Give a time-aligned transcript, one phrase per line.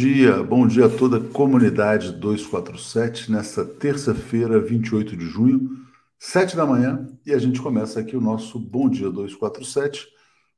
[0.00, 5.76] Bom dia, bom dia a toda a comunidade 247, nessa terça-feira, 28 de junho,
[6.18, 10.08] 7 da manhã, e a gente começa aqui o nosso Bom Dia 247,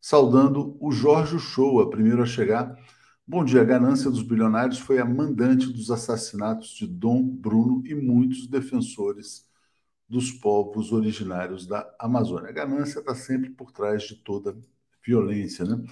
[0.00, 2.72] saudando o Jorge Show, primeiro a chegar.
[3.26, 7.96] Bom dia, a ganância dos bilionários foi a mandante dos assassinatos de Dom Bruno e
[7.96, 9.44] muitos defensores
[10.08, 12.50] dos povos originários da Amazônia.
[12.50, 14.56] A ganância está sempre por trás de toda
[15.04, 15.82] violência, né?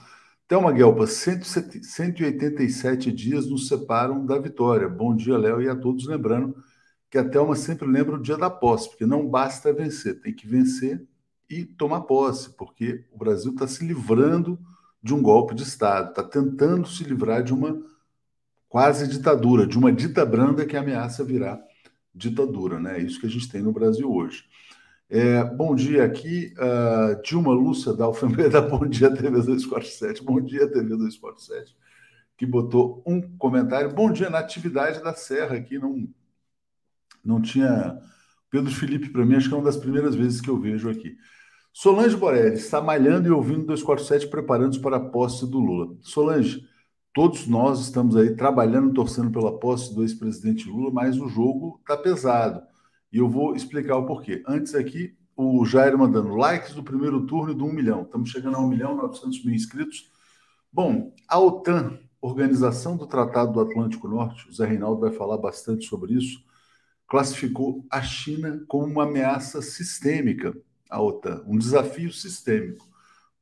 [0.50, 4.88] Thelma Guelpa, 187 dias nos separam da vitória.
[4.88, 6.08] Bom dia, Léo, e a todos.
[6.08, 6.56] Lembrando
[7.08, 10.48] que a Thelma sempre lembra o dia da posse, porque não basta vencer, tem que
[10.48, 11.06] vencer
[11.48, 14.58] e tomar posse, porque o Brasil está se livrando
[15.00, 17.80] de um golpe de Estado, está tentando se livrar de uma
[18.68, 21.60] quase ditadura, de uma dita branda que ameaça virar
[22.12, 22.80] ditadura.
[22.80, 22.98] Né?
[22.98, 24.46] É isso que a gente tem no Brasil hoje.
[25.12, 30.70] É, bom dia aqui, uh, Dilma Lúcia da Alfambeda, bom dia TV 247, bom dia
[30.70, 31.76] TV 247,
[32.38, 36.08] que botou um comentário, bom dia, Natividade da Serra aqui, não,
[37.24, 38.00] não tinha,
[38.48, 41.16] Pedro Felipe para mim, acho que é uma das primeiras vezes que eu vejo aqui.
[41.72, 45.96] Solange Borelli, está malhando e ouvindo 247, preparando-se para a posse do Lula.
[46.02, 46.64] Solange,
[47.12, 51.96] todos nós estamos aí trabalhando, torcendo pela posse do ex-presidente Lula, mas o jogo está
[51.96, 52.69] pesado.
[53.12, 54.42] E eu vou explicar o porquê.
[54.46, 58.02] Antes aqui, o Jair mandando likes do primeiro turno do 1 milhão.
[58.02, 60.10] Estamos chegando a 1 milhão e 900 mil inscritos.
[60.72, 65.86] Bom, a OTAN, Organização do Tratado do Atlântico Norte, o Zé Reinaldo vai falar bastante
[65.86, 66.44] sobre isso,
[67.08, 70.54] classificou a China como uma ameaça sistêmica
[70.88, 72.86] à OTAN, um desafio sistêmico.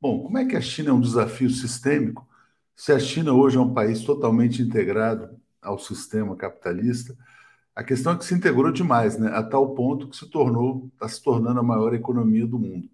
[0.01, 2.27] Bom, como é que a China é um desafio sistêmico
[2.75, 7.15] se a China hoje é um país totalmente integrado ao sistema capitalista?
[7.75, 9.29] A questão é que se integrou demais, né?
[9.33, 12.89] a tal ponto que se tornou, está se tornando a maior economia do mundo.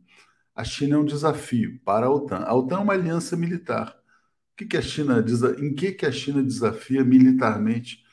[0.56, 2.40] A China é um desafio para a OTAN.
[2.40, 3.90] A OTAN é uma aliança militar.
[4.54, 5.24] O que, que a China
[5.60, 8.04] em que, que a China desafia militarmente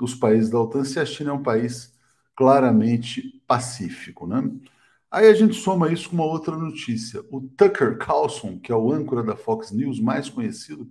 [0.00, 1.92] os países da OTAN se a China é um país
[2.34, 4.42] claramente pacífico, né?
[5.10, 7.22] Aí a gente soma isso com uma outra notícia.
[7.30, 10.90] O Tucker Carlson, que é o âncora da Fox News mais conhecido,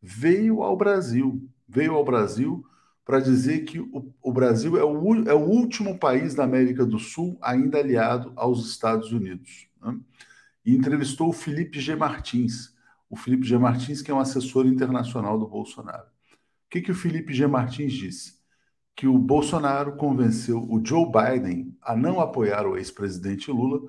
[0.00, 1.48] veio ao Brasil.
[1.66, 2.64] Veio ao Brasil
[3.04, 6.98] para dizer que o, o Brasil é o, é o, último país da América do
[6.98, 9.68] Sul ainda aliado aos Estados Unidos.
[9.82, 9.98] Né?
[10.64, 11.94] E entrevistou o Felipe G.
[11.94, 12.74] Martins,
[13.10, 13.58] o Felipe G.
[13.58, 16.06] Martins, que é um assessor internacional do Bolsonaro.
[16.06, 17.46] O que, que o Felipe G.
[17.46, 18.42] Martins disse?
[18.96, 23.80] Que o Bolsonaro convenceu o Joe Biden a não apoiar o ex-presidente Lula,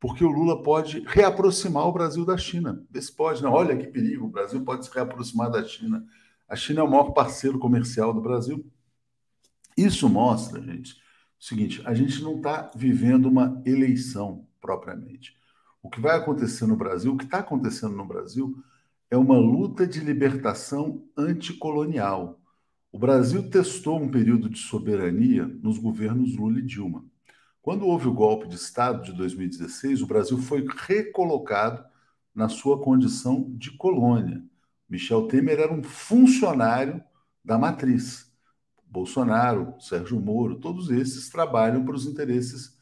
[0.00, 2.82] porque o Lula pode reaproximar o Brasil da China.
[2.92, 3.52] Esse pode, não.
[3.52, 6.04] Olha que perigo, o Brasil pode se reaproximar da China.
[6.52, 8.62] A China é o maior parceiro comercial do Brasil.
[9.74, 10.92] Isso mostra, gente,
[11.40, 15.34] o seguinte: a gente não está vivendo uma eleição propriamente.
[15.82, 18.54] O que vai acontecer no Brasil, o que está acontecendo no Brasil,
[19.10, 22.38] é uma luta de libertação anticolonial.
[22.92, 27.02] O Brasil testou um período de soberania nos governos Lula e Dilma.
[27.62, 31.82] Quando houve o golpe de Estado de 2016, o Brasil foi recolocado
[32.34, 34.44] na sua condição de colônia.
[34.92, 37.02] Michel Temer era um funcionário
[37.42, 38.30] da matriz.
[38.86, 42.76] Bolsonaro, Sérgio Moro, todos esses trabalham para os interesses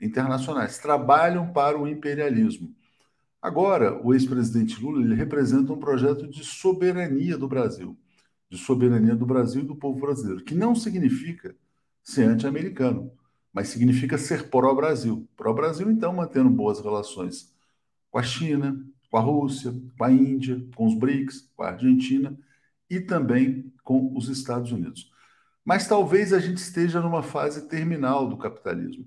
[0.00, 2.74] internacionais, trabalham para o imperialismo.
[3.40, 7.96] Agora, o ex-presidente Lula ele representa um projeto de soberania do Brasil,
[8.50, 11.54] de soberania do Brasil e do povo brasileiro, que não significa
[12.02, 13.12] ser anti-americano,
[13.52, 15.28] mas significa ser pró-Brasil.
[15.36, 17.54] Pró-Brasil, então, mantendo boas relações
[18.10, 22.34] com a China, com a Rússia, com a Índia, com os BRICS, com a Argentina
[22.88, 25.12] e também com os Estados Unidos.
[25.62, 29.06] Mas talvez a gente esteja numa fase terminal do capitalismo.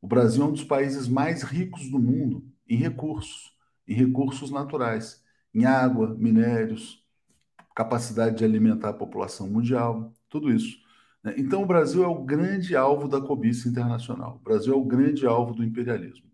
[0.00, 3.52] O Brasil é um dos países mais ricos do mundo em recursos,
[3.88, 5.20] em recursos naturais,
[5.52, 7.04] em água, minérios,
[7.74, 10.78] capacidade de alimentar a população mundial, tudo isso.
[11.24, 11.34] Né?
[11.36, 14.36] Então, o Brasil é o grande alvo da cobiça internacional.
[14.36, 16.29] O Brasil é o grande alvo do imperialismo.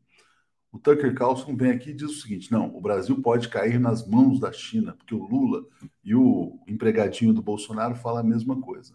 [0.76, 4.06] O Tucker Carlson vem aqui e diz o seguinte: não, o Brasil pode cair nas
[4.06, 5.64] mãos da China, porque o Lula
[6.05, 8.93] e o empregadinho do Bolsonaro falam a mesma coisa.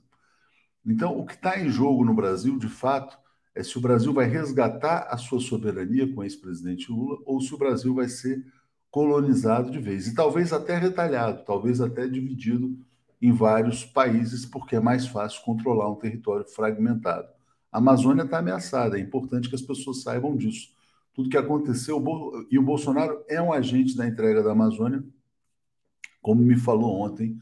[0.85, 3.17] Então, o que está em jogo no Brasil, de fato,
[3.55, 7.51] é se o Brasil vai resgatar a sua soberania com o ex-presidente Lula ou se
[7.51, 8.45] o Brasil vai ser
[8.91, 10.05] colonizado de vez.
[10.05, 12.77] E talvez até retalhado, talvez até dividido
[13.19, 17.27] em vários países, porque é mais fácil controlar um território fragmentado.
[17.71, 20.79] A Amazônia está ameaçada, é importante que as pessoas saibam disso
[21.13, 22.03] tudo que aconteceu.
[22.49, 25.03] E o Bolsonaro é um agente da entrega da Amazônia,
[26.21, 27.37] como me falou ontem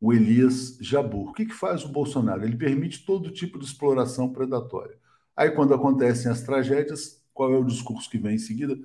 [0.00, 1.30] o Elias Jabur.
[1.30, 2.44] O que, que faz o Bolsonaro?
[2.44, 4.96] Ele permite todo tipo de exploração predatória.
[5.36, 8.78] Aí, quando acontecem as tragédias, qual é o discurso que vem em seguida?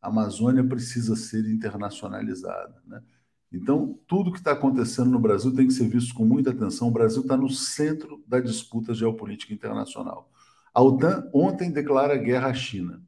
[0.00, 2.74] A Amazônia precisa ser internacionalizada.
[2.86, 3.02] Né?
[3.52, 6.88] Então, tudo que está acontecendo no Brasil tem que ser visto com muita atenção.
[6.88, 10.30] O Brasil está no centro da disputa geopolítica internacional.
[10.72, 13.02] A OTAN ontem declara guerra à China.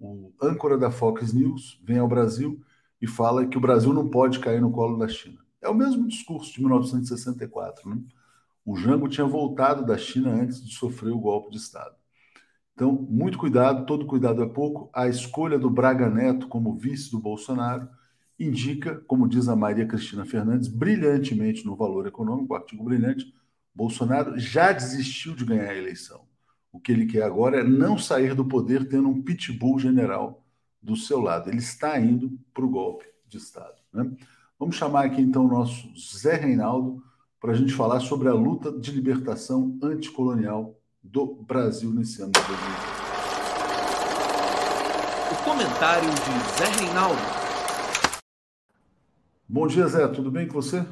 [0.00, 2.58] O âncora da Fox News vem ao Brasil
[3.02, 5.38] e fala que o Brasil não pode cair no colo da China.
[5.60, 7.88] É o mesmo discurso de 1964.
[7.88, 8.00] Né?
[8.64, 11.94] O Jango tinha voltado da China antes de sofrer o golpe de Estado.
[12.72, 14.88] Então, muito cuidado, todo cuidado é pouco.
[14.94, 17.86] A escolha do Braga Neto como vice do Bolsonaro
[18.38, 23.34] indica, como diz a Maria Cristina Fernandes, brilhantemente no Valor Econômico, artigo brilhante,
[23.74, 26.29] Bolsonaro já desistiu de ganhar a eleição.
[26.72, 30.44] O que ele quer agora é não sair do poder tendo um pitbull general
[30.80, 31.50] do seu lado.
[31.50, 33.74] Ele está indo para o golpe de Estado.
[33.92, 34.10] Né?
[34.58, 37.02] Vamos chamar aqui então o nosso Zé Reinaldo
[37.40, 42.40] para a gente falar sobre a luta de libertação anticolonial do Brasil nesse ano de
[42.40, 43.00] 2020.
[45.32, 47.20] O comentário de Zé Reinaldo.
[49.48, 50.06] Bom dia, Zé.
[50.08, 50.86] Tudo bem com você?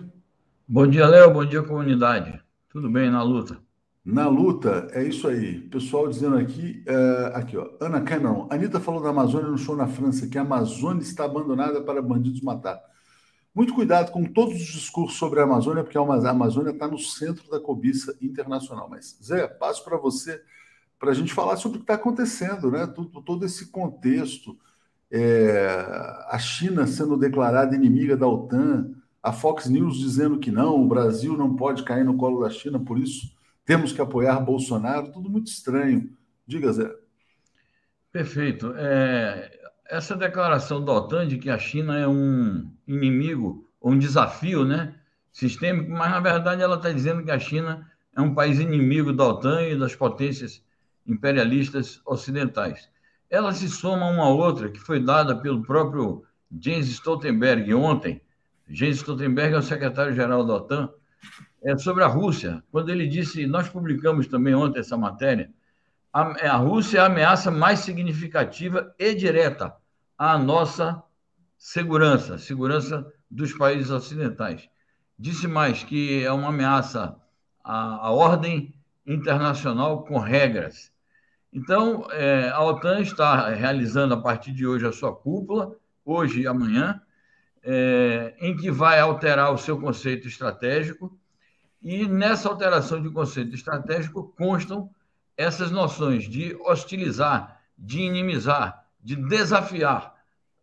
[0.67, 1.33] Bom dia, Léo.
[1.33, 2.43] Bom dia, comunidade.
[2.69, 3.68] Tudo bem na luta?
[4.11, 5.61] Na luta, é isso aí.
[5.69, 8.49] Pessoal dizendo aqui, é, aqui ó, Ana Cameron.
[8.51, 12.41] Anitta falou da Amazônia no show na França, que a Amazônia está abandonada para bandidos
[12.41, 12.81] matar.
[13.55, 17.51] Muito cuidado com todos os discursos sobre a Amazônia, porque a Amazônia está no centro
[17.51, 18.89] da cobiça internacional.
[18.89, 20.41] Mas, Zé, passo para você
[20.99, 22.87] para a gente falar sobre o que está acontecendo, né?
[22.87, 24.57] Todo, todo esse contexto
[25.11, 25.69] é,
[26.31, 28.91] a China sendo declarada inimiga da OTAN,
[29.23, 32.81] a Fox News dizendo que não, o Brasil não pode cair no colo da China,
[32.81, 33.37] por isso
[33.69, 36.11] temos que apoiar Bolsonaro, tudo muito estranho.
[36.47, 36.91] Diga, Zé.
[38.11, 38.73] Perfeito.
[38.77, 39.51] É,
[39.85, 44.95] essa declaração da OTAN de que a China é um inimigo, ou um desafio né,
[45.31, 47.87] sistêmico, mas na verdade ela está dizendo que a China
[48.17, 50.65] é um país inimigo da OTAN e das potências
[51.07, 52.89] imperialistas ocidentais
[53.31, 58.23] ela se soma a uma outra que foi dada pelo próprio Jens Stoltenberg ontem.
[58.69, 60.91] Jens Stoltenberg é o secretário-geral da OTAN,
[61.63, 65.51] é sobre a Rússia, quando ele disse, nós publicamos também ontem essa matéria,
[66.13, 69.75] a, a Rússia é a ameaça mais significativa e direta
[70.17, 71.03] à nossa
[71.57, 74.69] segurança, segurança dos países ocidentais.
[75.19, 77.17] Disse mais que é uma ameaça
[77.63, 78.75] à, à ordem
[79.07, 80.93] internacional com regras
[81.53, 85.75] então, é, a OTAN está realizando a partir de hoje a sua cúpula,
[86.05, 87.01] hoje e amanhã,
[87.63, 91.19] é, em que vai alterar o seu conceito estratégico,
[91.83, 94.91] e nessa alteração de conceito estratégico constam
[95.37, 100.15] essas noções de hostilizar, de inimizar, de desafiar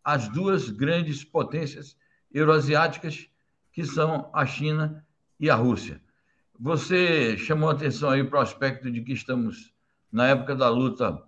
[0.04, 1.96] as duas grandes potências
[2.32, 3.28] euroasiáticas,
[3.72, 5.04] que são a China
[5.40, 6.00] e a Rússia.
[6.58, 9.72] Você chamou atenção aí para o aspecto de que estamos
[10.12, 11.22] na época da luta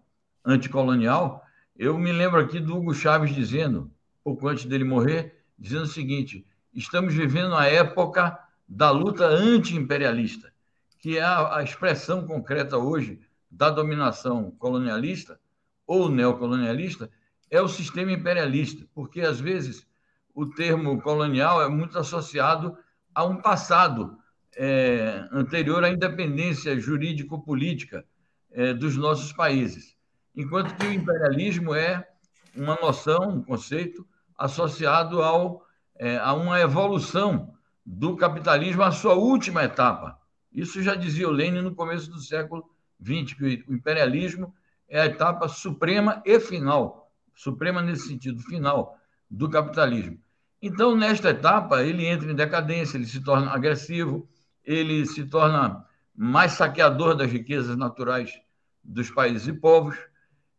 [0.45, 1.45] anticolonial,
[1.77, 3.91] eu me lembro aqui do Hugo Chaves dizendo,
[4.25, 8.39] pouco antes dele morrer, dizendo o seguinte: estamos vivendo a época
[8.69, 10.53] da luta anti-imperialista,
[10.99, 13.21] que é a, a expressão concreta hoje
[13.51, 15.41] da dominação colonialista
[15.87, 17.11] ou neocolonialista,
[17.51, 19.87] é o sistema imperialista, porque às vezes
[20.35, 22.77] o termo colonial é muito associado
[23.15, 24.19] a um passado
[24.55, 28.05] é, anterior à independência jurídico-política
[28.51, 29.97] é, dos nossos países.
[30.37, 32.07] Enquanto que o imperialismo é
[32.55, 34.07] uma noção, um conceito
[34.37, 37.58] associado ao, é, a uma evolução
[37.91, 40.21] do capitalismo à sua última etapa.
[40.53, 42.69] Isso já dizia o Lenin no começo do século
[43.03, 44.55] XX, que o imperialismo
[44.87, 48.99] é a etapa suprema e final, suprema nesse sentido, final,
[49.31, 50.19] do capitalismo.
[50.61, 54.29] Então, nesta etapa, ele entra em decadência, ele se torna agressivo,
[54.63, 55.83] ele se torna
[56.15, 58.39] mais saqueador das riquezas naturais
[58.85, 59.97] dos países e povos.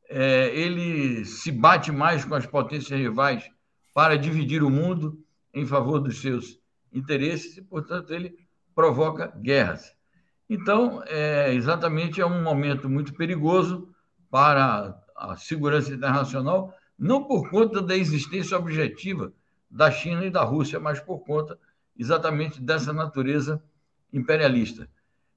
[0.10, 3.52] É, ele se bate mais com as potências rivais
[3.94, 6.59] para dividir o mundo em favor dos seus
[6.94, 8.36] interesses e, portanto, ele
[8.74, 9.94] provoca guerras.
[10.50, 13.94] Então, é, exatamente é um momento muito perigoso
[14.30, 19.32] para a segurança internacional, não por conta da existência objetiva
[19.70, 21.60] da China e da Rússia, mas por conta
[21.98, 23.62] exatamente dessa natureza
[24.12, 24.90] imperialista.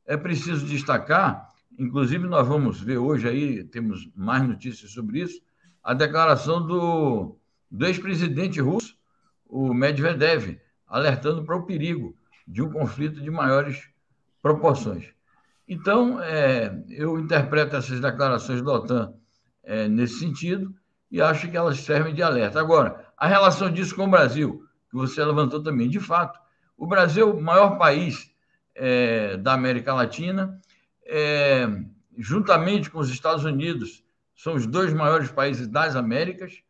[0.07, 5.41] É preciso destacar, inclusive nós vamos ver hoje aí, temos mais notícias sobre isso,
[5.83, 7.37] a declaração do,
[7.71, 8.97] do ex-presidente russo,
[9.47, 10.59] o Medvedev,
[10.93, 12.15] alertando para o perigo
[12.47, 13.89] de um conflito de maiores
[14.43, 15.09] proporções.
[15.67, 19.15] Então, é, eu interpreto essas declarações da OTAN
[19.63, 20.75] é, nesse sentido
[21.11, 22.61] e acho que elas servem de alerta.
[22.61, 26.39] Agora, a relação disso com o Brasil, que você levantou também, de fato,
[26.77, 28.31] o Brasil o maior país
[28.75, 30.61] é, da América Latina,
[31.07, 31.67] é,
[32.19, 34.05] juntamente com os Estados Unidos,
[34.37, 36.63] são os dois maiores países das Américas,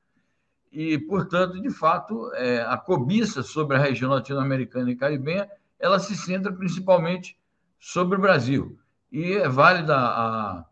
[0.72, 5.46] e, portanto, de fato, é, a cobiça sobre a região latino-americana e caribenha,
[5.78, 7.36] ela se centra principalmente
[7.78, 8.78] sobre o Brasil.
[9.10, 10.64] E é a,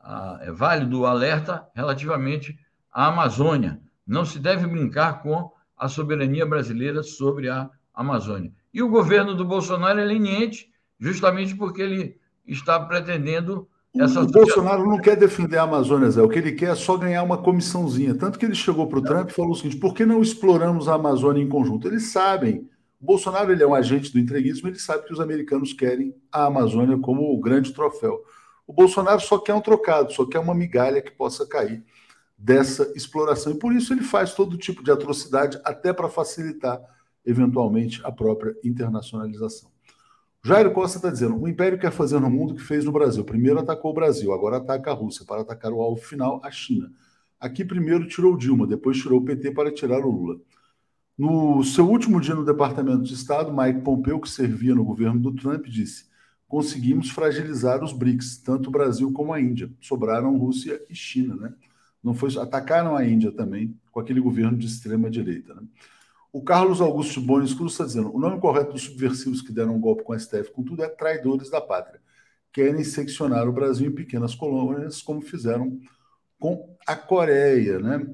[0.00, 2.58] a, é válido o alerta relativamente
[2.92, 3.80] à Amazônia.
[4.06, 8.52] Não se deve brincar com a soberania brasileira sobre a Amazônia.
[8.74, 13.66] E o governo do Bolsonaro é leniente, justamente porque ele está pretendendo
[14.00, 16.22] essa o Bolsonaro não quer defender a Amazônia, Zé.
[16.22, 18.14] O que ele quer é só ganhar uma comissãozinha.
[18.14, 20.88] Tanto que ele chegou para o Trump e falou o seguinte: por que não exploramos
[20.88, 21.88] a Amazônia em conjunto?
[21.88, 22.68] Eles sabem.
[23.00, 26.46] O Bolsonaro ele é um agente do entreguismo, ele sabe que os americanos querem a
[26.46, 28.22] Amazônia como o grande troféu.
[28.66, 31.84] O Bolsonaro só quer um trocado, só quer uma migalha que possa cair
[32.36, 33.52] dessa exploração.
[33.52, 36.80] E por isso ele faz todo tipo de atrocidade, até para facilitar,
[37.24, 39.70] eventualmente, a própria internacionalização.
[40.46, 43.24] Jairo Costa está dizendo: o Império quer fazer no mundo o que fez no Brasil.
[43.24, 46.92] Primeiro atacou o Brasil, agora ataca a Rússia para atacar o alvo final, a China.
[47.40, 50.40] Aqui primeiro tirou Dilma, depois tirou o PT para tirar o Lula.
[51.18, 55.34] No seu último dia no Departamento de Estado, Mike Pompeo, que servia no governo do
[55.34, 56.04] Trump, disse:
[56.46, 59.68] conseguimos fragilizar os BRICS, tanto o Brasil como a Índia.
[59.80, 61.52] Sobraram Rússia e China, né?
[62.00, 65.54] Não foi, atacaram a Índia também com aquele governo de extrema direita.
[65.54, 65.62] Né?
[66.32, 69.80] O Carlos Augusto Bones Cruz está dizendo: o nome correto dos subversivos que deram um
[69.80, 72.00] golpe com a STF, com tudo, é traidores da pátria.
[72.52, 75.78] Querem seccionar o Brasil em pequenas colônias, como fizeram
[76.38, 77.78] com a Coreia.
[77.78, 78.06] Né?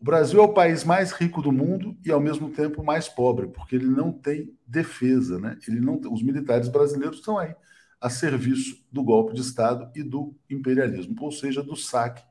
[0.00, 3.48] O Brasil é o país mais rico do mundo e, ao mesmo tempo, mais pobre,
[3.48, 5.38] porque ele não tem defesa.
[5.38, 5.58] Né?
[5.66, 7.54] Ele não, os militares brasileiros estão aí
[8.00, 12.22] a serviço do golpe de Estado e do imperialismo, ou seja, do saque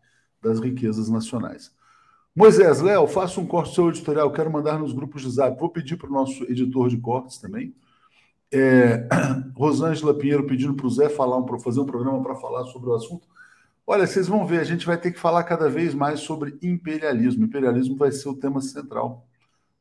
[0.41, 1.75] das riquezas nacionais.
[2.37, 5.59] Moisés, Léo, faça um corte seu editorial, quero mandar nos grupos de zap.
[5.59, 7.73] Vou pedir para o nosso editor de cortes também.
[8.51, 9.07] É,
[9.57, 12.93] Rosângela Pinheiro pedindo para o Zé falar, para fazer um programa para falar sobre o
[12.93, 13.27] assunto.
[13.87, 17.43] Olha, vocês vão ver, a gente vai ter que falar cada vez mais sobre imperialismo.
[17.43, 19.25] Imperialismo vai ser o tema central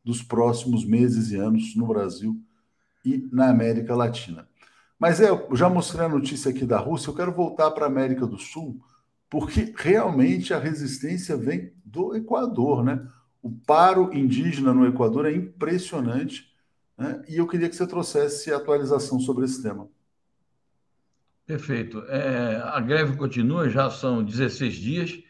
[0.03, 2.41] dos próximos meses e anos no Brasil
[3.05, 4.49] e na América Latina.
[4.99, 7.89] Mas é, eu já mostrei a notícia aqui da Rússia, eu quero voltar para a
[7.89, 8.81] América do Sul
[9.29, 13.07] porque realmente a resistência vem do Equador, né?
[13.43, 16.53] O paro indígena no Equador é impressionante,
[16.97, 17.23] né?
[17.29, 19.89] E eu queria que você trouxesse atualização sobre esse tema.
[21.47, 22.01] Perfeito.
[22.09, 25.23] É, a greve continua, já são 16 dias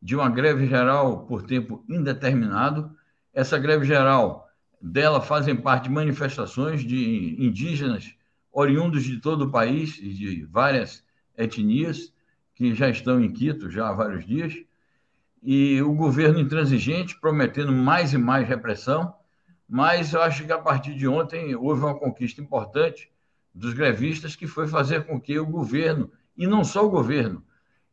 [0.00, 2.94] de uma greve geral por tempo indeterminado.
[3.32, 4.48] Essa greve geral
[4.80, 8.14] dela fazem parte manifestações de indígenas
[8.52, 11.02] oriundos de todo o país e de várias
[11.36, 12.13] etnias
[12.54, 14.54] que já estão em Quito já há vários dias,
[15.42, 19.14] e o governo intransigente prometendo mais e mais repressão,
[19.68, 23.10] mas eu acho que a partir de ontem houve uma conquista importante
[23.54, 27.44] dos grevistas, que foi fazer com que o governo, e não só o governo,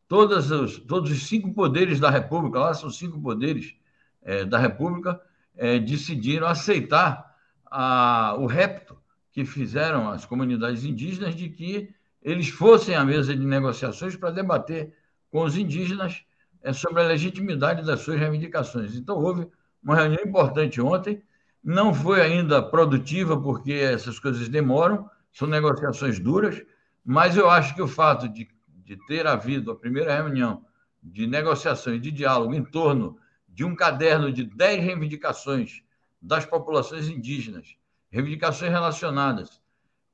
[0.07, 3.75] todos os, todos os cinco poderes da República, lá são cinco poderes
[4.21, 5.21] é, da República,
[5.55, 8.97] é, decidiram aceitar a, o repto
[9.31, 14.93] que fizeram as comunidades indígenas de que eles fossem à mesa de negociações para debater
[15.29, 16.23] com os indígenas
[16.61, 18.95] é, sobre a legitimidade das suas reivindicações.
[18.95, 19.47] Então, houve
[19.81, 21.21] uma reunião importante ontem,
[21.63, 26.61] não foi ainda produtiva, porque essas coisas demoram, são negociações duras,
[27.03, 30.63] mas eu acho que o fato de, de ter havido a primeira reunião
[31.01, 35.81] de negociação e de diálogo em torno de um caderno de 10 reivindicações
[36.21, 37.75] das populações indígenas,
[38.11, 39.61] reivindicações relacionadas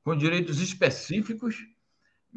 [0.02, 1.66] com direitos específicos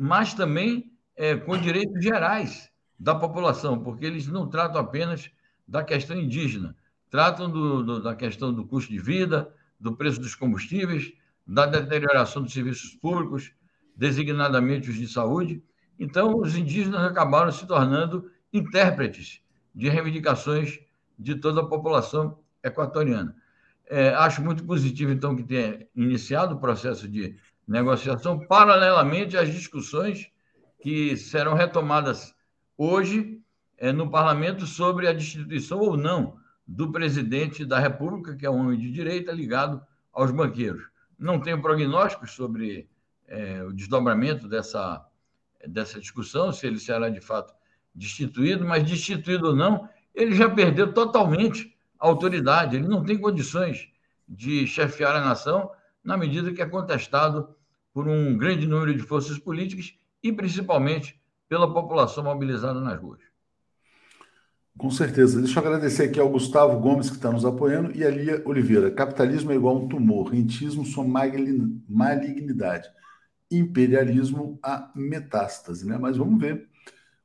[0.03, 5.29] mas também é, com direitos gerais da população, porque eles não tratam apenas
[5.67, 6.75] da questão indígena,
[7.07, 11.13] tratam do, do, da questão do custo de vida, do preço dos combustíveis,
[11.45, 13.53] da deterioração dos serviços públicos,
[13.95, 15.63] designadamente os de saúde.
[15.99, 19.39] Então, os indígenas acabaram se tornando intérpretes
[19.75, 20.79] de reivindicações
[21.17, 23.35] de toda a população equatoriana.
[23.85, 27.37] É, acho muito positivo, então, que tenha iniciado o processo de
[27.71, 30.29] negociação, paralelamente às discussões
[30.81, 32.35] que serão retomadas
[32.77, 33.39] hoje
[33.77, 36.35] é, no parlamento sobre a destituição ou não
[36.67, 40.83] do presidente da República, que é um homem de direita ligado aos banqueiros.
[41.17, 42.89] Não tenho prognósticos sobre
[43.27, 45.05] é, o desdobramento dessa,
[45.65, 47.53] dessa discussão, se ele será de fato
[47.95, 53.89] destituído, mas destituído ou não, ele já perdeu totalmente a autoridade, ele não tem condições
[54.27, 55.71] de chefiar a nação
[56.03, 57.55] na medida que é contestado
[57.93, 59.93] por um grande número de forças políticas
[60.23, 63.19] e principalmente pela população mobilizada nas ruas.
[64.77, 65.41] Com certeza.
[65.41, 68.89] Deixa eu agradecer aqui ao Gustavo Gomes, que está nos apoiando, e a Lia Oliveira.
[68.89, 72.89] Capitalismo é igual um tumor, rentismo só malignidade,
[73.51, 75.85] imperialismo a metástase.
[75.85, 75.97] Né?
[75.99, 76.67] Mas vamos ver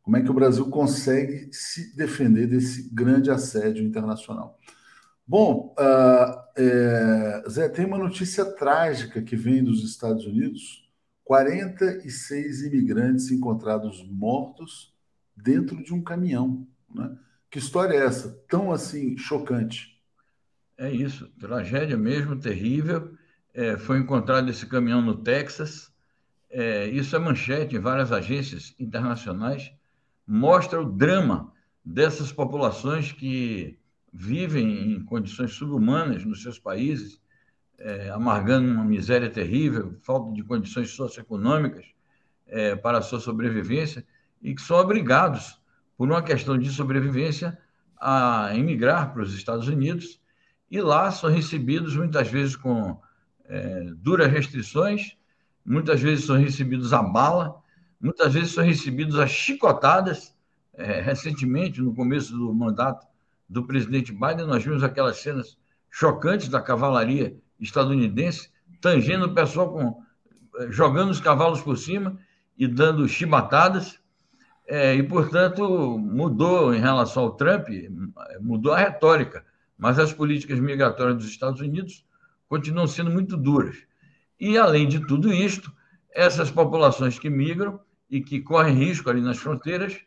[0.03, 4.59] como é que o Brasil consegue se defender desse grande assédio internacional.
[5.29, 10.89] Bom, uh, é, Zé, tem uma notícia trágica que vem dos Estados Unidos:
[11.25, 14.95] 46 imigrantes encontrados mortos
[15.37, 16.65] dentro de um caminhão.
[16.95, 17.17] Né?
[17.51, 18.41] Que história é essa?
[18.49, 20.01] Tão assim chocante.
[20.79, 23.13] É isso, tragédia mesmo, terrível.
[23.53, 25.91] É, foi encontrado esse caminhão no Texas.
[26.49, 29.73] É, isso é manchete em várias agências internacionais.
[30.25, 31.53] Mostra o drama
[31.85, 33.79] dessas populações que
[34.17, 37.21] vivem em condições subhumanas nos seus países,
[37.79, 41.85] é, amargando uma miséria terrível, falta de condições socioeconômicas
[42.47, 44.07] é, para a sua sobrevivência,
[44.41, 45.61] e que são obrigados,
[45.99, 47.59] por uma questão de sobrevivência,
[48.01, 50.21] a emigrar para os Estados Unidos,
[50.71, 52.99] e lá são recebidos muitas vezes com
[53.45, 55.17] é, duras restrições,
[55.65, 57.61] muitas vezes são recebidos a bala,
[58.01, 60.35] muitas vezes são recebidos a chicotadas.
[60.79, 63.07] É, recentemente, no começo do mandato
[63.49, 65.57] do presidente Biden, nós vimos aquelas cenas
[65.91, 68.51] chocantes da cavalaria estadunidense,
[68.81, 70.03] tangendo o pessoal com,
[70.59, 72.19] eh, jogando os cavalos por cima
[72.59, 73.99] e dando chibatadas.
[74.69, 77.69] É, e, portanto, mudou em relação ao Trump,
[78.41, 79.45] mudou a retórica,
[79.79, 82.05] mas as políticas migratórias dos Estados Unidos
[82.49, 83.77] continuam sendo muito duras.
[84.41, 85.73] E, além de tudo isto,
[86.13, 87.79] essas populações que migram
[88.11, 90.01] e que correm risco ali nas fronteiras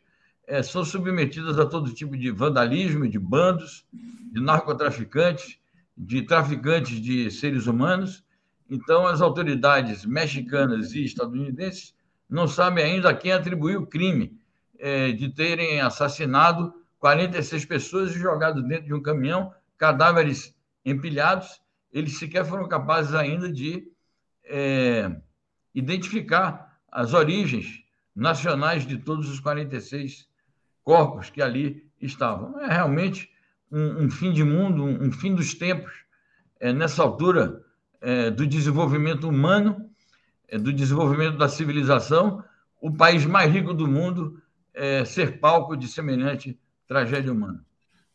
[0.50, 5.60] é, são submetidas a todo tipo de vandalismo, de bandos, de narcotraficantes,
[5.96, 8.24] de traficantes de seres humanos.
[8.68, 11.94] Então, as autoridades mexicanas e estadunidenses
[12.28, 14.36] não sabem ainda a quem atribuir o crime
[14.76, 20.52] é, de terem assassinado 46 pessoas e jogado dentro de um caminhão, cadáveres
[20.84, 21.60] empilhados.
[21.92, 23.86] Eles sequer foram capazes ainda de
[24.44, 25.14] é,
[25.72, 27.84] identificar as origens
[28.16, 30.28] nacionais de todos os 46
[30.90, 32.60] corpos que ali estavam.
[32.60, 33.30] É realmente
[33.70, 35.92] um, um fim de mundo, um, um fim dos tempos,
[36.58, 37.62] é, nessa altura
[38.00, 39.88] é, do desenvolvimento humano,
[40.48, 42.42] é, do desenvolvimento da civilização,
[42.80, 44.42] o país mais rico do mundo
[44.74, 47.64] é, ser palco de semelhante tragédia humana.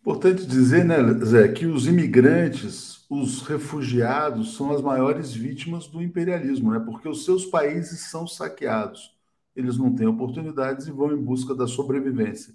[0.02, 6.72] Importante dizer, né, Zé, que os imigrantes, os refugiados, são as maiores vítimas do imperialismo,
[6.72, 6.80] né?
[6.80, 9.16] Porque os seus países são saqueados.
[9.56, 12.54] Eles não têm oportunidades e vão em busca da sobrevivência.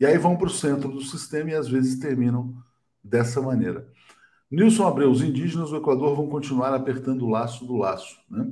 [0.00, 2.54] E aí vão para o centro do sistema e às vezes terminam
[3.04, 3.86] dessa maneira.
[4.50, 8.18] Nilson Abreu, os indígenas do Equador vão continuar apertando o laço do laço.
[8.28, 8.50] Né?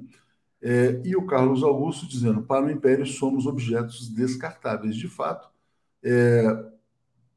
[0.61, 4.95] É, e o Carlos Augusto dizendo: para o Império somos objetos descartáveis.
[4.95, 5.49] De fato,
[6.05, 6.45] é,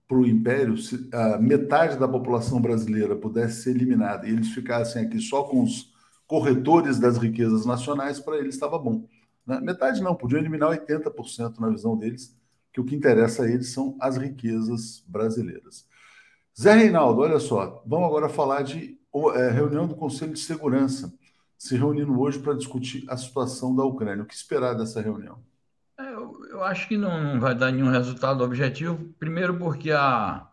[0.07, 5.05] para o Império, se a metade da população brasileira pudesse ser eliminada e eles ficassem
[5.05, 5.89] aqui só com os
[6.27, 9.07] corretores das riquezas nacionais, para eles estava bom.
[9.47, 9.61] Né?
[9.61, 12.35] Metade não, podiam eliminar 80% na visão deles
[12.71, 15.85] que o que interessa a eles são as riquezas brasileiras.
[16.59, 18.97] Zé Reinaldo, olha só, vamos agora falar de
[19.35, 21.13] é, reunião do Conselho de Segurança,
[21.57, 24.23] se reunindo hoje para discutir a situação da Ucrânia.
[24.23, 25.39] O que esperar dessa reunião?
[25.99, 30.47] É, eu, eu, acho que não vai dar nenhum resultado objetivo, primeiro porque a,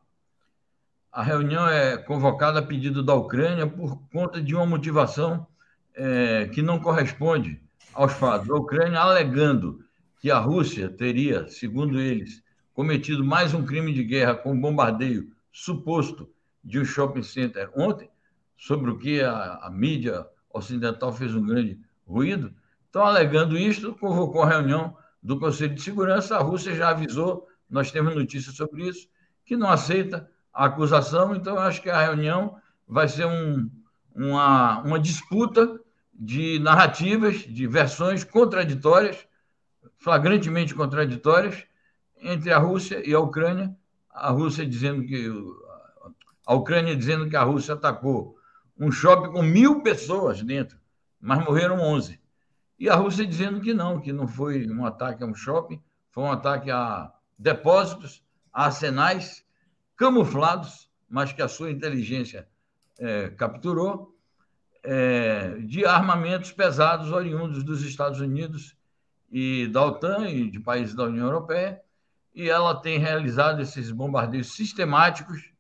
[1.13, 5.47] a reunião é convocada a pedido da Ucrânia por conta de uma motivação
[5.95, 7.61] é, que não corresponde
[7.95, 8.51] aos fatos.
[8.51, 9.85] A Ucrânia alegando
[10.19, 12.43] que a Rússia teria, segundo eles,
[12.75, 16.29] cometido mais um crime de guerra com o bombardeio suposto
[16.63, 18.11] de um shopping center ontem,
[18.57, 22.53] sobre o que a, a mídia ocidental fez um grande ruído.
[22.91, 26.37] Então, alegando isto, convocou a reunião do Conselho de Segurança.
[26.37, 29.09] A Rússia já avisou, nós temos notícias sobre isso,
[29.45, 31.37] que não aceita a acusação.
[31.37, 33.71] Então, acho que a reunião vai ser um,
[34.15, 35.79] uma, uma disputa
[36.13, 39.29] de narrativas, de versões contraditórias
[39.99, 41.65] flagrantemente contraditórias
[42.21, 43.77] entre a Rússia e a Ucrânia.
[44.11, 45.31] A Rússia dizendo que
[46.47, 48.37] a Ucrânia dizendo que a Rússia atacou
[48.79, 50.79] um shopping com mil pessoas dentro,
[51.21, 52.21] mas morreram 11.
[52.79, 56.23] E a Rússia dizendo que não, que não foi um ataque a um shopping, foi
[56.23, 59.45] um ataque a depósitos, a arsenais
[59.97, 62.49] camuflados, mas que a sua inteligência
[62.99, 64.17] é, capturou,
[64.85, 68.78] é, de armamentos pesados oriundos dos Estados Unidos
[69.31, 71.81] e da OTAN e de países da União Europeia,
[72.35, 75.51] e ela tem realizado esses bombardeios sistemáticos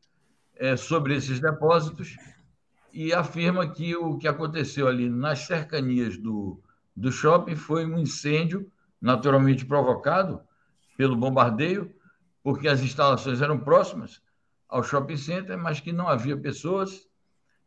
[0.57, 2.17] é, sobre esses depósitos
[2.93, 6.61] e afirma que o que aconteceu ali nas cercanias do,
[6.97, 10.41] do shopping foi um incêndio naturalmente provocado
[10.97, 11.95] pelo bombardeio,
[12.43, 14.21] porque as instalações eram próximas
[14.69, 17.09] ao shopping center, mas que não havia pessoas,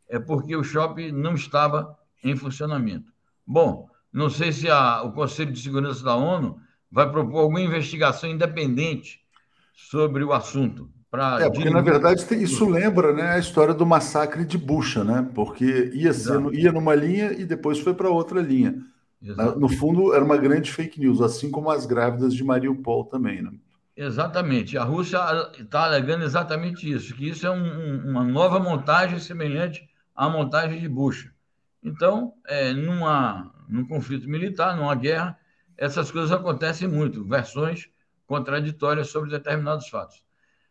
[0.07, 3.11] é porque o shopping não estava em funcionamento.
[3.45, 6.59] Bom, não sei se a, o Conselho de Segurança da ONU
[6.91, 9.21] vai propor alguma investigação independente
[9.73, 10.89] sobre o assunto.
[11.41, 15.29] É, porque na verdade isso lembra né, a história do massacre de Bucha, né?
[15.35, 18.81] Porque ia, ser, ia numa linha e depois foi para outra linha.
[19.57, 23.51] No fundo, era uma grande fake news, assim como as grávidas de Mariupol também, né?
[23.95, 24.77] Exatamente.
[24.77, 25.19] A Rússia
[25.59, 30.87] está alegando exatamente isso, que isso é um, uma nova montagem semelhante à montagem de
[30.87, 31.29] Bucha.
[31.83, 35.39] Então, é, numa, num conflito militar, numa guerra,
[35.77, 37.89] essas coisas acontecem muito, versões
[38.27, 40.21] contraditórias sobre determinados fatos.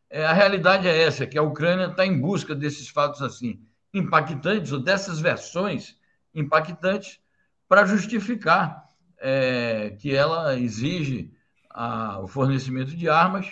[0.09, 4.71] É, a realidade é essa, que a Ucrânia está em busca desses fatos assim impactantes,
[4.71, 5.97] ou dessas versões
[6.35, 7.19] impactantes,
[7.67, 8.87] para justificar
[9.19, 11.33] é, que ela exige
[11.71, 13.51] a, o fornecimento de armas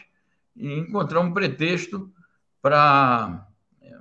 [0.55, 2.13] e encontrar um pretexto
[2.61, 3.47] para,
[3.81, 3.97] é,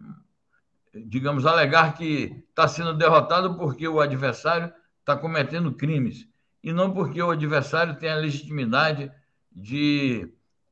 [1.05, 4.73] digamos, alegar que está sendo derrotado porque o adversário
[5.07, 6.27] está cometendo crimes
[6.61, 9.09] e não porque o adversário tem a legitimidade
[9.49, 10.29] de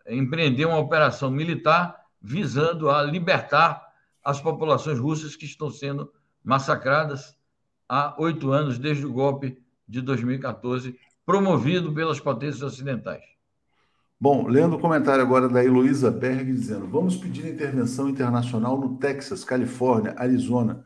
[0.10, 3.82] empreender uma operação militar visando a libertar
[4.22, 6.12] as populações russas que estão sendo
[6.44, 7.38] massacradas
[7.88, 13.24] há oito anos, desde o golpe de 2014, promovido pelas potências ocidentais.
[14.20, 19.44] Bom, lendo o comentário agora da Heloísa Berg dizendo: vamos pedir intervenção internacional no Texas,
[19.44, 20.86] Califórnia, Arizona,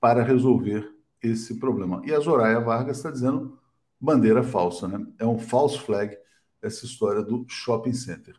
[0.00, 2.02] para resolver esse problema.
[2.04, 3.58] E a Zoraia Vargas está dizendo
[4.00, 5.04] bandeira falsa, né?
[5.18, 6.16] É um false flag
[6.62, 8.34] essa história do shopping center.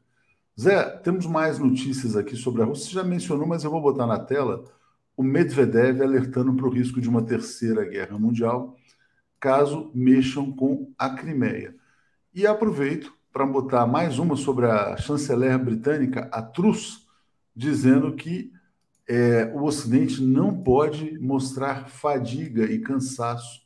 [0.59, 2.87] Zé, temos mais notícias aqui sobre a Rússia.
[2.87, 4.65] Você já mencionou, mas eu vou botar na tela
[5.15, 8.75] o Medvedev alertando para o risco de uma terceira guerra mundial
[9.39, 11.75] caso mexam com a Crimeia.
[12.33, 17.07] E aproveito para botar mais uma sobre a chanceler britânica, a Truss,
[17.55, 18.51] dizendo que
[19.09, 23.61] é, o Ocidente não pode mostrar fadiga e cansaço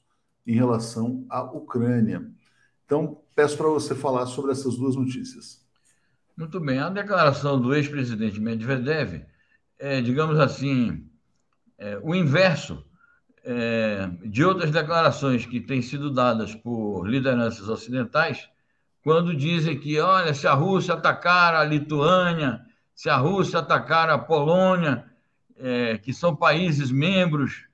[0.47, 2.25] em relação à Ucrânia.
[2.86, 5.62] Então, peço para você falar sobre essas duas notícias.
[6.38, 6.79] Muito bem.
[6.79, 9.25] A declaração do ex-presidente Medvedev
[9.84, 11.06] é, digamos assim,
[11.77, 12.86] é, o inverso
[13.43, 18.47] é, de outras declarações que têm sido dadas por lideranças ocidentais,
[19.03, 22.62] quando dizem que, olha, se a Rússia atacar a Lituânia,
[22.95, 25.03] se a Rússia atacar a Polônia,
[25.58, 27.66] é, que são países membros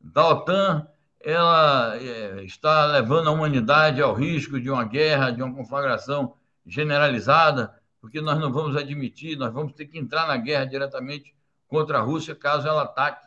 [0.00, 0.86] da OTAN,
[1.20, 7.74] ela é, está levando a humanidade ao risco de uma guerra, de uma conflagração generalizada
[8.06, 11.34] porque nós não vamos admitir, nós vamos ter que entrar na guerra diretamente
[11.66, 13.26] contra a Rússia caso ela ataque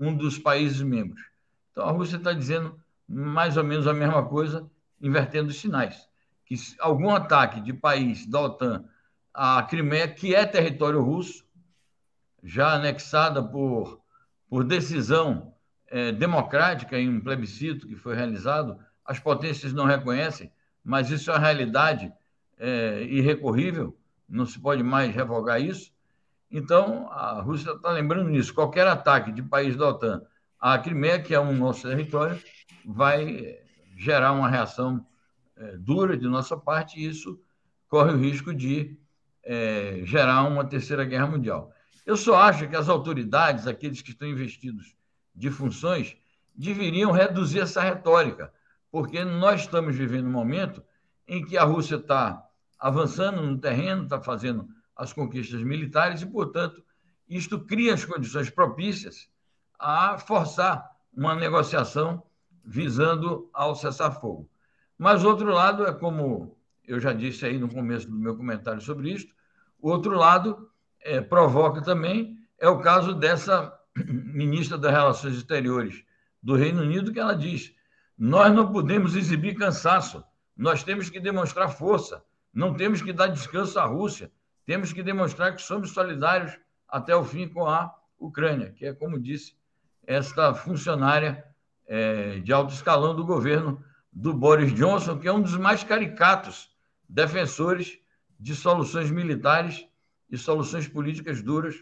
[0.00, 1.22] um dos países membros.
[1.70, 2.74] Então a Rússia está dizendo
[3.06, 4.66] mais ou menos a mesma coisa,
[4.98, 6.08] invertendo os sinais.
[6.46, 8.84] Que algum ataque de país da OTAN
[9.34, 11.43] à Crimeia, que é território russo,
[12.44, 14.00] já anexada por,
[14.48, 15.54] por decisão
[15.88, 20.52] é, democrática em um plebiscito que foi realizado, as potências não reconhecem,
[20.84, 22.12] mas isso é uma realidade
[22.58, 23.96] é, irrecorrível
[24.28, 25.92] não se pode mais revogar isso.
[26.50, 28.54] Então, a Rússia está lembrando nisso.
[28.54, 30.22] Qualquer ataque de país da OTAN
[30.58, 32.40] à Crimeia, que é um nosso território,
[32.84, 33.58] vai
[33.96, 35.06] gerar uma reação
[35.56, 37.40] é, dura de nossa parte e isso
[37.88, 38.98] corre o risco de
[39.42, 41.72] é, gerar uma terceira guerra mundial.
[42.04, 44.94] Eu só acho que as autoridades, aqueles que estão investidos
[45.34, 46.16] de funções,
[46.54, 48.52] deveriam reduzir essa retórica,
[48.90, 50.82] porque nós estamos vivendo um momento
[51.26, 52.46] em que a Rússia está
[52.78, 56.84] avançando no terreno, está fazendo as conquistas militares e, portanto,
[57.28, 59.28] isto cria as condições propícias
[59.78, 62.22] a forçar uma negociação
[62.62, 64.48] visando ao cessar-fogo.
[64.96, 69.10] Mas, outro lado, é como eu já disse aí no começo do meu comentário sobre
[69.10, 69.34] isto,
[69.80, 70.70] o outro lado
[71.04, 76.02] é, provoca também é o caso dessa ministra das Relações Exteriores
[76.42, 77.72] do Reino Unido, que ela diz:
[78.18, 80.24] nós não podemos exibir cansaço,
[80.56, 82.24] nós temos que demonstrar força.
[82.52, 84.30] Não temos que dar descanso à Rússia,
[84.64, 86.56] temos que demonstrar que somos solidários
[86.88, 89.56] até o fim com a Ucrânia, que é, como disse,
[90.06, 91.44] esta funcionária
[91.86, 96.70] é, de alto escalão do governo do Boris Johnson, que é um dos mais caricatos
[97.08, 97.98] defensores
[98.38, 99.84] de soluções militares
[100.30, 101.76] e soluções políticas duras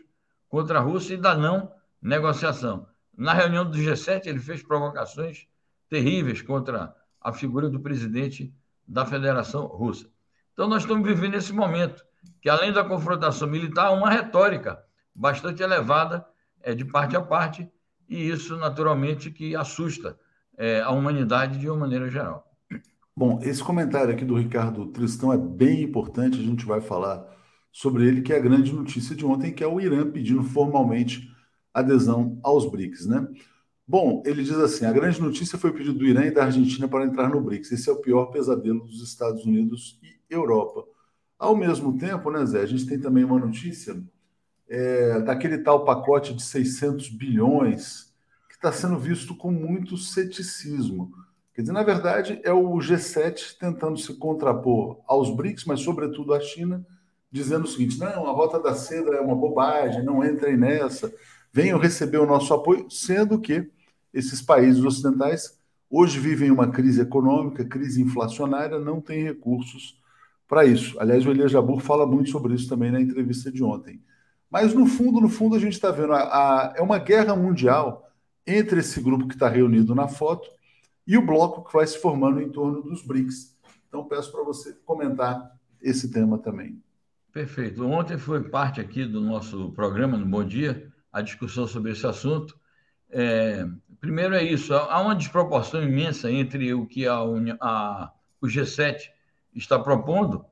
[0.48, 2.86] contra a Rússia e da não negociação.
[3.16, 5.46] Na reunião do G7, ele fez provocações
[5.88, 8.52] terríveis contra a figura do presidente
[8.86, 10.10] da Federação Russa.
[10.52, 12.04] Então, nós estamos vivendo esse momento,
[12.40, 14.82] que além da confrontação militar, uma retórica
[15.14, 16.26] bastante elevada
[16.62, 17.70] é, de parte a parte,
[18.08, 20.18] e isso, naturalmente, que assusta
[20.56, 22.50] é, a humanidade de uma maneira geral.
[23.16, 27.24] Bom, esse comentário aqui do Ricardo Tristão é bem importante, a gente vai falar
[27.72, 31.34] sobre ele, que é a grande notícia de ontem, que é o Irã pedindo formalmente
[31.72, 33.26] adesão aos BRICS, né?
[33.88, 36.86] Bom, ele diz assim: a grande notícia foi o pedido do Irã e da Argentina
[36.86, 37.72] para entrar no BRICS.
[37.72, 40.84] Esse é o pior pesadelo dos Estados Unidos e Europa.
[41.38, 44.00] Ao mesmo tempo, né, Zé, a gente tem também uma notícia
[44.68, 48.14] é, daquele tal pacote de 600 bilhões,
[48.48, 51.10] que está sendo visto com muito ceticismo.
[51.54, 56.40] Quer dizer, na verdade, é o G7 tentando se contrapor aos BRICS, mas sobretudo à
[56.40, 56.86] China,
[57.32, 61.12] dizendo o seguinte: não, a rota da seda é uma bobagem, não entrem nessa,
[61.50, 63.70] venham receber o nosso apoio, sendo que
[64.12, 65.58] esses países ocidentais
[65.90, 70.00] hoje vivem uma crise econômica, crise inflacionária, não têm recursos
[70.46, 71.00] para isso.
[71.00, 74.02] Aliás, o Elias Jabur fala muito sobre isso também na entrevista de ontem.
[74.50, 78.06] Mas no fundo, no fundo, a gente está vendo a, a, é uma guerra mundial
[78.46, 80.46] entre esse grupo que está reunido na foto
[81.06, 83.56] e o bloco que vai se formando em torno dos BRICS.
[83.88, 86.82] Então, peço para você comentar esse tema também.
[87.32, 87.86] Perfeito.
[87.86, 92.54] Ontem foi parte aqui do nosso programa, no Bom Dia, a discussão sobre esse assunto.
[93.08, 93.66] É,
[93.98, 99.08] primeiro é isso, há uma desproporção imensa entre o que a, a, o G7
[99.54, 100.44] está propondo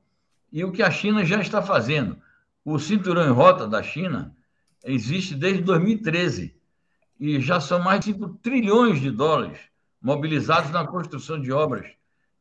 [0.51, 2.19] e o que a China já está fazendo.
[2.65, 4.35] O cinturão em rota da China
[4.83, 6.55] existe desde 2013
[7.19, 9.59] e já são mais de 5 trilhões de dólares
[10.01, 11.91] mobilizados na construção de obras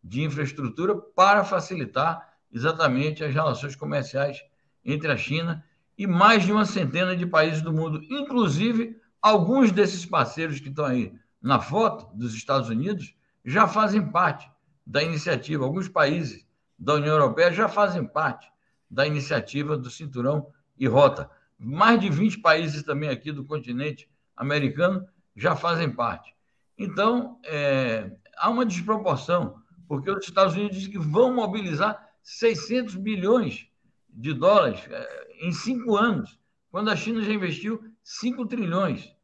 [0.03, 4.42] de infraestrutura para facilitar exatamente as relações comerciais
[4.84, 5.64] entre a China
[5.96, 10.86] e mais de uma centena de países do mundo, inclusive alguns desses parceiros que estão
[10.86, 14.50] aí na foto dos Estados Unidos já fazem parte
[14.86, 15.64] da iniciativa.
[15.64, 16.46] Alguns países
[16.78, 18.50] da União Europeia já fazem parte
[18.90, 21.30] da iniciativa do Cinturão e Rota.
[21.58, 26.34] Mais de 20 países também aqui do continente americano já fazem parte.
[26.76, 33.66] Então, é, há uma desproporção, porque os Estados Unidos dizem que vão mobilizar 600 bilhões
[34.09, 36.38] de dólares é, em cinco anos,
[36.70, 39.14] quando a China já investiu 5 trilhões.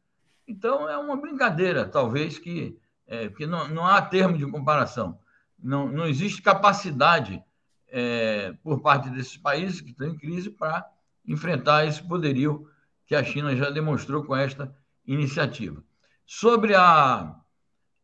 [0.47, 5.19] Então, é uma brincadeira, talvez, que, é, que não, não há termo de comparação.
[5.57, 7.43] Não, não existe capacidade
[7.89, 10.89] é, por parte desses países que estão em crise para
[11.25, 12.69] enfrentar esse poderio
[13.05, 14.73] que a China já demonstrou com esta
[15.05, 15.83] iniciativa.
[16.25, 17.35] Sobre a,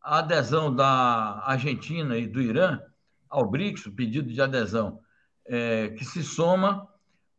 [0.02, 2.82] a adesão da Argentina e do Irã,
[3.34, 5.00] ao BRICS, o pedido de adesão,
[5.44, 6.88] é, que se soma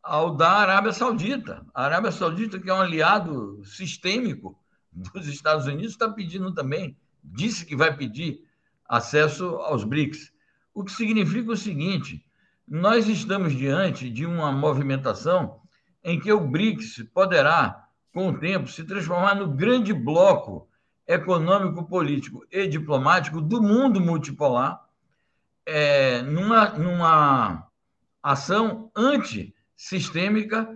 [0.03, 1.65] ao da Arábia Saudita.
[1.73, 4.59] A Arábia Saudita, que é um aliado sistêmico
[4.93, 8.41] dos Estados Unidos, está pedindo também, disse que vai pedir
[8.89, 10.33] acesso aos BRICS.
[10.75, 12.27] O que significa o seguinte:
[12.67, 15.61] nós estamos diante de uma movimentação
[16.03, 20.69] em que o BRICS poderá, com o tempo, se transformar no grande bloco
[21.07, 24.84] econômico, político e diplomático do mundo multipolar
[25.67, 27.69] é, numa, numa
[28.23, 30.69] ação antissistêmica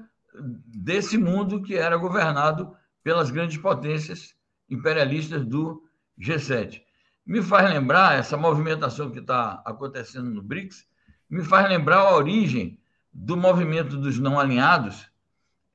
[0.67, 4.35] desse mundo que era governado pelas grandes potências
[4.69, 5.83] imperialistas do
[6.21, 6.83] G7.
[7.25, 10.87] Me faz lembrar essa movimentação que está acontecendo no BRICS,
[11.29, 12.79] me faz lembrar a origem
[13.13, 15.11] do movimento dos não alinhados.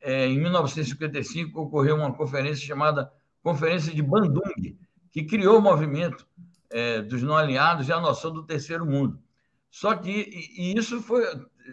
[0.02, 4.78] É, em 1955 ocorreu uma conferência chamada Conferência de Bandung,
[5.12, 6.26] que criou o movimento
[6.74, 9.20] é, dos não alinhados e a noção do terceiro mundo.
[9.70, 10.12] Só que
[10.58, 11.24] e isso foi,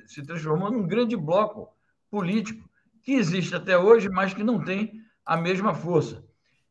[0.07, 1.69] se transformou num grande bloco
[2.11, 2.69] político
[3.03, 6.23] que existe até hoje, mas que não tem a mesma força.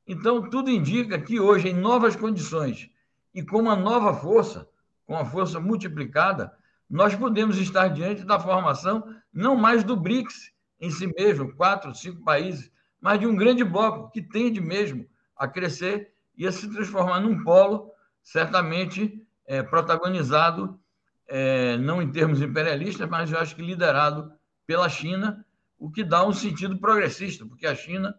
[0.08, 2.89] Então, tudo indica que hoje, em novas condições
[3.34, 4.68] e com uma nova força,
[5.06, 6.52] com a força multiplicada,
[6.89, 12.24] nós podemos estar diante da formação não mais do BRICS em si mesmo, quatro, cinco
[12.24, 17.20] países, mas de um grande bloco que tende mesmo a crescer e a se transformar
[17.20, 17.88] num polo
[18.32, 20.80] certamente é, protagonizado,
[21.28, 24.32] é, não em termos imperialistas, mas eu acho que liderado
[24.68, 25.44] pela China,
[25.80, 28.13] o que dá um sentido progressista, porque a China,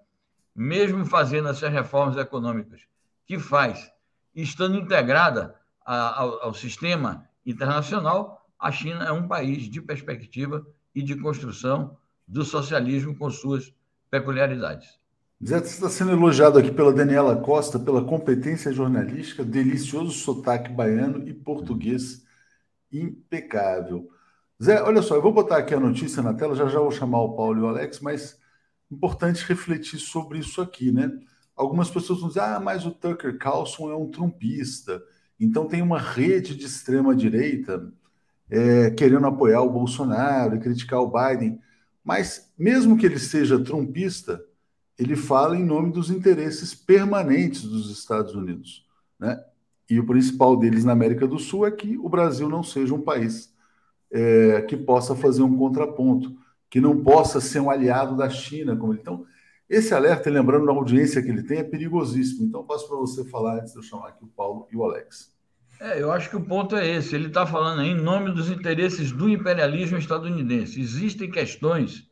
[0.53, 2.81] mesmo fazendo essas reformas econômicas
[3.25, 3.88] que faz,
[4.35, 5.55] estando integrada
[5.87, 11.96] a, ao, ao sistema internacional, a China é um país de perspectiva e de construção
[12.27, 13.73] do socialismo com suas
[14.11, 15.00] peculiaridades.
[15.42, 21.33] Zé, está sendo elogiado aqui pela Daniela Costa pela competência jornalística, delicioso sotaque baiano e
[21.33, 22.22] português
[22.92, 24.11] impecável.
[24.62, 27.22] Zé, olha só, eu vou botar aqui a notícia na tela, já já vou chamar
[27.22, 28.38] o Paulo e o Alex, mas
[28.90, 31.11] importante refletir sobre isso aqui, né?
[31.57, 35.03] Algumas pessoas vão dizer, ah, mas o Tucker Carlson é um trumpista,
[35.38, 37.90] então tem uma rede de extrema-direita
[38.50, 41.59] é, querendo apoiar o Bolsonaro e criticar o Biden.
[42.05, 44.42] Mas, mesmo que ele seja trumpista,
[45.01, 48.85] ele fala em nome dos interesses permanentes dos Estados Unidos.
[49.19, 49.43] Né?
[49.89, 53.01] E o principal deles na América do Sul é que o Brasil não seja um
[53.01, 53.51] país
[54.13, 56.37] é, que possa fazer um contraponto,
[56.69, 58.77] que não possa ser um aliado da China.
[58.77, 59.01] Como ele.
[59.01, 59.25] Então,
[59.71, 62.45] esse alerta, lembrando da audiência que ele tem, é perigosíssimo.
[62.45, 65.33] Então, passo para você falar antes de eu chamar aqui o Paulo e o Alex.
[65.81, 67.15] É, eu acho que o ponto é esse.
[67.15, 70.79] Ele está falando aí em nome dos interesses do imperialismo estadunidense.
[70.79, 72.10] Existem questões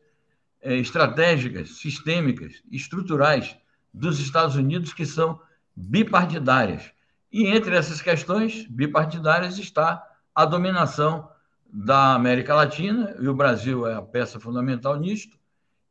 [0.61, 3.57] é, estratégicas, sistêmicas, estruturais
[3.93, 5.41] dos Estados Unidos que são
[5.75, 6.91] bipartidárias.
[7.31, 10.03] E entre essas questões bipartidárias está
[10.35, 11.29] a dominação
[11.71, 15.39] da América Latina, e o Brasil é a peça fundamental nisto,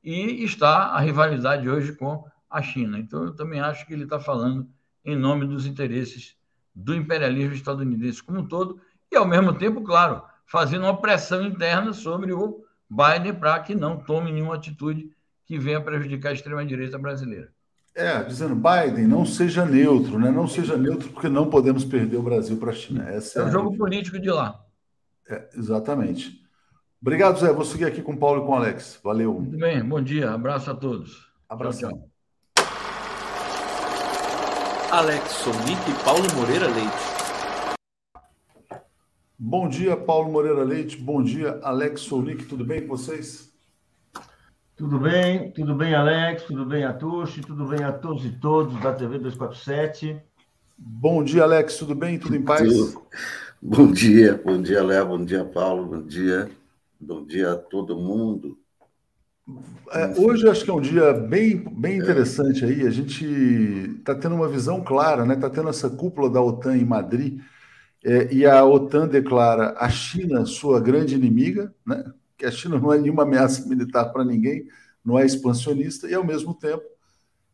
[0.04, 2.98] e está a rivalidade hoje com a China.
[2.98, 4.68] Então, eu também acho que ele está falando
[5.06, 6.36] em nome dos interesses
[6.74, 11.94] do imperialismo estadunidense como um todo, e, ao mesmo tempo, claro, fazendo uma pressão interna
[11.94, 15.10] sobre o Biden para que não tome nenhuma atitude
[15.46, 17.50] que venha prejudicar a extrema-direita brasileira.
[17.96, 20.30] É, dizendo, Biden, não seja neutro, né?
[20.30, 23.10] Não seja neutro, porque não podemos perder o Brasil para a China.
[23.10, 24.64] Essa é, é o jogo político de lá.
[25.28, 26.42] É, exatamente.
[27.02, 27.52] Obrigado, Zé.
[27.52, 29.00] Vou seguir aqui com o Paulo e com o Alex.
[29.04, 29.34] Valeu.
[29.34, 30.32] Muito bem, bom dia.
[30.32, 31.28] Abraço a todos.
[31.50, 31.80] Abraço.
[31.80, 32.10] Tchau, tchau.
[34.92, 37.07] Alex Sonic e Paulo Moreira Leite.
[39.40, 40.98] Bom dia, Paulo Moreira Leite.
[40.98, 42.46] Bom dia, Alex Soulic.
[42.46, 43.54] Tudo bem com vocês?
[44.76, 48.92] Tudo bem, tudo bem, Alex, tudo bem, Atushi, tudo bem a todos e todos da
[48.94, 50.20] TV 247.
[50.76, 52.18] Bom dia, Alex, tudo bem?
[52.18, 52.98] Tudo em paz?
[53.62, 56.50] Bom dia, bom dia, Léo, bom dia, Paulo, bom dia,
[57.00, 58.58] bom dia a todo mundo.
[59.92, 62.88] É, hoje acho que é um dia bem, bem interessante aí.
[62.88, 63.24] A gente
[64.00, 65.36] está tendo uma visão clara, né?
[65.36, 67.40] Está tendo essa cúpula da OTAN em Madrid
[68.08, 72.10] é, e a OTAN declara a China sua grande inimiga, né?
[72.38, 74.66] que a China não é nenhuma ameaça militar para ninguém,
[75.04, 76.86] não é expansionista, e ao mesmo tempo,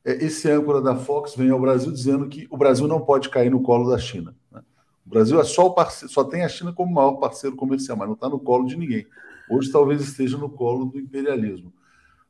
[0.06, 3.50] é, esse âncora da Fox vem ao Brasil dizendo que o Brasil não pode cair
[3.50, 4.36] no colo da China.
[4.52, 4.62] Né?
[5.04, 8.13] O Brasil é só parceiro, só tem a China como maior parceiro comercial, mas não
[8.13, 9.08] está no colo de ninguém.
[9.50, 11.74] Hoje talvez esteja no colo do imperialismo.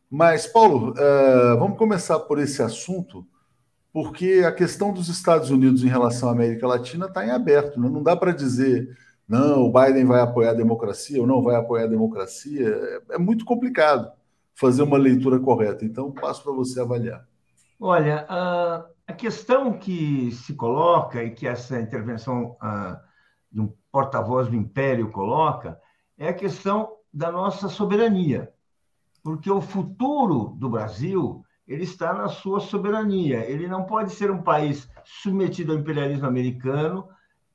[0.09, 3.27] Mas, Paulo, uh, vamos começar por esse assunto
[3.93, 7.79] porque a questão dos Estados Unidos em relação à América Latina está em aberto.
[7.79, 7.87] Né?
[7.87, 8.97] Não dá para dizer,
[9.29, 12.67] não, o Biden vai apoiar a democracia ou não vai apoiar a democracia.
[12.67, 14.11] É, é muito complicado
[14.55, 15.85] fazer uma leitura correta.
[15.85, 17.23] Então, passo para você avaliar.
[17.79, 22.57] Olha, a, questão que se coloca e que essa intervenção
[23.51, 25.79] de um porta-voz do Império coloca
[26.17, 28.51] é a questão da nossa soberania.
[29.21, 33.39] Porque o futuro do Brasil ele está na sua soberania.
[33.49, 37.07] Ele não pode ser um país submetido ao imperialismo americano,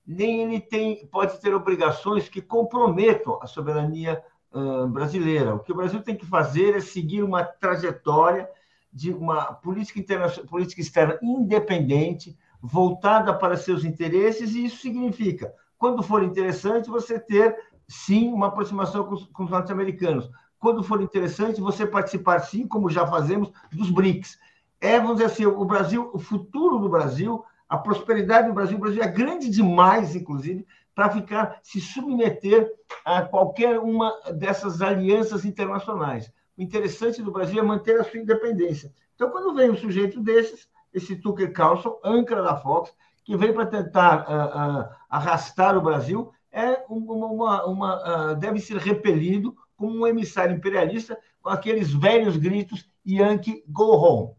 [0.06, 5.54] nem ele tem, pode ter obrigações que comprometam a soberania uh, brasileira.
[5.54, 8.48] O que o Brasil tem que fazer é seguir uma trajetória
[8.90, 16.24] de uma política, política externa independente, voltada para seus interesses, e isso significa, quando for
[16.24, 17.54] interessante, você ter,
[17.86, 22.90] sim, uma aproximação com os, com os norte-americanos quando for interessante, você participar, sim, como
[22.90, 24.38] já fazemos, dos BRICS.
[24.80, 28.80] É, vamos dizer assim, o Brasil, o futuro do Brasil, a prosperidade do Brasil, o
[28.80, 32.68] Brasil é grande demais, inclusive, para ficar se submeter
[33.04, 36.30] a qualquer uma dessas alianças internacionais.
[36.56, 38.92] O interessante do Brasil é manter a sua independência.
[39.14, 42.92] Então, quando vem um sujeito desses, esse Tucker Carlson, âncora da Fox,
[43.24, 48.58] que vem para tentar uh, uh, arrastar o Brasil, é uma, uma, uma uh, deve
[48.58, 54.36] ser repelido como um emissário imperialista com aqueles velhos gritos Yankee go home.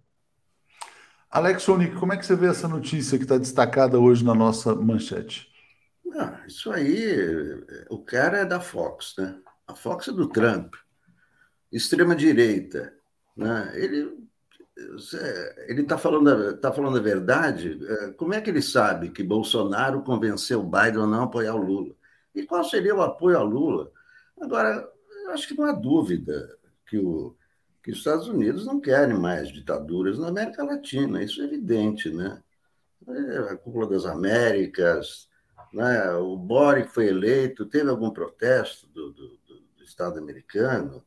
[1.32, 4.76] Alex Sonic, como é que você vê essa notícia que está destacada hoje na nossa
[4.76, 5.50] manchete?
[6.16, 7.16] Ah, isso aí,
[7.90, 9.40] o cara é da Fox, né?
[9.66, 10.74] A Fox é do Trump,
[11.72, 12.94] extrema direita,
[13.38, 13.72] né?
[13.76, 14.20] Ele
[15.68, 17.78] ele está falando, tá falando a verdade.
[17.86, 21.94] É, como é que ele sabe que Bolsonaro convenceu Biden a não apoiar o Lula?
[22.34, 23.92] E qual seria o apoio a Lula?
[24.40, 24.90] Agora,
[25.30, 27.36] eu acho que não há dúvida que, o,
[27.84, 32.42] que os Estados Unidos não querem mais ditaduras na América Latina, isso é evidente, né?
[33.50, 35.30] A Cúpula das Américas,
[35.74, 36.12] né?
[36.14, 39.40] o Boric foi eleito, teve algum protesto do, do,
[39.78, 41.04] do Estado americano,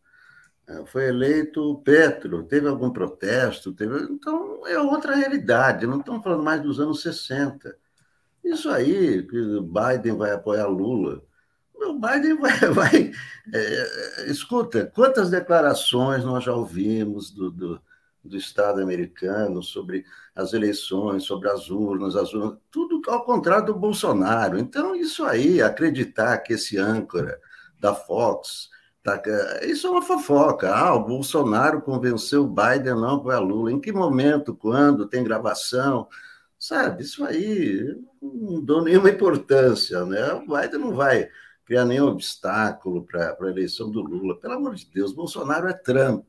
[0.67, 4.05] é, foi eleito o Petro, teve algum protesto, teve...
[4.05, 7.77] então é outra realidade, não estamos falando mais dos anos 60.
[8.45, 11.23] Isso aí, que Biden vai apoiar Lula,
[11.93, 12.59] o Biden vai.
[12.71, 13.13] vai
[13.53, 17.81] é, escuta, quantas declarações nós já ouvimos do, do,
[18.25, 23.75] do, Estado americano sobre as eleições, sobre as urnas, as urnas, tudo ao contrário do
[23.75, 24.59] Bolsonaro.
[24.59, 27.41] Então, isso aí, acreditar que esse âncora
[27.79, 28.71] da Fox.
[29.03, 29.21] Tá,
[29.63, 30.73] isso é uma fofoca.
[30.73, 33.73] Ah, o Bolsonaro convenceu o Biden não para Lula.
[33.73, 36.07] Em que momento, quando, tem gravação?
[36.57, 40.33] Sabe, isso aí não dou nenhuma importância, né?
[40.35, 41.29] O Biden não vai
[41.65, 44.39] criar nenhum obstáculo para a eleição do Lula.
[44.39, 46.25] Pelo amor de Deus, Bolsonaro é Trump.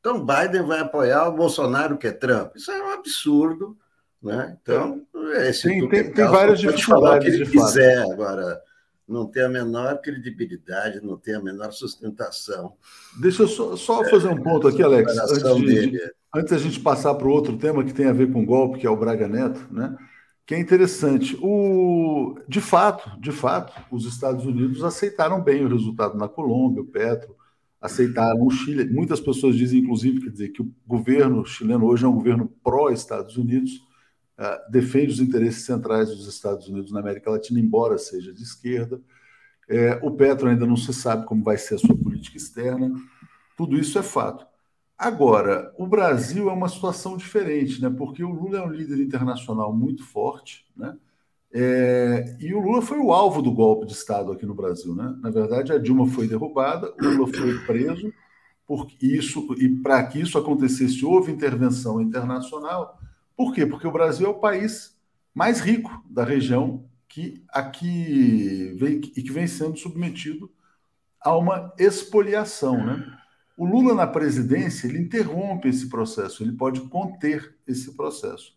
[0.00, 2.54] Então, Biden vai apoiar o Bolsonaro, que é Trump.
[2.56, 3.76] Isso é um absurdo.
[4.22, 4.56] Né?
[4.60, 5.04] Então,
[5.36, 7.28] esse tem, tem, tem várias dificuldades.
[7.28, 8.02] que ele quiser.
[8.10, 8.60] Agora,
[9.08, 12.74] não tem a menor credibilidade, não tem a menor sustentação.
[13.20, 17.14] Deixa eu só, só fazer um ponto aqui, Alex, antes, de, antes a gente passar
[17.14, 19.28] para o outro tema que tem a ver com o golpe, que é o Braga
[19.28, 19.96] Neto, né?
[20.46, 21.36] Que é interessante.
[21.42, 26.86] O, de fato, de fato, os Estados Unidos aceitaram bem o resultado na Colômbia, o
[26.86, 27.34] Petro,
[27.80, 28.84] aceitaram o Chile.
[28.84, 33.36] Muitas pessoas dizem, inclusive, quer dizer, que o governo chileno hoje é um governo pró-Estados
[33.36, 33.72] Unidos,
[34.38, 39.00] uh, defende os interesses centrais dos Estados Unidos na América Latina, embora seja de esquerda.
[39.68, 42.92] É, o Petro ainda não se sabe como vai ser a sua política externa.
[43.56, 44.46] Tudo isso é fato.
[44.98, 47.90] Agora, o Brasil é uma situação diferente, né?
[47.90, 50.96] porque o Lula é um líder internacional muito forte, né?
[51.52, 54.94] É, e o Lula foi o alvo do golpe de Estado aqui no Brasil.
[54.94, 55.16] Né?
[55.20, 58.12] Na verdade, a Dilma foi derrubada, o Lula foi preso,
[58.66, 62.98] por isso, e para que isso acontecesse, houve intervenção internacional.
[63.36, 63.64] Por quê?
[63.64, 64.96] Porque o Brasil é o país
[65.32, 70.50] mais rico da região que aqui vem e que vem sendo submetido
[71.20, 72.84] a uma expoliação.
[72.84, 73.15] Né?
[73.56, 78.54] O Lula na presidência, ele interrompe esse processo, ele pode conter esse processo.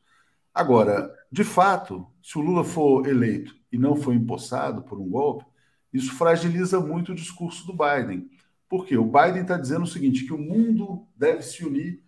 [0.53, 5.45] Agora, de fato, se o Lula for eleito e não for empossado por um golpe,
[5.93, 8.29] isso fragiliza muito o discurso do Biden.
[8.67, 8.97] Por quê?
[8.97, 12.03] O Biden está dizendo o seguinte: que o mundo deve se unir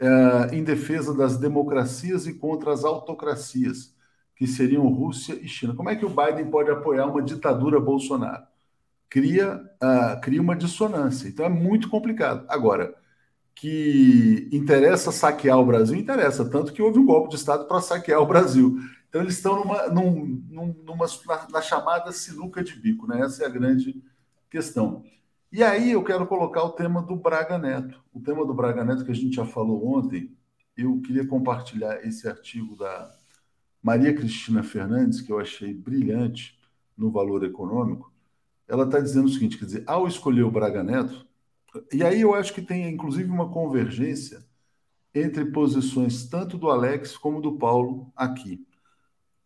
[0.00, 3.94] uh, em defesa das democracias e contra as autocracias,
[4.36, 5.74] que seriam Rússia e China.
[5.74, 8.46] Como é que o Biden pode apoiar uma ditadura Bolsonaro?
[9.08, 11.28] Cria, uh, cria uma dissonância.
[11.28, 12.44] Então é muito complicado.
[12.48, 12.94] Agora,
[13.54, 18.20] que interessa saquear o Brasil, interessa, tanto que houve um golpe de Estado para saquear
[18.20, 18.78] o Brasil.
[19.08, 20.42] Então eles estão numa, num,
[20.84, 23.20] numa, na, na, chamada sinuca de bico, né?
[23.22, 24.00] Essa é a grande
[24.50, 25.02] questão.
[25.50, 28.00] E aí eu quero colocar o tema do Braga Neto.
[28.12, 30.36] O tema do Braga Neto que a gente já falou ontem,
[30.76, 33.10] eu queria compartilhar esse artigo da
[33.82, 36.58] Maria Cristina Fernandes, que eu achei brilhante
[36.96, 38.12] no Valor Econômico,
[38.68, 41.26] ela está dizendo o seguinte: quer dizer, ao escolher o Braga Neto,
[41.92, 44.44] e aí eu acho que tem inclusive uma convergência
[45.14, 48.64] entre posições tanto do Alex como do Paulo aqui.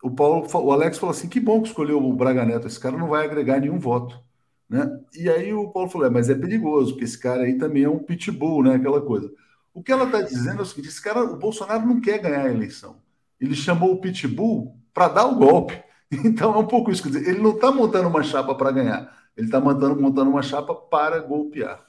[0.02, 2.98] O Paulo, o Alex falou assim: que bom que escolheu o Braga Neto, esse cara
[2.98, 4.20] não vai agregar nenhum voto.
[4.68, 4.88] Né?
[5.14, 7.88] E aí o Paulo falou: é, mas é perigoso, porque esse cara aí também é
[7.88, 8.74] um pitbull, né?
[8.74, 9.32] Aquela coisa.
[9.72, 12.46] O que ela está dizendo é o seguinte: esse cara, o Bolsonaro não quer ganhar
[12.46, 12.96] a eleição.
[13.40, 15.82] Ele chamou o pitbull para dar o golpe.
[16.24, 17.02] Então é um pouco isso.
[17.02, 20.42] Quer dizer, ele não está montando uma chapa para ganhar, ele está montando, montando uma
[20.42, 21.84] chapa para golpear.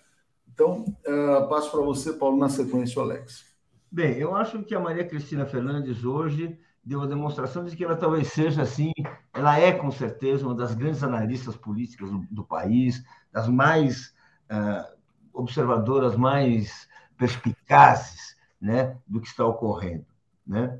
[0.51, 3.43] Então, uh, passo para você, Paulo, na sequência, o Alex.
[3.91, 7.95] Bem, eu acho que a Maria Cristina Fernandes hoje deu a demonstração de que ela
[7.95, 8.91] talvez seja assim,
[9.33, 14.13] ela é com certeza uma das grandes analistas políticas do, do país, das mais
[14.51, 14.95] uh,
[15.33, 20.05] observadoras, mais perspicazes né, do que está ocorrendo.
[20.45, 20.79] Né?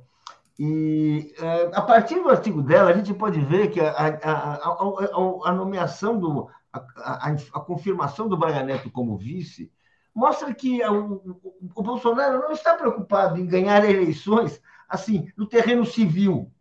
[0.60, 5.49] E é, a partir do artigo dela, a gente pode ver que a, a, a,
[5.49, 9.72] a nomeação, do, a, confirmação do Braga Neto como vice,
[10.14, 11.39] mostra que o,
[11.76, 16.51] o, Bolsonaro não está preocupado em ganhar eleições assim no terreno civil.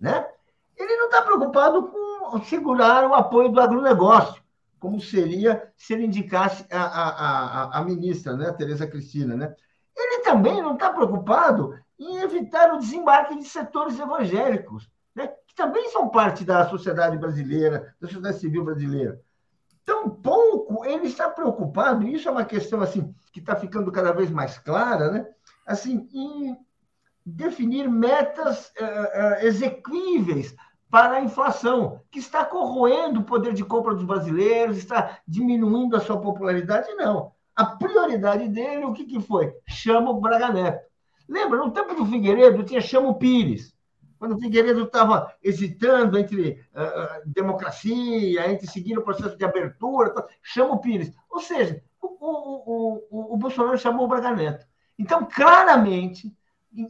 [0.00, 0.26] Né?
[0.76, 4.42] Ele não está preocupado com segurar o apoio do agronegócio,
[4.80, 9.36] como seria se ele indicasse a, a, a, a ministra, né, Tereza Cristina.
[9.36, 9.54] Né?
[9.94, 15.90] Ele também não está preocupado em evitar o desembarque de setores evangélicos, né, que também
[15.90, 19.20] são parte da sociedade brasileira, da sociedade civil brasileira.
[19.84, 24.12] Tão pouco ele está preocupado, e isso é uma questão assim que está ficando cada
[24.12, 25.26] vez mais clara, né,
[25.66, 26.56] assim, em
[27.24, 30.54] definir metas uh, uh, exequíveis
[30.90, 36.00] para a inflação, que está corroendo o poder de compra dos brasileiros, está diminuindo a
[36.00, 37.32] sua popularidade, não.
[37.56, 39.54] A prioridade dele, o que, que foi?
[39.66, 40.91] Chama o Braga Neto.
[41.32, 43.74] Lembra, no tempo do Figueiredo tinha Chamo Pires.
[44.18, 50.12] Quando o Figueiredo estava hesitando entre uh, democracia, entre seguir o processo de abertura,
[50.42, 51.10] chama o Pires.
[51.30, 54.66] Ou seja, o, o, o, o Bolsonaro chamou o Braga Neto.
[54.98, 56.32] Então, claramente,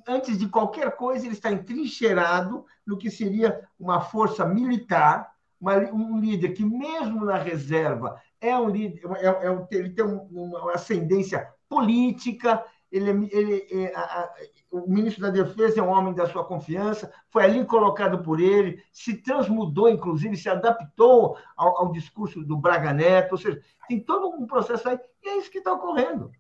[0.09, 6.19] antes de qualquer coisa, ele está entrincheirado no que seria uma força militar, uma, um
[6.19, 12.63] líder que, mesmo na reserva, é um líder, é, é, ele tem uma ascendência política,
[12.93, 14.35] ele, ele, é, a, a,
[14.71, 18.83] o ministro da Defesa é um homem da sua confiança, foi ali colocado por ele,
[18.93, 24.29] se transmudou, inclusive, se adaptou ao, ao discurso do Braga Neto, ou seja, tem todo
[24.29, 26.31] um processo aí, e é isso que está ocorrendo.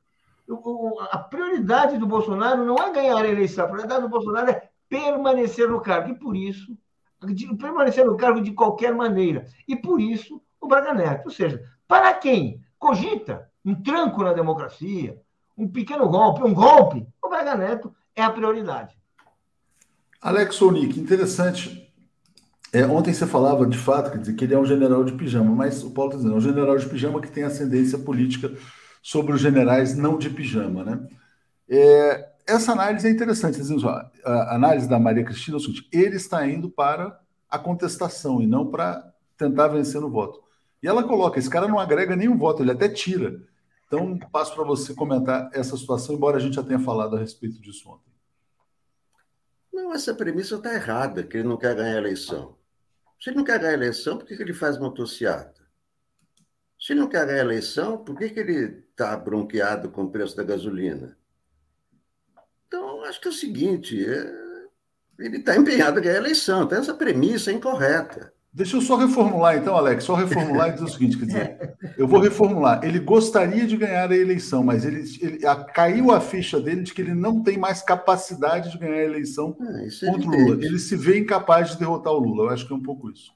[0.46, 4.50] O, o, a prioridade do Bolsonaro não é ganhar a eleição, a prioridade do Bolsonaro
[4.50, 6.76] é permanecer no cargo, e por isso,
[7.24, 11.26] de, permanecer no cargo de qualquer maneira, e por isso o Braga Neto.
[11.26, 15.18] Ou seja, para quem cogita um tranco na democracia,
[15.56, 18.96] um pequeno golpe, um golpe, o Braga Neto é a prioridade.
[20.20, 21.80] Alex Sonic, interessante
[22.72, 25.84] É, ontem você falava, de fato, dizer, que ele é um general de pijama, mas
[25.84, 28.50] o Paulo está dizendo, é um general de pijama que tem ascendência política
[29.02, 31.06] sobre os generais não de pijama, né?
[31.68, 33.60] É, essa análise é interessante.
[34.24, 38.66] A análise da Maria Cristina é seguinte: ele está indo para a contestação e não
[38.70, 40.40] para tentar vencer no voto.
[40.82, 43.38] E ela coloca: esse cara não agrega nenhum voto, ele até tira.
[43.92, 47.60] Então, passo para você comentar essa situação, embora a gente já tenha falado a respeito
[47.60, 48.10] disso ontem.
[49.70, 52.56] Não, essa premissa está errada, que ele não quer ganhar a eleição.
[53.20, 55.60] Se ele não quer ganhar a eleição, por que, que ele faz motociata?
[56.80, 60.10] Se ele não quer ganhar a eleição, por que, que ele está bronqueado com o
[60.10, 61.18] preço da gasolina?
[62.66, 64.68] Então, acho que é o seguinte: é...
[65.18, 68.32] ele está empenhado em ganhar a eleição, então essa premissa é incorreta.
[68.54, 72.06] Deixa eu só reformular, então, Alex, só reformular e dizer o seguinte: quer dizer, eu
[72.06, 72.84] vou reformular.
[72.84, 76.92] Ele gostaria de ganhar a eleição, mas ele, ele a, caiu a ficha dele de
[76.92, 80.64] que ele não tem mais capacidade de ganhar a eleição ah, é contra o Lula.
[80.66, 82.44] Ele se vê incapaz de derrotar o Lula.
[82.44, 83.32] Eu acho que é um pouco isso.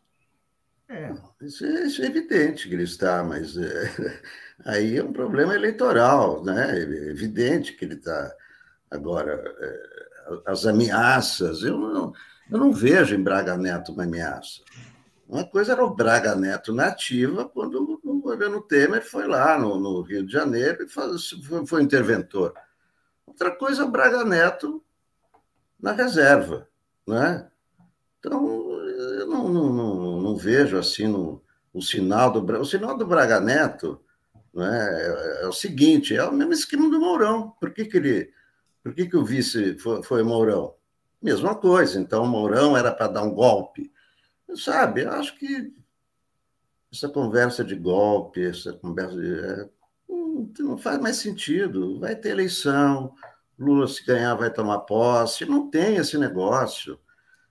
[0.86, 4.20] É, isso é, isso é evidente que ele está, mas é,
[4.66, 6.78] aí é um problema eleitoral, né?
[6.78, 8.34] É evidente que ele está.
[8.90, 9.96] Agora, é,
[10.44, 12.12] as ameaças, eu não,
[12.50, 14.60] eu não vejo em Braga Neto uma ameaça.
[15.28, 20.00] Uma coisa era o Braga Neto nativa, quando o governo Temer foi lá no, no
[20.02, 22.54] Rio de Janeiro e faz, foi, foi, interventor.
[23.26, 24.84] Outra coisa Braga Neto
[25.80, 26.68] na reserva.
[27.06, 27.48] Né?
[28.20, 28.70] Então,
[29.18, 31.42] eu não, não, não, não vejo assim no,
[31.74, 34.00] o sinal do O sinal do Braga Neto
[34.54, 34.88] né,
[35.40, 37.50] é, é, o seguinte: é o mesmo esquema do Mourão.
[37.60, 38.32] Por que, que ele.
[38.82, 40.74] Por que, que o vice foi, foi Mourão?
[41.20, 41.98] Mesma coisa.
[41.98, 43.92] Então, o Mourão era para dar um golpe
[44.54, 45.72] Sabe, acho que
[46.92, 49.38] essa conversa de golpe, essa conversa de.
[49.38, 49.68] É,
[50.60, 51.98] não faz mais sentido.
[52.00, 53.14] Vai ter eleição,
[53.58, 55.44] Lula, se ganhar, vai tomar posse.
[55.44, 56.98] Não tem esse negócio.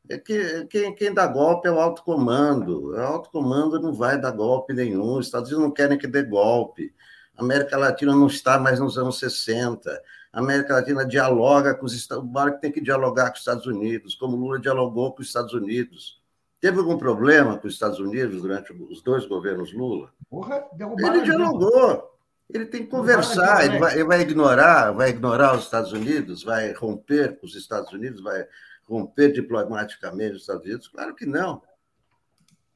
[0.10, 2.92] É que quem, quem dá golpe é o alto comando.
[2.92, 5.18] O alto comando não vai dar golpe nenhum.
[5.18, 6.94] Os Estados Unidos não querem que dê golpe.
[7.36, 9.92] A América Latina não está mais nos anos 60.
[10.32, 12.44] A América Latina dialoga com os Estados Unidos.
[12.44, 15.54] O que tem que dialogar com os Estados Unidos, como Lula dialogou com os Estados
[15.54, 16.25] Unidos.
[16.60, 20.12] Teve algum problema com os Estados Unidos durante os dois governos Lula?
[20.30, 22.16] Porra, ele dialogou.
[22.54, 26.74] Ele tem que conversar, ele vai, ele vai, ignorar, vai ignorar os Estados Unidos, vai
[26.74, 28.48] romper com os Estados Unidos, vai
[28.86, 30.88] romper diplomaticamente os Estados Unidos?
[30.88, 31.62] Claro que não.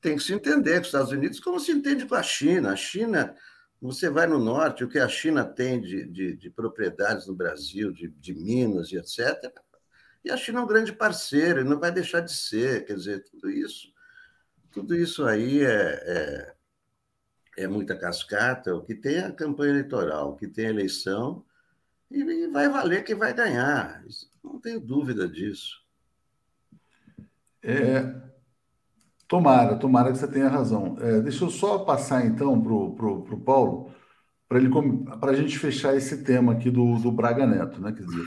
[0.02, 2.72] Tem que se entender com os Estados Unidos como se entende com a China.
[2.72, 3.36] A China,
[3.80, 7.92] você vai no norte, o que a China tem de, de, de propriedades no Brasil,
[7.92, 9.54] de, de minas e etc.,
[10.30, 12.86] a China é um grande parceiro, não vai deixar de ser.
[12.86, 13.94] Quer dizer, tudo isso,
[14.72, 16.54] tudo isso aí é,
[17.58, 18.76] é, é muita cascata.
[18.76, 21.44] O que tem é a campanha eleitoral, o que tem a eleição,
[22.10, 24.04] e, e vai valer quem vai ganhar.
[24.44, 25.78] Não tenho dúvida disso.
[27.62, 28.16] É,
[29.28, 30.98] tomara, tomara que você tenha razão.
[31.00, 33.94] É, deixa eu só passar então para o Paulo,
[34.48, 37.92] para a gente fechar esse tema aqui do, do Braga Neto, né?
[37.92, 38.26] Quer dizer,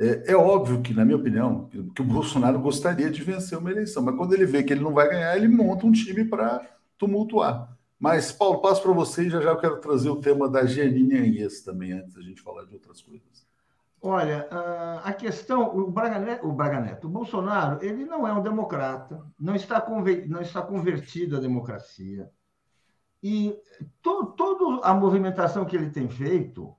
[0.00, 4.02] é, é, óbvio que, na minha opinião, que, o Bolsonaro gostaria de vencer uma eleição,
[4.02, 7.76] mas quando ele vê que ele não vai ganhar, ele monta um time para tumultuar.
[7.98, 11.18] Mas, Paulo, passo para você e já já eu quero trazer o tema da Giannini
[11.18, 13.46] Anhes também, antes da gente falar de outras coisas.
[14.00, 14.48] Olha,
[15.04, 19.22] a questão, o Braga, Neto, o Braga Neto, o Bolsonaro, ele não é um democrata,
[19.38, 19.86] não está,
[20.26, 22.30] não está convertido à democracia.
[23.22, 23.54] E
[24.00, 26.74] to, toda a movimentação que ele tem feito,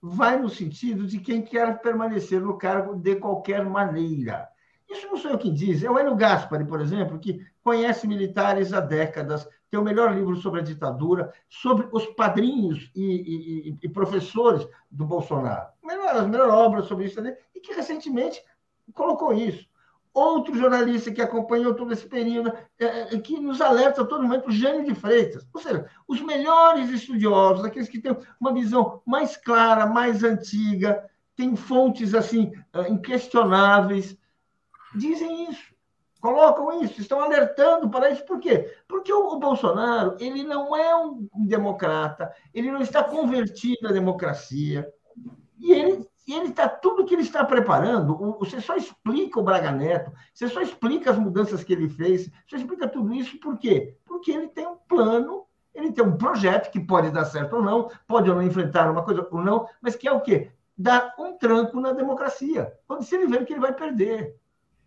[0.00, 4.48] vai no sentido de quem quer permanecer no cargo de qualquer maneira.
[4.88, 8.72] Isso não sou eu que diz, é o Enio Gaspari, por exemplo, que conhece militares
[8.72, 13.88] há décadas, tem o melhor livro sobre a ditadura, sobre os padrinhos e, e, e
[13.88, 15.68] professores do Bolsonaro.
[15.84, 17.36] Melhor, as melhores obras sobre isso, né?
[17.54, 18.42] e que recentemente
[18.94, 19.68] colocou isso
[20.12, 24.48] outro jornalista que acompanhou todo esse período, é, é, que nos alerta a todo momento,
[24.48, 25.46] o Jânio de Freitas.
[25.52, 31.54] Ou seja, os melhores estudiosos, aqueles que têm uma visão mais clara, mais antiga, têm
[31.54, 34.16] fontes assim é, inquestionáveis,
[34.94, 35.74] dizem isso,
[36.20, 38.24] colocam isso, estão alertando para isso.
[38.24, 38.74] Por quê?
[38.88, 44.92] Porque o Bolsonaro ele não é um democrata, ele não está convertido à democracia,
[45.60, 48.14] e ele e ele está tudo que ele está preparando.
[48.38, 52.56] Você só explica o Braga Neto, você só explica as mudanças que ele fez, você
[52.56, 53.96] explica tudo isso por quê?
[54.04, 57.90] Porque ele tem um plano, ele tem um projeto que pode dar certo ou não,
[58.06, 60.50] pode ou não enfrentar uma coisa ou não, mas que é o quê?
[60.76, 64.36] Dar um tranco na democracia, quando se ele vê que ele vai perder.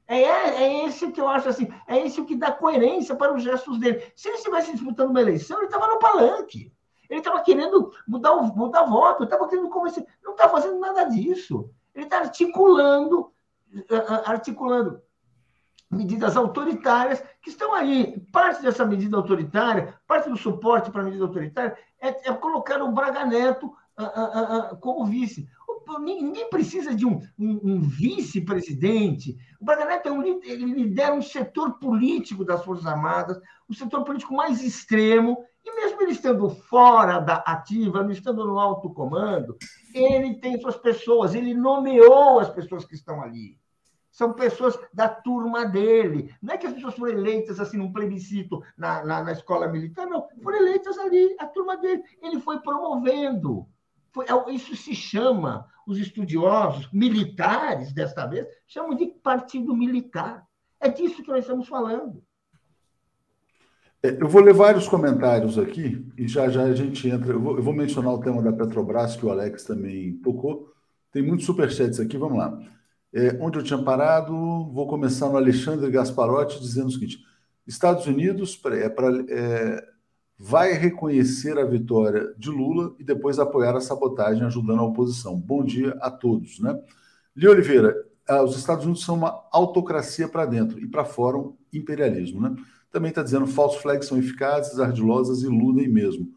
[0.07, 3.41] É, é esse que eu acho assim, é esse o que dá coerência para os
[3.41, 4.03] gestos dele.
[4.15, 6.71] Se ele estivesse disputando uma eleição, ele estava no palanque.
[7.11, 10.07] Ele estava querendo mudar, o, mudar voto, estava querendo convencer.
[10.23, 11.69] Não está fazendo nada disso.
[11.93, 13.33] Ele está articulando,
[14.25, 15.01] articulando
[15.89, 18.17] medidas autoritárias que estão aí.
[18.31, 22.93] Parte dessa medida autoritária, parte do suporte para a medida autoritária é, é colocar o
[22.93, 23.75] Braga Neto
[24.79, 25.49] como vice.
[25.99, 29.37] Ninguém precisa de um, um, um vice-presidente.
[29.59, 33.37] O Braga Neto é um, ele lidera um setor político das Forças Armadas,
[33.67, 38.59] o setor político mais extremo, e mesmo ele estando fora da ativa, não estando no
[38.59, 39.57] alto comando,
[39.93, 43.59] ele tem suas pessoas, ele nomeou as pessoas que estão ali.
[44.11, 46.35] São pessoas da turma dele.
[46.41, 50.05] Não é que as pessoas foram eleitas assim num plebiscito na, na, na escola militar,
[50.05, 50.27] não.
[50.43, 52.03] Foram eleitas ali, a turma dele.
[52.21, 53.65] Ele foi promovendo.
[54.11, 60.45] Foi, é isso se chama, os estudiosos militares, desta vez, chamam de partido militar.
[60.79, 62.21] É disso que nós estamos falando.
[64.03, 67.33] É, eu vou ler vários comentários aqui e já já a gente entra.
[67.33, 70.73] Eu vou, eu vou, mencionar o tema da Petrobras, que o Alex também tocou.
[71.11, 72.57] Tem muitos superchats aqui, vamos lá.
[73.13, 74.33] É, onde eu tinha parado,
[74.71, 77.19] vou começar no Alexandre Gasparotti dizendo o seguinte:
[77.67, 79.85] Estados Unidos é, pra, é,
[80.37, 85.39] vai reconhecer a vitória de Lula e depois apoiar a sabotagem, ajudando a oposição.
[85.39, 86.59] Bom dia a todos.
[86.59, 86.75] Né?
[87.35, 87.95] Li Oliveira,
[88.27, 92.41] ah, os Estados Unidos são uma autocracia para dentro e para fora um imperialismo.
[92.41, 92.55] Né?
[92.91, 96.27] Também está dizendo falsos flags são eficazes, ardilosas iludem mesmo.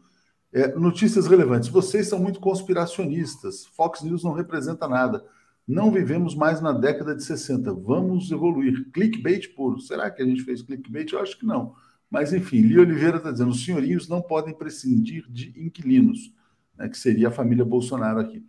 [0.53, 1.67] É, notícias relevantes.
[1.67, 3.65] Vocês são muito conspiracionistas.
[3.65, 5.23] Fox News não representa nada.
[5.67, 7.73] Não vivemos mais na década de 60.
[7.73, 8.89] Vamos evoluir.
[8.91, 9.81] Clickbait puro.
[9.81, 11.11] Será que a gente fez clickbait?
[11.11, 11.75] Eu acho que não.
[12.09, 16.33] Mas, enfim, Li Oliveira está dizendo: os senhorinhos não podem prescindir de inquilinos,
[16.77, 18.45] né, que seria a família Bolsonaro aqui.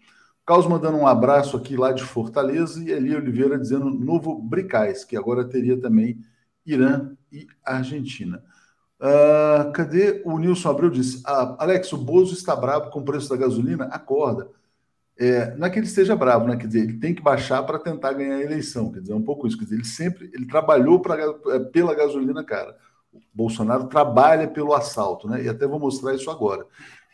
[0.47, 5.17] Carlos mandando um abraço aqui lá de Fortaleza e Eli Oliveira dizendo novo Bricais, que
[5.17, 6.21] agora teria também
[6.65, 8.43] Irã e Argentina.
[8.99, 10.91] Uh, cadê o Nilson Abreu?
[10.91, 13.85] Disse: ah, Alex, o Bozo está bravo com o preço da gasolina?
[13.87, 14.49] Acorda.
[15.19, 16.57] É, não é que ele esteja bravo, né?
[16.57, 18.93] Quer dizer, ele tem que baixar para tentar ganhar a eleição.
[18.93, 19.57] Quer dizer, é um pouco isso.
[19.57, 22.77] Quer dizer, ele sempre ele trabalhou pra, é, pela gasolina cara.
[23.13, 25.43] O Bolsonaro trabalha pelo assalto, né?
[25.43, 26.67] E até vou mostrar isso agora.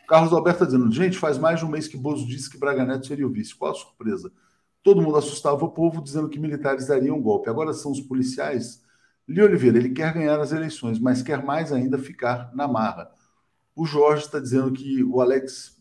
[0.07, 2.85] Carlos Alberto está dizendo: gente, faz mais de um mês que Bozo disse que Braga
[2.85, 3.55] Neto seria o vice.
[3.55, 4.31] Qual a surpresa?
[4.83, 7.49] Todo mundo assustava o povo dizendo que militares dariam um golpe.
[7.49, 8.83] Agora são os policiais
[9.27, 13.11] Li Oliveira, ele quer ganhar as eleições, mas quer mais ainda ficar na marra.
[13.75, 15.79] O Jorge está dizendo que o Alex.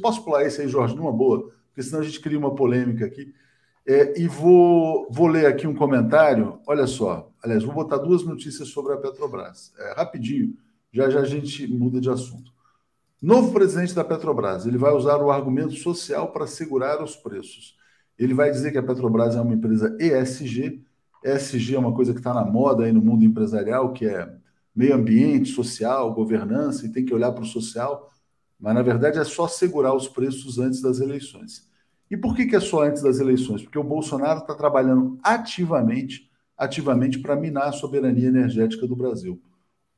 [0.00, 1.50] Posso pular esse aí, Jorge, numa boa?
[1.68, 3.34] Porque senão a gente cria uma polêmica aqui.
[3.86, 6.60] É, e vou, vou ler aqui um comentário.
[6.66, 9.72] Olha só, aliás, vou botar duas notícias sobre a Petrobras.
[9.78, 10.56] É, rapidinho,
[10.92, 12.52] já já a gente muda de assunto.
[13.20, 17.76] Novo presidente da Petrobras, ele vai usar o argumento social para segurar os preços.
[18.18, 20.82] Ele vai dizer que a Petrobras é uma empresa ESG
[21.24, 24.32] ESG é uma coisa que está na moda aí no mundo empresarial, que é
[24.74, 28.10] meio ambiente, social, governança, e tem que olhar para o social,
[28.58, 31.68] mas na verdade é só segurar os preços antes das eleições.
[32.10, 33.62] E por que, que é só antes das eleições?
[33.62, 39.40] Porque o Bolsonaro está trabalhando ativamente, ativamente para minar a soberania energética do Brasil.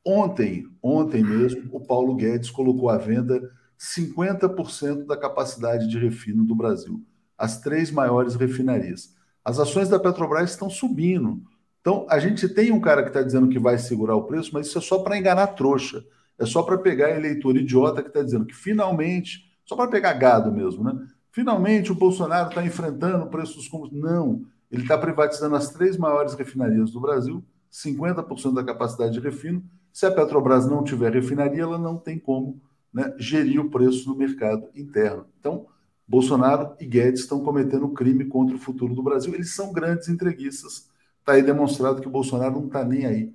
[0.05, 3.41] Ontem, ontem mesmo, o Paulo Guedes colocou à venda
[3.79, 7.01] 50% da capacidade de refino do Brasil,
[7.37, 9.15] as três maiores refinarias.
[9.43, 11.41] As ações da Petrobras estão subindo.
[11.81, 14.67] Então, a gente tem um cara que está dizendo que vai segurar o preço, mas
[14.67, 16.03] isso é só para enganar trouxa.
[16.39, 20.51] É só para pegar eleitor idiota que está dizendo que finalmente, só para pegar gado
[20.51, 21.07] mesmo, né?
[21.31, 24.03] Finalmente o Bolsonaro está enfrentando o preço dos combustíveis.
[24.03, 29.63] Não, ele está privatizando as três maiores refinarias do Brasil, 50% da capacidade de refino.
[29.91, 32.61] Se a Petrobras não tiver refinaria, ela não tem como
[32.93, 35.25] né, gerir o preço no mercado interno.
[35.39, 35.67] Então,
[36.07, 39.33] Bolsonaro e Guedes estão cometendo crime contra o futuro do Brasil.
[39.33, 40.89] Eles são grandes entreguistas.
[41.19, 43.33] Está aí demonstrado que o Bolsonaro não está nem aí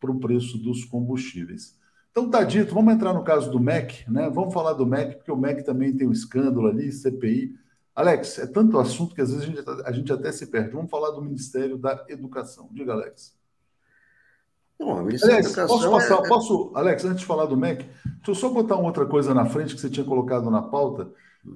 [0.00, 1.76] para o preço dos combustíveis.
[2.10, 4.30] Então tá dito, vamos entrar no caso do MEC, né?
[4.30, 7.54] Vamos falar do MEC, porque o MEC também tem um escândalo ali, CPI.
[7.94, 10.70] Alex, é tanto assunto que às vezes a gente, a gente até se perde.
[10.70, 12.70] Vamos falar do Ministério da Educação.
[12.72, 13.36] Diga, Alex.
[14.78, 16.28] Bom, Alex, posso passar, é...
[16.28, 19.46] posso, Alex, antes de falar do MEC, deixa eu só botar uma outra coisa na
[19.46, 21.10] frente que você tinha colocado na pauta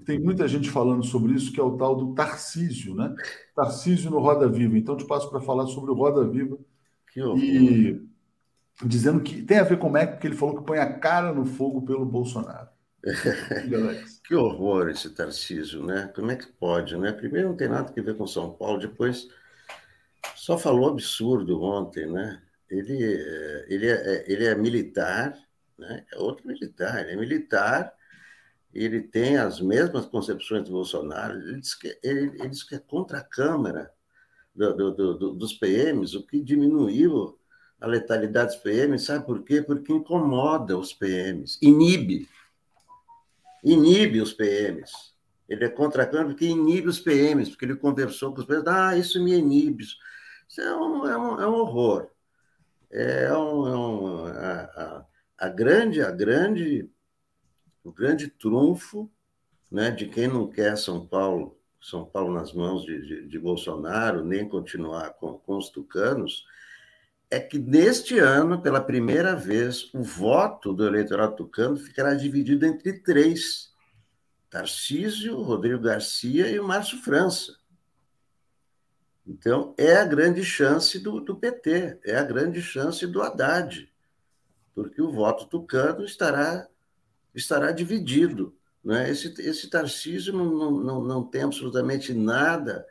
[0.04, 3.14] tem muita gente falando sobre isso, que é o tal do Tarcísio, né?
[3.54, 4.76] Tarcísio no Roda Viva.
[4.78, 6.58] Então, te passo para falar sobre o Roda Viva.
[7.36, 8.00] e
[8.84, 11.32] dizendo que tem a ver com o MEC, porque ele falou que põe a cara
[11.32, 12.68] no fogo pelo Bolsonaro.
[14.24, 16.10] que horror esse Tarcísio, né?
[16.14, 17.12] Como é que pode, né?
[17.12, 19.28] Primeiro, não tem nada a ver com São Paulo, depois
[20.34, 22.42] só falou absurdo ontem, né?
[22.68, 25.34] Ele, eh, ele, é, ele é militar,
[25.78, 26.04] né?
[26.12, 27.92] É outro militar, ele é militar
[28.72, 32.78] ele tem as mesmas concepções do Bolsonaro, ele diz que, ele, ele diz que é
[32.78, 33.90] contra a Câmara
[34.54, 37.38] do, do, do, dos PMs, o que diminuiu
[37.80, 39.62] a letalidade dos PMs, sabe por quê?
[39.62, 42.28] Porque incomoda os PMs, inibe,
[43.64, 45.10] inibe os PMs.
[45.48, 48.68] Ele é contra a Câmara porque inibe os PMs, porque ele conversou com os PMs,
[48.68, 52.08] ah, isso me inibe, Isso é um, é um, é um horror.
[52.90, 55.06] É um, é um a, a,
[55.38, 56.88] a, grande, a grande,
[57.84, 59.10] o grande trunfo
[59.70, 64.24] né, de quem não quer São Paulo, São Paulo nas mãos de, de, de Bolsonaro,
[64.24, 66.44] nem continuar com, com os tucanos,
[67.30, 73.00] é que neste ano, pela primeira vez, o voto do eleitorado tucano ficará dividido entre
[73.00, 73.72] três:
[74.50, 77.56] Tarcísio, Rodrigo Garcia e o Márcio França.
[79.24, 83.88] Então, é a grande chance do, do PT, é a grande chance do Haddad,
[84.74, 86.66] porque o voto tucano estará,
[87.34, 88.54] estará dividido.
[88.84, 89.10] Né?
[89.10, 92.86] Esse, esse Tarcísio não, não, não tem absolutamente nada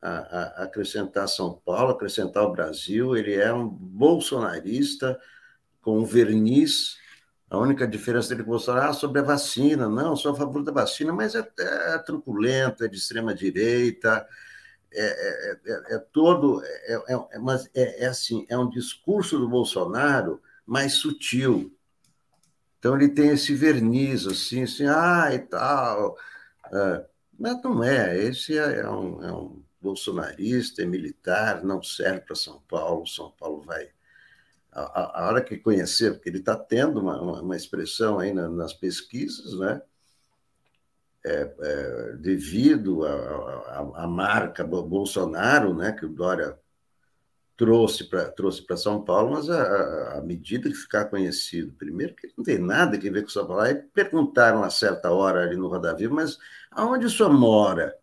[0.00, 3.16] a, a, acrescentar São Paulo, acrescentar o Brasil.
[3.16, 5.18] Ele é um bolsonarista
[5.80, 6.96] com um verniz.
[7.48, 9.88] A única diferença dele com o Bolsonaro é sobre a vacina.
[9.88, 14.26] Não, sou a favor da vacina, mas é, é truculento, é de extrema direita,
[14.92, 16.62] é, é, é todo.
[16.64, 21.72] É, é, mas é, assim, é um discurso do Bolsonaro mais sutil.
[22.82, 26.18] Então ele tem esse verniz assim, assim, ah, e tal.
[27.38, 32.60] mas não é, esse é, um, é um bolsonarista, é militar, não serve para São
[32.62, 33.88] Paulo, São Paulo vai.
[34.72, 38.48] A, a hora que conhecer, porque ele está tendo uma, uma, uma, expressão aí na,
[38.48, 39.80] nas pesquisas, né?
[41.24, 43.04] É, é, devido
[43.94, 46.58] à marca Bolsonaro, né, que o Dória
[47.62, 52.58] trouxe para trouxe São Paulo, mas à medida que ficar conhecido, primeiro, que não tem
[52.58, 56.12] nada a ver com São Paulo, aí perguntaram a certa hora ali no Roda Viva,
[56.12, 56.38] mas
[56.72, 57.94] aonde o senhor mora?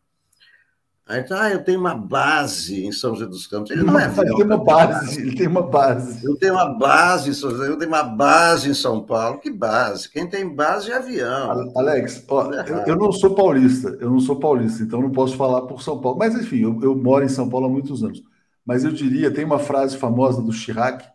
[1.05, 3.71] Aí ah, eu tenho uma base em São José dos Campos.
[3.71, 6.25] Ele não é velho, Ele tem uma base, ele tem uma base.
[6.25, 9.39] Eu tenho uma base em São José, eu tenho uma base em São Paulo.
[9.39, 10.09] Que base?
[10.09, 11.73] Quem tem base é avião.
[11.75, 15.63] Alex, ó, é eu não sou paulista, eu não sou paulista, então não posso falar
[15.63, 16.17] por São Paulo.
[16.17, 18.23] Mas, enfim, eu, eu moro em São Paulo há muitos anos.
[18.65, 21.05] Mas eu diria, tem uma frase famosa do Chirac,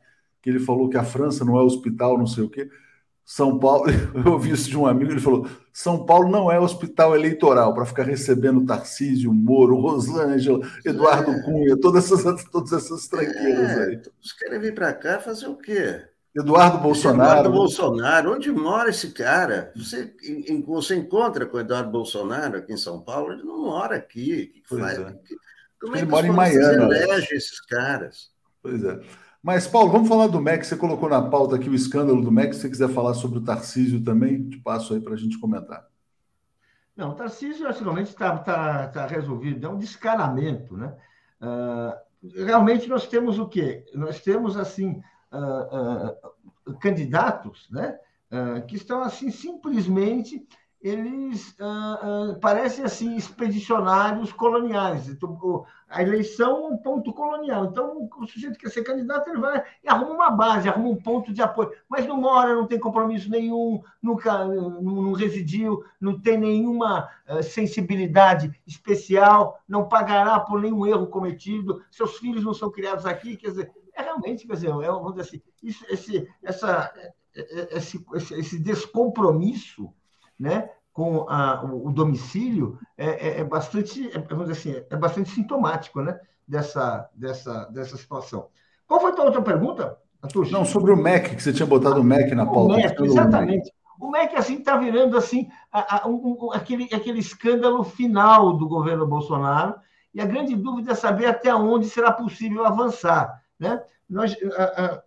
[0.42, 2.68] que ele falou que a França não é hospital, não sei o quê.
[3.24, 7.14] São Paulo, eu ouvi isso de um amigo, ele falou: São Paulo não é hospital
[7.16, 11.42] eleitoral para ficar recebendo Tarcísio, Moro, Rosângela, Eduardo é.
[11.42, 13.96] Cunha, todas essas, todas essas tranqueiras é, aí.
[13.96, 16.02] Todos querem vir para cá fazer o quê?
[16.36, 17.30] Eduardo Bolsonaro.
[17.30, 19.72] Eduardo Bolsonaro, onde mora esse cara?
[19.76, 20.12] Você,
[20.66, 23.32] você encontra com o Eduardo Bolsonaro aqui em São Paulo?
[23.32, 24.62] Ele não mora aqui.
[24.68, 24.98] Pois faz?
[24.98, 25.16] é.
[25.84, 26.94] Como é ele mora em Miami.
[26.94, 28.30] elege esses caras?
[28.62, 29.00] Pois é.
[29.42, 30.64] Mas, Paulo, vamos falar do MEC.
[30.64, 32.54] Você colocou na pauta aqui o escândalo do MEC.
[32.54, 35.86] Se você quiser falar sobre o Tarcísio também, te passo aí para a gente comentar.
[36.96, 39.66] Não, o Tarcísio, naturalmente, está tá, tá resolvido.
[39.66, 40.96] É um descaramento, né?
[41.42, 43.84] Uh, realmente, nós temos o quê?
[43.92, 47.98] Nós temos, assim, uh, uh, candidatos, né?
[48.66, 50.44] que estão, assim, simplesmente
[50.84, 55.08] eles uh, uh, parecem assim expedicionários coloniais.
[55.08, 57.64] Então, a eleição é um ponto colonial.
[57.64, 61.00] Então, o sujeito que quer ser candidato, ele vai e arruma uma base, arruma um
[61.00, 61.72] ponto de apoio.
[61.88, 68.52] Mas não mora, não tem compromisso nenhum, nunca não, residiu, não tem nenhuma uh, sensibilidade
[68.66, 73.38] especial, não pagará por nenhum erro cometido, seus filhos não são criados aqui.
[73.38, 76.92] Quer dizer, é realmente, quer dizer, é, vamos dizer assim, isso, esse, essa,
[77.70, 79.90] esse, esse, esse descompromisso
[80.38, 84.96] né, com a, o, o, domicílio é, é, é bastante, é, vamos dizer assim, é
[84.96, 88.48] bastante sintomático né, dessa, dessa, dessa situação.
[88.86, 90.50] Qual foi a tua outra pergunta, Atush?
[90.50, 92.74] Não, sobre o MEC, que você tinha botado o MEC na pauta.
[92.74, 93.72] O MEC, exatamente.
[93.98, 99.06] O MEC assim está virando assim a, a, um, aquele, aquele escândalo final do governo
[99.06, 99.74] Bolsonaro
[100.12, 103.82] e a grande dúvida é saber até onde será possível avançar, né?
[104.08, 105.02] Nós, a,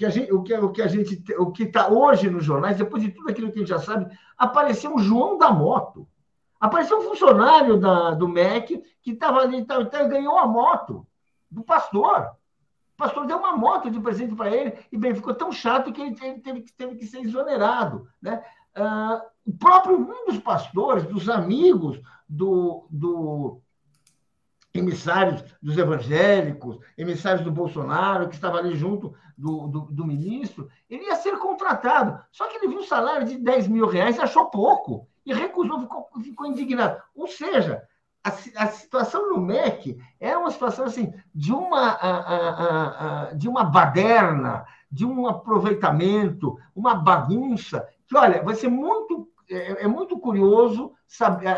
[0.00, 2.78] que a gente, o que, o que a gente, o que está hoje nos jornais,
[2.78, 6.08] depois de tudo aquilo que a gente já sabe, apareceu um João da moto.
[6.58, 11.06] Apareceu um funcionário da, do MEC que estava ali, tava, ganhou uma moto
[11.50, 12.30] do pastor.
[12.94, 16.00] O pastor deu uma moto de presente para ele e bem ficou tão chato que
[16.00, 18.42] ele teve, teve, teve que ser exonerado, né?
[18.74, 23.60] Ah, o próprio um dos pastores, dos amigos do, do
[24.72, 31.04] emissários dos evangélicos, emissários do Bolsonaro, que estava ali junto do, do, do, ministro, ele
[31.04, 32.22] ia ser contratado.
[32.30, 35.08] Só que ele viu um salário de 10 mil reais e achou pouco.
[35.24, 37.02] E recusou, ficou, ficou indignado.
[37.14, 37.82] Ou seja,
[38.22, 43.64] a, a, situação no MEC é uma situação assim, de uma, a, a, de uma
[43.64, 50.92] baderna, de um aproveitamento, uma bagunça, que, olha, vai ser muito, é, é muito curioso,
[51.06, 51.48] saber,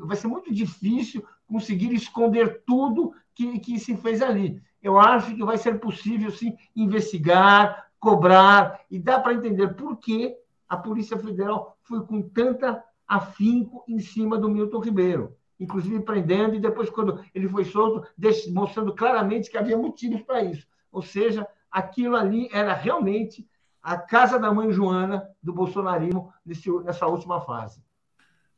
[0.00, 4.60] vai ser muito difícil conseguir esconder tudo que, que se fez ali.
[4.82, 10.36] Eu acho que vai ser possível, sim, investigar, cobrar, e dá para entender por que
[10.68, 15.34] a Polícia Federal foi com tanta afinco em cima do Milton Ribeiro.
[15.58, 18.06] inclusive prendendo, e depois, quando ele foi solto,
[18.52, 20.64] mostrando claramente que havia motivos para isso.
[20.92, 23.44] Ou seja, aquilo ali era realmente
[23.88, 27.80] a casa da mãe Joana do bolsonarismo nesse, nessa última fase.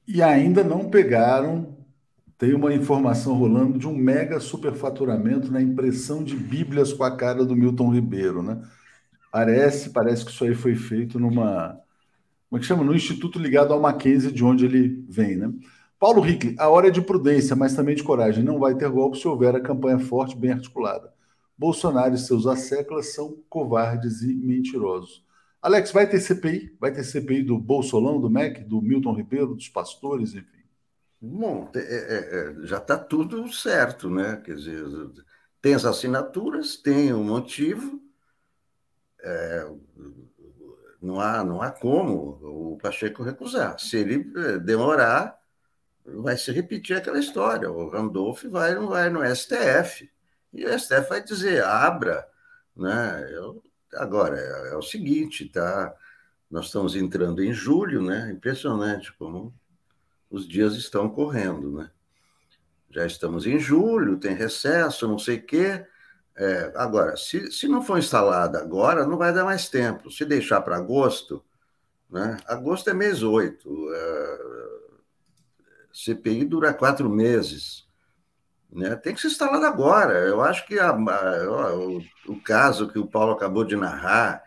[0.07, 1.77] E ainda não pegaram,
[2.37, 7.45] tem uma informação rolando de um mega superfaturamento na impressão de bíblias com a cara
[7.45, 8.61] do Milton Ribeiro, né?
[9.31, 11.79] Parece, parece que isso aí foi feito numa,
[12.49, 12.83] como é que chama?
[12.83, 15.53] No instituto ligado ao Mackenzie, de onde ele vem, né?
[15.97, 18.43] Paulo Rick, a hora é de prudência, mas também de coragem.
[18.43, 21.13] Não vai ter golpe se houver a campanha forte, bem articulada.
[21.61, 25.23] Bolsonaro e seus asseclas são covardes e mentirosos.
[25.61, 26.75] Alex, vai ter CPI?
[26.81, 30.65] Vai ter CPI do Bolsolão, do MEC, do Milton Ribeiro, dos pastores, enfim?
[31.21, 34.41] Bom, é, é, é já está tudo certo, né?
[34.43, 34.87] Quer dizer,
[35.61, 38.01] tem as assinaturas, tem o motivo,
[39.23, 39.71] é,
[41.03, 42.39] não, há, não há como
[42.73, 43.79] o Pacheco recusar.
[43.79, 45.39] Se ele é, demorar,
[46.07, 47.71] vai se repetir aquela história.
[47.71, 50.11] O Randolph vai, vai no STF.
[50.53, 52.29] E o STF vai dizer, abra.
[52.77, 53.29] Né?
[53.33, 53.63] Eu,
[53.95, 55.95] agora, é, é, o seguinte, tá?
[56.51, 58.31] nós estamos entrando em julho, né?
[58.33, 59.55] impressionante como
[60.31, 61.73] os dias estão correndo.
[61.73, 61.91] Né?
[62.91, 65.87] Já estamos em julho, tem recesso, não sei o quê.
[66.37, 70.11] É, agora, se, se não for instalada agora, não vai dar mais tempo.
[70.11, 71.45] Se deixar para agosto,
[72.09, 72.37] né?
[72.47, 73.95] agosto é mês 8.
[73.95, 74.61] É,
[75.93, 77.89] CPI dura quatro meses.
[78.73, 78.95] Né?
[78.97, 80.15] Tem que ser instalado agora.
[80.21, 84.43] Eu acho que a, a, o, o, caso que o Paulo acabou de narrar,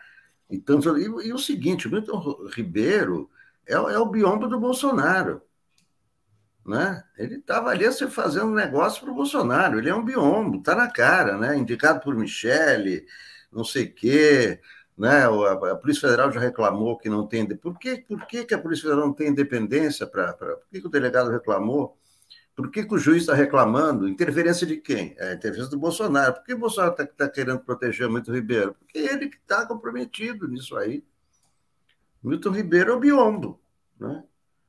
[0.48, 3.30] e, tanto, e, e o seguinte: o Milton Ribeiro
[3.66, 5.42] é, é o biombo do Bolsonaro.
[6.66, 7.04] Né?
[7.18, 9.78] Ele estava ali assim, fazendo negócio para o Bolsonaro.
[9.78, 11.56] Ele é um biombo, está na cara, né?
[11.56, 13.06] indicado por Michele,
[13.52, 14.60] não sei o quê.
[14.96, 15.24] Né?
[15.26, 17.46] A, a, Polícia Federal já reclamou que não tem.
[17.56, 20.06] Por que, por que, que a Polícia Federal não tem independência?
[20.06, 20.56] Pra, pra...
[20.56, 21.98] Por que, que o delegado reclamou?
[22.54, 24.08] Por que, que o juiz está reclamando?
[24.08, 25.14] Interferência de quem?
[25.18, 26.34] É a interferência do Bolsonaro.
[26.34, 28.74] Por que o Bolsonaro está tá querendo proteger o Milton Ribeiro?
[28.74, 31.02] Porque ele que está comprometido nisso aí.
[32.22, 33.60] Milton Ribeiro é o biombo.
[33.98, 34.22] Né?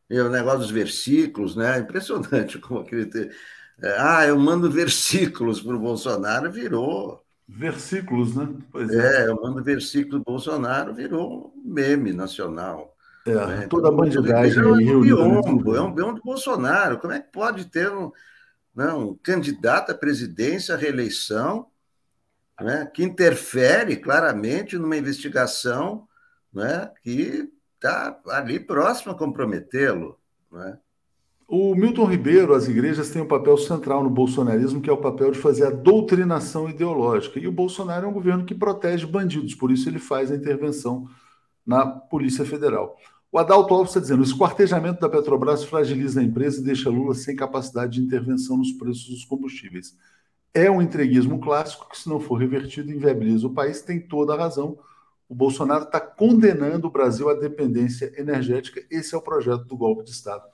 [0.10, 1.80] E o negócio dos versículos, né?
[1.80, 3.06] Impressionante como aquele.
[3.06, 3.30] Te...
[3.82, 8.56] É, ah, eu mando versículos para o Bolsonaro, virou Versículos, né?
[8.72, 12.95] Pois é, é eu mando versículo do Bolsonaro, virou um meme nacional.
[13.26, 13.68] É, né?
[13.68, 14.60] toda a bandidagem.
[14.60, 17.00] É um biombo, é um biombo do Bolsonaro.
[17.00, 18.12] Como é que pode ter um,
[18.76, 21.68] né, um candidato à presidência, à reeleição,
[22.62, 26.08] né, que interfere claramente numa investigação
[26.54, 30.20] né, que está ali próxima a comprometê-lo?
[30.52, 30.78] Né?
[31.48, 35.32] O Milton Ribeiro, as igrejas têm um papel central no bolsonarismo, que é o papel
[35.32, 37.40] de fazer a doutrinação ideológica.
[37.40, 41.08] E o Bolsonaro é um governo que protege bandidos, por isso ele faz a intervenção
[41.66, 42.96] na Polícia Federal.
[43.36, 47.14] O Adalto Alves está dizendo: o esquartejamento da Petrobras fragiliza a empresa e deixa Lula
[47.14, 49.94] sem capacidade de intervenção nos preços dos combustíveis.
[50.54, 53.82] É um entreguismo clássico que, se não for revertido, inviabiliza o país.
[53.82, 54.80] Tem toda a razão.
[55.28, 58.82] O Bolsonaro está condenando o Brasil à dependência energética.
[58.90, 60.46] Esse é o projeto do golpe de Estado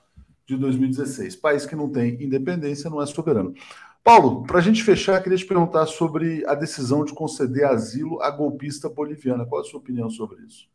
[0.44, 1.36] de 2016.
[1.36, 3.54] País que não tem independência não é soberano.
[4.02, 8.28] Paulo, para a gente fechar, queria te perguntar sobre a decisão de conceder asilo à
[8.28, 9.46] golpista boliviana.
[9.46, 10.66] Qual a sua opinião sobre isso?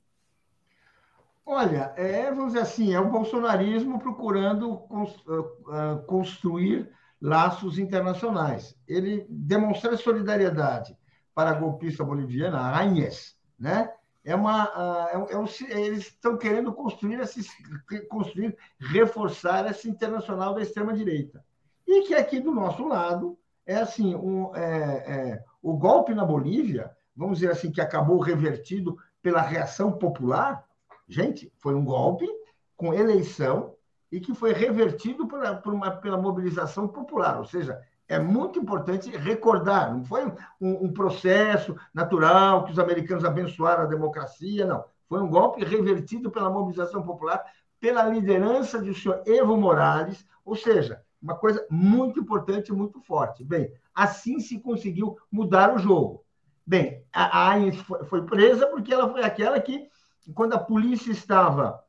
[1.50, 6.91] Olha, é, vamos dizer assim, é o bolsonarismo procurando ah, ah, construir
[7.22, 8.76] laços internacionais.
[8.86, 10.98] Ele demonstrar solidariedade
[11.34, 13.89] para a golpista boliviana, a Agnes, né?
[14.26, 17.48] é uma, uh, é, é eles estão querendo construir, esses,
[18.10, 21.41] construir, reforçar essa internacional da extrema direita
[21.88, 26.91] e que aqui do nosso lado é assim, um, é, é, o golpe na Bolívia,
[27.16, 30.66] vamos dizer assim, que acabou revertido pela reação popular,
[31.08, 32.28] gente, foi um golpe
[32.76, 33.76] com eleição
[34.12, 39.10] e que foi revertido por, por uma, pela mobilização popular, ou seja, é muito importante
[39.10, 44.86] recordar, não foi um, um, processo natural que os americanos abençoaram a democracia, não.
[45.10, 47.43] Foi um golpe revertido pela mobilização popular,
[47.80, 53.43] pela liderança do senhor Evo Morales, ou seja, uma coisa muito importante e muito forte.
[53.43, 56.24] Bem, assim se conseguiu mudar o jogo.
[56.66, 57.78] Bem, a Aines
[58.10, 59.88] foi presa porque ela foi aquela que,
[60.34, 61.84] quando a polícia estava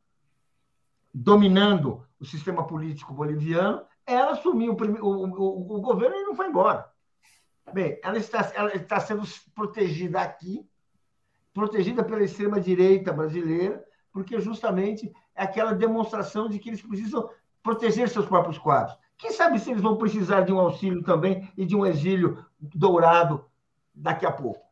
[1.12, 6.90] dominando o sistema político boliviano, ela assumiu o, o, o, governo e não foi embora.
[7.72, 9.22] Bem, ela está, ela está sendo
[9.54, 10.66] protegida aqui,
[11.52, 17.28] protegida pela extrema-direita brasileira, porque justamente é aquela demonstração de que eles precisam
[17.62, 18.96] proteger seus próprios quadros.
[19.18, 23.44] Quem sabe se eles vão precisar de um auxílio também e de um exílio dourado
[23.94, 24.67] daqui a pouco.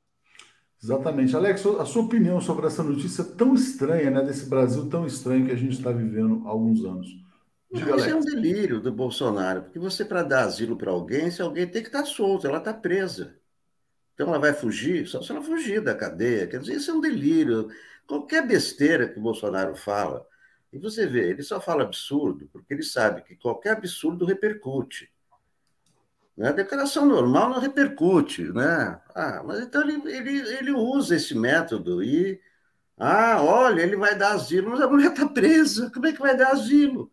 [0.83, 1.35] Exatamente.
[1.35, 5.53] Alex, a sua opinião sobre essa notícia tão estranha, né, desse Brasil tão estranho que
[5.53, 7.09] a gente está vivendo há alguns anos?
[7.72, 11.43] Diga, Isso é um delírio do Bolsonaro, porque você, para dar asilo para alguém, se
[11.43, 13.37] alguém tem que estar tá solto, ela está presa.
[14.14, 16.47] Então ela vai fugir, só se ela fugir da cadeia.
[16.47, 17.68] Quer dizer, isso é um delírio.
[18.07, 20.27] Qualquer besteira que o Bolsonaro fala,
[20.72, 25.11] e você vê, ele só fala absurdo, porque ele sabe que qualquer absurdo repercute.
[26.37, 26.49] Né?
[26.49, 29.01] A declaração normal não repercute, né?
[29.14, 32.41] Ah, mas então ele, ele, ele usa esse método e.
[32.99, 36.37] Ah, olha, ele vai dar asilo, mas a mulher está presa, como é que vai
[36.37, 37.11] dar asilo?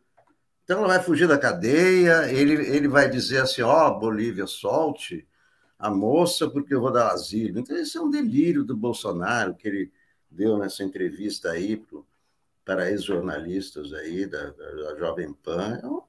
[0.64, 5.28] Então ela vai fugir da cadeia, ele, ele vai dizer assim: ó, oh, Bolívia, solte
[5.84, 7.60] a moça porque eu vou dar asilo.
[7.60, 9.92] Então, esse é um delírio do Bolsonaro que ele
[10.32, 11.84] deu nessa entrevista aí
[12.64, 15.80] para ex-jornalistas aí da, da, Jovem Pan.
[15.84, 16.02] É um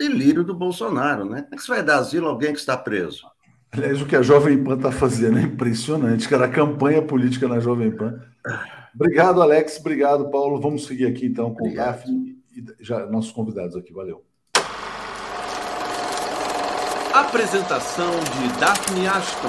[0.00, 1.42] delírio do Bolsonaro, né?
[1.42, 3.26] Como é que você vai dar asilo a alguém que está preso?
[3.70, 6.46] Aliás, o que a Jovem Pan está fazendo é impressionante, cara.
[6.46, 8.18] A campanha política na Jovem Pan.
[8.94, 9.78] Obrigado, Alex.
[9.78, 10.58] Obrigado, Paulo.
[10.58, 11.88] Vamos seguir aqui então com Obrigado.
[11.88, 13.92] o Daphne e já nossos convidados aqui.
[13.92, 14.24] Valeu.
[17.14, 19.48] Apresentação de Daphne Ashton.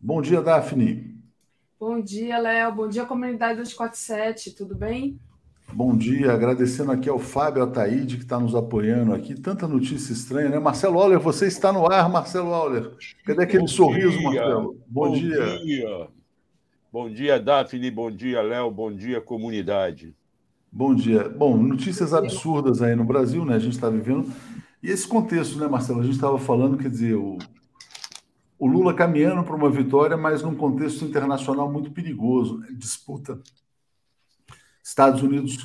[0.00, 1.18] Bom dia, Daphne.
[1.78, 2.72] Bom dia, Léo.
[2.72, 4.54] Bom dia, comunidade 247.
[4.54, 5.18] Tudo bem?
[5.72, 9.34] Bom dia, agradecendo aqui ao Fábio Ataíde, que está nos apoiando aqui.
[9.34, 10.58] Tanta notícia estranha, né?
[10.58, 12.90] Marcelo Auler, você está no ar, Marcelo Auler.
[13.24, 14.22] Cadê aquele Bom sorriso, dia.
[14.22, 14.76] Marcelo?
[14.86, 15.58] Bom, Bom dia.
[15.58, 16.08] dia.
[16.92, 17.88] Bom dia, Daphne.
[17.88, 18.68] Bom dia, Léo.
[18.68, 20.12] Bom dia, comunidade.
[20.72, 21.28] Bom dia.
[21.28, 23.54] Bom, notícias absurdas aí no Brasil, né?
[23.54, 24.30] A gente está vivendo.
[24.82, 26.00] E esse contexto, né, Marcelo?
[26.00, 27.38] A gente estava falando, quer dizer, o,
[28.58, 32.58] o Lula caminhando para uma vitória, mas num contexto internacional muito perigoso.
[32.58, 32.68] Né?
[32.72, 33.40] Disputa
[34.82, 35.56] Estados Unidos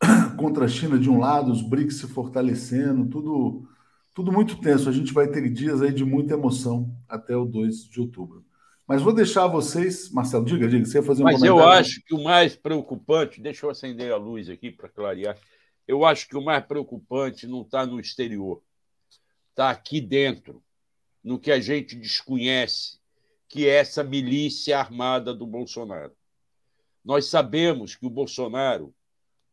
[0.38, 3.68] contra a China de um lado, os BRICS se fortalecendo, tudo,
[4.14, 4.88] tudo muito tenso.
[4.88, 8.44] A gente vai ter dias aí de muita emoção até o 2 de outubro.
[8.86, 12.14] Mas vou deixar vocês, Marcelo, diga, diga, você ia fazer um Mas eu acho que
[12.14, 15.38] o mais preocupante, deixa eu acender a luz aqui para clarear.
[15.86, 18.62] Eu acho que o mais preocupante não está no exterior,
[19.50, 20.62] está aqui dentro,
[21.22, 22.98] no que a gente desconhece,
[23.48, 26.12] que é essa milícia armada do Bolsonaro.
[27.04, 28.94] Nós sabemos que o Bolsonaro,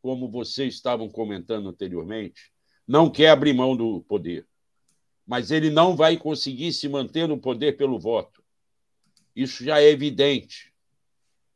[0.02, 2.52] como vocês estavam comentando anteriormente,
[2.88, 4.48] não quer abrir mão do poder,
[5.26, 8.40] mas ele não vai conseguir se manter no poder pelo voto
[9.36, 10.74] isso já é evidente.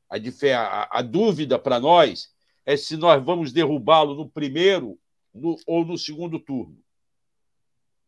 [0.10, 0.18] A,
[0.58, 2.34] a, a dúvida para nós
[2.66, 4.98] é se nós vamos derrubá-lo no primeiro
[5.34, 6.78] no, ou no segundo turno.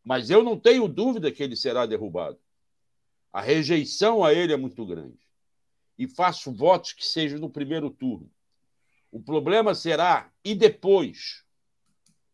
[0.04, 2.40] Mas eu não tenho dúvida que ele será derrubado.
[3.34, 5.25] A rejeição a ele é muito grande.
[5.98, 8.30] E faço votos que seja no primeiro turno.
[9.12, 11.44] O problema será, e depois?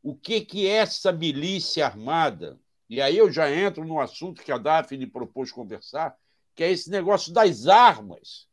[0.02, 2.60] O que, que essa milícia armada,
[2.90, 6.18] e aí eu já entro no assunto que a Daphne propôs conversar,
[6.56, 8.48] que é esse negócio das armas,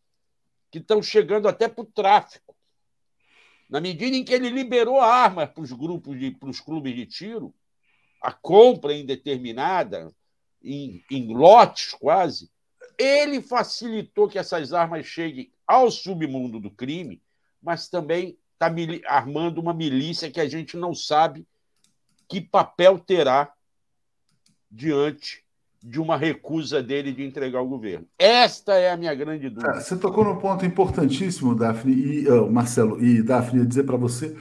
[0.70, 2.54] que estão chegando até para o tráfico.
[3.68, 7.54] Na medida em que ele liberou armas para os grupos, para os clubes de tiro,
[8.22, 10.14] a compra indeterminada,
[10.62, 12.50] em, em lotes quase,
[12.99, 17.22] ele facilitou que essas armas cheguem ao submundo do crime,
[17.62, 18.74] mas também está
[19.07, 21.46] armando uma milícia que a gente não sabe
[22.28, 23.53] que papel terá
[24.70, 25.44] diante
[25.80, 28.07] de uma recusa dele de entregar o governo.
[28.18, 29.80] Esta é a minha grande dúvida.
[29.80, 34.36] Você tocou num ponto importantíssimo, Daphne e uh, Marcelo e Daphne, dizer para você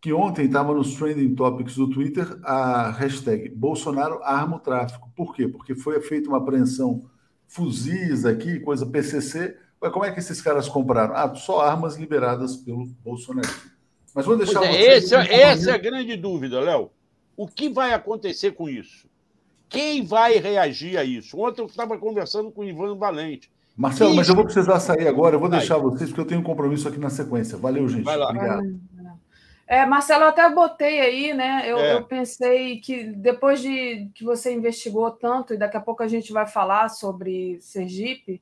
[0.00, 5.10] que ontem estava nos trending topics do Twitter a hashtag Bolsonaro arma o tráfico.
[5.16, 5.48] Por quê?
[5.48, 7.10] Porque foi feita uma apreensão
[7.46, 9.56] fuzis aqui, coisa PCC.
[9.80, 11.14] Mas como é que esses caras compraram?
[11.14, 13.48] Ah, só armas liberadas pelo Bolsonaro.
[14.14, 14.64] Mas vou deixar.
[14.64, 16.90] É, esse, é, essa é a grande dúvida, Léo.
[17.36, 19.06] O que vai acontecer com isso?
[19.68, 21.38] Quem vai reagir a isso?
[21.38, 23.50] Ontem eu estava conversando com o Ivan Valente.
[23.76, 25.36] Marcelo, mas eu vou precisar sair agora.
[25.36, 27.58] Eu vou deixar vocês, porque eu tenho um compromisso aqui na sequência.
[27.58, 28.04] Valeu, gente.
[28.04, 28.30] Vai lá.
[28.30, 28.80] Obrigado.
[29.66, 31.64] É, Marcelo, eu até botei aí, né?
[31.66, 31.94] Eu, é.
[31.94, 36.32] eu, pensei que depois de que você investigou tanto, e daqui a pouco a gente
[36.32, 38.40] vai falar sobre Sergipe,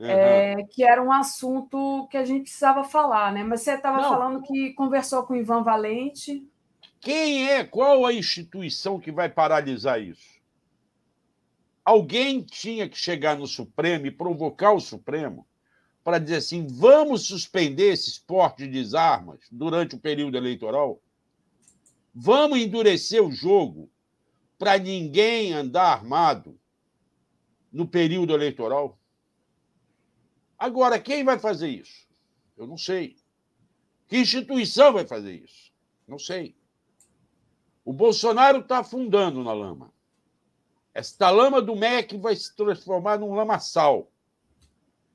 [0.00, 0.06] uhum.
[0.06, 3.44] é, que era um assunto que a gente precisava falar, né?
[3.44, 6.44] Mas você estava falando que conversou com o Ivan Valente.
[7.00, 7.62] Quem é?
[7.62, 10.38] Qual a instituição que vai paralisar isso?
[11.84, 15.46] Alguém tinha que chegar no Supremo e provocar o Supremo
[16.08, 21.02] para dizer assim: vamos suspender esse porte de desarmas durante o período eleitoral?
[22.14, 23.90] Vamos endurecer o jogo
[24.58, 26.58] para ninguém andar armado
[27.70, 28.98] no período eleitoral?
[30.58, 32.08] Agora, quem vai fazer isso?
[32.56, 33.18] Eu não sei.
[34.06, 35.70] Que instituição vai fazer isso?
[36.06, 36.56] Não sei.
[37.84, 39.92] O Bolsonaro está afundando na lama.
[40.94, 44.10] Esta lama do MEC vai se transformar num lamaçal.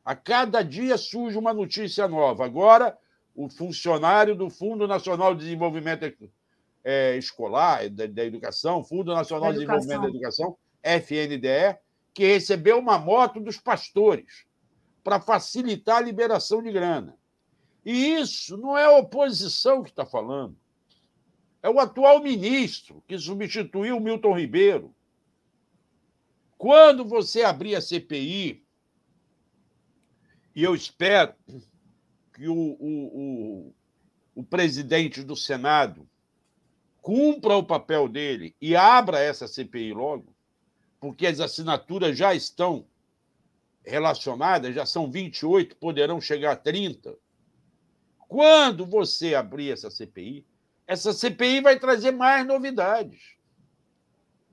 [0.04, 2.46] A cada dia surge uma notícia nova.
[2.46, 2.98] Agora,
[3.36, 6.06] o funcionário do Fundo Nacional de Desenvolvimento
[6.84, 11.78] é, Escolar, da, da, Educação, Fundo Nacional de Desenvolvimento da Educação, FNDE,
[12.14, 14.46] que recebeu uma moto dos pastores
[15.04, 17.18] para facilitar a liberação de grana.
[17.86, 20.56] E isso não é a oposição que está falando.
[21.62, 24.94] É o atual ministro que substituiu o Milton Ribeiro.
[26.58, 28.63] Quando você abrir a CPI,
[30.56, 31.34] e eu espero
[32.34, 33.74] que o, o, o,
[34.36, 36.08] o presidente do Senado
[37.02, 40.34] cumpra o papel dele e abra essa CPI logo,
[41.00, 42.86] porque as assinaturas já estão
[43.84, 47.16] relacionadas, já são 28, poderão chegar a 30.
[48.28, 50.46] Quando você abrir essa CPI,
[50.88, 53.36] essa CPI vai trazer mais novidades.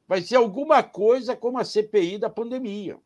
[0.06, 2.98] Vai ser alguma coisa como a CPI da pandemia.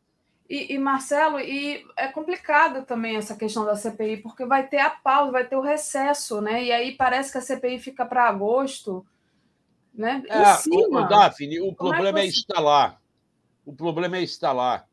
[0.47, 4.89] E, e, Marcelo, e é complicado também essa questão da CPI, porque vai ter a
[4.89, 6.63] pausa, vai ter o recesso, né?
[6.63, 9.05] E aí parece que a CPI fica para agosto,
[9.93, 10.23] né?
[10.27, 11.01] Em é, cima.
[11.01, 13.01] O, Daphne, o Como problema é, é instalar.
[13.65, 14.87] O problema é instalar.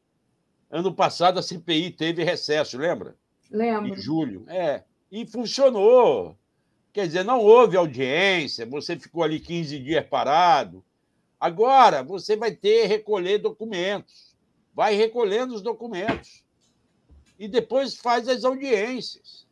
[0.70, 3.14] Ano passado a CPI teve recesso, lembra?
[3.50, 3.88] Lembro.
[3.88, 4.44] Em julho.
[4.48, 6.34] É e funcionou.
[6.90, 10.82] Quer dizer, não houve audiência, você ficou ali 15 dias parado.
[11.38, 14.31] Agora você vai ter recolher documentos.
[14.72, 16.44] Vai recolhendo os documentos.
[17.38, 19.46] E depois faz as audiências.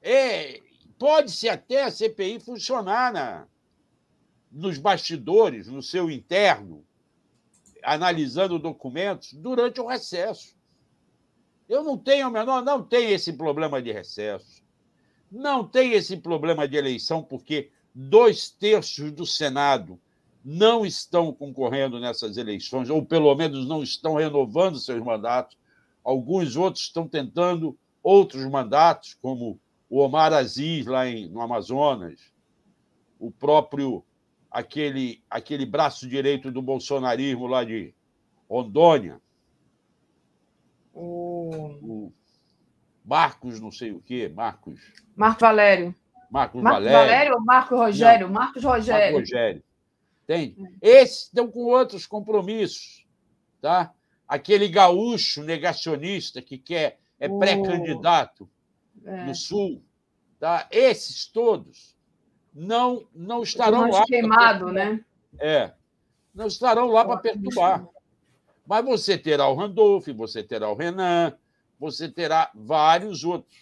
[0.00, 0.60] É,
[0.98, 3.46] Pode-se até a CPI funcionar na,
[4.50, 6.84] nos bastidores, no seu interno,
[7.84, 10.56] analisando documentos, durante o recesso.
[11.68, 14.60] Eu não tenho o menor, não tem esse problema de recesso.
[15.30, 20.00] Não tem esse problema de eleição, porque dois terços do Senado
[20.44, 25.56] não estão concorrendo nessas eleições, ou pelo menos não estão renovando seus mandatos.
[26.02, 29.60] Alguns outros estão tentando outros mandatos, como
[29.90, 32.32] o Omar Aziz, lá em, no Amazonas,
[33.18, 34.04] o próprio
[34.50, 37.94] aquele, aquele braço direito do bolsonarismo lá de
[38.48, 39.20] Rondônia.
[40.94, 42.12] O...
[43.04, 44.80] Marcos, não sei o quê, Marcos.
[45.16, 45.94] Marco Valério.
[46.30, 46.98] Marcos Marco Valério.
[46.98, 48.26] Valério ou Marco Rogério?
[48.26, 48.34] Não.
[48.34, 49.14] Marcos Rogério.
[49.14, 49.62] Marco Rogério.
[50.28, 50.62] Entende?
[50.82, 51.00] É.
[51.00, 53.06] Esses estão com outros compromissos.
[53.62, 53.92] Tá?
[54.26, 58.48] Aquele gaúcho negacionista que quer, é pré-candidato
[59.04, 59.24] é.
[59.24, 59.82] no Sul.
[60.38, 60.68] Tá?
[60.70, 61.96] Esses todos
[62.54, 64.04] não, não estarão lá.
[64.04, 65.02] queimado, né?
[65.38, 65.72] É.
[66.34, 67.88] Não estarão lá para perturbar.
[68.66, 71.32] Mas você terá o Randolph, você terá o Renan,
[71.80, 73.56] você terá vários outros.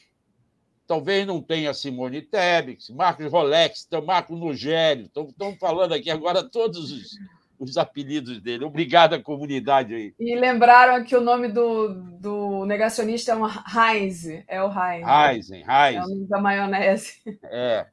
[0.86, 5.06] Talvez não tenha Simone Tebet, Marcos Rolex, Marcos Nogério.
[5.06, 7.18] Estão falando aqui agora todos os,
[7.58, 8.64] os apelidos dele.
[8.64, 10.14] Obrigado à comunidade aí.
[10.18, 14.26] E lembraram que o nome do, do negacionista é um Heinz.
[14.46, 15.06] É o Heinz.
[15.08, 15.96] Heinz, Heinz.
[15.96, 17.20] É o nome da maionese.
[17.44, 17.86] É.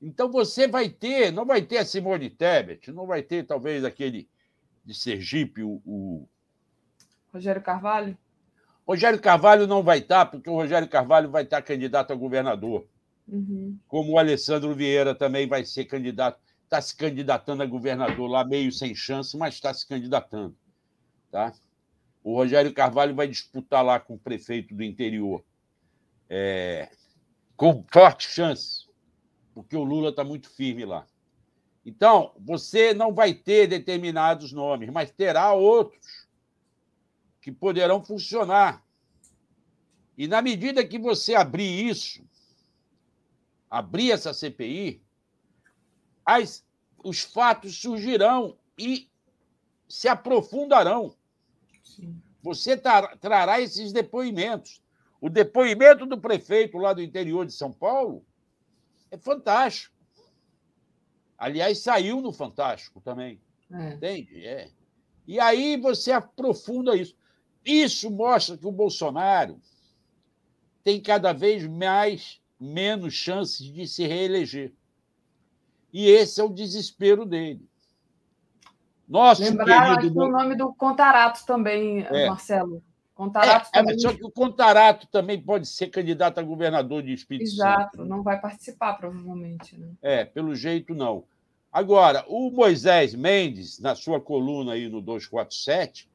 [0.00, 4.26] Então você vai ter, não vai ter a Simone Tebet, não vai ter talvez aquele
[4.82, 6.28] de Sergipe, o, o...
[7.32, 8.16] Rogério Carvalho?
[8.90, 12.84] Rogério Carvalho não vai estar, porque o Rogério Carvalho vai estar candidato a governador.
[13.28, 13.78] Uhum.
[13.86, 18.72] Como o Alessandro Vieira também vai ser candidato, está se candidatando a governador lá, meio
[18.72, 20.56] sem chance, mas está se candidatando.
[21.30, 21.52] Tá?
[22.24, 25.44] O Rogério Carvalho vai disputar lá com o prefeito do interior.
[26.28, 26.88] É...
[27.56, 28.88] com forte chance,
[29.54, 31.06] porque o Lula está muito firme lá.
[31.86, 36.28] Então, você não vai ter determinados nomes, mas terá outros
[37.40, 38.84] que poderão funcionar.
[40.16, 42.22] E na medida que você abrir isso,
[43.70, 45.02] abrir essa CPI,
[46.24, 46.64] as,
[47.02, 49.08] os fatos surgirão e
[49.88, 51.14] se aprofundarão.
[51.82, 52.20] Sim.
[52.42, 54.82] Você trará esses depoimentos.
[55.20, 58.24] O depoimento do prefeito lá do interior de São Paulo
[59.10, 59.94] é fantástico.
[61.36, 63.40] Aliás, saiu no Fantástico também.
[63.72, 63.94] É.
[63.94, 64.46] Entende?
[64.46, 64.70] É.
[65.26, 67.16] E aí você aprofunda isso.
[67.64, 69.60] Isso mostra que o Bolsonaro
[70.82, 74.72] tem cada vez mais menos chances de se reeleger.
[75.92, 77.68] E esse é o desespero dele.
[79.08, 80.20] Nosso Lembraram querido...
[80.20, 82.28] o nome do Contarato também, é.
[82.28, 82.82] Marcelo.
[83.14, 83.98] Contarato é, também...
[83.98, 87.94] Só que o Contarato também pode ser candidato a governador de Espírito Exato, Santo.
[87.94, 89.76] Exato, não vai participar, provavelmente.
[89.76, 89.92] Né?
[90.00, 91.24] É, pelo jeito não.
[91.72, 96.09] Agora, o Moisés Mendes, na sua coluna aí no 247,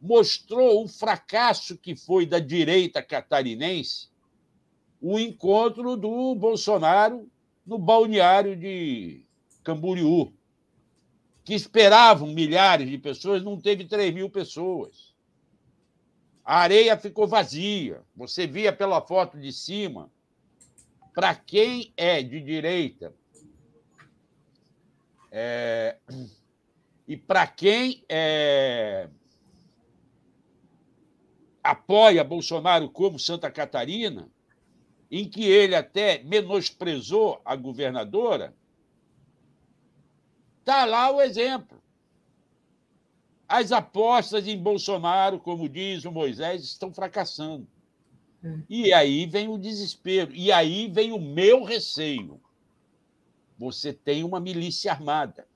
[0.00, 4.08] mostrou o fracasso que foi da direita catarinense
[5.00, 7.30] o encontro do Bolsonaro
[7.64, 9.24] no balneário de
[9.62, 10.32] Camboriú,
[11.44, 15.14] que esperavam milhares de pessoas, não teve 3 mil pessoas.
[16.44, 18.02] A areia ficou vazia.
[18.14, 20.10] Você via pela foto de cima.
[21.14, 23.12] Para quem é de direita,
[25.30, 25.98] É...
[27.06, 29.08] E para quem é...
[31.70, 34.28] apoia Bolsonaro como Santa Catarina,
[35.10, 38.54] em que ele até menosprezou a governadora,
[40.60, 41.80] está lá o exemplo.
[43.48, 47.66] As apostas em Bolsonaro, como diz o Moisés, estão fracassando.
[48.42, 48.58] É.
[48.68, 50.34] E aí vem o desespero.
[50.34, 52.40] E aí vem o meu receio.
[53.56, 55.46] Você tem uma milícia armada,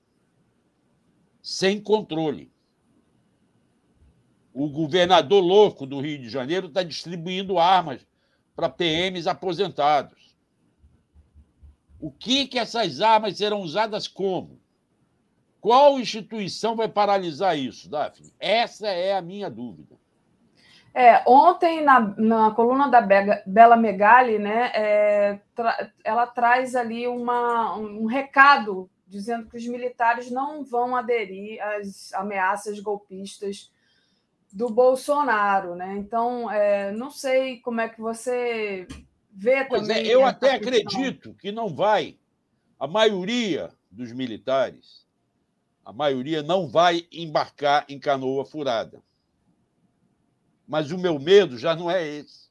[1.41, 2.51] sem controle.
[4.53, 8.05] O governador louco do Rio de Janeiro está distribuindo armas
[8.55, 10.35] para PMs aposentados.
[11.99, 14.59] O que, que essas armas serão usadas como?
[15.61, 18.33] Qual instituição vai paralisar isso, Daphne?
[18.39, 19.95] Essa é a minha dúvida.
[20.93, 22.99] É, ontem, na, na coluna da
[23.45, 30.31] Bela Megali, né, é, tra ela traz ali uma, um recado dizendo que os militares
[30.31, 33.71] não vão aderir às ameaças golpistas
[34.51, 35.97] do Bolsonaro, né?
[35.97, 38.87] Então, é, não sei como é que você
[39.31, 40.11] vê pois é, também.
[40.11, 40.79] É, eu até questão.
[40.79, 42.17] acredito que não vai.
[42.79, 45.05] A maioria dos militares,
[45.85, 49.01] a maioria não vai embarcar em canoa furada.
[50.67, 52.49] Mas o meu medo já não é esse.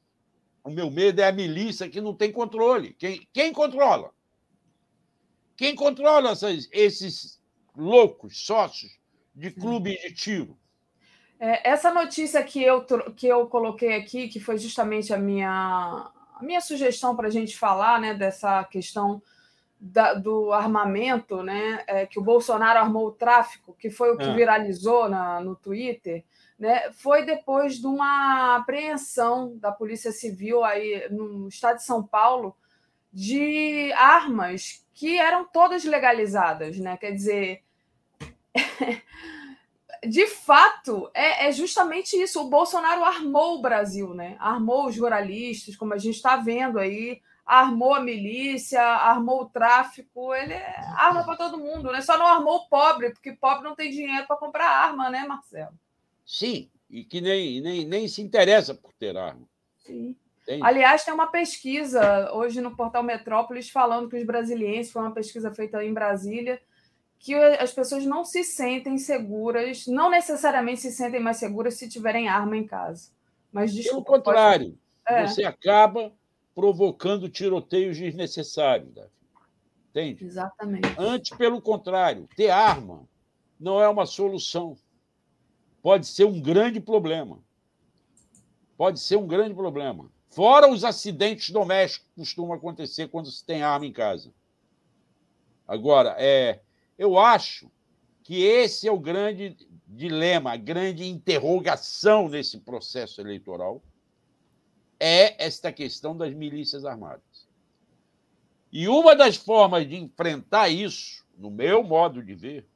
[0.63, 2.93] O meu medo é a milícia que não tem controle.
[2.93, 4.13] Quem, quem controla?
[5.57, 7.41] Quem controla essas, esses
[7.75, 8.91] loucos sócios
[9.33, 10.57] de clube de tiro?
[11.43, 12.85] É, essa notícia que eu,
[13.15, 17.57] que eu coloquei aqui, que foi justamente a minha, a minha sugestão para a gente
[17.57, 19.19] falar né, dessa questão
[19.79, 24.25] da, do armamento, né, é, que o Bolsonaro armou o tráfico, que foi o que
[24.25, 24.35] é.
[24.35, 26.23] viralizou na, no Twitter,
[26.59, 32.55] né, foi depois de uma apreensão da Polícia Civil aí no estado de São Paulo
[33.11, 36.95] de armas que eram todas legalizadas, né?
[36.97, 37.63] Quer dizer,
[40.07, 42.41] de fato, é, é, justamente isso.
[42.41, 44.35] O Bolsonaro armou o Brasil, né?
[44.39, 50.33] Armou os jornalistas, como a gente está vendo aí, armou a milícia, armou o tráfico,
[50.33, 52.01] ele é arma para todo mundo, né?
[52.01, 55.73] Só não armou o pobre, porque pobre não tem dinheiro para comprar arma, né, Marcelo?
[56.25, 59.47] Sim, e que nem, nem, nem se interessa por ter arma.
[59.79, 60.15] Sim.
[60.61, 65.51] Aliás, tem uma pesquisa hoje no portal Metrópolis falando que os brasileiros, foi uma pesquisa
[65.51, 66.59] feita em Brasília,
[67.21, 72.27] que as pessoas não se sentem seguras, não necessariamente se sentem mais seguras se tiverem
[72.27, 73.11] arma em casa.
[73.51, 75.19] Mas desculpa, Pelo contrário, pode...
[75.19, 75.27] é.
[75.27, 76.11] você acaba
[76.55, 79.09] provocando tiroteios desnecessários, Davi.
[79.91, 80.25] Entende?
[80.25, 80.95] Exatamente.
[80.97, 83.07] Antes, pelo contrário, ter arma
[83.59, 84.75] não é uma solução.
[85.79, 87.39] Pode ser um grande problema.
[88.75, 90.09] Pode ser um grande problema.
[90.27, 94.33] Fora os acidentes domésticos que costumam acontecer quando se tem arma em casa.
[95.67, 96.61] Agora, é,
[97.01, 97.67] eu acho
[98.21, 99.57] que esse é o grande
[99.87, 103.81] dilema, a grande interrogação nesse processo eleitoral
[104.99, 107.49] é esta questão das milícias armadas.
[108.71, 112.67] E uma das formas de enfrentar isso, no meu modo de ver,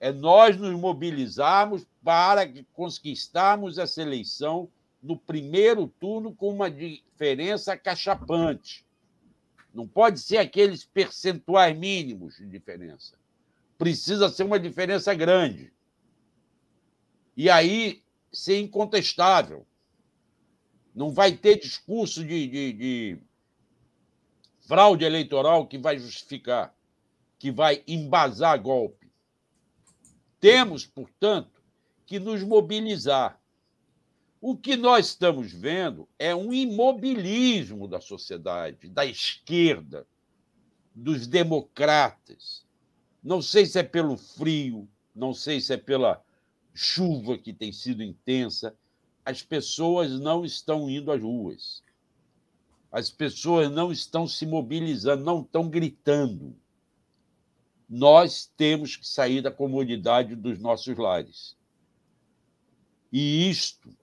[0.00, 4.70] é nós nos mobilizarmos para conquistarmos essa eleição
[5.02, 8.82] no primeiro turno com uma diferença cachapante.
[9.74, 13.18] Não pode ser aqueles percentuais mínimos de diferença
[13.78, 15.72] precisa ser uma diferença grande.
[17.36, 18.02] E aí
[18.32, 19.64] ser incontestável.
[20.94, 23.18] Não vai ter discurso de, de, de
[24.66, 26.74] fraude eleitoral que vai justificar,
[27.38, 29.08] que vai embasar golpe.
[30.40, 31.62] Temos, portanto,
[32.04, 33.40] que nos mobilizar.
[34.40, 40.06] O que nós estamos vendo é um imobilismo da sociedade, da esquerda,
[40.94, 42.64] dos democratas,
[43.28, 46.24] não sei se é pelo frio, não sei se é pela
[46.72, 48.74] chuva que tem sido intensa.
[49.22, 51.82] As pessoas não estão indo às ruas.
[52.90, 56.56] As pessoas não estão se mobilizando, não estão gritando.
[57.86, 61.54] Nós temos que sair da comodidade dos nossos lares.
[63.12, 63.94] E isto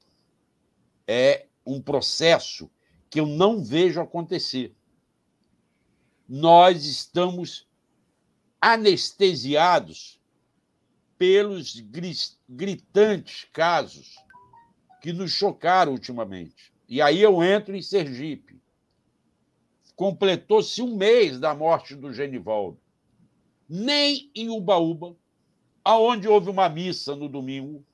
[1.07, 2.69] é um processo
[3.09, 4.75] que eu não vejo acontecer.
[6.29, 7.67] Nós estamos
[8.65, 10.19] anestesiados
[11.19, 11.79] pelos
[12.49, 14.15] gritantes casos
[14.99, 16.73] que nos chocaram ultimamente.
[16.89, 18.59] E aí eu entro em Sergipe.
[19.95, 22.81] Completou-se um mês da morte do Genivaldo.
[23.69, 25.15] Nem em Ubaúba,
[25.83, 27.85] aonde houve uma missa no domingo,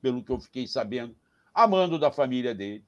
[0.00, 1.14] pelo que eu fiquei sabendo,
[1.52, 2.82] amando da família dele.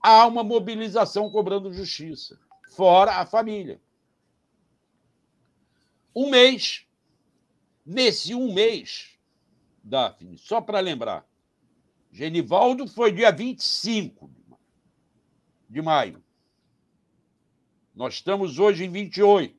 [0.00, 2.38] Há uma mobilização cobrando justiça,
[2.70, 3.80] fora a família.
[6.14, 6.86] Um mês.
[7.84, 9.18] Nesse um mês,
[9.82, 11.26] Daphne, só para lembrar,
[12.12, 14.30] Genivaldo foi dia 25
[15.68, 16.22] de maio.
[17.94, 19.56] Nós estamos hoje em 28.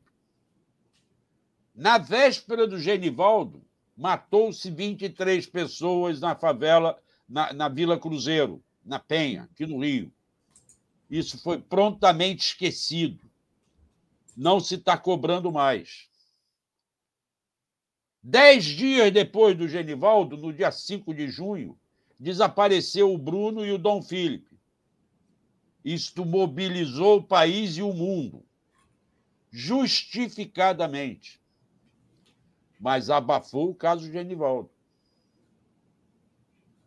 [1.75, 3.63] Na véspera do Genivaldo,
[3.97, 10.11] matou-se 23 pessoas na favela, na, na Vila Cruzeiro, na Penha, aqui no Rio.
[11.09, 13.29] Isso foi prontamente esquecido.
[14.35, 16.07] Não se está cobrando mais.
[18.25, 21.77] Dez dias depois do Genivaldo, no dia 5 de junho,
[22.17, 24.57] desapareceu o Bruno e o Dom Felipe.
[25.83, 28.45] Isto mobilizou o país e o mundo,
[29.51, 31.41] justificadamente.
[32.79, 34.69] Mas abafou o caso Genivaldo.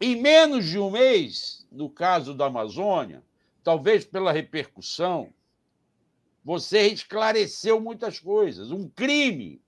[0.00, 3.22] Em menos de um mês, no caso da Amazônia,
[3.62, 5.34] talvez pela repercussão,
[6.42, 8.70] você esclareceu muitas coisas.
[8.70, 9.60] Um crime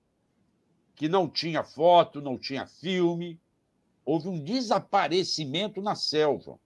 [0.99, 3.39] que não tinha foto, não tinha filme.
[4.03, 6.59] Houve um desaparecimento na selva.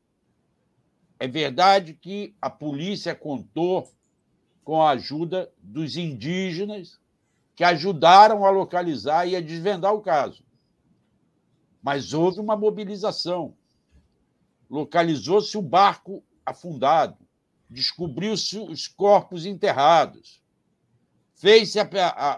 [1.19, 3.93] É verdade que a polícia contou
[4.63, 6.99] com a ajuda dos indígenas
[7.55, 10.43] que ajudaram a localizar e a desvendar o caso.
[11.79, 13.53] Mas houve uma mobilização.
[14.67, 17.19] Localizou-se o barco afundado,
[17.69, 20.41] descobriu-se os corpos enterrados,
[21.35, 21.77] fez-se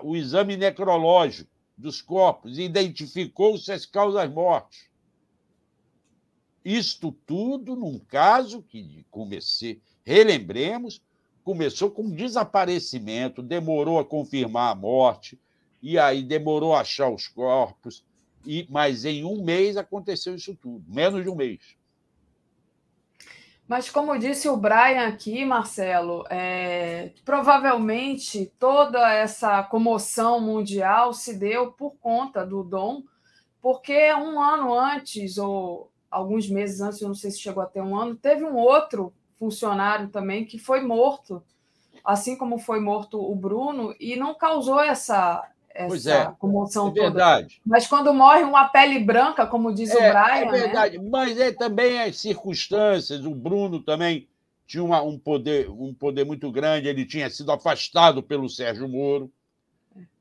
[0.03, 4.89] o exame necrológico, dos corpos, identificou-se as causas mortes.
[6.63, 11.01] Isto tudo num caso que comecei, relembremos,
[11.43, 15.39] começou com desaparecimento, demorou a confirmar a morte,
[15.81, 18.03] e aí demorou a achar os corpos,
[18.43, 21.59] e mas em um mês aconteceu isso tudo, menos de um mês.
[23.67, 31.71] Mas, como disse o Brian aqui, Marcelo, é, provavelmente toda essa comoção mundial se deu
[31.71, 33.01] por conta do Dom,
[33.59, 37.97] porque um ano antes, ou alguns meses antes, eu não sei se chegou até um
[37.97, 41.43] ano, teve um outro funcionário também que foi morto,
[42.03, 45.43] assim como foi morto o Bruno, e não causou essa,
[45.75, 47.55] essa é, comoção é verdade.
[47.55, 47.61] toda.
[47.65, 50.47] Mas quando morre uma pele branca, como diz é, o Brian.
[50.47, 51.09] É verdade, né?
[51.11, 53.25] mas é também as circunstâncias.
[53.25, 54.27] O Bruno também
[54.65, 59.29] tinha uma, um, poder, um poder muito grande, ele tinha sido afastado pelo Sérgio Moro.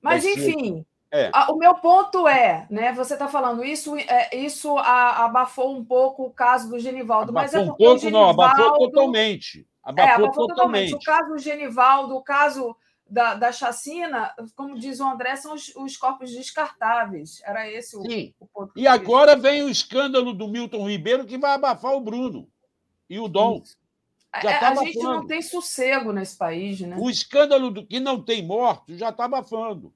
[0.03, 0.85] Mas, enfim.
[1.11, 1.31] É.
[1.49, 2.93] o meu ponto é, né?
[2.93, 7.55] Você está falando isso, é, isso abafou um pouco o caso do Genivaldo, abafou mas
[7.55, 9.65] é um pouco, Genivaldo, não, abafou totalmente.
[9.81, 10.91] Abafou, é, abafou totalmente.
[10.91, 10.95] totalmente.
[10.95, 12.77] O caso do Genivaldo, o caso
[13.09, 17.41] da, da chacina, como diz o André, são os, os corpos descartáveis.
[17.45, 18.35] Era esse o, Sim.
[18.41, 18.73] o ponto.
[18.77, 22.49] E agora vem o escândalo do Milton Ribeiro que vai abafar o Bruno
[23.09, 23.63] e o Dom.
[24.43, 26.97] Já é, tá a gente não tem sossego nesse país, né?
[26.99, 29.93] O escândalo do que não tem morto já está abafando.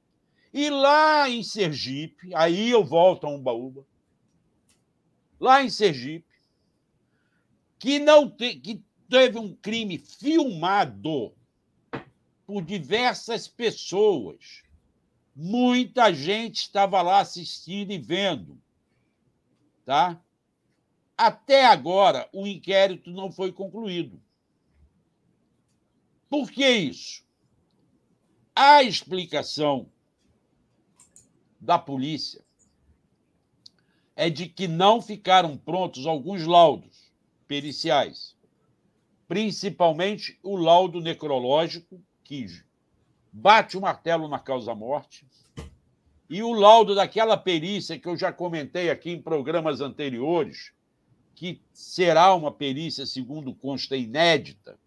[0.52, 3.84] E lá em Sergipe, aí eu volto a Umbaúba,
[5.38, 6.26] lá em Sergipe,
[7.78, 11.32] que não que teve um crime filmado
[12.48, 14.62] por diversas pessoas.
[15.36, 18.58] Muita gente estava lá assistindo e vendo.
[19.84, 20.18] Tá?
[21.14, 24.18] Até agora, o inquérito não foi concluído.
[26.26, 27.22] Por que isso?
[28.56, 29.92] A explicação
[31.60, 32.42] da polícia
[34.16, 37.12] é de que não ficaram prontos alguns laudos
[37.46, 38.34] periciais,
[39.28, 42.46] principalmente o laudo necrológico que
[43.32, 45.26] bate o martelo na causa-morte,
[46.28, 50.72] e o laudo daquela perícia que eu já comentei aqui em programas anteriores,
[51.34, 54.78] que será uma perícia, segundo consta, inédita,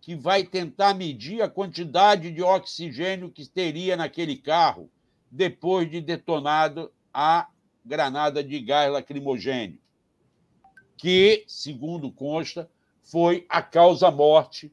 [0.00, 4.90] que vai tentar medir a quantidade de oxigênio que teria naquele carro
[5.30, 7.48] depois de detonado a
[7.84, 9.78] granada de gás lacrimogêneo,
[10.96, 12.68] que, segundo consta,
[13.04, 14.72] foi a causa-morte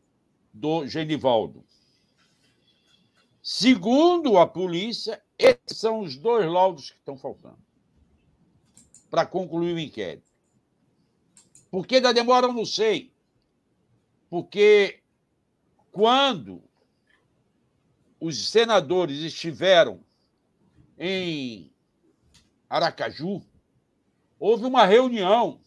[0.53, 1.63] do Genivaldo.
[3.41, 7.59] Segundo a polícia, esses são os dois laudos que estão faltando
[9.09, 10.29] para concluir o inquérito.
[11.69, 13.11] Por que da demora, eu não sei.
[14.29, 15.01] Porque
[15.91, 16.63] quando
[18.19, 19.99] os senadores estiveram
[20.97, 21.73] em
[22.69, 23.41] Aracaju,
[24.39, 25.59] houve uma reunião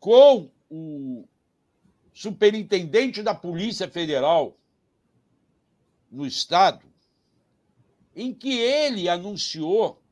[0.00, 1.28] com o
[2.18, 4.58] superintendente da Polícia Federal
[6.10, 6.84] no Estado,
[8.12, 10.02] em que ele anunciou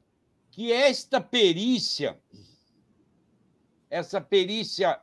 [0.52, 2.16] que esta perícia,
[3.90, 5.00] essa perícia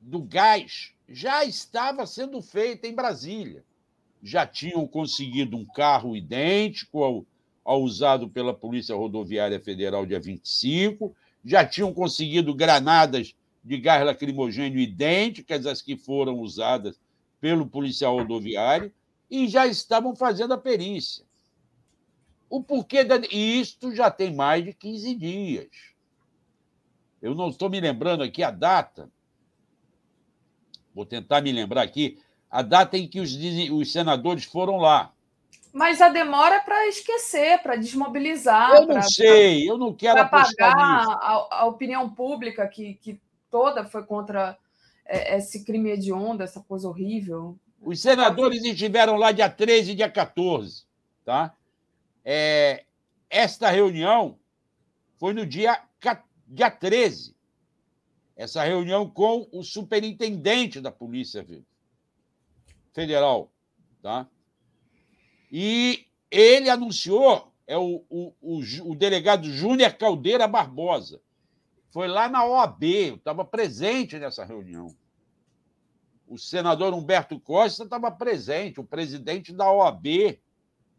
[0.00, 3.62] do gás, já estava sendo feita em Brasília.
[4.22, 7.26] já tinham conseguido um carro idêntico ao,
[7.62, 11.14] ao usado pela Polícia Rodoviária Federal dia 25,
[11.44, 13.34] já tinham conseguido granadas
[13.66, 17.00] de gás lacrimogêneo idênticas às que foram usadas
[17.40, 18.92] pelo policial rodoviário
[19.28, 21.24] e já estavam fazendo a perícia.
[22.48, 23.16] O porquê da...
[23.16, 25.68] E isto já tem mais de 15 dias.
[27.20, 29.10] Eu não estou me lembrando aqui a data.
[30.94, 33.34] Vou tentar me lembrar aqui a data em que os,
[33.72, 35.12] os senadores foram lá.
[35.72, 38.76] Mas a demora é para esquecer, para desmobilizar.
[38.76, 43.20] Eu não pra, sei, eu não quero apagar a, a, opinião pública que, que
[43.56, 44.58] toda foi contra
[45.06, 47.58] é, esse crime hediondo, essa coisa horrível.
[47.80, 50.84] Os senadores estiveram lá dia 13 e dia 14.
[51.24, 51.54] Tá?
[52.22, 52.84] É,
[53.30, 54.38] esta reunião
[55.16, 55.82] foi no dia,
[56.46, 57.34] dia 13.
[58.36, 61.46] Essa reunião com o superintendente da Polícia
[62.92, 63.50] Federal.
[64.02, 64.28] Tá?
[65.50, 68.60] E ele anunciou, é o, o, o,
[68.90, 71.22] o delegado Júnior Caldeira Barbosa.
[71.96, 74.94] Foi lá na OAB, eu estava presente nessa reunião.
[76.28, 80.38] O senador Humberto Costa estava presente, o presidente da OAB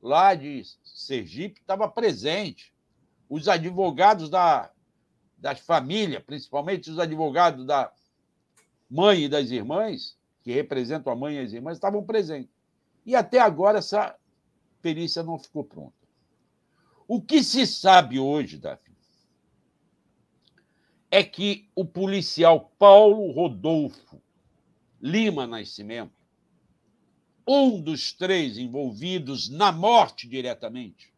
[0.01, 2.73] lá de Sergipe estava presente.
[3.29, 4.71] Os advogados da,
[5.37, 7.93] das famílias, principalmente os advogados da
[8.89, 12.49] mãe e das irmãs, que representam a mãe e as irmãs, estavam presentes.
[13.05, 14.15] E até agora essa
[14.81, 15.93] perícia não ficou pronta.
[17.07, 18.86] O que se sabe hoje, Davi,
[21.09, 24.21] é que o policial Paulo Rodolfo
[25.01, 26.13] Lima Nascimento,
[27.47, 31.13] um dos três envolvidos na morte diretamente,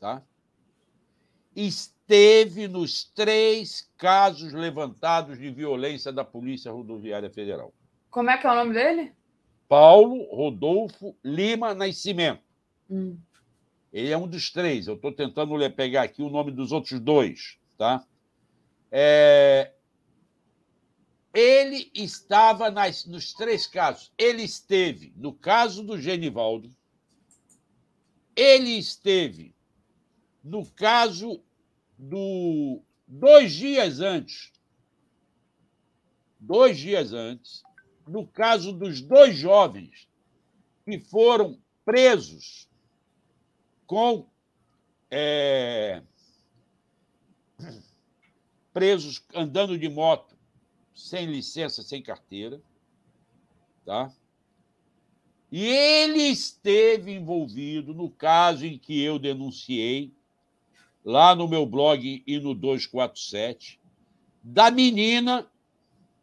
[0.00, 0.22] tá?
[1.54, 7.72] esteve nos três casos levantados de violência da Polícia Rodoviária Federal.
[8.10, 9.12] Como é que é o nome dele?
[9.68, 12.42] Paulo Rodolfo Lima Nascimento.
[12.90, 13.18] Hum.
[13.92, 14.86] Ele é um dos três.
[14.86, 17.58] Eu estou tentando pegar aqui o nome dos outros dois.
[17.76, 18.04] Tá?
[18.92, 19.72] É...
[21.34, 24.12] Ele estava nas, nos três casos.
[24.16, 26.70] Ele esteve no caso do Genivaldo.
[28.36, 29.54] Ele esteve
[30.44, 31.42] no caso
[31.98, 32.82] do.
[33.08, 34.52] Dois dias antes.
[36.38, 37.62] Dois dias antes
[38.06, 40.08] no caso dos dois jovens
[40.84, 42.68] que foram presos
[43.86, 44.28] com.
[45.10, 46.02] É,
[48.72, 50.36] presos andando de moto,
[50.94, 52.60] sem licença, sem carteira.
[53.84, 54.12] Tá?
[55.50, 60.12] E ele esteve envolvido no caso em que eu denunciei,
[61.04, 63.80] lá no meu blog e no 247,
[64.42, 65.46] da menina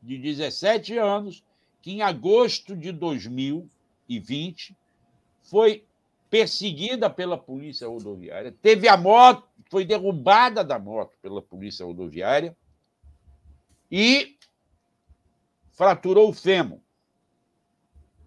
[0.02, 1.44] de 17 anos
[1.82, 4.76] que em agosto de 2020
[5.44, 5.86] foi
[6.30, 12.58] perseguida pela polícia rodoviária, teve a moto, foi derrubada da moto pela polícia rodoviária
[13.90, 14.38] e
[15.72, 16.80] fraturou o fêmur.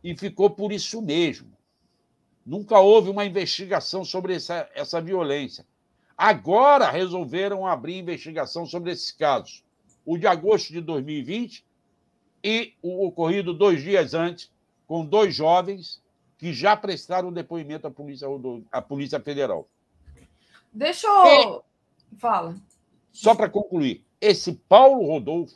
[0.02, 1.52] E ficou por isso mesmo.
[2.44, 5.66] Nunca houve uma investigação sobre essa, essa violência.
[6.16, 9.64] Agora resolveram abrir investigação sobre esses casos.
[10.04, 11.64] O de agosto de 2020
[12.42, 14.50] e o ocorrido dois dias antes,
[14.86, 16.02] com dois jovens
[16.36, 18.26] que já prestaram depoimento à Polícia,
[18.72, 19.68] à Polícia Federal.
[20.72, 21.64] Deixa eu.
[22.12, 22.56] E, Fala.
[23.10, 25.54] Só para concluir, esse Paulo Rodolfo,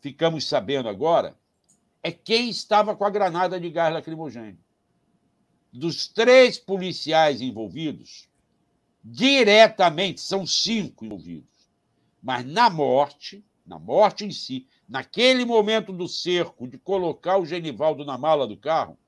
[0.00, 1.36] ficamos sabendo agora,
[2.02, 4.58] é quem estava com a granada de gás lacrimogêneo.
[5.72, 8.28] Dos três policiais envolvidos,
[9.02, 11.70] diretamente, são cinco envolvidos,
[12.22, 18.04] mas na morte, na morte em si, naquele momento do cerco, de colocar o Genivaldo
[18.04, 18.98] na mala do carro,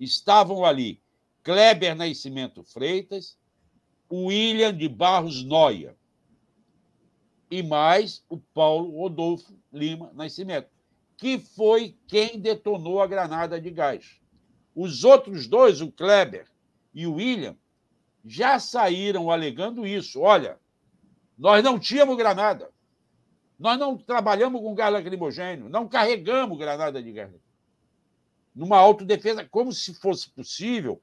[0.00, 1.00] estavam ali
[1.44, 3.38] Kleber Nascimento Freitas,
[4.12, 5.96] William de Barros Noia
[7.50, 10.68] e mais o Paulo Rodolfo Lima Nascimento,
[11.16, 14.20] que foi quem detonou a granada de gás.
[14.74, 16.46] Os outros dois, o Kleber
[16.94, 17.56] e o William,
[18.24, 20.20] já saíram alegando isso.
[20.20, 20.58] Olha,
[21.36, 22.70] nós não tínhamos granada.
[23.58, 27.30] Nós não trabalhamos com gás lacrimogênio, não carregamos granada de gás.
[28.54, 31.02] Numa autodefesa, como se fosse possível,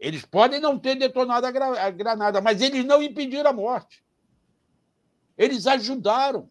[0.00, 4.02] eles podem não ter detonado a granada, mas eles não impediram a morte.
[5.36, 6.50] Eles ajudaram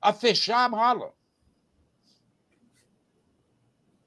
[0.00, 1.12] a fechar a mala.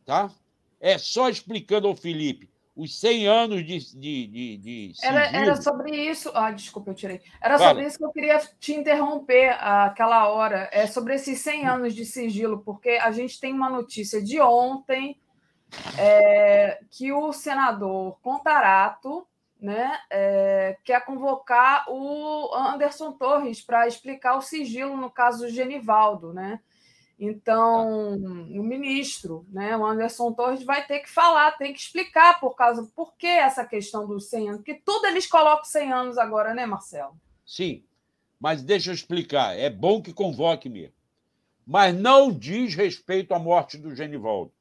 [0.05, 0.31] Tá?
[0.80, 3.77] É só explicando ao Felipe os 100 anos de.
[3.99, 6.31] de, de, de era, era, sobre isso.
[6.34, 7.22] Ah, desculpa, eu tirei.
[7.41, 7.72] Era Fala.
[7.72, 10.69] sobre isso que eu queria te interromper aquela hora.
[10.72, 15.19] É sobre esses 100 anos de sigilo, porque a gente tem uma notícia de ontem
[15.98, 19.27] é, que o senador Contarato
[19.60, 26.34] né, é, quer convocar o Anderson Torres para explicar o sigilo no caso do Genivaldo,
[26.34, 26.60] né?
[27.23, 32.56] Então, o ministro, né, o Anderson Torres, vai ter que falar, tem que explicar por
[32.56, 36.56] causa por que essa questão dos 100 anos, porque tudo eles colocam 100 anos agora,
[36.56, 37.15] né, Marcelo?
[37.45, 37.84] Sim,
[38.39, 39.56] mas deixa eu explicar.
[39.56, 40.95] É bom que convoque mesmo.
[41.64, 44.52] Mas não diz respeito à morte do Genivaldo.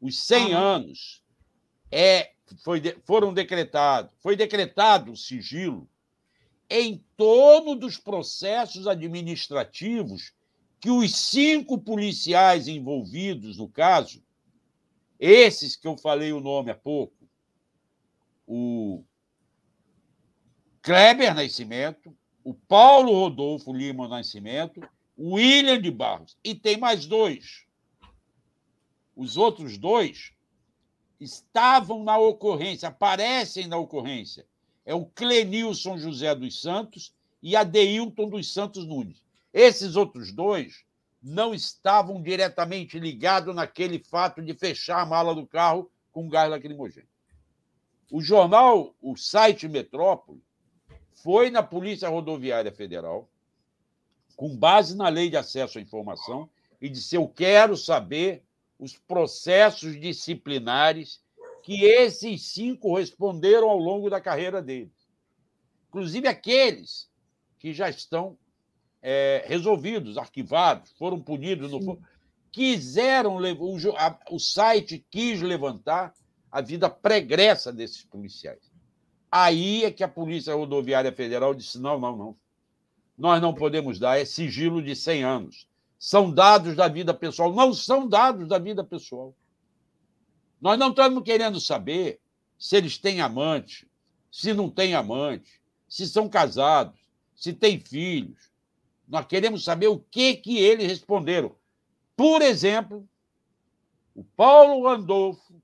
[0.00, 0.58] Os 100 ah.
[0.58, 1.22] anos
[1.90, 2.32] é,
[2.64, 5.88] foi, foram decretados, foi decretado o sigilo
[6.68, 10.32] em torno dos processos administrativos
[10.80, 14.22] que os cinco policiais envolvidos no caso,
[15.18, 17.28] esses que eu falei o nome há pouco,
[18.46, 19.04] o
[20.80, 24.80] Kleber Nascimento, o Paulo Rodolfo Lima Nascimento,
[25.16, 27.66] o William de Barros, e tem mais dois.
[29.20, 30.32] Os outros dois
[31.20, 34.46] estavam na ocorrência, aparecem na ocorrência.
[34.82, 39.22] É o Clenilson José dos Santos e a Deilton dos Santos Nunes.
[39.52, 40.86] Esses outros dois
[41.22, 47.06] não estavam diretamente ligados naquele fato de fechar a mala do carro com gás lacrimogêneo.
[48.10, 50.42] O jornal, o site Metrópole,
[51.12, 53.28] foi na Polícia Rodoviária Federal,
[54.34, 56.48] com base na Lei de Acesso à Informação,
[56.80, 58.42] e disse: Eu quero saber
[58.80, 61.20] os processos disciplinares
[61.62, 65.06] que esses cinco responderam ao longo da carreira deles.
[65.88, 67.10] Inclusive aqueles
[67.58, 68.38] que já estão
[69.02, 71.72] é, resolvidos, arquivados, foram punidos.
[71.72, 72.00] No...
[72.50, 76.14] Quiseram, o, a, o site quis levantar
[76.50, 78.70] a vida pregressa desses policiais.
[79.30, 82.36] Aí é que a Polícia Rodoviária Federal disse: não, não, não.
[83.16, 85.69] Nós não podemos dar, é sigilo de 100 anos.
[86.00, 87.52] São dados da vida pessoal.
[87.52, 89.36] Não são dados da vida pessoal.
[90.58, 92.18] Nós não estamos querendo saber
[92.58, 93.86] se eles têm amante,
[94.32, 96.98] se não têm amante, se são casados,
[97.34, 98.50] se têm filhos,
[99.06, 101.54] nós queremos saber o que, que eles responderam.
[102.16, 103.06] Por exemplo,
[104.14, 105.60] o Paulo Randolfo,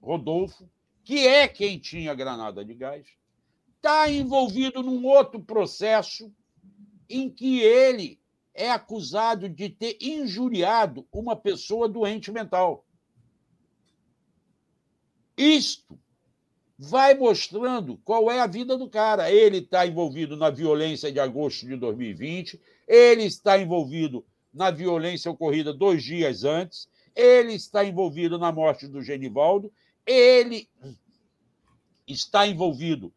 [0.00, 0.70] Rodolfo,
[1.02, 3.06] que é quem tinha granada de gás,
[3.76, 6.32] está envolvido num outro processo
[7.08, 8.21] em que ele
[8.54, 12.84] é acusado de ter injuriado uma pessoa doente mental.
[15.36, 15.98] Isto
[16.78, 19.30] vai mostrando qual é a vida do cara.
[19.30, 25.72] Ele está envolvido na violência de agosto de 2020, ele está envolvido na violência ocorrida
[25.72, 29.72] dois dias antes, ele está envolvido na morte do Genivaldo,
[30.06, 30.68] ele
[32.06, 33.12] está envolvido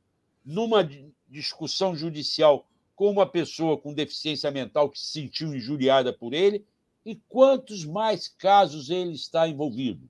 [0.46, 0.88] numa
[1.28, 6.66] discussão judicial com uma pessoa com deficiência mental que se sentiu injuriada por ele.
[7.06, 10.10] E quantos mais casos ele está envolvido?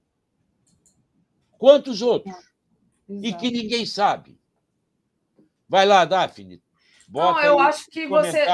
[1.58, 2.36] Quantos outros?
[3.10, 4.40] E que ninguém sabe.
[5.68, 6.62] Vai lá, Daphne.
[7.08, 8.46] Bota Não, eu acho que você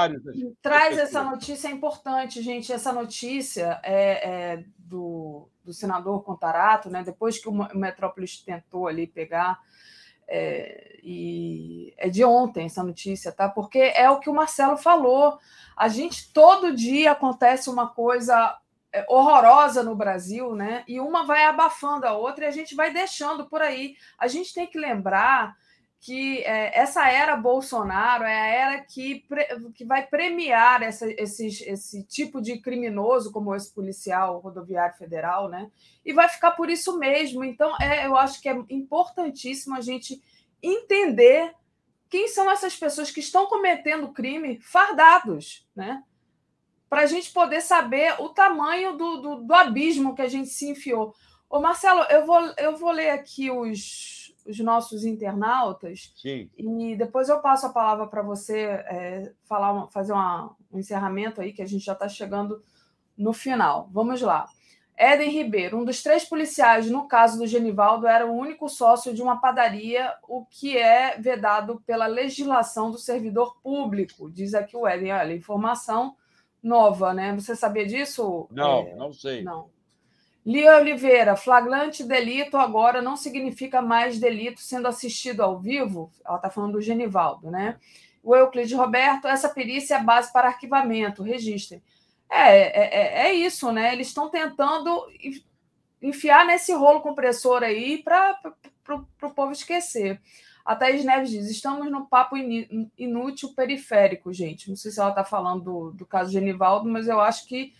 [0.61, 2.71] traz essa notícia é importante, gente.
[2.71, 7.01] Essa notícia é, é do, do, senador Contarato, né?
[7.03, 9.59] Depois que o Metrópolis tentou ali pegar,
[10.33, 13.49] é, e é de ontem essa notícia, tá?
[13.49, 15.37] Porque é o que o Marcelo falou.
[15.75, 18.57] A gente todo dia acontece uma coisa
[18.93, 20.85] é, horrorosa no Brasil, né?
[20.87, 23.95] E uma vai abafando a outra e a gente vai deixando por aí.
[24.17, 25.57] A gente tem que lembrar
[26.01, 29.23] que é, essa era Bolsonaro é a era que,
[29.75, 35.69] que vai premiar essa, esse tipo de criminoso, como esse policial rodoviário federal, né?
[36.03, 37.43] E vai ficar por isso mesmo.
[37.43, 40.19] Então, é, eu acho que é importantíssimo a gente
[40.61, 41.53] entender
[42.09, 46.03] quem são essas pessoas que estão cometendo crime fardados, né?
[46.89, 50.67] Para a gente poder saber o tamanho do, do, do abismo que a gente se
[50.67, 51.13] enfiou.
[51.47, 56.13] Ô, Marcelo, eu vou, eu vou ler aqui os, os nossos internautas.
[56.15, 56.49] Sim.
[56.57, 61.53] E depois eu passo a palavra para você é, falar, fazer uma, um encerramento aí,
[61.53, 62.61] que a gente já está chegando
[63.17, 63.89] no final.
[63.91, 64.47] Vamos lá.
[64.97, 69.21] Éden Ribeiro, um dos três policiais no caso do Genivaldo, era o único sócio de
[69.21, 75.11] uma padaria, o que é vedado pela legislação do servidor público, diz aqui o Éden.
[75.11, 76.15] Olha, informação
[76.61, 77.33] nova, né?
[77.33, 78.47] Você sabia disso?
[78.51, 79.43] Não, é, não sei.
[79.43, 79.69] Não.
[80.45, 86.11] Lia Oliveira, flagrante delito agora não significa mais delito sendo assistido ao vivo.
[86.25, 87.77] Ela está falando do Genivaldo, né?
[88.23, 91.83] O Euclides Roberto, essa perícia é base para arquivamento, registre.
[92.29, 93.93] É, é, é, é isso, né?
[93.93, 95.05] Eles estão tentando
[96.01, 98.39] enfiar nesse rolo compressor aí para
[99.21, 100.19] o povo esquecer.
[100.65, 102.35] A Thaís Neves diz: estamos no papo
[102.97, 104.69] inútil periférico, gente.
[104.69, 107.73] Não sei se ela está falando do, do caso Genivaldo, mas eu acho que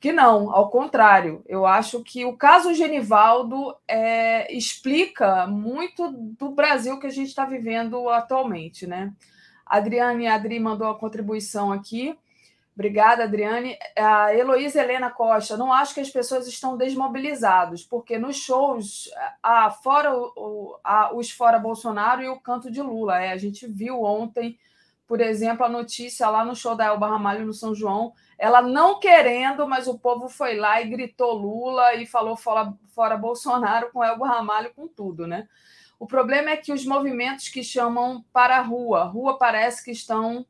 [0.00, 1.42] que não, ao contrário.
[1.46, 7.44] Eu acho que o caso Genivaldo é, explica muito do Brasil que a gente está
[7.44, 9.12] vivendo atualmente, né?
[9.64, 12.16] Adriane Adri mandou a contribuição aqui.
[12.76, 13.76] Obrigada, Adriane.
[13.96, 19.10] A Heloísa Helena Costa, não acho que as pessoas estão desmobilizadas, porque nos shows,
[19.42, 23.18] a, fora o, a, os fora Bolsonaro e o canto de Lula.
[23.18, 24.58] É, a gente viu ontem,
[25.06, 28.98] por exemplo, a notícia lá no show da Elba Ramalho no São João, ela não
[28.98, 34.02] querendo, mas o povo foi lá e gritou Lula e falou fora, fora Bolsonaro com
[34.02, 35.48] Elba Ramalho com tudo, né?
[35.98, 40.44] O problema é que os movimentos que chamam para a rua, rua parece que estão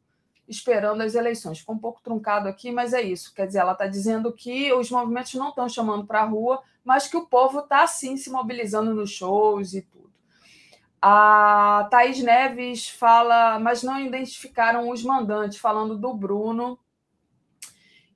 [0.49, 1.61] esperando as eleições.
[1.61, 3.33] Ficou um pouco truncado aqui, mas é isso.
[3.35, 7.07] Quer dizer, ela está dizendo que os movimentos não estão chamando para a rua, mas
[7.09, 9.87] que o povo está sim se mobilizando nos shows e.
[11.09, 16.77] A Thaís Neves fala, mas não identificaram os mandantes, falando do Bruno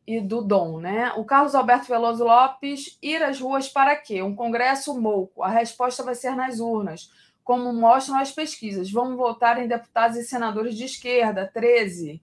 [0.04, 1.12] e do Dom, né?
[1.16, 4.22] O Carlos Alberto Veloso Lopes, ir às ruas para quê?
[4.22, 5.40] Um congresso mouco.
[5.44, 7.12] A resposta vai ser nas urnas
[7.44, 8.90] como mostram as pesquisas.
[8.90, 12.20] Vamos votar em deputados e senadores de esquerda, 13.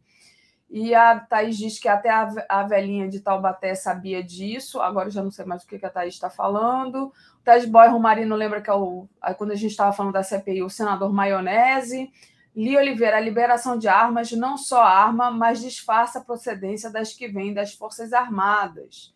[0.70, 5.32] E a Thaís diz que até a velhinha de Taubaté sabia disso, agora já não
[5.32, 7.14] sei mais o que a Thaís está falando.
[7.48, 9.08] Ted Boy Romarino lembra que é o,
[9.38, 12.12] quando a gente estava falando da CPI, o senador Maionese.
[12.54, 17.30] Li Oliveira, a liberação de armas não só arma, mas disfarça a procedência das que
[17.30, 19.16] vêm das Forças Armadas.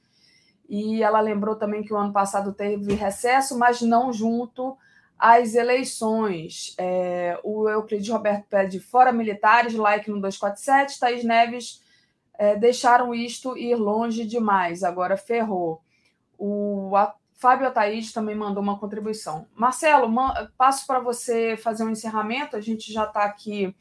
[0.69, 4.77] E ela lembrou também que o ano passado teve recesso, mas não junto
[5.19, 6.73] as eleições.
[6.77, 11.83] É, o Euclides Roberto pede fora militares, like no 247, Thaís Neves
[12.35, 15.81] é, deixaram isto ir longe demais, agora ferrou.
[16.37, 19.47] O a, Fábio Ataíde também mandou uma contribuição.
[19.55, 20.07] Marcelo,
[20.55, 23.75] passo para você fazer um encerramento, a gente já está aqui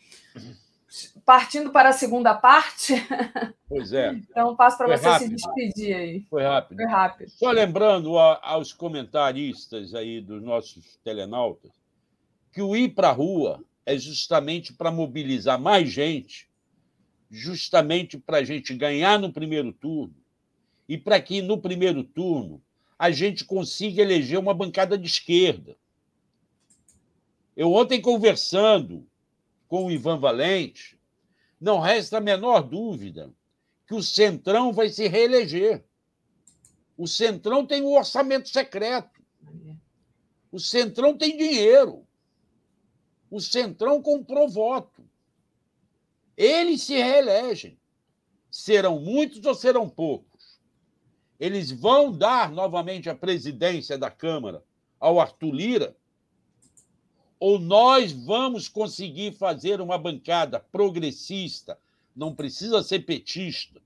[1.26, 2.94] partindo para a segunda parte.
[3.68, 4.12] Pois é.
[4.30, 5.28] Então, passo para você rápido.
[5.28, 6.26] se despedir aí.
[6.30, 6.78] Foi rápido.
[6.78, 7.30] Foi rápido.
[7.32, 11.70] Só lembrando a, aos comentaristas aí dos nossos telenautas
[12.50, 16.48] que o ir para a rua é justamente para mobilizar mais gente,
[17.30, 20.16] justamente para a gente ganhar no primeiro turno
[20.88, 22.62] e para que no primeiro turno
[23.00, 25.74] a gente consiga eleger uma bancada de esquerda.
[27.56, 29.08] Eu ontem conversando
[29.66, 31.00] com o Ivan Valente,
[31.58, 33.32] não resta a menor dúvida
[33.86, 35.82] que o Centrão vai se reeleger.
[36.94, 39.18] O Centrão tem um orçamento secreto.
[40.52, 42.06] O Centrão tem dinheiro.
[43.30, 45.02] O Centrão comprou voto.
[46.36, 47.80] Eles se reelegem.
[48.50, 50.29] Serão muitos ou serão poucos?
[51.40, 54.62] Eles vão dar novamente a presidência da Câmara
[55.00, 55.96] ao Arthur Lira?
[57.38, 61.80] Ou nós vamos conseguir fazer uma bancada progressista,
[62.14, 63.80] não precisa ser petista,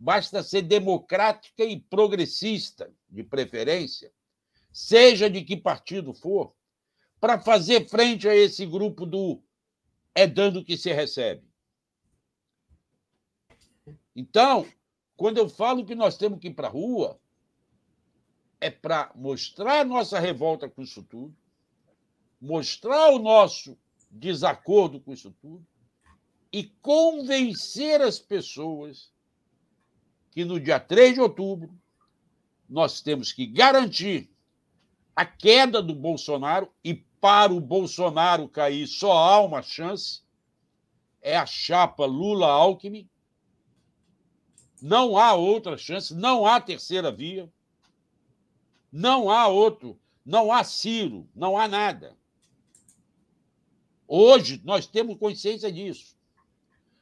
[0.00, 4.12] basta ser democrática e progressista, de preferência,
[4.72, 6.52] seja de que partido for,
[7.20, 9.40] para fazer frente a esse grupo do
[10.12, 11.44] é dando que se recebe.
[14.14, 14.66] Então,
[15.16, 17.18] quando eu falo que nós temos que ir para a rua,
[18.60, 21.34] é para mostrar nossa revolta com isso tudo,
[22.40, 23.78] mostrar o nosso
[24.10, 25.66] desacordo com isso tudo
[26.52, 29.12] e convencer as pessoas
[30.30, 31.74] que no dia 3 de outubro
[32.68, 34.30] nós temos que garantir
[35.14, 40.26] a queda do Bolsonaro e para o Bolsonaro cair só há uma chance
[41.26, 43.08] é a chapa Lula-Alckmin.
[44.86, 47.52] Não há outra chance, não há terceira via,
[48.92, 52.16] não há outro, não há Ciro, não há nada.
[54.06, 56.16] Hoje nós temos consciência disso.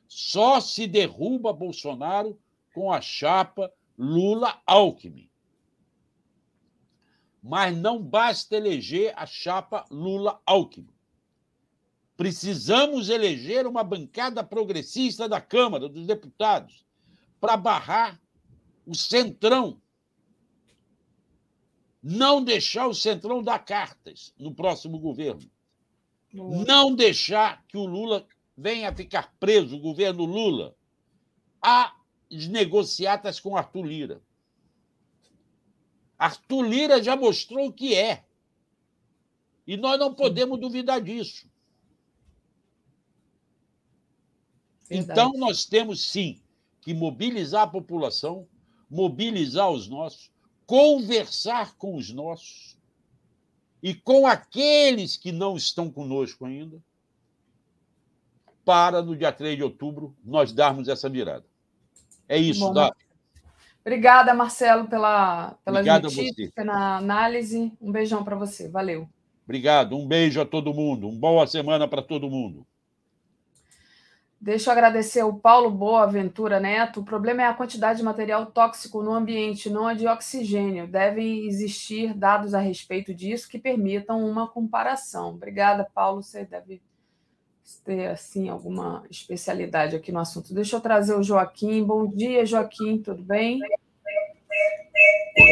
[0.09, 2.41] Só se derruba Bolsonaro
[2.73, 5.29] com a chapa Lula-Alckmin.
[7.43, 10.89] Mas não basta eleger a chapa Lula-Alckmin.
[12.17, 16.83] Precisamos eleger uma bancada progressista da Câmara dos Deputados
[17.45, 18.21] para barrar
[18.87, 19.79] o Centrão.
[22.03, 25.51] Não deixar o Centrão dar cartas no próximo governo
[26.35, 28.27] não deixar que o Lula
[28.57, 30.77] venha ficar preso, o governo Lula,
[31.63, 31.95] a
[32.29, 34.23] negociatas com Arthur Lira.
[36.19, 38.25] Arthur Lira já mostrou o que é.
[39.67, 41.49] E nós não podemos duvidar disso.
[44.89, 45.13] Verdade.
[45.13, 46.44] Então, nós temos sim
[46.85, 48.47] que mobilizar a população,
[48.91, 50.31] mobilizar os nossos,
[50.67, 52.77] conversar com os nossos
[53.83, 56.79] e com aqueles que não estão conosco ainda,
[58.65, 61.45] para no dia 3 de outubro nós darmos essa virada.
[62.29, 62.91] É isso, Bom,
[63.81, 67.71] Obrigada, Marcelo, pela, pela notícia, pela análise.
[67.79, 68.67] Um beijão para você.
[68.67, 69.07] Valeu.
[69.45, 69.95] Obrigado.
[69.95, 71.07] Um beijo a todo mundo.
[71.07, 72.67] Uma boa semana para todo mundo.
[74.45, 77.01] Deixa eu agradecer ao Paulo Boaventura Neto.
[77.01, 80.87] O problema é a quantidade de material tóxico no ambiente, não a de oxigênio.
[80.87, 85.31] Devem existir dados a respeito disso que permitam uma comparação.
[85.31, 86.23] Obrigada, Paulo.
[86.23, 86.83] Você deve
[87.87, 90.53] ter assim alguma especialidade aqui no assunto.
[90.53, 91.83] Deixa eu trazer o Joaquim.
[91.83, 93.59] Bom dia, Joaquim, tudo bem?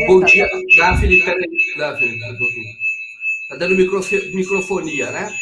[0.07, 0.47] Bom dia,
[0.77, 1.25] Daphne.
[1.25, 1.49] Peraí,
[1.79, 2.21] Daphne,
[3.49, 5.33] tá dando microfonia, né?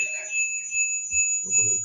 [1.43, 1.80] Vou colocar.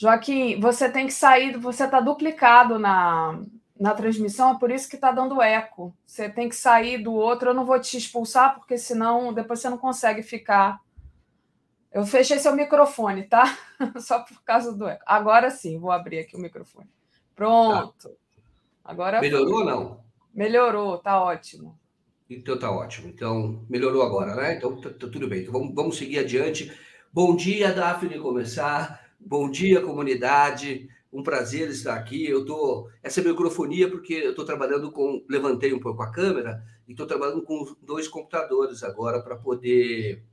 [0.00, 3.38] Joaquim, você tem que sair, você está duplicado na,
[3.78, 5.94] na transmissão, é por isso que está dando eco.
[6.06, 7.50] Você tem que sair do outro.
[7.50, 10.80] Eu não vou te expulsar, porque senão depois você não consegue ficar
[11.92, 13.58] eu fechei seu microfone, tá?
[14.00, 15.02] Só por causa do eco.
[15.04, 16.88] Agora sim, vou abrir aqui o microfone.
[17.34, 18.08] Pronto.
[18.08, 18.14] Tá.
[18.82, 20.04] Agora melhorou ou não?
[20.32, 21.78] Melhorou, tá ótimo.
[22.28, 23.08] Então tá ótimo.
[23.08, 24.54] Então melhorou agora, né?
[24.54, 25.42] Então tá, tá tudo bem.
[25.42, 26.72] Então vamos, vamos seguir adiante.
[27.12, 29.09] Bom dia, Daphne começar.
[29.22, 30.88] Bom dia, comunidade.
[31.12, 32.26] Um prazer estar aqui.
[32.26, 36.64] Eu tô essa é microfonia porque eu estou trabalhando com levantei um pouco a câmera
[36.88, 40.24] e estou trabalhando com dois computadores agora para poder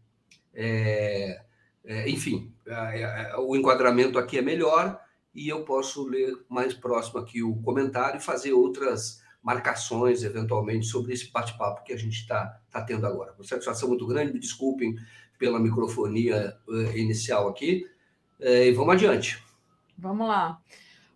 [0.53, 1.43] é,
[1.83, 2.51] é, enfim,
[3.39, 4.99] o enquadramento aqui é melhor
[5.35, 11.13] e eu posso ler mais próximo aqui o comentário e fazer outras marcações, eventualmente, sobre
[11.13, 13.33] esse bate-papo que a gente está tá tendo agora.
[13.33, 14.95] Uma satisfação muito grande, me desculpem
[15.37, 17.85] pela microfonia uh, inicial aqui,
[18.39, 19.43] e vamos adiante.
[19.97, 20.59] Vamos lá.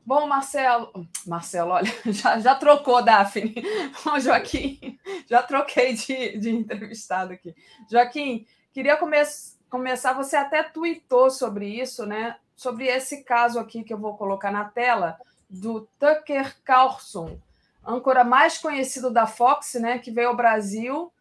[0.04, 3.56] Bom, Marcelo, Marcelo, olha, já, já trocou, Daphne.
[4.04, 5.00] Bom, Joaquim,
[5.30, 7.56] já troquei de, de entrevistado aqui.
[7.90, 12.36] Joaquim, queria começar começar, você até tweetou sobre isso, né?
[12.58, 15.18] Sobre esse caso aqui que eu vou colocar na tela,
[15.50, 17.40] do Tucker Carlson,
[17.88, 19.98] âncora mais conhecido da Fox, né?
[19.98, 21.12] Que veio ao Brasil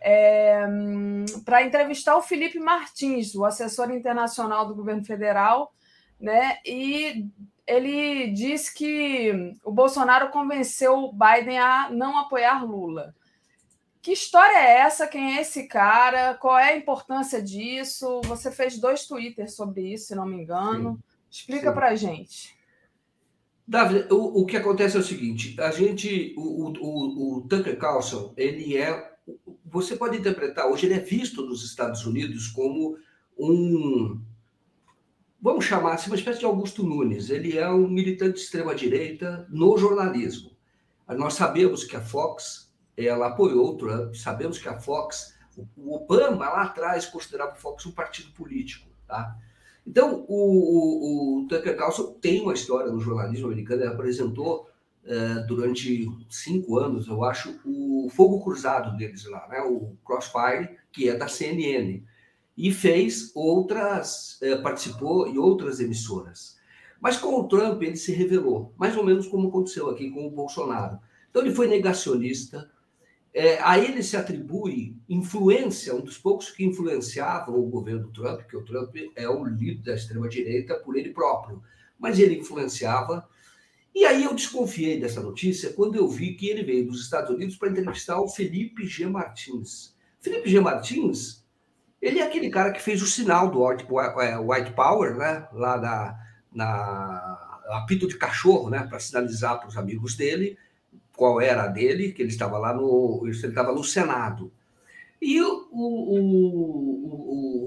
[0.00, 0.64] é,
[1.44, 5.72] para entrevistar o Felipe Martins, o assessor internacional do governo federal,
[6.20, 6.58] né?
[6.64, 7.26] E
[7.66, 13.14] ele disse que o Bolsonaro convenceu o Biden a não apoiar Lula.
[14.00, 15.06] Que história é essa?
[15.06, 16.34] Quem é esse cara?
[16.34, 18.20] Qual é a importância disso?
[18.24, 20.94] Você fez dois twitters sobre isso, se não me engano.
[20.94, 22.56] Sim, Explica para a gente.
[23.66, 28.32] Davi, o, o, que acontece é o seguinte: a gente, o, o, o Tucker Carlson,
[28.34, 29.12] ele é,
[29.70, 32.96] você pode interpretar hoje ele é visto nos Estados Unidos como
[33.38, 34.20] um,
[35.40, 37.30] vamos chamar assim, uma espécie de Augusto Nunes.
[37.30, 40.50] Ele é um militante de extrema direita no jornalismo.
[41.08, 44.14] Nós sabemos que a Fox ela apoiou o Trump.
[44.14, 45.34] Sabemos que a Fox,
[45.76, 49.36] o Obama lá atrás considerava a Fox um partido político, tá?
[49.86, 53.82] Então, o, o, o Tucker Carlson tem uma história no jornalismo americano.
[53.82, 54.68] Ele apresentou
[55.08, 59.60] uh, durante cinco anos, eu acho, o fogo cruzado deles lá, né?
[59.62, 62.02] O Crossfire, que é da CNN,
[62.56, 66.58] e fez outras, uh, participou em outras emissoras.
[67.00, 70.30] Mas com o Trump ele se revelou, mais ou menos como aconteceu aqui com o
[70.30, 70.98] Bolsonaro.
[71.30, 72.70] Então ele foi negacionista,
[73.32, 78.56] é, a ele se atribui influência, um dos poucos que influenciavam o governo Trump, que
[78.56, 81.62] o Trump é o líder da extrema-direita por ele próprio,
[81.98, 83.28] mas ele influenciava.
[83.98, 87.56] E aí eu desconfiei dessa notícia quando eu vi que ele veio dos Estados Unidos
[87.56, 89.04] para entrevistar o Felipe G.
[89.06, 89.92] Martins.
[90.20, 90.60] Felipe G.
[90.60, 91.44] Martins,
[92.00, 93.88] ele é aquele cara que fez o sinal do White,
[94.20, 95.48] é, Power, né?
[95.52, 96.16] lá na,
[96.54, 98.86] na apito de cachorro, né?
[98.88, 100.56] para sinalizar para os amigos dele
[101.16, 104.52] qual era a dele, que ele estava lá no, ele estava no Senado.
[105.20, 106.20] E o, o,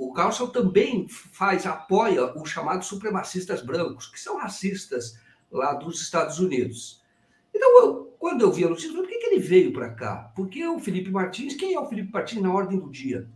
[0.06, 5.20] o, o Carlson também faz, apoia os chamados supremacistas brancos, que são racistas
[5.52, 7.02] lá dos Estados Unidos.
[7.53, 9.90] Então, eu, quando eu vi a notícia, eu falei, por que, que ele veio para
[9.90, 10.32] cá?
[10.36, 13.28] Porque o Felipe Martins, quem é o Felipe Martins na ordem do dia?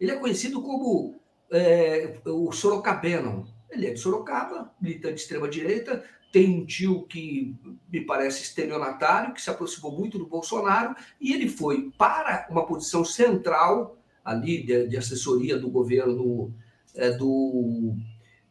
[0.00, 1.14] Ele é conhecido como
[1.50, 3.46] é, o Sorocabeno.
[3.70, 7.54] Ele é de Sorocaba, militante de extrema-direita, tem um tio que
[7.92, 13.04] me parece estelionatário, que se aproximou muito do Bolsonaro, e ele foi para uma posição
[13.04, 16.52] central ali de, de assessoria do governo
[16.94, 17.94] é, do,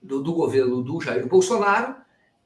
[0.02, 1.96] do, do, governo do Jair Bolsonaro,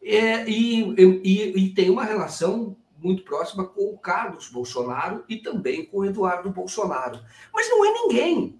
[0.05, 0.83] é, e,
[1.23, 6.05] e, e tem uma relação muito próxima com o Carlos Bolsonaro e também com o
[6.05, 7.19] Eduardo Bolsonaro.
[7.53, 8.59] Mas não é ninguém,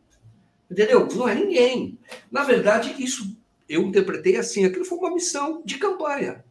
[0.70, 1.08] entendeu?
[1.16, 1.98] Não é ninguém.
[2.32, 3.38] Na verdade, isso
[3.70, 6.44] eu interpretei assim: aquilo foi uma missão de campanha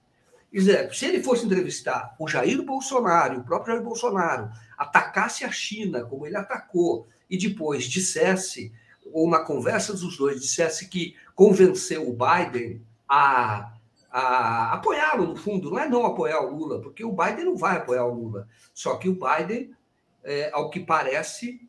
[0.60, 6.04] dizer, se ele fosse entrevistar o Jair Bolsonaro, o próprio Jair Bolsonaro, atacasse a China
[6.04, 8.72] como ele atacou e depois dissesse,
[9.12, 13.72] ou na conversa dos dois, dissesse que convenceu o Biden a,
[14.16, 17.78] a apoiá-lo, no fundo, não é não apoiar o Lula, porque o Biden não vai
[17.78, 18.48] apoiar o Lula.
[18.72, 19.72] Só que o Biden,
[20.22, 21.60] é, ao que parece,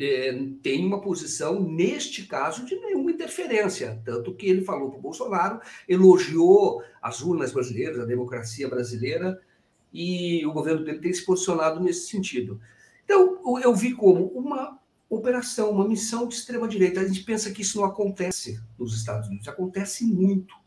[0.00, 4.00] é, tem uma posição, neste caso, de nenhuma interferência.
[4.06, 9.38] Tanto que ele falou para o Bolsonaro, elogiou as urnas brasileiras, a democracia brasileira,
[9.92, 12.58] e o governo dele tem se posicionado nesse sentido.
[13.04, 14.78] Então, eu vi como uma
[15.10, 17.02] operação, uma missão de extrema-direita.
[17.02, 20.63] A gente pensa que isso não acontece nos Estados Unidos, acontece muito.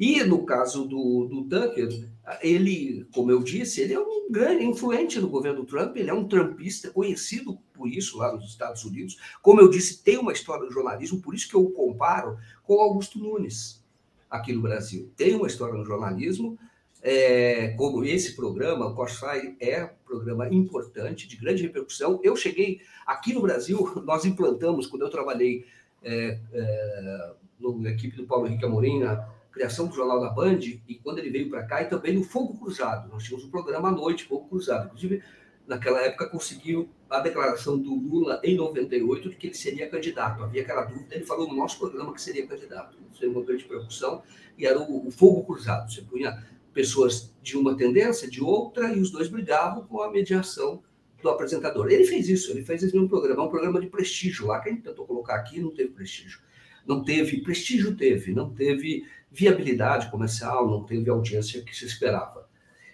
[0.00, 2.08] E no caso do, do Tucker,
[2.40, 6.26] ele, como eu disse, ele é um grande influente no governo Trump, ele é um
[6.26, 9.18] trumpista conhecido por isso lá nos Estados Unidos.
[9.42, 12.80] Como eu disse, tem uma história do jornalismo, por isso que eu o comparo com
[12.80, 13.84] Augusto Nunes
[14.30, 15.12] aqui no Brasil.
[15.18, 16.58] Tem uma história no jornalismo,
[17.02, 22.18] é, como esse programa, o Crossfire é um programa importante, de grande repercussão.
[22.22, 25.66] Eu cheguei aqui no Brasil, nós implantamos, quando eu trabalhei
[26.02, 31.00] é, é, na equipe do Paulo Henrique Amorim, na criação do Jornal da Band, e
[31.02, 33.08] quando ele veio para cá, e também no Fogo Cruzado.
[33.08, 34.86] Nós tínhamos um programa à noite, Fogo Cruzado.
[34.86, 35.22] Inclusive,
[35.66, 40.42] naquela época, conseguiu a declaração do Lula em 98 de que ele seria candidato.
[40.42, 42.96] Havia aquela dúvida, ele falou no nosso programa que seria candidato.
[43.10, 44.22] Isso foi uma grande preocupação,
[44.56, 45.92] e era o, o Fogo Cruzado.
[45.92, 50.82] Você punha pessoas de uma tendência, de outra, e os dois brigavam com a mediação
[51.20, 51.90] do apresentador.
[51.90, 54.72] Ele fez isso, ele fez esse mesmo programa, um programa de prestígio lá, que a
[54.72, 56.40] gente tentou colocar aqui não teve prestígio.
[56.86, 62.48] Não teve, prestígio teve, não teve viabilidade comercial, não teve audiência que se esperava.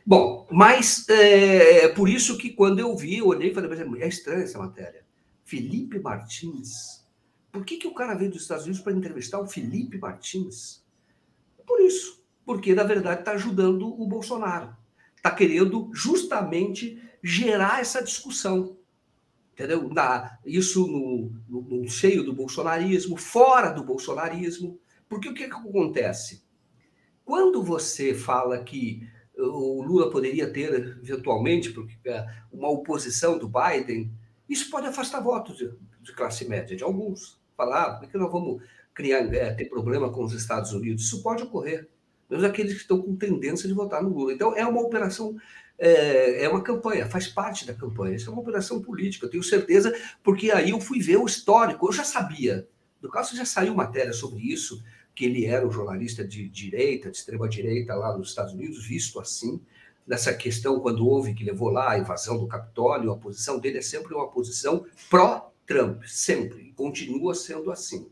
[0.04, 4.08] Bom, mas é, é por isso que quando eu vi, eu olhei e falei, é
[4.08, 5.04] estranha essa matéria.
[5.44, 7.04] Felipe Martins.
[7.50, 10.84] Por que, que o cara veio dos Estados Unidos para entrevistar o Felipe Martins?
[11.66, 12.22] Por isso.
[12.44, 14.76] Porque, na verdade, está ajudando o Bolsonaro.
[15.16, 18.76] Está querendo justamente gerar essa discussão.
[19.52, 19.88] Entendeu?
[19.88, 24.78] Na, isso no, no, no seio do bolsonarismo, fora do bolsonarismo.
[25.08, 26.44] Porque o que, que acontece?
[27.24, 31.74] Quando você fala que o Lula poderia ter, eventualmente,
[32.06, 34.10] é, uma oposição do Biden,
[34.48, 35.70] isso pode afastar votos de,
[36.00, 37.40] de classe média, de alguns.
[37.56, 38.62] Falar, ah, que nós vamos
[38.94, 41.04] criar, é, ter problema com os Estados Unidos?
[41.04, 41.88] Isso pode ocorrer.
[42.30, 44.32] Mesmo aqueles que estão com tendência de votar no Lula.
[44.32, 45.36] Então, é uma operação,
[45.78, 48.16] é, é uma campanha, faz parte da campanha.
[48.16, 51.86] Isso é uma operação política, eu tenho certeza, porque aí eu fui ver o histórico,
[51.88, 52.68] eu já sabia.
[53.02, 54.82] No caso, já saiu matéria sobre isso,
[55.16, 59.58] que ele era um jornalista de direita, de extrema-direita lá nos Estados Unidos, visto assim.
[60.06, 63.82] Nessa questão, quando houve que levou lá a invasão do Capitólio, a posição dele é
[63.82, 68.06] sempre uma posição pró-Trump, sempre, continua sendo assim.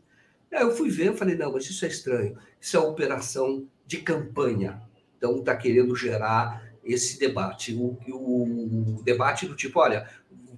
[0.51, 3.97] Aí eu fui ver, falei, não, mas isso é estranho, isso é uma operação de
[3.97, 4.81] campanha.
[5.17, 7.73] Então, está querendo gerar esse debate.
[7.75, 10.09] O, o, o, debate do tipo, olha,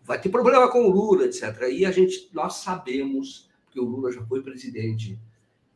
[0.06, 1.64] vai ter problema com o Lula, etc.
[1.70, 5.20] E a gente, nós sabemos, que o Lula já foi presidente,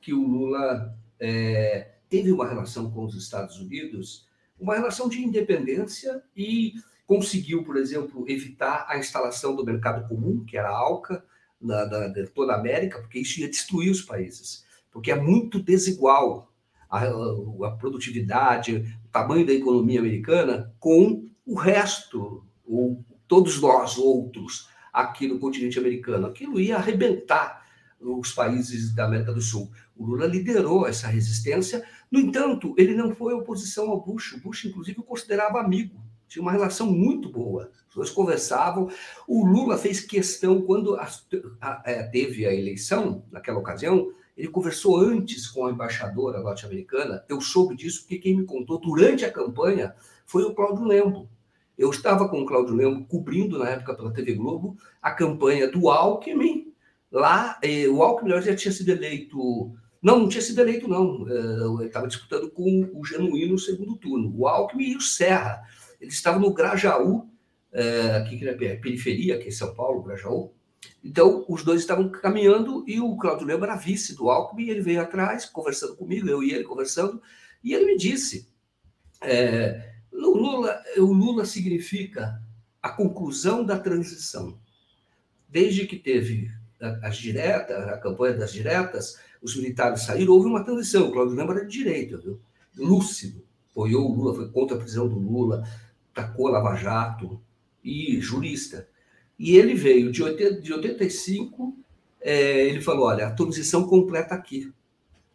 [0.01, 4.27] que o Lula é, teve uma relação com os Estados Unidos,
[4.59, 6.73] uma relação de independência e
[7.05, 11.23] conseguiu, por exemplo, evitar a instalação do mercado comum, que era a ALCA,
[11.59, 15.61] na, na, de toda a América, porque isso ia destruir os países, porque é muito
[15.61, 16.51] desigual
[16.89, 24.69] a, a produtividade, o tamanho da economia americana com o resto, ou todos nós outros
[24.91, 26.27] aqui no continente americano.
[26.27, 27.60] Aquilo ia arrebentar
[28.01, 29.71] os países da América do Sul.
[29.95, 31.83] O Lula liderou essa resistência.
[32.09, 34.33] No entanto, ele não foi oposição ao Bush.
[34.33, 36.01] O Bush, inclusive, o considerava amigo.
[36.27, 37.69] Tinha uma relação muito boa.
[37.89, 38.89] Os dois conversavam.
[39.27, 41.07] O Lula fez questão, quando a,
[41.59, 47.23] a, a, é, teve a eleição, naquela ocasião, ele conversou antes com a embaixadora norte-americana.
[47.27, 49.93] Eu soube disso porque quem me contou durante a campanha
[50.25, 51.29] foi o Cláudio Lembo.
[51.77, 55.89] Eu estava com o Cláudio Lembo cobrindo, na época, pela TV Globo, a campanha do
[55.89, 56.60] Alckmin,
[57.11, 59.75] Lá, eh, o Alckmin já tinha sido eleito.
[60.01, 61.27] Não, não tinha sido eleito, não.
[61.27, 64.33] Eh, estava disputando com o Genuíno no segundo turno.
[64.35, 65.61] O Alckmin e o Serra.
[65.99, 67.29] Eles estavam no Grajaú,
[67.73, 70.53] eh, aqui na periferia, aqui em São Paulo, Grajaú.
[71.03, 74.69] Então, os dois estavam caminhando e o Claudio Lema era vice do Alckmin.
[74.69, 77.21] Ele veio atrás, conversando comigo, eu e ele conversando,
[77.63, 78.47] e ele me disse:
[80.11, 82.41] o, Lula, o Lula significa
[82.81, 84.57] a conclusão da transição.
[85.47, 86.49] Desde que teve
[87.01, 91.07] as diretas, a campanha das diretas, os militares saíram, houve uma transição.
[91.07, 92.39] O Cláudio Lembra era de direita, viu?
[92.77, 95.67] lúcido, apoiou o Lula, foi contra a prisão do Lula,
[96.13, 97.41] tacou a Lava Jato
[97.83, 98.87] e jurista.
[99.37, 101.77] E ele veio de, 80, de 85,
[102.21, 104.71] é, ele falou: olha, a transição completa aqui.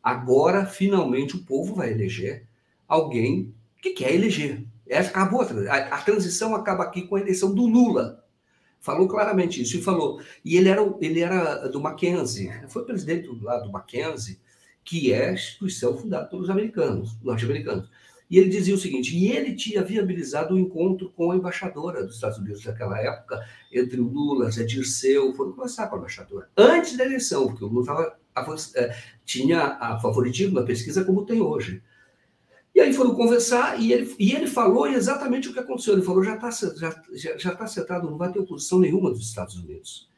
[0.02, 2.47] Agora, finalmente, o povo vai eleger
[2.86, 3.52] alguém
[3.82, 4.64] que quer eleger.
[4.89, 8.24] Essa acabou a, a transição acaba aqui com a eleição do Lula.
[8.86, 10.20] Falou claramente isso e falou.
[10.44, 14.38] E ele era, ele era do Mackenzie, foi presidente lá do Mackenzie,
[14.84, 17.90] que é a instituição fundada pelos americanos, norte-americanos.
[18.30, 22.04] E ele dizia o seguinte: e ele tinha viabilizado o um encontro com a embaixadora
[22.04, 26.48] dos Estados Unidos naquela época, entre o Lula, Zé Dirceu, foram conversar com a embaixadora,
[26.56, 31.40] antes da eleição, porque o Lula tava, é, tinha a favoritismo na pesquisa como tem
[31.40, 31.82] hoje.
[32.76, 35.94] E aí foram conversar e ele, e ele falou exatamente o que aconteceu.
[35.94, 39.26] Ele falou: já está já, já, já tá sentado, não vai ter oposição nenhuma dos
[39.26, 40.10] Estados Unidos.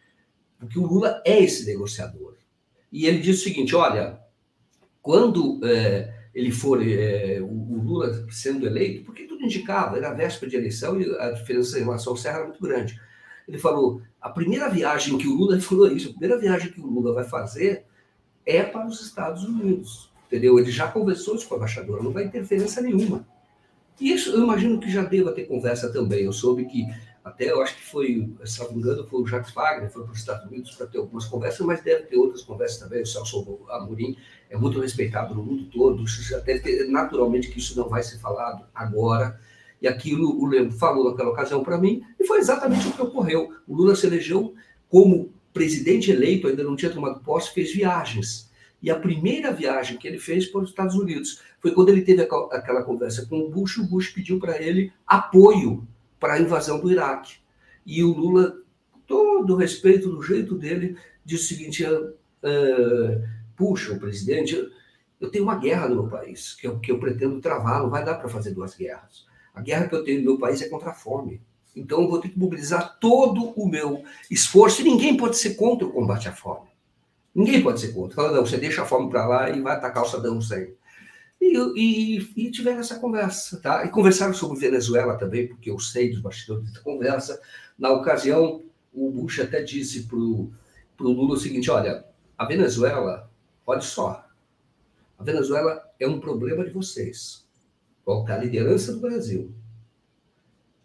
[0.59, 2.35] Porque o Lula é esse negociador.
[2.91, 4.19] E ele disse o seguinte: olha,
[5.01, 5.61] quando.
[5.65, 10.57] É, ele for é, o, Lula sendo eleito, porque tudo indicava, era a véspera de
[10.57, 13.01] eleição e a diferença em relação ao Serra era muito grande.
[13.47, 16.81] Ele falou: a primeira viagem que o Lula, ele falou isso, a primeira viagem que
[16.81, 17.87] o Lula vai fazer
[18.45, 20.59] é para os Estados Unidos, entendeu?
[20.59, 23.27] Ele já conversou isso com a embaixadora, não vai interferência nenhuma.
[24.01, 26.25] E isso eu imagino que já deva ter conversa também.
[26.25, 26.87] Eu soube que
[27.25, 30.13] até eu acho que foi, se não me engano, foi o Jacques Wagner, foi para
[30.13, 33.03] os Estados Unidos para ter algumas conversas, mas deve ter outras conversas também.
[33.03, 34.17] O Celso Amorim
[34.49, 36.05] é muito respeitado no mundo todo,
[36.37, 39.39] até naturalmente que isso não vai ser falado agora.
[39.81, 43.53] E aquilo o Lembro falou naquela ocasião para mim, e foi exatamente o que ocorreu.
[43.67, 44.55] O Lula se elegeu
[44.89, 48.48] como presidente eleito, ainda não tinha tomado posse, fez viagens.
[48.83, 52.23] E a primeira viagem que ele fez para os Estados Unidos foi quando ele teve
[52.23, 55.87] aquela conversa com o Bush, o Bush pediu para ele apoio
[56.21, 57.37] para a invasão do Iraque.
[57.85, 58.57] E o Lula,
[59.07, 62.09] todo respeito do jeito dele, disse o seguinte: uh,
[63.57, 64.71] puxa, o presidente,
[65.21, 68.05] eu tenho uma guerra no meu país, que eu, que eu pretendo travar, não vai
[68.05, 69.27] dar para fazer duas guerras.
[69.53, 71.41] A guerra que eu tenho no meu país é contra a fome.
[71.75, 75.87] Então eu vou ter que mobilizar todo o meu esforço, e ninguém pode ser contra
[75.87, 76.69] o combate à fome.
[77.39, 78.17] Ninguém pode ser contra.
[78.17, 80.75] Fala, não, você deixa a fome para lá e vai atacar o Saddam Hussein.
[81.41, 83.85] E, e, e, tiveram essa conversa, tá?
[83.85, 87.41] E conversaram sobre Venezuela também, porque eu sei dos bastidores da conversa.
[87.79, 90.51] Na ocasião, o Bush até disse para o
[90.99, 92.05] Lula o seguinte: olha,
[92.37, 93.31] a Venezuela,
[93.65, 94.27] olha só,
[95.17, 97.47] a Venezuela é um problema de vocês,
[98.05, 99.55] qual a liderança do Brasil.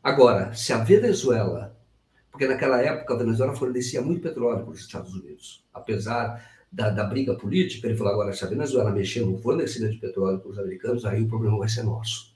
[0.03, 1.72] Agora, se a Venezuela,
[2.34, 7.03] porque naquela época a Venezuela fornecia muito petróleo para os Estados Unidos, apesar da, da,
[7.03, 10.57] briga política, ele falou agora, se a Venezuela mexer no fornecimento de petróleo para os
[10.57, 12.34] americanos, aí o problema vai ser nosso.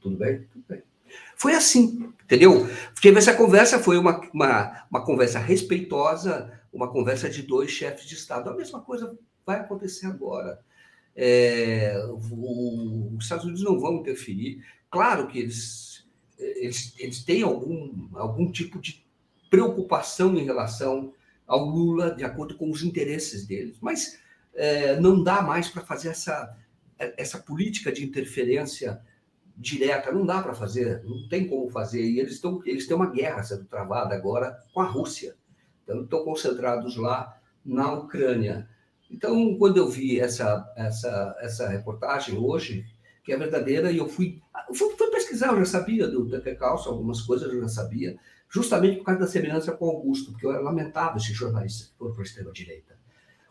[0.00, 0.46] Tudo bem?
[0.50, 0.82] Tudo bem.
[1.36, 2.66] Foi assim, entendeu?
[2.94, 8.14] Porque essa conversa foi uma, uma, uma conversa respeitosa, uma conversa de dois chefes de
[8.14, 8.48] Estado.
[8.48, 9.14] A mesma coisa
[9.44, 10.58] vai acontecer agora.
[11.14, 14.64] É, o, os Estados Unidos não vão interferir.
[14.90, 15.85] Claro que eles,
[16.38, 19.04] eles, eles têm algum, algum tipo de
[19.50, 21.12] preocupação em relação
[21.46, 23.76] ao Lula de acordo com os interesses deles.
[23.80, 24.18] Mas
[24.54, 26.56] é, não dá mais para fazer essa,
[26.98, 29.00] essa política de interferência
[29.56, 32.02] direta, não dá para fazer, não tem como fazer.
[32.02, 35.34] E eles, estão, eles têm uma guerra sendo travada agora com a Rússia.
[35.82, 38.68] Então, estão concentrados lá na Ucrânia.
[39.10, 42.84] Então, quando eu vi essa, essa, essa reportagem hoje,
[43.26, 44.40] que é verdadeira, e eu fui,
[44.72, 48.16] fui, fui pesquisar, eu já sabia do Tucker Carlson, algumas coisas eu já sabia,
[48.48, 52.20] justamente por causa da semelhança com Augusto, porque eu lamentava esse jornalista que foi para
[52.20, 52.96] a extrema-direita.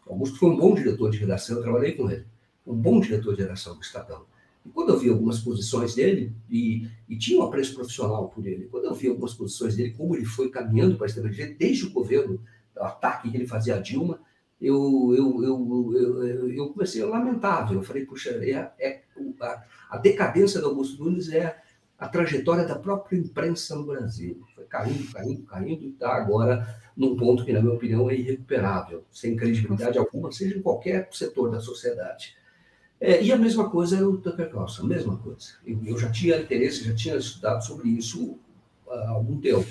[0.07, 2.26] Augusto foi um bom diretor de redação, eu trabalhei com ele,
[2.65, 4.26] um bom diretor de redação do Estadão.
[4.65, 8.69] E quando eu vi algumas posições dele, e, e tinha um apreço profissional por ele,
[8.72, 11.91] quando eu vi algumas posições dele, como ele foi caminhando para a extrema-direita, desde o
[11.91, 12.41] governo,
[12.77, 14.22] o ataque que ele fazia a Dilma,
[14.61, 17.77] eu, eu, eu, eu, comecei a lamentável.
[17.77, 19.02] Eu falei, puxa, é, é
[19.90, 21.61] a, decadência do Augusto Nunes é
[21.98, 24.44] a trajetória da própria imprensa no Brasil.
[24.56, 29.03] Foi caindo, caindo, caindo, e está agora num ponto que, na minha opinião, é irrecuperável,
[29.11, 32.36] sem credibilidade alguma, seja em qualquer setor da sociedade.
[32.99, 35.49] É, e a mesma coisa era o Tucker Carlson, a mesma coisa.
[35.65, 38.40] Eu, eu, já tinha interesse, já tinha estudado sobre isso
[38.90, 39.68] há algum tempo.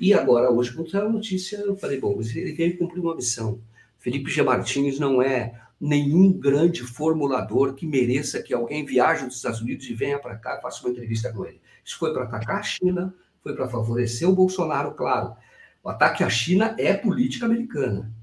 [0.00, 3.60] E agora, hoje, quando saiu a notícia, eu falei, bom, ele veio cumprir uma missão.
[4.06, 4.40] Felipe G.
[4.40, 9.94] Martins não é nenhum grande formulador que mereça que alguém viaje dos Estados Unidos e
[9.94, 11.60] venha para cá e faça uma entrevista com ele.
[11.84, 13.12] Isso foi para atacar a China,
[13.42, 15.34] foi para favorecer o Bolsonaro, claro.
[15.82, 18.14] O ataque à China é política americana.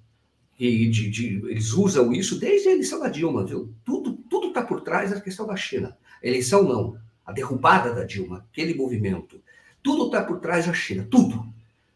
[0.57, 3.73] E de, de, eles usam isso desde a eleição da Dilma, viu?
[3.84, 5.97] Tudo tudo está por trás da questão da China.
[6.23, 9.41] A eleição não, a derrubada da Dilma, aquele movimento,
[9.84, 11.45] tudo está por trás da China, tudo.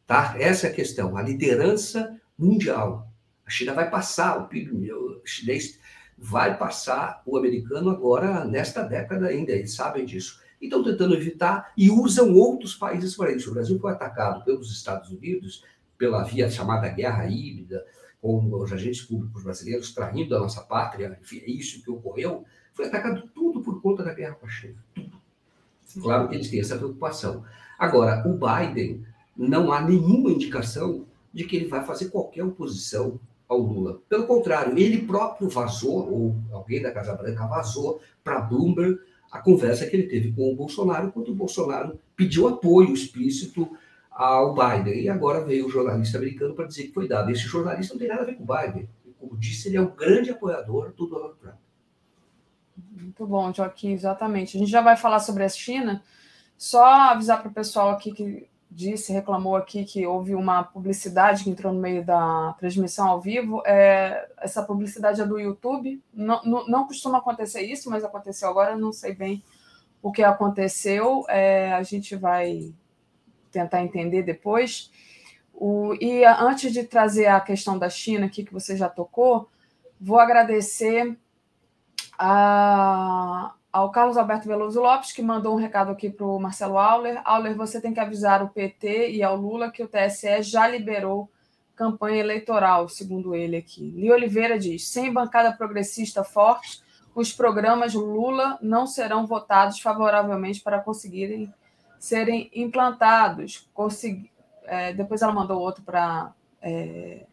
[0.05, 0.35] Tá?
[0.37, 3.06] Essa é a questão, a liderança mundial.
[3.47, 4.91] A China vai passar, o PIB
[5.23, 5.79] chinês
[6.17, 10.41] vai passar o americano agora nesta década ainda, eles sabem disso.
[10.59, 13.49] E estão tentando evitar e usam outros países para isso.
[13.49, 15.63] O Brasil foi atacado pelos Estados Unidos
[15.97, 17.85] pela via chamada guerra híbrida,
[18.21, 22.43] com os agentes públicos brasileiros traindo a nossa pátria, enfim, é isso que ocorreu.
[22.73, 24.75] Foi atacado tudo por conta da guerra com a China.
[24.93, 26.03] Tudo.
[26.03, 27.45] Claro que eles têm essa preocupação.
[27.79, 29.05] Agora, o Biden,
[29.35, 34.01] não há nenhuma indicação de que ele vai fazer qualquer oposição ao Lula.
[34.09, 38.99] Pelo contrário, ele próprio vazou, ou alguém da Casa Branca vazou para Bloomberg
[39.31, 43.69] a conversa que ele teve com o Bolsonaro, quando o Bolsonaro pediu apoio explícito
[44.09, 45.01] ao Biden.
[45.01, 47.29] E agora veio o jornalista americano para dizer que foi dado.
[47.29, 48.89] Esse jornalista não tem nada a ver com o Biden.
[49.19, 51.55] Como disse, ele é um grande apoiador do Donald Trump.
[52.77, 54.57] Muito bom, Joaquim, exatamente.
[54.57, 56.03] A gente já vai falar sobre a China.
[56.57, 61.49] Só avisar para o pessoal aqui que disse, reclamou aqui que houve uma publicidade que
[61.49, 63.63] entrou no meio da transmissão ao vivo.
[63.65, 65.99] É, essa publicidade é do YouTube.
[66.13, 68.77] Não, não, não, costuma acontecer isso, mas aconteceu agora.
[68.77, 69.43] Não sei bem
[69.99, 71.25] o que aconteceu.
[71.27, 72.71] É, a gente vai
[73.51, 74.91] tentar entender depois.
[75.55, 79.49] O, e antes de trazer a questão da China aqui, que você já tocou,
[79.99, 81.17] vou agradecer
[82.15, 87.21] a, ao Carlos Alberto Veloso Lopes, que mandou um recado aqui para o Marcelo Auler.
[87.23, 91.29] Auler, você tem que avisar o PT e ao Lula que o TSE já liberou
[91.75, 93.91] campanha eleitoral, segundo ele aqui.
[93.91, 96.81] Li Oliveira diz: sem bancada progressista forte,
[97.13, 101.53] os programas Lula não serão votados favoravelmente para conseguirem
[101.99, 103.69] serem implantados.
[103.73, 104.31] Consegui...
[104.63, 106.33] É, depois ela mandou outro para.
[106.61, 107.25] É...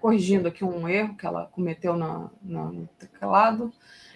[0.00, 3.72] corrigindo aqui um erro que ela cometeu no, no teclado.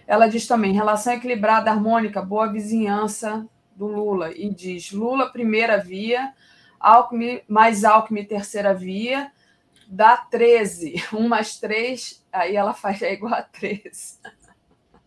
[0.07, 4.33] Ela diz também: relação equilibrada, harmônica, boa vizinhança do Lula.
[4.33, 6.33] E diz: Lula, primeira via,
[6.79, 9.31] Alckmin, mais Alckmin, terceira via,
[9.87, 10.95] dá 13.
[11.13, 14.21] 1 mais 3, aí ela faz é igual a 13.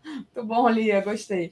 [0.04, 1.52] Muito bom, Lia, gostei.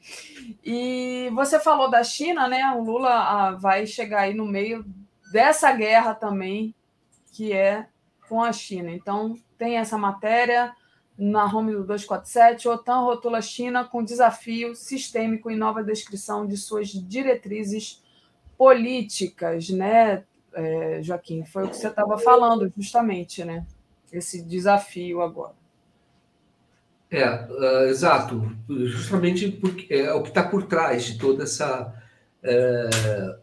[0.64, 2.64] E você falou da China, né?
[2.76, 4.86] O Lula ah, vai chegar aí no meio
[5.32, 6.76] dessa guerra também,
[7.32, 7.88] que é
[8.30, 8.92] com a China.
[8.92, 10.76] Então, tem essa matéria
[11.18, 16.90] na home do 247, OTAN rotula China com desafio sistêmico e nova descrição de suas
[16.90, 18.04] diretrizes
[18.58, 20.24] políticas, né,
[20.54, 21.44] é, Joaquim?
[21.46, 23.66] Foi o que você estava falando, justamente, né?
[24.12, 25.54] Esse desafio agora.
[27.10, 28.56] É, uh, exato.
[28.68, 31.94] Justamente porque é o que está por trás de toda essa.
[32.42, 33.38] É,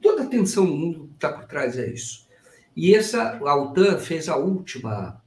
[0.00, 2.28] toda a tensão no mundo está por trás é isso.
[2.76, 5.22] E essa, a OTAN fez a última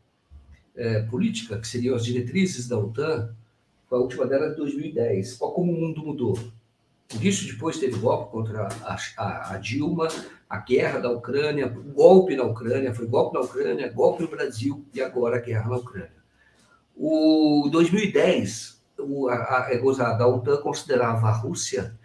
[0.77, 3.35] é, política, que seriam as diretrizes da OTAN,
[3.89, 5.41] a última dela é de 2010.
[5.41, 6.37] Olha como o mundo mudou.
[7.07, 10.09] Por isso, depois teve golpe contra a, a, a, Dilma,
[10.49, 15.01] a guerra da Ucrânia, golpe na Ucrânia, foi golpe na Ucrânia, golpe no Brasil e
[15.01, 16.17] agora a guerra na Ucrânia.
[16.95, 21.97] O 2010, o, a, a, a OTAN considerava a Rússia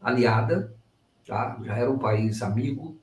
[0.00, 0.72] aliada,
[1.26, 1.58] tá?
[1.64, 2.96] já era um país amigo.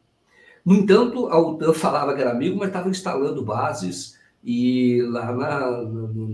[0.64, 5.82] No entanto, a OTAN falava que era amigo, mas estava instalando bases e lá na,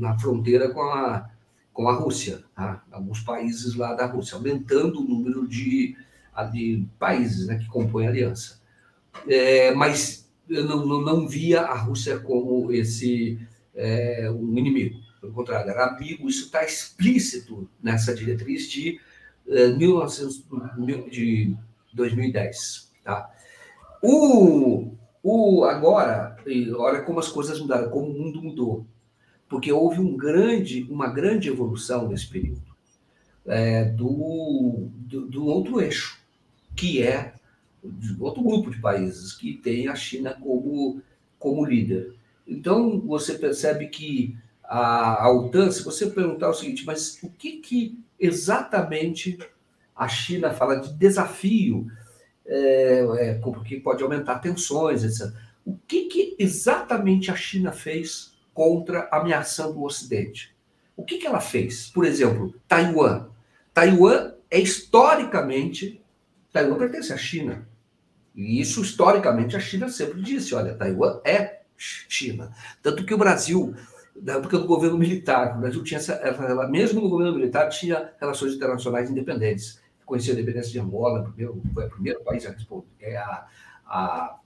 [0.02, 1.30] na fronteira com a,
[1.72, 2.84] com a Rússia, tá?
[2.92, 5.96] alguns países lá da Rússia, aumentando o número de,
[6.52, 8.60] de países né, que compõem a aliança.
[9.28, 13.40] É, mas eu não, não, via a Rússia como esse
[13.76, 19.00] é, um inimigo, pelo contrário, era amigo, isso está explícito nessa diretriz de,
[19.48, 20.44] é, 1900,
[21.12, 21.56] de
[21.94, 22.92] 2010.
[23.04, 23.30] Tá?
[24.02, 24.92] O,
[25.30, 26.38] o, agora,
[26.78, 28.86] olha como as coisas mudaram, como o mundo mudou.
[29.48, 32.62] Porque houve um grande, uma grande evolução nesse período
[33.46, 36.20] é, do, do, do, outro eixo,
[36.76, 37.34] que é
[38.20, 41.02] outro grupo de países que tem a China como,
[41.38, 42.14] como líder.
[42.48, 47.58] Então, você percebe que a, a OTAN, se você perguntar o seguinte, mas o que,
[47.58, 49.38] que exatamente
[49.96, 51.88] a China fala de desafio
[52.50, 55.32] é, é, porque pode aumentar tensões, etc.
[55.64, 60.56] O que, que, exatamente a China fez contra ameaçando o Ocidente?
[60.98, 61.92] O que, que ela fez?
[61.92, 63.28] Por exemplo, Taiwan.
[63.72, 66.02] Taiwan é historicamente.
[66.52, 67.68] Taiwan pertence à China.
[68.36, 72.52] E isso, historicamente, a China sempre disse: olha, Taiwan é China.
[72.82, 73.76] Tanto que o Brasil,
[74.20, 78.56] na época do governo militar, o Brasil tinha essa, mesmo no governo militar, tinha relações
[78.56, 83.48] internacionais independentes conhecer a independência de Angola, primeiro, foi o primeiro país a, responder, a,
[83.86, 84.40] a,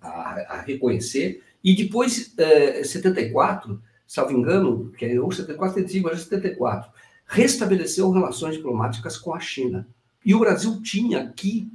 [0.00, 0.08] a,
[0.48, 1.42] a reconhecer.
[1.62, 6.90] E depois, é, 74, salvo engano, que é ou 74, 75, mas 74,
[7.26, 9.86] restabeleceu relações diplomáticas com a China.
[10.24, 11.70] E o Brasil tinha aqui,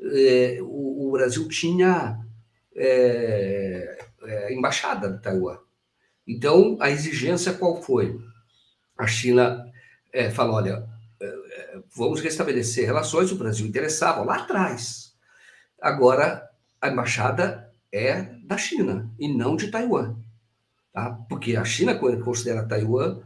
[0.00, 2.20] é, o, o, Brasil tinha
[2.74, 5.58] é, é, embaixada de Taiwan.
[6.28, 8.20] Então, a exigência qual foi?
[8.98, 9.64] A China
[10.12, 10.86] é, falou: olha,
[11.94, 15.14] vamos restabelecer relações, o Brasil interessava lá atrás.
[15.80, 16.48] Agora,
[16.80, 20.16] a embaixada é da China e não de Taiwan.
[20.92, 21.10] Tá?
[21.28, 23.20] Porque a China considera Taiwan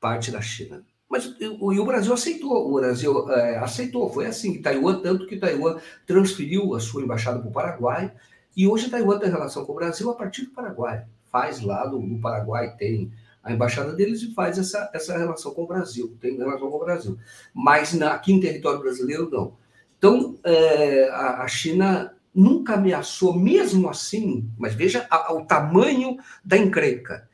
[0.00, 0.84] parte da China.
[1.08, 5.78] Mas e o Brasil aceitou, o Brasil é, aceitou, foi assim, Taiwan, tanto que Taiwan
[6.06, 8.10] transferiu a sua embaixada para o Paraguai
[8.56, 11.04] E hoje Taiwan tem relação com o Brasil a partir do Paraguai.
[11.30, 13.12] Faz lá no, no Paraguai, tem
[13.42, 16.84] a embaixada deles e faz essa, essa relação com o Brasil, tem relação com o
[16.84, 17.18] Brasil.
[17.52, 19.56] Mas na, aqui em território brasileiro, não.
[19.98, 26.56] Então, é, a, a, China nunca ameaçou, mesmo assim, mas veja a, o tamanho da
[26.56, 27.28] encrenca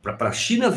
[0.00, 0.72] para a China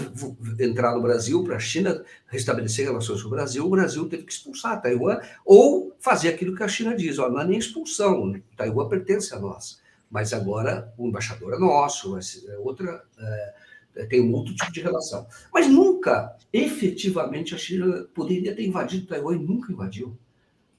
[0.60, 4.34] entrar no Brasil, para a China restabelecer relações com o Brasil, o Brasil teve que
[4.34, 8.89] expulsar Taiwan ou fazer aquilo que a China diz: ó, não é nem expulsão, Taiwan
[8.89, 9.80] pertence a nós,
[10.10, 13.03] mas agora o embaixador é nosso, é outra.
[13.18, 13.60] É,
[14.09, 15.27] tem um outro tipo de relação.
[15.53, 20.18] Mas nunca, efetivamente, a China poderia ter invadido Taiwan e nunca invadiu.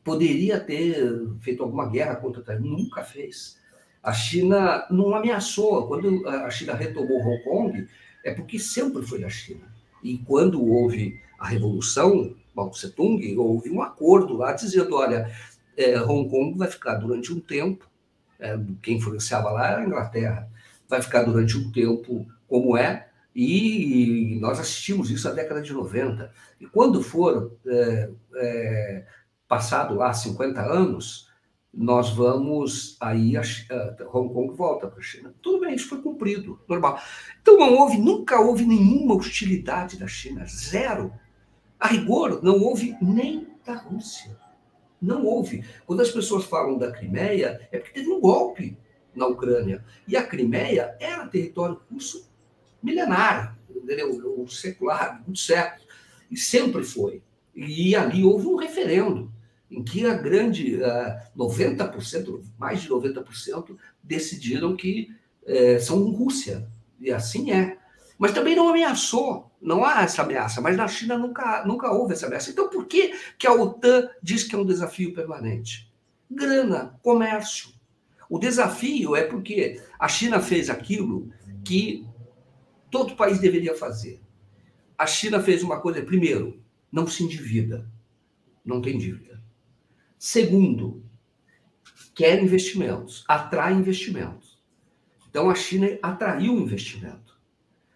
[0.04, 0.96] Poderia ter
[1.40, 3.58] feito alguma guerra contra Taiwan, nunca fez.
[4.02, 5.86] A China não ameaçou.
[5.86, 7.88] Quando a China retomou Hong Kong,
[8.24, 9.72] é porque sempre foi a China.
[10.02, 15.30] E quando houve a Revolução, Mao Tse Tung, houve um acordo lá dizendo: olha,
[15.76, 17.88] é, Hong Kong vai ficar durante um tempo,
[18.38, 20.48] é, quem influenciava lá era a Inglaterra,
[20.88, 26.30] vai ficar durante um tempo como é, e nós assistimos isso na década de 90.
[26.60, 29.06] E quando for é, é,
[29.48, 31.30] passado lá 50 anos,
[31.72, 35.34] nós vamos aí a, a Hong Kong volta para a China.
[35.40, 37.00] Tudo bem, isso foi cumprido, normal.
[37.40, 41.10] Então não houve, nunca houve nenhuma hostilidade da China, zero.
[41.80, 44.36] A rigor, não houve nem da Rússia.
[45.00, 45.64] Não houve.
[45.86, 48.76] Quando as pessoas falam da Crimeia, é porque teve um golpe
[49.16, 49.82] na Ucrânia.
[50.06, 52.30] E a Crimeia era território russo
[52.82, 54.46] milenar, entendeu?
[54.48, 55.86] Secular, muito séculos.
[56.30, 57.22] E sempre foi.
[57.54, 59.30] E ali houve um referendo
[59.70, 65.10] em que a grande, uh, 90%, mais de 90%, decidiram que
[65.44, 66.68] uh, são Rússia.
[67.00, 67.78] E assim é.
[68.18, 72.26] Mas também não ameaçou, não há essa ameaça, mas na China nunca, nunca houve essa
[72.26, 72.50] ameaça.
[72.50, 75.90] Então, por que, que a OTAN diz que é um desafio permanente?
[76.30, 77.70] Grana, comércio.
[78.28, 81.30] O desafio é porque a China fez aquilo
[81.64, 82.06] que
[82.92, 84.20] todo país deveria fazer.
[84.96, 86.62] A China fez uma coisa, primeiro,
[86.92, 87.90] não se endivida,
[88.64, 89.42] não tem dívida.
[90.18, 91.02] Segundo,
[92.14, 94.62] quer investimentos, atrai investimentos.
[95.28, 97.40] Então a China atraiu investimento.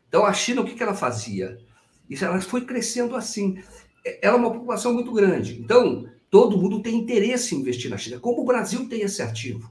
[0.08, 1.58] Então a China, o que ela fazia?
[2.08, 3.62] Isso, ela foi crescendo assim.
[4.22, 5.60] Ela é uma população muito grande.
[5.60, 8.18] Então, todo mundo tem interesse em investir na China.
[8.18, 9.70] Como o Brasil tem esse ativo?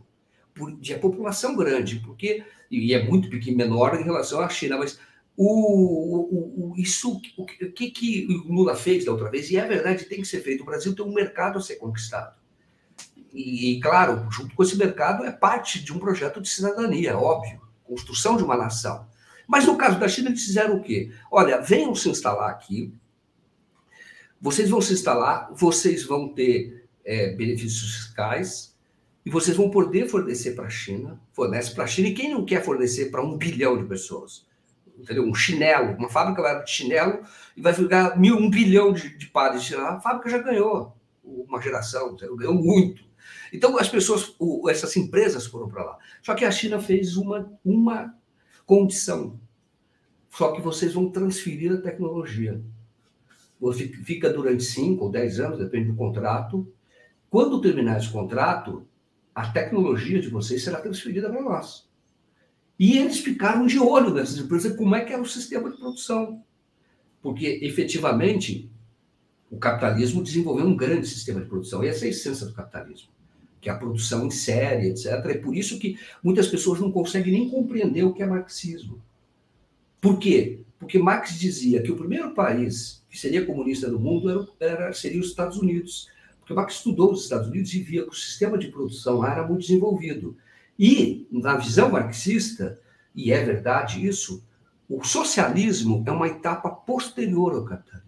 [0.80, 5.00] De a população grande, porque, e é muito pequeno, menor em relação à China, mas
[5.38, 9.68] o, o, o, isso, o que, que o Lula fez da outra vez, e é
[9.68, 10.62] verdade, tem que ser feito.
[10.62, 12.36] O Brasil tem um mercado a ser conquistado.
[13.34, 18.38] E, claro, junto com esse mercado, é parte de um projeto de cidadania, óbvio, construção
[18.38, 19.06] de uma nação.
[19.46, 21.12] Mas no caso da China, eles fizeram o quê?
[21.30, 22.94] Olha, venham se instalar aqui,
[24.40, 28.76] vocês vão se instalar, vocês vão ter é, benefícios fiscais
[29.26, 32.46] e vocês vão poder fornecer para a China, fornece para a China, e quem não
[32.46, 34.46] quer fornecer para um bilhão de pessoas?
[34.98, 35.24] Entendeu?
[35.24, 37.22] Um chinelo, uma fábrica lá de chinelo,
[37.56, 40.96] e vai ficar mil, um bilhão de, de pares de chinelo, a fábrica já ganhou
[41.24, 43.04] uma geração, ganhou muito.
[43.52, 44.36] Então, as pessoas,
[44.70, 45.98] essas empresas foram para lá.
[46.22, 48.16] Só que a China fez uma, uma
[48.66, 49.40] condição.
[50.30, 52.62] Só que vocês vão transferir a tecnologia.
[54.04, 56.72] Fica durante 5 ou 10 anos, depende do contrato.
[57.30, 58.86] Quando terminar esse contrato,
[59.34, 61.85] a tecnologia de vocês será transferida para nós.
[62.78, 66.44] E eles ficaram de olho nessas empresas, como é que era o sistema de produção.
[67.22, 68.70] Porque, efetivamente,
[69.50, 71.84] o capitalismo desenvolveu um grande sistema de produção.
[71.84, 73.16] E essa é a essência do capitalismo
[73.66, 75.08] que é a produção em série, etc.
[75.26, 79.02] É por isso que muitas pessoas não conseguem nem compreender o que é marxismo.
[80.00, 80.60] Por quê?
[80.78, 85.20] Porque Marx dizia que o primeiro país que seria comunista do mundo era, era, seria
[85.20, 86.08] os Estados Unidos.
[86.38, 89.48] Porque Marx estudou os Estados Unidos e via que o sistema de produção lá era
[89.48, 90.38] muito desenvolvido.
[90.78, 92.80] E, na visão marxista,
[93.14, 94.44] e é verdade isso,
[94.90, 98.06] o socialismo é uma etapa posterior ao capitalismo.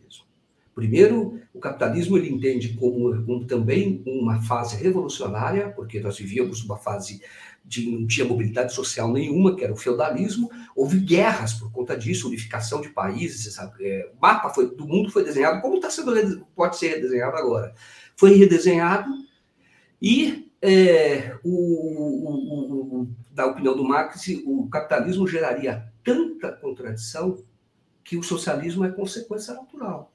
[0.75, 7.19] Primeiro, o capitalismo ele entende como, também uma fase revolucionária, porque nós vivíamos uma fase
[7.65, 10.51] de não tinha mobilidade social nenhuma, que era o feudalismo.
[10.75, 13.57] Houve guerras por conta disso, unificação de países.
[13.79, 17.73] É, o mapa foi, do mundo foi desenhado como está sendo pode ser redesenhado agora.
[18.15, 19.09] Foi redesenhado
[20.01, 27.43] e é, o, o, o, da opinião do Marx, o capitalismo geraria tanta contradição
[28.03, 30.13] que o socialismo é consequência natural.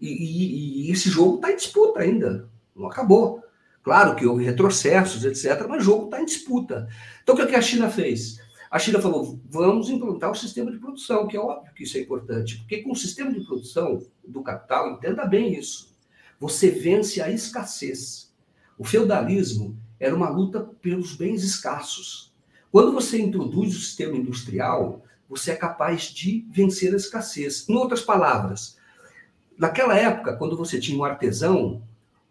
[0.00, 3.42] E, e, e esse jogo está em disputa ainda, não acabou.
[3.82, 6.88] Claro que houve retrocessos, etc., mas o jogo está em disputa.
[7.22, 8.38] Então, o é que a China fez?
[8.70, 12.00] A China falou: vamos implantar o sistema de produção, que é óbvio que isso é
[12.00, 15.96] importante, porque com o sistema de produção do capital, entenda bem isso,
[16.38, 18.29] você vence a escassez.
[18.80, 22.32] O feudalismo era uma luta pelos bens escassos.
[22.72, 27.68] Quando você introduz o sistema industrial, você é capaz de vencer a escassez.
[27.68, 28.78] Em outras palavras,
[29.58, 31.82] naquela época, quando você tinha um artesão,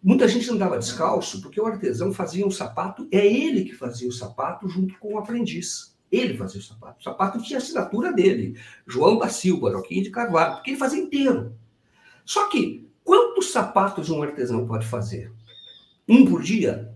[0.02, 4.12] muita gente andava descalço porque o artesão fazia um sapato, é ele que fazia o
[4.12, 5.96] sapato junto com o aprendiz.
[6.12, 7.00] Ele fazia o sapato.
[7.00, 11.00] O sapato tinha a assinatura dele, João da Silva, Joaquim de Carvalho, porque ele fazia
[11.00, 11.54] inteiro.
[12.26, 15.32] Só que, quantos sapatos um artesão pode fazer?
[16.10, 16.92] Um por dia?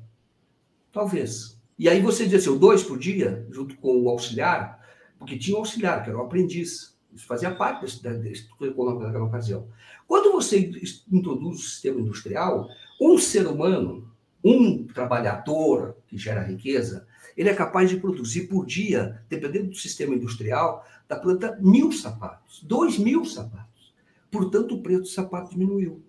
[0.92, 1.62] Talvez.
[1.78, 4.84] E aí você dizia assim, dois por dia, junto com o auxiliar,
[5.20, 6.98] porque tinha um auxiliar, que era o aprendiz.
[7.14, 9.68] Isso fazia parte da estrutura econômica naquela ocasião.
[10.08, 10.72] Quando você
[11.12, 12.68] introduz o sistema industrial,
[13.00, 14.12] um ser humano,
[14.44, 17.08] um trabalhador que gera riqueza,
[17.38, 22.64] ele é capaz de produzir por dia, dependendo do sistema industrial, da planta mil sapatos,
[22.64, 23.94] dois mil sapatos.
[24.32, 26.02] Portanto, o preço do sapato diminuiu.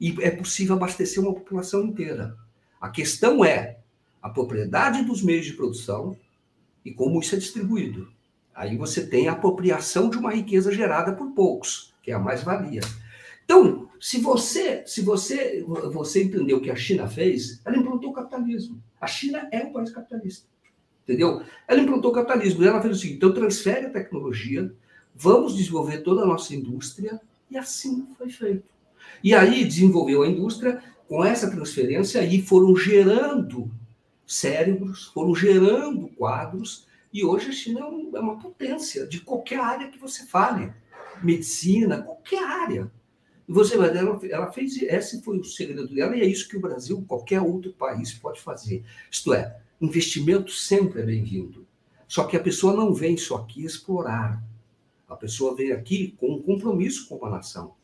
[0.00, 2.36] E é possível abastecer uma população inteira.
[2.82, 3.78] A questão é
[4.20, 6.16] a propriedade dos meios de produção
[6.84, 8.08] e como isso é distribuído.
[8.52, 12.80] Aí você tem a apropriação de uma riqueza gerada por poucos, que é a mais-valia.
[13.44, 18.12] Então, se você, se você, você entendeu o que a China fez, ela implantou o
[18.12, 18.82] capitalismo.
[19.00, 20.48] A China é um país capitalista.
[21.04, 21.40] Entendeu?
[21.68, 22.64] Ela implantou o capitalismo.
[22.64, 24.74] Ela fez o seguinte: então transfere a tecnologia,
[25.14, 28.64] vamos desenvolver toda a nossa indústria, e assim foi feito.
[29.22, 30.82] E aí desenvolveu a indústria
[31.12, 33.70] com essa transferência e foram gerando
[34.26, 39.90] cérebros, foram gerando quadros, e hoje a China é, é uma potência de qualquer área
[39.90, 40.72] que você fale.
[41.22, 42.90] Medicina, qualquer área.
[43.46, 46.56] E você vai ela, ela fez, esse foi o segredo dela, e é isso que
[46.56, 48.82] o Brasil, qualquer outro país pode fazer.
[49.10, 51.66] Isto é, investimento sempre é bem-vindo.
[52.08, 54.42] Só que a pessoa não vem só aqui explorar.
[55.06, 57.74] A pessoa vem aqui com um compromisso com a nação.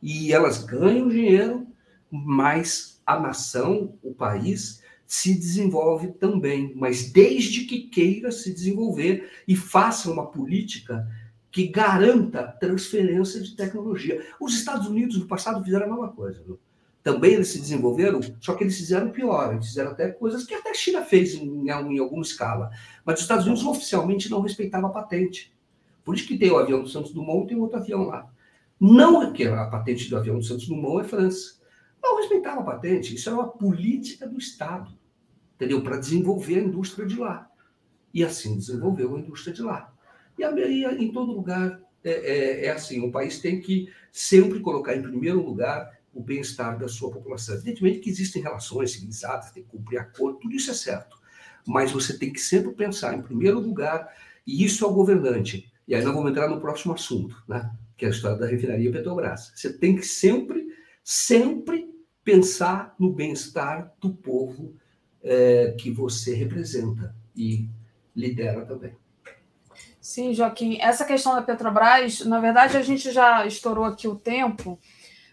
[0.00, 1.66] E elas ganham dinheiro,
[2.14, 9.56] mas a nação, o país, se desenvolve também, mas desde que queira se desenvolver e
[9.56, 11.06] faça uma política
[11.50, 14.24] que garanta transferência de tecnologia.
[14.40, 16.42] Os Estados Unidos no passado fizeram a mesma coisa.
[16.42, 16.58] Viu?
[17.02, 20.70] Também eles se desenvolveram, só que eles fizeram pior, eles fizeram até coisas que até
[20.70, 22.70] a China fez em, em alguma escala.
[23.04, 25.52] Mas os Estados Unidos oficialmente não respeitavam a patente.
[26.04, 28.28] Por isso que tem o avião do Santos Dumont e tem outro avião lá.
[28.80, 31.63] Não que a patente do avião do Santos Dumont é França
[32.04, 33.14] não respeitava a patente.
[33.14, 34.96] Isso era uma política do Estado,
[35.54, 35.82] entendeu?
[35.82, 37.50] Para desenvolver a indústria de lá.
[38.12, 39.92] E assim desenvolveu a indústria de lá.
[40.38, 40.52] E a,
[40.92, 45.42] em todo lugar é, é, é, assim: o país tem que sempre colocar em primeiro
[45.42, 47.56] lugar o bem-estar da sua população.
[47.56, 51.18] Evidentemente que existem relações civilizadas, tem que cumprir acordo, tudo isso é certo.
[51.66, 54.14] Mas você tem que sempre pensar em primeiro lugar,
[54.46, 55.72] e isso é o governante.
[55.88, 57.70] E aí nós vamos entrar no próximo assunto, né?
[57.96, 59.52] que é a história da refinaria Petrobras.
[59.54, 60.66] Você tem que sempre,
[61.02, 61.93] sempre
[62.24, 64.74] pensar no bem-estar do povo
[65.22, 67.68] é, que você representa e
[68.16, 68.96] lidera também.
[70.00, 70.78] Sim, Joaquim.
[70.80, 74.78] Essa questão da Petrobras, na verdade, a gente já estourou aqui o tempo,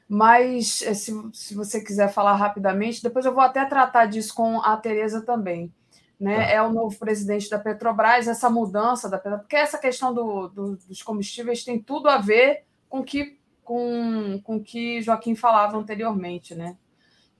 [0.07, 4.61] mas é, se, se você quiser falar rapidamente, depois eu vou até tratar disso com
[4.61, 5.73] a Tereza também.
[6.19, 6.37] Né?
[6.37, 6.43] Tá.
[6.51, 10.77] É o novo presidente da Petrobras, essa mudança da Petrobras, porque essa questão do, do,
[10.77, 13.40] dos combustíveis tem tudo a ver com que
[13.71, 16.75] com, com o que Joaquim falava anteriormente, né?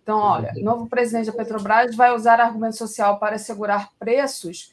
[0.02, 4.72] Então, olha, novo presidente da Petrobras vai usar argumento social para assegurar preços,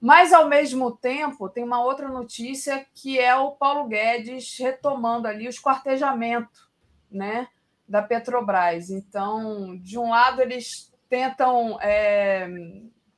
[0.00, 5.48] mas ao mesmo tempo tem uma outra notícia que é o Paulo Guedes retomando ali
[5.48, 6.70] o esquartejamento,
[7.10, 7.48] né,
[7.88, 8.88] da Petrobras.
[8.88, 12.48] Então, de um lado eles tentam é,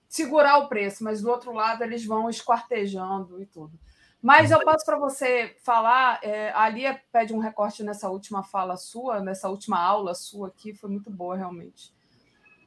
[0.08, 3.78] segurar o preço, mas do outro lado eles vão esquartejando e tudo.
[4.22, 6.20] Mas eu passo para você falar.
[6.22, 10.72] É, a Lia pede um recorte nessa última fala sua, nessa última aula sua aqui,
[10.72, 11.92] foi muito boa, realmente.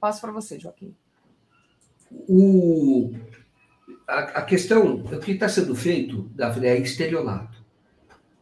[0.01, 0.93] Passo para você, Joaquim.
[2.11, 3.13] O,
[4.05, 7.63] a, a questão, o que está sendo feito, Davi, é estelionato.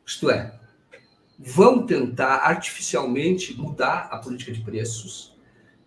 [0.06, 0.60] Isto é,
[1.38, 5.38] vão tentar artificialmente mudar a política de preços.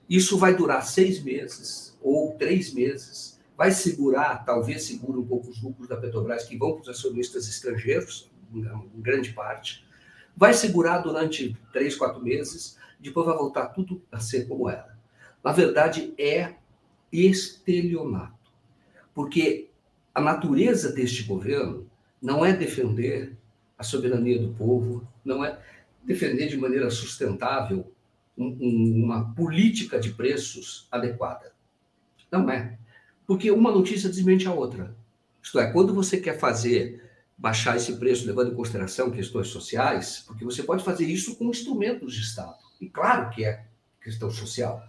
[0.09, 5.63] Isso vai durar seis meses ou três meses vai segurar, talvez segure um pouco os
[5.63, 9.85] lucros da Petrobras que vão para os acionistas estrangeiros, em grande parte,
[10.37, 14.97] vai segurar durante três, quatro meses, depois vai voltar tudo a ser como era.
[15.43, 16.55] Na verdade, é
[17.11, 18.53] estelionato,
[19.15, 19.71] porque
[20.15, 21.89] a natureza deste governo
[22.21, 23.37] não é defender
[23.79, 25.59] a soberania do povo, não é
[26.05, 27.93] defender de maneira sustentável
[28.37, 31.53] uma política de preços adequada.
[32.31, 32.79] Não é.
[33.27, 34.95] Porque uma notícia desmente a outra.
[35.43, 37.03] Isto é, quando você quer fazer
[37.37, 42.15] baixar esse preço levando em consideração questões sociais, porque você pode fazer isso com instrumentos
[42.15, 42.57] de Estado.
[42.81, 43.65] E claro que é
[44.03, 44.83] questão social.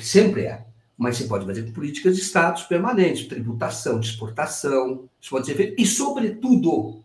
[0.00, 0.64] Sempre é.
[0.96, 5.54] mas você pode fazer com políticas de status permanentes, tributação, de exportação, isso pode ser
[5.54, 7.04] feito, e, sobretudo,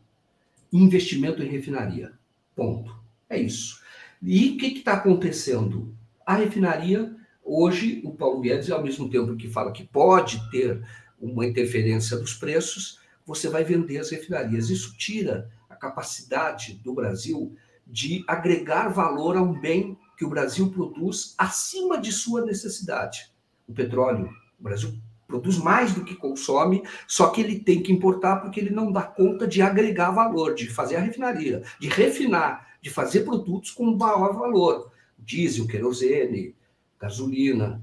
[0.71, 2.13] investimento em refinaria.
[2.55, 2.95] Ponto.
[3.29, 3.81] É isso.
[4.21, 5.93] E o que está acontecendo?
[6.25, 7.13] A refinaria,
[7.43, 10.81] hoje, o Paulo Guedes, ao mesmo tempo que fala que pode ter
[11.19, 14.69] uma interferência dos preços, você vai vender as refinarias.
[14.69, 17.55] Isso tira a capacidade do Brasil
[17.85, 23.31] de agregar valor a um bem que o Brasil produz acima de sua necessidade.
[23.67, 24.93] O petróleo, o Brasil
[25.27, 29.01] produz mais do que consome, só que ele tem que importar porque ele não dá
[29.01, 34.33] conta de agregar valor, de fazer a refinaria, de refinar, de fazer produtos com maior
[34.37, 34.91] valor.
[35.17, 36.55] Diesel, querosene,
[37.01, 37.81] gasolina,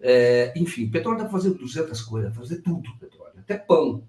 [0.00, 4.04] é, enfim, petróleo dá para fazer 200 coisas, fazer tudo petróleo, até pão.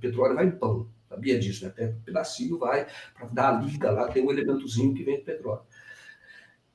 [0.00, 1.70] Petróleo vai em pão, sabia disso, né?
[1.70, 5.24] até um pedacinho vai para dar a liga lá, tem um elementozinho que vem do
[5.24, 5.62] petróleo.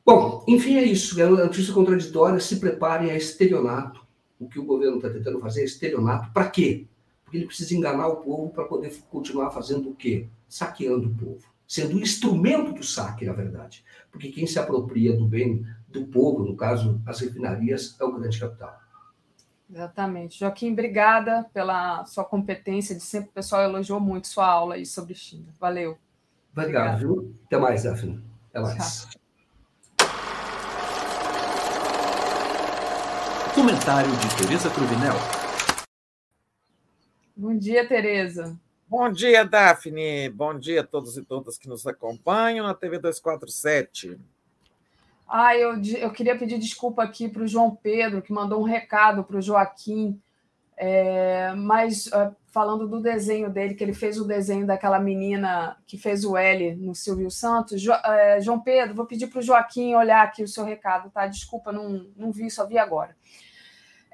[0.08, 1.20] Bom, enfim, é isso.
[1.20, 2.40] É uma notícia contraditória.
[2.40, 4.08] Se preparem a estelionato.
[4.40, 6.32] O que o governo está tentando fazer é estelionato.
[6.32, 6.86] Para quê?
[7.26, 10.28] Porque ele precisa enganar o povo para poder continuar fazendo o quê?
[10.48, 11.46] Saqueando o povo.
[11.68, 13.84] Sendo o instrumento do saque, na verdade.
[14.10, 18.40] Porque quem se apropria do bem do povo, no caso, as refinarias, é o grande
[18.40, 18.80] capital.
[19.70, 20.40] Exatamente.
[20.40, 22.96] Joaquim, obrigada pela sua competência.
[22.96, 25.54] De sempre o pessoal elogiou muito sua aula aí sobre China.
[25.60, 25.98] Valeu.
[26.52, 27.36] Obrigado, viu?
[27.46, 28.24] Até mais, Daphne.
[28.50, 29.06] Até mais.
[29.06, 29.18] Tchau.
[33.54, 35.16] Comentário de Tereza Cruvinel.
[37.36, 38.58] Bom dia, Tereza.
[38.88, 40.30] Bom dia, Daphne.
[40.30, 44.18] Bom dia a todos e todas que nos acompanham na TV 247.
[45.28, 49.24] Ah, eu, eu queria pedir desculpa aqui para o João Pedro, que mandou um recado
[49.24, 50.22] para o Joaquim,
[50.78, 55.98] é, mas é, falando do desenho dele, que ele fez o desenho daquela menina que
[55.98, 57.82] fez o L no Silvio Santos.
[57.82, 61.28] Jo, é, João Pedro, vou pedir para o Joaquim olhar aqui o seu recado, tá?
[61.28, 63.16] Desculpa, não, não vi, só vi agora.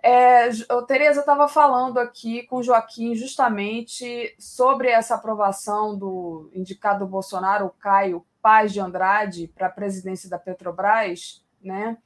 [0.01, 0.49] É,
[0.87, 7.69] Tereza estava falando aqui com o Joaquim justamente sobre essa aprovação do indicado Bolsonaro, o
[7.69, 11.97] Caio Paz de Andrade, para a presidência da Petrobras, né?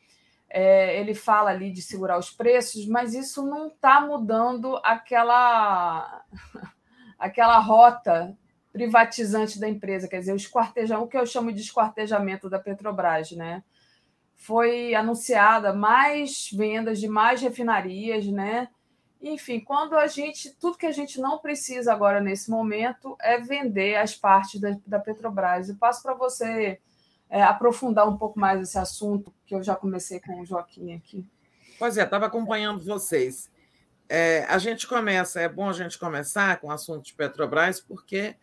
[0.50, 6.24] É, ele fala ali de segurar os preços, mas isso não está mudando aquela,
[7.20, 8.38] aquela rota
[8.72, 13.32] privatizante da empresa, quer dizer, o esquartejamento, o que eu chamo de esquartejamento da Petrobras,
[13.32, 13.64] né?
[14.38, 18.70] foi anunciada mais vendas de mais refinarias, né?
[19.22, 23.96] Enfim, quando a gente, tudo que a gente não precisa agora nesse momento é vender
[23.96, 25.70] as partes da, da Petrobras.
[25.70, 26.80] Eu passo para você
[27.30, 31.26] é, aprofundar um pouco mais esse assunto, que eu já comecei com o Joaquim aqui.
[31.80, 33.50] Pois é, estava acompanhando vocês.
[34.10, 38.36] É, a gente começa, é bom a gente começar com o assunto de Petrobras, porque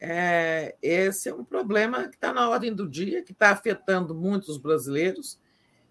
[0.00, 4.56] é, esse é um problema que está na ordem do dia, que está afetando muitos
[4.56, 5.38] brasileiros,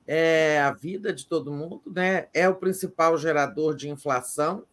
[0.08, 2.28] é, a vida de todo mundo, né?
[2.34, 4.66] é o principal gerador de inflação,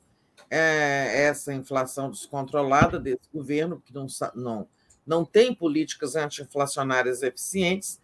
[0.51, 4.69] é, essa inflação descontrolada desse governo, que não, não,
[5.07, 8.01] não tem políticas anti-inflacionárias eficientes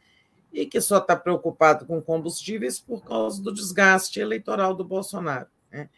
[0.52, 5.48] e que só está preocupado com combustíveis por causa do desgaste eleitoral do Bolsonaro.
[5.70, 5.88] Né?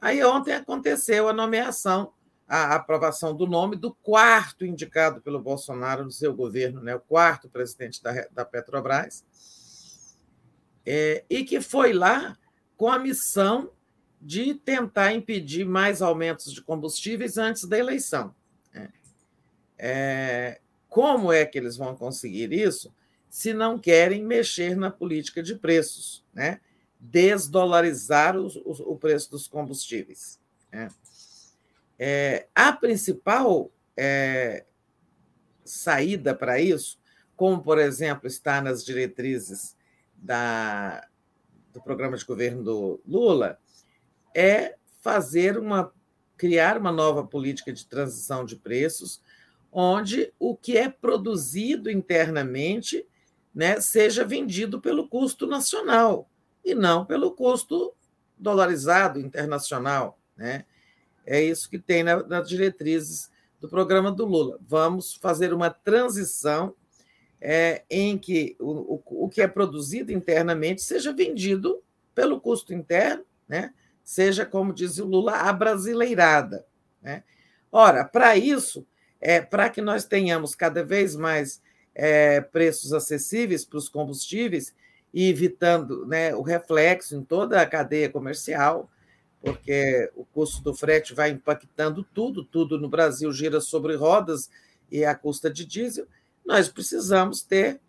[0.00, 2.12] Aí ontem aconteceu a nomeação
[2.46, 7.48] a aprovação do nome do quarto indicado pelo Bolsonaro no seu governo, né, o quarto
[7.48, 9.24] presidente da, da Petrobras,
[10.86, 12.36] é, e que foi lá
[12.76, 13.70] com a missão
[14.20, 18.34] de tentar impedir mais aumentos de combustíveis antes da eleição.
[18.72, 18.90] Né.
[19.78, 22.94] É, como é que eles vão conseguir isso
[23.28, 26.60] se não querem mexer na política de preços, né?
[26.98, 30.40] desdolarizar o, o, o preço dos combustíveis?
[30.72, 30.88] Né?
[31.98, 34.64] É, a principal é,
[35.64, 36.98] saída para isso,
[37.36, 39.76] como, por exemplo, está nas diretrizes
[40.24, 41.06] da,
[41.72, 43.58] do programa de governo do Lula,
[44.34, 45.92] é fazer uma
[46.36, 49.22] criar uma nova política de transição de preços,
[49.70, 53.06] onde o que é produzido internamente
[53.54, 56.28] né, seja vendido pelo custo nacional
[56.64, 57.94] e não pelo custo
[58.36, 60.18] dolarizado internacional.
[60.36, 60.64] Né?
[61.24, 63.30] É isso que tem na, nas diretrizes
[63.60, 64.58] do programa do Lula.
[64.66, 66.74] Vamos fazer uma transição
[67.46, 71.82] é, em que o, o, o, que é produzido internamente seja vendido
[72.14, 73.74] pelo custo interno, né?
[74.02, 76.64] seja, como diz o Lula, abrasileirada.
[77.02, 77.22] Né?
[77.70, 78.86] Ora, para isso,
[79.20, 81.60] é, para que nós tenhamos cada vez mais
[81.94, 84.74] é, preços acessíveis para os combustíveis
[85.12, 88.90] e evitando né, o reflexo em toda a cadeia comercial,
[89.42, 94.48] porque o custo do frete vai impactando tudo, tudo no Brasil gira sobre rodas
[94.90, 96.06] e a custa de diesel,
[96.44, 97.80] nós precisamos ter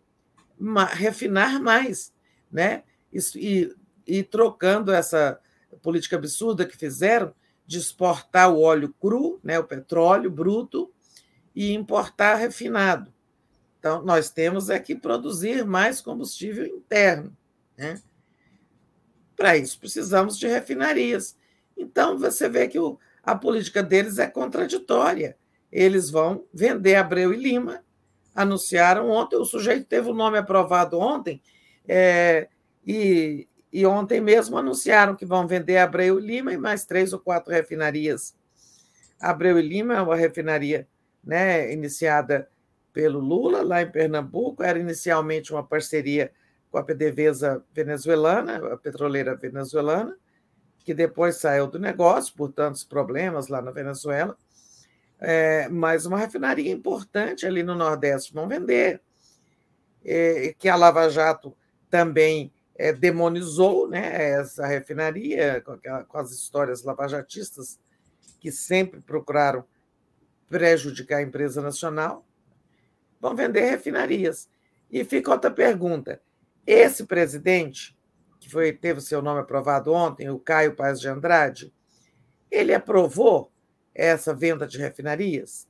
[0.91, 2.13] refinar mais,
[2.51, 2.83] né?
[3.13, 3.75] E,
[4.07, 5.39] e trocando essa,
[5.85, 7.31] política absurda que fizeram
[7.67, 10.91] de exportar o óleo cru, né, o petróleo bruto,
[11.55, 13.13] e importar refinado.
[13.79, 17.37] Então, nós temos é que produzir mais combustível interno.
[17.77, 18.01] Né?
[19.35, 21.37] Para isso, precisamos de refinarias.
[21.77, 25.37] Então, você vê que o, a política deles é contraditória.
[25.71, 27.84] Eles vão vender Abreu e Lima,
[28.35, 31.41] anunciaram ontem, o sujeito teve o nome aprovado ontem,
[31.87, 32.49] é,
[32.85, 37.19] e, e ontem mesmo anunciaram que vão vender Abreu e Lima e mais três ou
[37.19, 38.35] quatro refinarias.
[39.19, 40.87] Abreu e Lima é uma refinaria
[41.23, 42.49] né, iniciada
[42.91, 46.31] pelo Lula, lá em Pernambuco, era inicialmente uma parceria
[46.71, 50.15] com a PDVSA venezuelana, a petroleira venezuelana,
[50.79, 54.37] que depois saiu do negócio por tantos problemas lá na Venezuela.
[55.27, 59.01] É, mas uma refinaria importante ali no Nordeste vão vender,
[60.03, 61.57] é, que a Lava Jato
[61.89, 67.79] também é, demonizou né, essa refinaria, com, com as histórias lavajatistas
[68.39, 69.65] que sempre procuraram
[70.47, 72.23] prejudicar a empresa nacional,
[73.19, 74.47] vão vender refinarias.
[74.91, 76.21] E fica outra pergunta:
[76.67, 77.97] esse presidente,
[78.39, 81.73] que foi, teve o seu nome aprovado ontem, o Caio Paz de Andrade,
[82.51, 83.51] ele aprovou
[83.95, 85.67] essa venda de refinarias?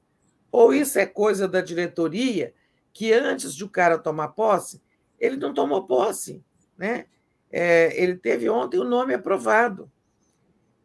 [0.52, 2.53] Ou isso é coisa da diretoria
[2.91, 4.81] que antes de o cara tomar posse,
[5.19, 6.43] ele não tomou posse,
[6.77, 7.06] né?
[7.52, 9.91] É, ele teve ontem o nome aprovado,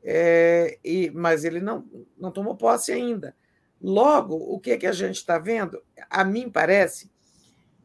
[0.02, 3.34] é, e, mas ele não, não tomou posse ainda.
[3.80, 5.82] Logo, o que, que a gente está vendo?
[6.08, 7.10] A mim parece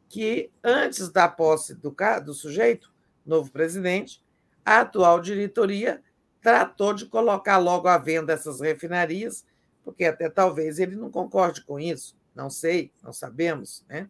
[0.09, 2.93] que antes da posse do, do sujeito,
[3.25, 4.23] novo presidente,
[4.65, 6.01] a atual diretoria
[6.45, 9.43] tratou de colocar logo à venda essas refinarias,
[9.83, 14.07] porque até talvez ele não concorde com isso, não sei, não sabemos, né?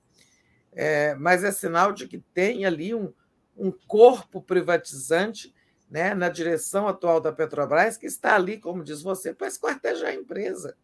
[0.74, 3.14] É, mas é sinal de que tem ali um,
[3.56, 5.56] um corpo privatizante
[5.90, 10.16] né, na direção atual da Petrobras, que está ali, como diz você, para esquartejar a
[10.16, 10.76] empresa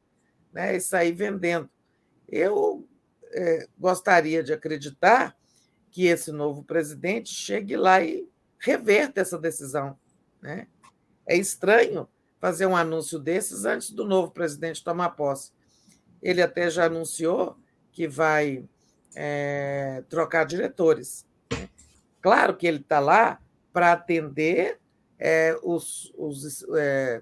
[0.54, 1.70] né, e sair vendendo.
[2.30, 2.88] Eu
[3.34, 5.36] é, gostaria de acreditar
[5.90, 8.26] que esse novo presidente chegue lá e
[8.58, 10.00] reverta essa decisão.
[10.42, 10.68] Né?
[11.32, 12.10] É estranho
[12.42, 15.54] fazer um anúncio desses antes do novo presidente tomar posse.
[16.22, 17.56] Ele até já anunciou
[17.90, 18.66] que vai
[19.16, 21.26] é, trocar diretores.
[21.50, 21.70] Né?
[22.20, 23.40] Claro que ele está lá
[23.72, 24.78] para atender
[25.18, 27.22] é, os, os, é,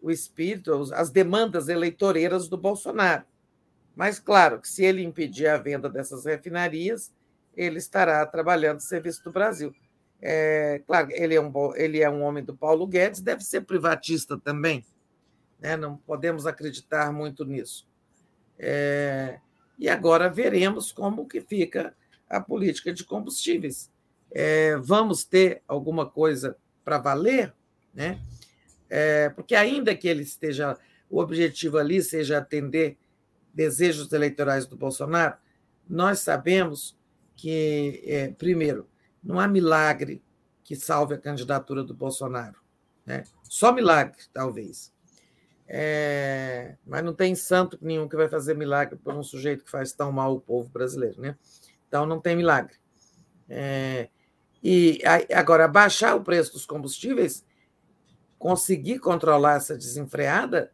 [0.00, 3.26] o espírito, as demandas eleitoreiras do Bolsonaro.
[3.94, 7.12] Mas, claro, que se ele impedir a venda dessas refinarias,
[7.54, 9.74] ele estará trabalhando no serviço do Brasil.
[10.20, 14.38] É, claro, ele é, um, ele é um homem do Paulo Guedes, deve ser privatista
[14.38, 14.84] também.
[15.60, 15.76] Né?
[15.76, 17.86] Não podemos acreditar muito nisso.
[18.58, 19.38] É,
[19.78, 21.94] e agora veremos como que fica
[22.28, 23.90] a política de combustíveis.
[24.30, 27.52] É, vamos ter alguma coisa para valer,
[27.92, 28.18] né?
[28.90, 30.78] É, porque ainda que ele esteja,
[31.08, 32.96] o objetivo ali seja atender
[33.52, 35.36] desejos eleitorais do Bolsonaro,
[35.88, 36.96] nós sabemos
[37.36, 38.88] que, é, primeiro,
[39.24, 40.22] não há milagre
[40.62, 42.56] que salve a candidatura do Bolsonaro.
[43.04, 43.24] Né?
[43.42, 44.92] Só milagre, talvez.
[45.66, 49.92] É, mas não tem santo nenhum que vai fazer milagre por um sujeito que faz
[49.92, 51.20] tão mal o povo brasileiro.
[51.20, 51.36] Né?
[51.88, 52.76] Então, não tem milagre.
[53.48, 54.08] É,
[54.62, 55.00] e
[55.34, 57.44] agora, baixar o preço dos combustíveis,
[58.38, 60.72] conseguir controlar essa desenfreada,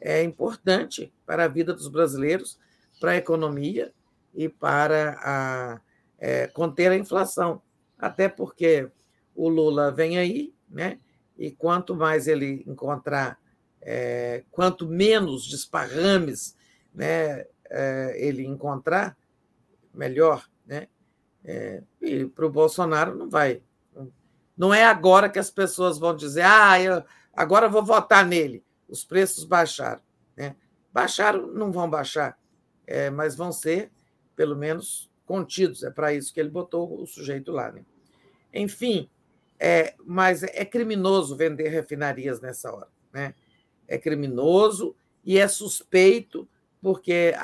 [0.00, 2.58] é importante para a vida dos brasileiros,
[3.00, 3.92] para a economia
[4.34, 5.80] e para a,
[6.18, 7.62] é, conter a inflação.
[8.02, 8.90] Até porque
[9.34, 10.98] o Lula vem aí, né?
[11.38, 13.40] e quanto mais ele encontrar
[13.80, 16.56] é, quanto menos desparrames
[16.94, 19.16] né, é, ele encontrar,
[19.92, 20.48] melhor.
[20.64, 20.86] Né?
[21.44, 23.62] É, e para o Bolsonaro não vai.
[24.56, 27.02] Não é agora que as pessoas vão dizer, ah, eu,
[27.34, 28.64] agora vou votar nele.
[28.88, 30.02] Os preços baixaram.
[30.36, 30.54] Né?
[30.92, 32.38] Baixaram, não vão baixar,
[32.86, 33.90] é, mas vão ser,
[34.36, 35.82] pelo menos, contidos.
[35.82, 37.72] É para isso que ele botou o sujeito lá.
[37.72, 37.84] Né?
[38.52, 39.08] Enfim,
[39.58, 42.88] é, mas é criminoso vender refinarias nessa hora.
[43.12, 43.34] Né?
[43.92, 46.48] é criminoso e é suspeito
[46.80, 47.34] porque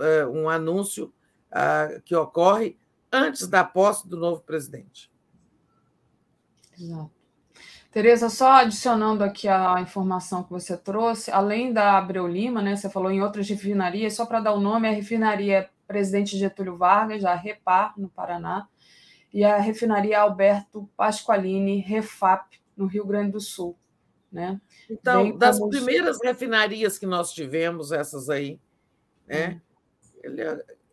[0.00, 1.12] é, um anúncio
[1.52, 2.76] ah, que ocorre
[3.12, 5.10] antes da posse do novo presidente.
[6.78, 7.10] Exato.
[7.92, 12.88] Tereza, só adicionando aqui a informação que você trouxe, além da Abreu Lima, né, você
[12.88, 17.34] falou em outras refinarias, só para dar o nome, a refinaria Presidente Getúlio Vargas, a
[17.34, 18.68] Repar, no Paraná,
[19.32, 23.78] e a refinaria Alberto Pasqualini, Refap, no Rio Grande do Sul.
[24.30, 24.60] Né?
[24.88, 25.70] Então, Bem das como...
[25.70, 28.60] primeiras refinarias que nós tivemos, essas aí,
[29.26, 29.60] né?
[30.24, 30.34] Hum.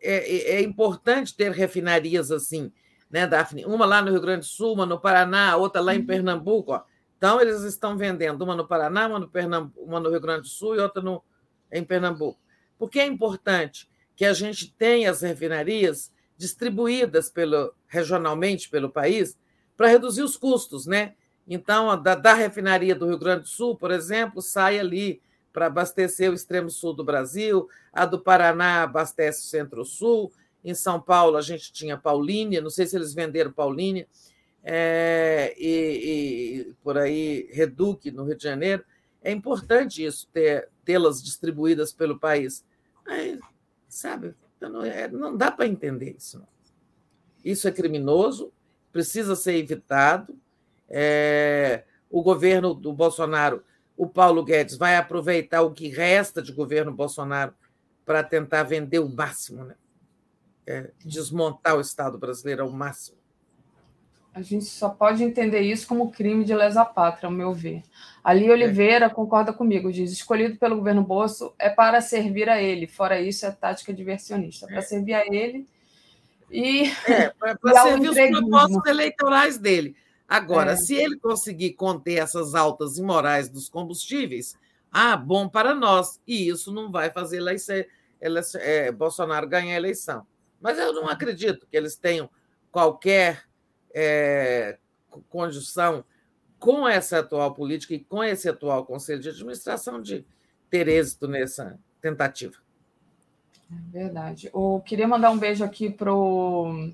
[0.00, 2.72] é, é, importante ter refinarias assim,
[3.10, 3.64] né, Daphne?
[3.64, 6.06] Uma lá no Rio Grande do Sul, uma no Paraná, outra lá em uhum.
[6.06, 6.72] Pernambuco.
[6.72, 6.82] Ó.
[7.16, 10.48] Então, eles estão vendendo uma no Paraná, uma no, Pernambuco, uma no Rio Grande do
[10.48, 11.22] Sul e outra no,
[11.70, 12.40] em Pernambuco.
[12.78, 19.36] Por que é importante que a gente tenha as refinarias distribuídas pelo, regionalmente pelo país
[19.76, 21.14] para reduzir os custos, né?
[21.46, 26.30] Então, da, da refinaria do Rio Grande do Sul, por exemplo, sai ali para abastecer
[26.30, 30.30] o extremo sul do Brasil, a do Paraná abastece o centro-sul,
[30.62, 34.06] em São Paulo a gente tinha Paulínia, não sei se eles venderam Paulínia,
[34.62, 38.84] é, e, e, por aí Reduc, no Rio de Janeiro.
[39.22, 40.28] É importante isso,
[40.84, 42.64] tê-las distribuídas pelo país.
[43.06, 43.40] Mas,
[43.88, 46.38] sabe, não, é, não dá para entender isso.
[46.38, 46.57] Não.
[47.48, 48.52] Isso é criminoso,
[48.92, 50.38] precisa ser evitado.
[50.86, 53.64] É, o governo do Bolsonaro,
[53.96, 57.54] o Paulo Guedes, vai aproveitar o que resta de governo Bolsonaro
[58.04, 59.76] para tentar vender o máximo, né?
[60.66, 63.16] É, desmontar o Estado brasileiro ao máximo.
[64.34, 67.82] A gente só pode entender isso como crime de lesa pátria, ao meu ver.
[68.22, 69.08] Ali Oliveira é.
[69.08, 73.50] concorda comigo, diz: escolhido pelo governo Bolso é para servir a ele, fora isso é
[73.50, 74.68] tática diversionista, é.
[74.68, 75.66] para servir a ele
[76.50, 76.90] e.
[77.06, 79.96] É, para servir os propósitos eleitorais dele.
[80.28, 80.76] Agora, é.
[80.76, 84.56] se ele conseguir conter essas altas imorais dos combustíveis,
[84.92, 86.20] ah, bom para nós.
[86.26, 87.40] E isso não vai fazer
[88.56, 90.26] é, Bolsonaro ganhar a eleição.
[90.60, 92.28] Mas eu não acredito que eles tenham
[92.70, 93.44] qualquer
[93.94, 94.78] é,
[95.28, 96.04] conjunção
[96.58, 100.26] com essa atual política e com esse atual Conselho de Administração de
[100.68, 102.56] ter êxito nessa tentativa.
[103.68, 104.50] Verdade.
[104.52, 106.92] Eu queria mandar um beijo aqui para o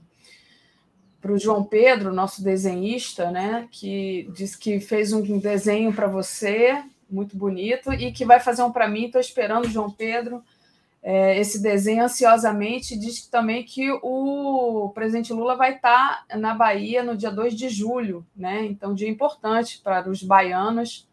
[1.37, 3.69] João Pedro, nosso desenhista, né?
[3.71, 8.73] Que disse que fez um desenho para você, muito bonito, e que vai fazer um
[8.73, 9.07] para mim.
[9.07, 10.43] Estou esperando, João Pedro
[11.05, 12.99] é, esse desenho ansiosamente.
[12.99, 18.27] Diz também que o presidente Lula vai estar na Bahia no dia 2 de julho,
[18.35, 18.65] né?
[18.65, 21.07] Então, dia importante para os baianos.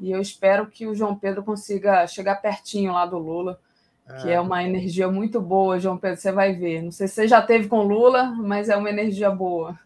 [0.00, 3.60] E eu espero que o João Pedro consiga chegar pertinho lá do Lula,
[4.20, 6.82] que é uma energia muito boa, João Pedro, você vai ver.
[6.82, 9.78] Não sei se você já teve com Lula, mas é uma energia boa.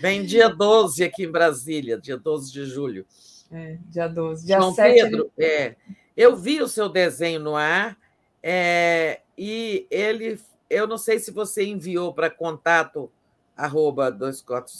[0.00, 3.04] Vem dia 12 aqui em Brasília, dia 12 de julho.
[3.52, 4.46] É, dia 12.
[4.46, 5.76] Dia João 7, Pedro, é,
[6.16, 7.98] eu vi o seu desenho no ar,
[8.42, 10.40] é, e ele,
[10.70, 13.12] eu não sei se você enviou para contato
[13.54, 14.72] arroba 24,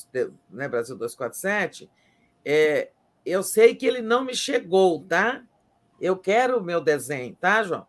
[0.48, 1.90] né, Brasil 247,
[2.42, 2.88] é,
[3.26, 5.42] eu sei que ele não me chegou, tá?
[6.00, 7.86] Eu quero o meu desenho, tá, João?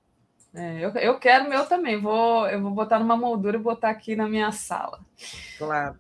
[0.55, 2.01] É, eu, eu quero meu também.
[2.01, 5.01] Vou, eu vou botar numa moldura e botar aqui na minha sala.
[5.59, 5.99] Claro.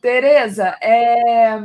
[0.00, 1.58] Tereza, é,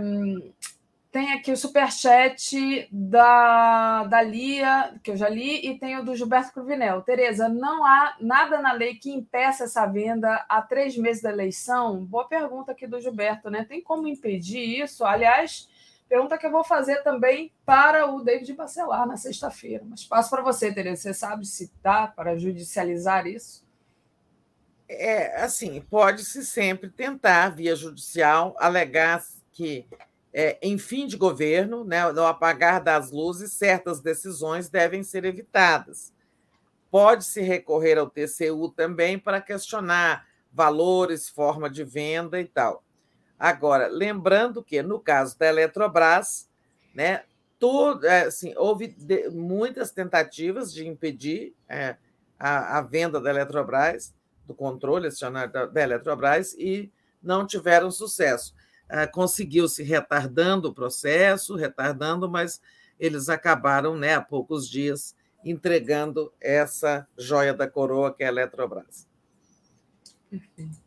[1.12, 6.16] tem aqui o superchat da, da Lia, que eu já li, e tem o do
[6.16, 7.02] Gilberto Cruvinel.
[7.02, 12.04] Tereza, não há nada na lei que impeça essa venda há três meses da eleição?
[12.06, 13.66] Boa pergunta aqui do Gilberto, né?
[13.66, 15.06] Tem como impedir isso?
[15.06, 15.70] Aliás,
[16.10, 19.84] pergunta que eu vou fazer também para o David Bacelar na sexta-feira.
[19.90, 21.02] Mas passo para você, Tereza.
[21.02, 23.66] Você sabe se dá para judicializar isso?
[24.90, 29.22] É, assim, pode-se sempre tentar, via judicial, alegar
[29.52, 29.86] que,
[30.40, 36.14] é, em fim de governo, né, no apagar das luzes, certas decisões devem ser evitadas.
[36.92, 42.84] Pode-se recorrer ao TCU também para questionar valores, forma de venda e tal.
[43.40, 46.48] Agora, lembrando que, no caso da Eletrobras,
[46.94, 47.24] né,
[48.04, 48.96] é, assim, houve
[49.32, 51.98] muitas tentativas de impedir é,
[52.38, 54.14] a, a venda da Eletrobras,
[54.46, 56.92] do controle acionário da, da Eletrobras e
[57.24, 58.54] não tiveram sucesso.
[58.90, 62.62] Ah, conseguiu-se retardando o processo, retardando, mas
[63.00, 69.08] eles acabaram, né, há poucos dias, entregando essa joia da coroa que é a Eletrobras.
[70.30, 70.78] Perfeito.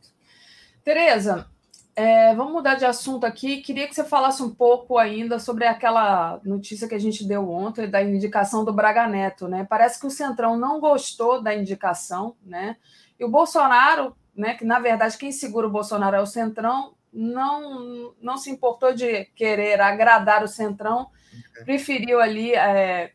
[0.83, 1.47] Tereza,
[1.95, 3.61] é, vamos mudar de assunto aqui.
[3.61, 7.89] Queria que você falasse um pouco ainda sobre aquela notícia que a gente deu ontem
[7.89, 9.67] da indicação do Braga Neto, né?
[9.69, 12.77] Parece que o Centrão não gostou da indicação, né?
[13.19, 18.15] E o Bolsonaro, né, que na verdade quem segura o Bolsonaro é o Centrão, não,
[18.21, 21.11] não se importou de querer agradar o Centrão,
[21.65, 23.13] preferiu ali é,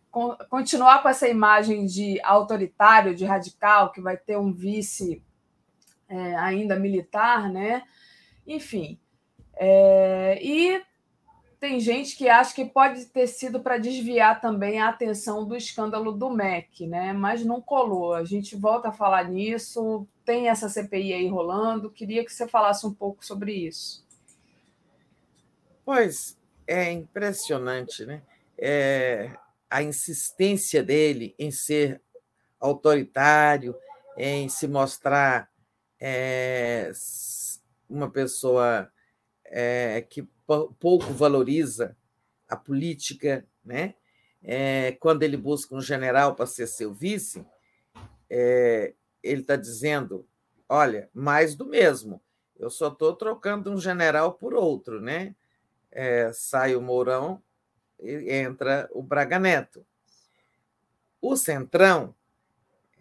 [0.49, 5.24] continuar com essa imagem de autoritário, de radical, que vai ter um vice
[6.07, 7.83] é, ainda militar, né?
[8.45, 8.99] Enfim.
[9.57, 10.82] É, e
[11.66, 16.11] tem gente que acha que pode ter sido para desviar também a atenção do escândalo
[16.11, 17.11] do MEC, né?
[17.11, 18.14] mas não colou.
[18.14, 21.90] A gente volta a falar nisso, tem essa CPI aí rolando.
[21.90, 24.06] Queria que você falasse um pouco sobre isso.
[25.84, 26.38] Pois
[26.68, 28.22] é impressionante, né?
[28.60, 29.32] É,
[29.68, 32.00] a insistência dele em ser
[32.60, 33.76] autoritário,
[34.16, 35.50] em se mostrar
[36.00, 36.92] é,
[37.90, 38.88] uma pessoa
[39.45, 41.95] é, que pouco valoriza
[42.48, 43.95] a política, né?
[44.43, 47.43] É, quando ele busca um general para ser seu vice,
[48.30, 48.93] é,
[49.24, 50.27] ele está dizendo:
[50.69, 52.22] olha, mais do mesmo,
[52.57, 55.35] eu só estou trocando um general por outro, né?
[55.91, 57.41] É, sai o Mourão
[57.99, 59.85] e entra o Braga Neto.
[61.22, 62.14] O Centrão,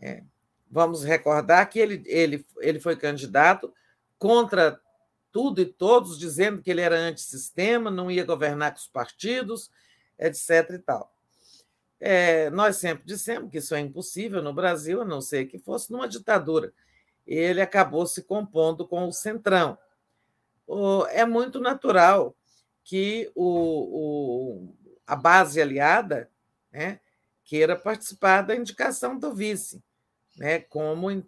[0.01, 0.23] é,
[0.71, 3.73] vamos recordar que ele, ele, ele foi candidato
[4.19, 4.81] contra
[5.35, 9.69] tudo e todos dizendo que ele era antissistema, não ia governar com os partidos,
[10.17, 10.71] etc.
[10.75, 11.13] e tal.
[11.99, 15.91] É, nós sempre dissemos que isso é impossível no Brasil, a não ser que fosse
[15.91, 16.73] numa ditadura.
[17.27, 19.77] Ele acabou se compondo com o Centrão.
[21.11, 22.37] É muito natural
[22.85, 26.31] que o, o, a base aliada
[26.73, 27.01] né,
[27.43, 29.83] queira participar da indicação do vice,
[30.37, 31.27] né, como em,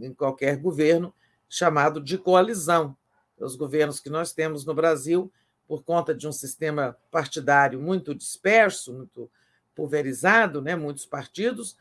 [0.00, 1.12] em qualquer governo
[1.48, 2.96] chamado de coalizão
[3.44, 5.32] os governos que nós temos no Brasil,
[5.66, 9.30] por conta de um sistema partidário muito disperso, muito
[9.74, 11.76] pulverizado, né, muitos partidos,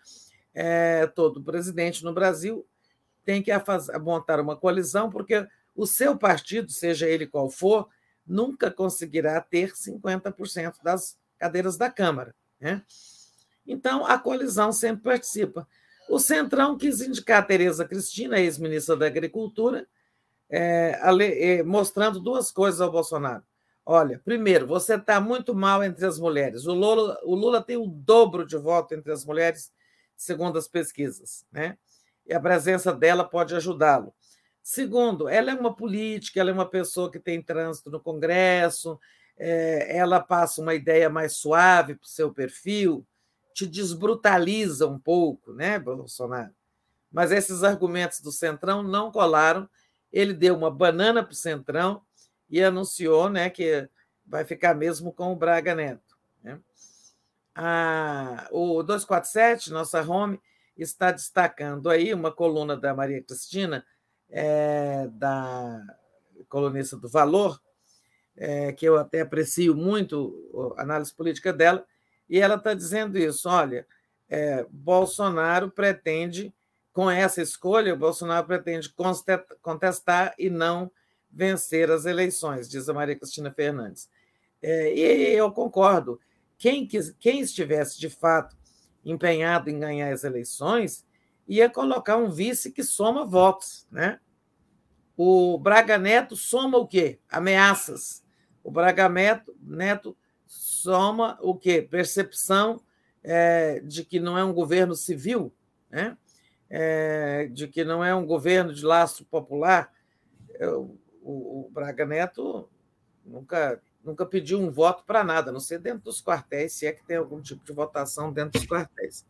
[0.53, 2.65] é, todo presidente no Brasil
[3.23, 3.51] tem que
[4.01, 7.87] montar uma coalizão, porque o seu partido, seja ele qual for,
[8.25, 12.35] nunca conseguirá ter 50% das cadeiras da Câmara.
[12.59, 12.81] Né?
[13.65, 15.67] Então, a coalizão sempre participa.
[16.09, 19.87] O Centrão quis indicar a Tereza Cristina, ex-ministra da Agricultura,
[20.51, 23.43] é, é, mostrando duas coisas ao Bolsonaro.
[23.85, 26.67] Olha, primeiro, você está muito mal entre as mulheres.
[26.67, 29.71] O Lula, o Lula tem o dobro de voto entre as mulheres,
[30.15, 31.77] segundo as pesquisas, né?
[32.27, 34.13] E a presença dela pode ajudá-lo.
[34.61, 38.99] Segundo, ela é uma política, ela é uma pessoa que tem trânsito no Congresso,
[39.35, 43.03] é, ela passa uma ideia mais suave para o seu perfil,
[43.55, 46.53] te desbrutaliza um pouco, né, Bolsonaro?
[47.11, 49.67] Mas esses argumentos do Centrão não colaram
[50.11, 52.01] ele deu uma banana para o Centrão
[52.49, 53.87] e anunciou né, que
[54.25, 56.17] vai ficar mesmo com o Braga Neto.
[56.43, 56.59] Né?
[57.55, 60.39] A, o 247, nossa home,
[60.77, 63.85] está destacando aí uma coluna da Maria Cristina,
[64.29, 65.81] é, da
[66.47, 67.61] colunista do Valor,
[68.35, 71.85] é, que eu até aprecio muito a análise política dela,
[72.29, 73.85] e ela está dizendo isso: olha,
[74.29, 76.53] é, Bolsonaro pretende
[76.93, 78.93] com essa escolha, o Bolsonaro pretende
[79.61, 80.91] contestar e não
[81.31, 84.09] vencer as eleições, diz a Maria Cristina Fernandes.
[84.61, 86.19] É, e eu concordo.
[86.57, 86.87] Quem,
[87.19, 88.55] quem estivesse de fato
[89.03, 91.05] empenhado em ganhar as eleições
[91.47, 94.19] ia colocar um vice que soma votos, né?
[95.17, 97.19] O Braga Neto soma o quê?
[97.29, 98.23] Ameaças.
[98.63, 101.81] O Braga Neto, Neto soma o quê?
[101.81, 102.81] Percepção
[103.23, 105.53] é, de que não é um governo civil,
[105.89, 106.17] né?
[106.73, 109.91] É, de que não é um governo de lastro popular,
[110.57, 112.69] eu, o, o, Braga Neto
[113.25, 116.93] nunca, nunca pediu um voto para nada, a não ser dentro dos quartéis, se é
[116.93, 119.25] que tem algum tipo de votação dentro dos quartéis.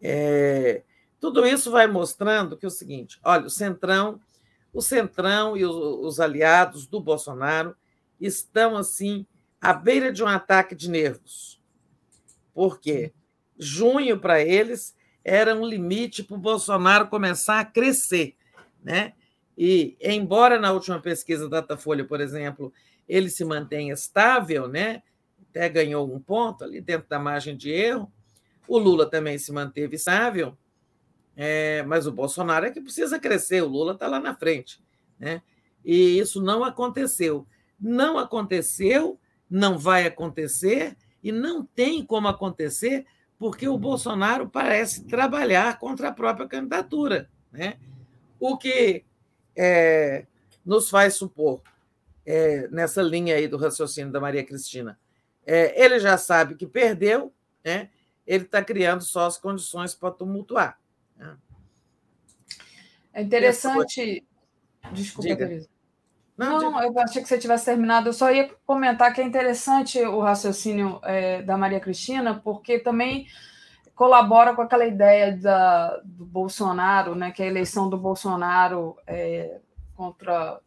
[0.00, 0.82] É,
[1.20, 4.18] tudo isso vai mostrando que é o seguinte: olha, o Centrão,
[4.72, 7.76] o Centrão e os, os aliados do Bolsonaro
[8.18, 9.26] estão assim
[9.60, 11.62] à beira de um ataque de nervos.
[12.54, 13.12] Por quê?
[13.58, 14.96] Junho para eles
[15.28, 18.34] era um limite para o Bolsonaro começar a crescer.
[18.82, 19.12] Né?
[19.56, 22.72] E, embora na última pesquisa da Datafolha, por exemplo,
[23.06, 25.02] ele se mantenha estável, né?
[25.50, 28.10] até ganhou um ponto ali dentro da margem de erro,
[28.66, 30.56] o Lula também se manteve estável,
[31.36, 34.82] é, mas o Bolsonaro é que precisa crescer, o Lula está lá na frente.
[35.18, 35.42] Né?
[35.84, 37.46] E isso não aconteceu.
[37.78, 43.06] Não aconteceu, não vai acontecer e não tem como acontecer
[43.38, 47.30] porque o Bolsonaro parece trabalhar contra a própria candidatura.
[47.52, 47.78] Né?
[48.40, 49.04] O que
[49.56, 50.26] é,
[50.64, 51.62] nos faz supor,
[52.26, 54.98] é, nessa linha aí do raciocínio da Maria Cristina,
[55.46, 57.32] é, ele já sabe que perdeu,
[57.64, 57.90] né?
[58.26, 60.78] ele está criando só as condições para tumultuar.
[61.16, 61.36] Né?
[63.12, 64.26] É interessante.
[64.92, 65.68] Desculpa, Teresa.
[66.38, 68.08] Não, não eu achei que você tivesse terminado.
[68.08, 73.26] Eu só ia comentar que é interessante o raciocínio é, da Maria Cristina, porque também
[73.94, 79.58] colabora com aquela ideia da, do Bolsonaro, né, que a eleição do Bolsonaro é,
[79.96, 80.60] contra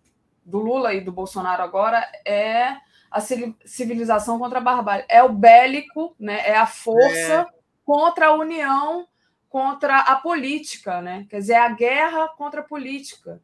[0.45, 2.75] do Lula e do Bolsonaro agora é
[3.09, 3.21] a
[3.65, 7.45] civilização contra a barbárie, é o bélico, né, é a força é.
[7.85, 9.07] contra a união,
[9.47, 11.25] contra a política, né?
[11.29, 13.41] Quer dizer, é a guerra contra a política.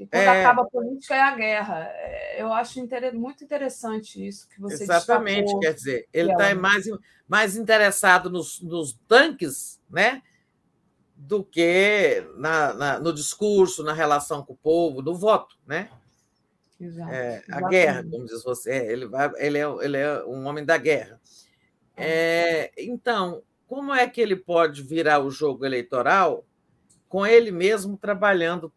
[0.00, 0.40] Que quando é.
[0.40, 1.90] acaba a política é a guerra.
[1.92, 2.80] É, eu acho
[3.12, 6.86] muito interessante isso que você Exatamente, destacou, quer dizer, ele está mais,
[7.28, 10.22] mais interessado nos, nos tanques, né?
[11.14, 15.90] Do que na, na, no discurso, na relação com o povo, no voto, né?
[16.80, 20.64] Exato, é, a guerra, como diz você, ele, vai, ele, é, ele é um homem
[20.64, 21.20] da guerra.
[21.94, 26.42] É, então, como é que ele pode virar o jogo eleitoral
[27.06, 28.72] com ele mesmo trabalhando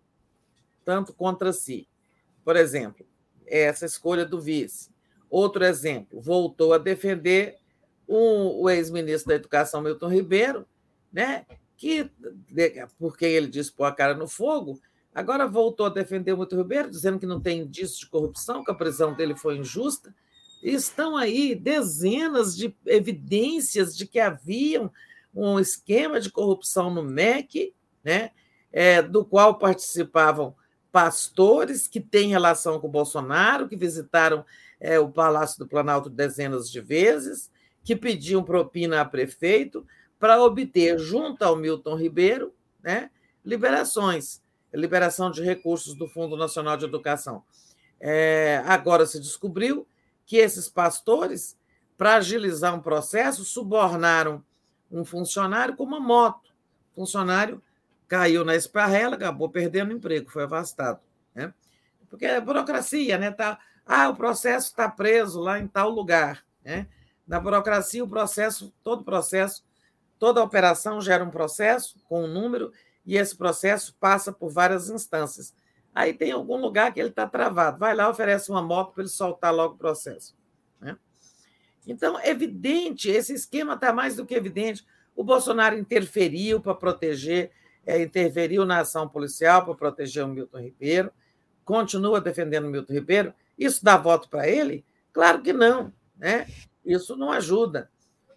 [0.84, 1.88] tanto contra si.
[2.44, 3.06] Por exemplo,
[3.46, 4.92] essa escolha do vice.
[5.30, 7.58] Outro exemplo, voltou a defender
[8.08, 10.68] o ex-ministro da Educação, Milton Ribeiro,
[11.12, 11.46] né,
[11.78, 12.10] que,
[12.98, 14.80] porque ele disse pôr a cara no fogo,
[15.14, 18.72] agora voltou a defender o Milton Ribeiro, dizendo que não tem indício de corrupção, que
[18.72, 20.14] a prisão dele foi injusta.
[20.62, 24.90] Estão aí dezenas de evidências de que havia
[25.34, 28.32] um esquema de corrupção no MEC, né,
[28.72, 30.56] é, do qual participavam
[30.94, 34.46] pastores que têm relação com o Bolsonaro, que visitaram
[34.80, 37.50] é, o Palácio do Planalto dezenas de vezes,
[37.84, 39.88] que pediam propina a prefeito
[40.20, 43.10] para obter, junto ao Milton Ribeiro, né,
[43.44, 47.44] liberações, liberação de recursos do Fundo Nacional de Educação.
[48.00, 49.88] É, agora se descobriu
[50.28, 51.58] que esses pastores,
[51.98, 54.44] para agilizar um processo, subornaram
[54.92, 56.54] um funcionário com uma moto.
[56.96, 57.60] Funcionário
[58.14, 61.00] caiu na esparrela, acabou perdendo o emprego, foi afastado.
[61.34, 61.52] Né?
[62.08, 63.32] Porque é burocracia, né?
[63.32, 66.46] Tá, ah, o processo está preso lá em tal lugar.
[66.64, 66.86] Né?
[67.26, 69.66] Na burocracia, o processo, todo processo,
[70.20, 72.72] toda operação gera um processo com um número,
[73.04, 75.52] e esse processo passa por várias instâncias.
[75.92, 77.80] Aí tem algum lugar que ele está travado.
[77.80, 80.38] Vai lá, oferece uma moto para ele soltar logo o processo.
[80.80, 80.96] Né?
[81.88, 84.86] Então, evidente, esse esquema está mais do que evidente.
[85.16, 87.52] O Bolsonaro interferiu para proteger
[87.86, 91.12] é, interferiu na ação policial para proteger o Milton Ribeiro,
[91.66, 93.34] continua defendendo o Milton Ribeiro.
[93.58, 94.86] Isso dá voto para ele?
[95.12, 96.48] Claro que não, né?
[96.86, 97.90] Isso não ajuda.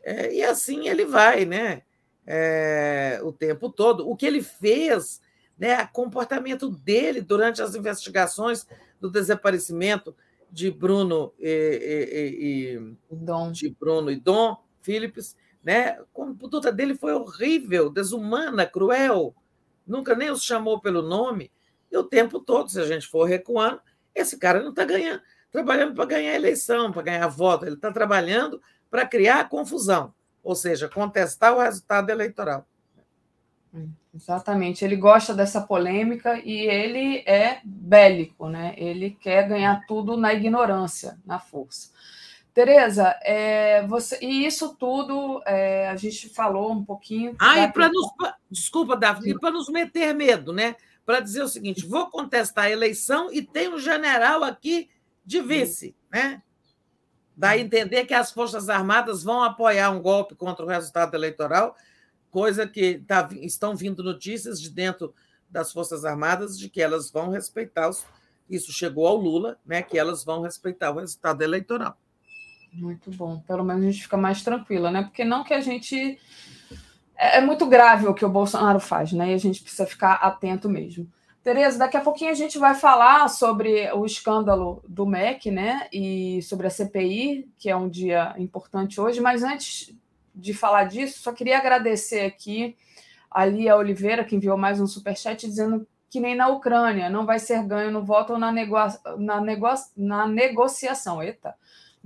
[0.03, 1.83] É, e assim ele vai, né?
[2.27, 4.09] É, o tempo todo.
[4.09, 5.21] O que ele fez,
[5.59, 5.83] né?
[5.85, 8.67] O comportamento dele durante as investigações
[9.01, 10.15] do desaparecimento
[10.51, 12.77] de Bruno e,
[13.11, 13.51] e, e Dom.
[13.51, 15.89] de Bruno e Dom Phillips, né?
[15.89, 19.35] A conduta dele foi horrível, desumana, cruel,
[19.85, 21.51] nunca nem os chamou pelo nome,
[21.91, 23.81] e o tempo todo, se a gente for recuando,
[24.15, 25.21] esse cara não está ganhando,
[25.51, 30.89] trabalhando para ganhar eleição, para ganhar voto, ele está trabalhando para criar confusão, ou seja,
[30.89, 32.65] contestar o resultado eleitoral.
[34.15, 38.73] Exatamente, ele gosta dessa polêmica e ele é bélico, né?
[38.79, 41.91] Ele quer ganhar tudo na ignorância, na força.
[42.57, 47.37] Tereza, é, você, e isso tudo é, a gente falou um pouquinho.
[47.39, 48.11] Ah, e para nos.
[48.51, 50.75] Desculpa, Davi, para nos meter medo, né?
[51.05, 54.89] Para dizer o seguinte: vou contestar a eleição e tem um general aqui
[55.23, 56.43] de vice, né?
[57.37, 61.77] Dá a entender que as Forças Armadas vão apoiar um golpe contra o resultado eleitoral,
[62.31, 65.15] coisa que tá, estão vindo notícias de dentro
[65.51, 68.07] das Forças Armadas de que elas vão respeitar os,
[68.49, 69.83] isso chegou ao Lula, né?
[69.83, 71.99] Que elas vão respeitar o resultado eleitoral.
[72.77, 73.41] Muito bom.
[73.41, 75.03] Pelo menos a gente fica mais tranquila, né?
[75.03, 76.19] Porque não que a gente.
[77.17, 79.31] É, é muito grave o que o Bolsonaro faz, né?
[79.31, 81.11] E a gente precisa ficar atento mesmo.
[81.43, 85.89] Tereza, daqui a pouquinho a gente vai falar sobre o escândalo do MEC, né?
[85.93, 89.21] E sobre a CPI, que é um dia importante hoje.
[89.21, 89.95] Mas antes
[90.35, 92.77] de falar disso, só queria agradecer aqui
[93.31, 97.39] a Lia Oliveira, que enviou mais um superchat, dizendo que nem na Ucrânia, não vai
[97.39, 98.77] ser ganho no voto ou na, nego...
[99.19, 99.67] na, nego...
[99.97, 101.23] na negociação.
[101.23, 101.55] Eita!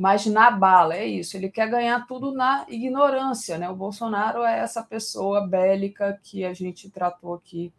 [0.01, 1.37] Mas na bala, é isso.
[1.37, 3.69] Ele quer ganhar tudo na ignorância, né?
[3.69, 7.71] O Bolsonaro é essa pessoa bélica que a gente tratou aqui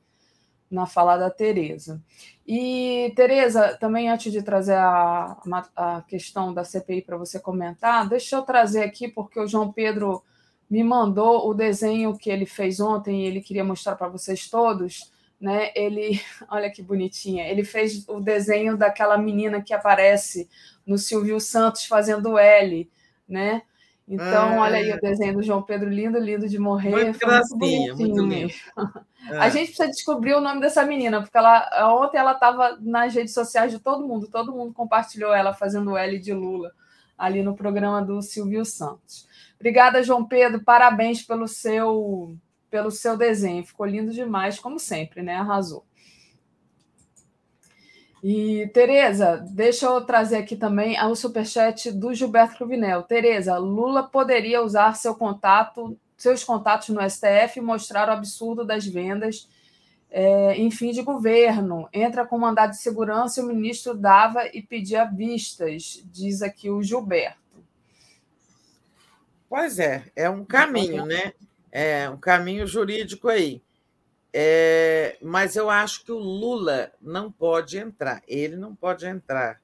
[0.69, 1.99] na fala da Tereza.
[2.47, 5.35] E, Tereza, também antes de trazer a,
[5.75, 10.23] a questão da CPI para você comentar, deixa eu trazer aqui, porque o João Pedro
[10.69, 15.11] me mandou o desenho que ele fez ontem e ele queria mostrar para vocês todos.
[15.41, 15.71] Né?
[15.73, 20.47] Ele, olha que bonitinha, ele fez o desenho daquela menina que aparece
[20.85, 22.89] no Silvio Santos fazendo L,
[23.27, 23.61] né?
[24.07, 26.89] Então, ah, olha aí o desenho do João Pedro, lindo, lindo de morrer.
[26.89, 28.53] Muito gracinha, muito lindo.
[29.29, 29.37] É.
[29.37, 33.33] A gente precisa descobrir o nome dessa menina, porque ela ontem ela estava nas redes
[33.33, 36.71] sociais de todo mundo, todo mundo compartilhou ela fazendo L de Lula.
[37.21, 39.27] ali no programa do Silvio Santos.
[39.59, 40.63] Obrigada, João Pedro.
[40.63, 42.35] Parabéns pelo seu
[42.71, 43.63] pelo seu desenho.
[43.63, 45.35] Ficou lindo demais, como sempre, né?
[45.35, 45.85] Arrasou.
[48.23, 53.01] E, Tereza, deixa eu trazer aqui também o superchat do Gilberto Cruvinel.
[53.01, 58.85] Tereza, Lula poderia usar seu contato, seus contatos no STF e mostrar o absurdo das
[58.85, 59.49] vendas
[60.11, 61.89] é, em fim de governo.
[61.91, 66.83] Entra com mandado de segurança e o ministro dava e pedia vistas, diz aqui o
[66.83, 67.39] Gilberto.
[69.49, 71.33] Pois é, é um caminho, né?
[71.71, 73.61] É um caminho jurídico aí.
[74.33, 78.21] É, mas eu acho que o Lula não pode entrar.
[78.27, 79.61] Ele não pode entrar.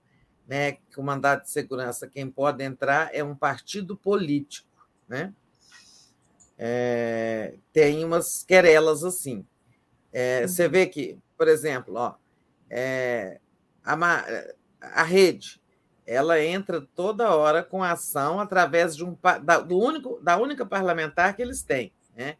[0.47, 0.77] Né?
[0.95, 4.69] o mandado de segurança, quem pode entrar é um partido político.
[5.07, 5.33] Né?
[6.57, 9.45] É, tem umas querelas assim.
[10.11, 12.15] É, você vê que, por exemplo, ó,
[12.69, 13.39] é,
[13.83, 13.97] a,
[14.81, 15.61] a rede
[16.05, 21.35] ela entra toda hora com ação através de um da, do único, da única parlamentar
[21.35, 22.37] que eles têm, né?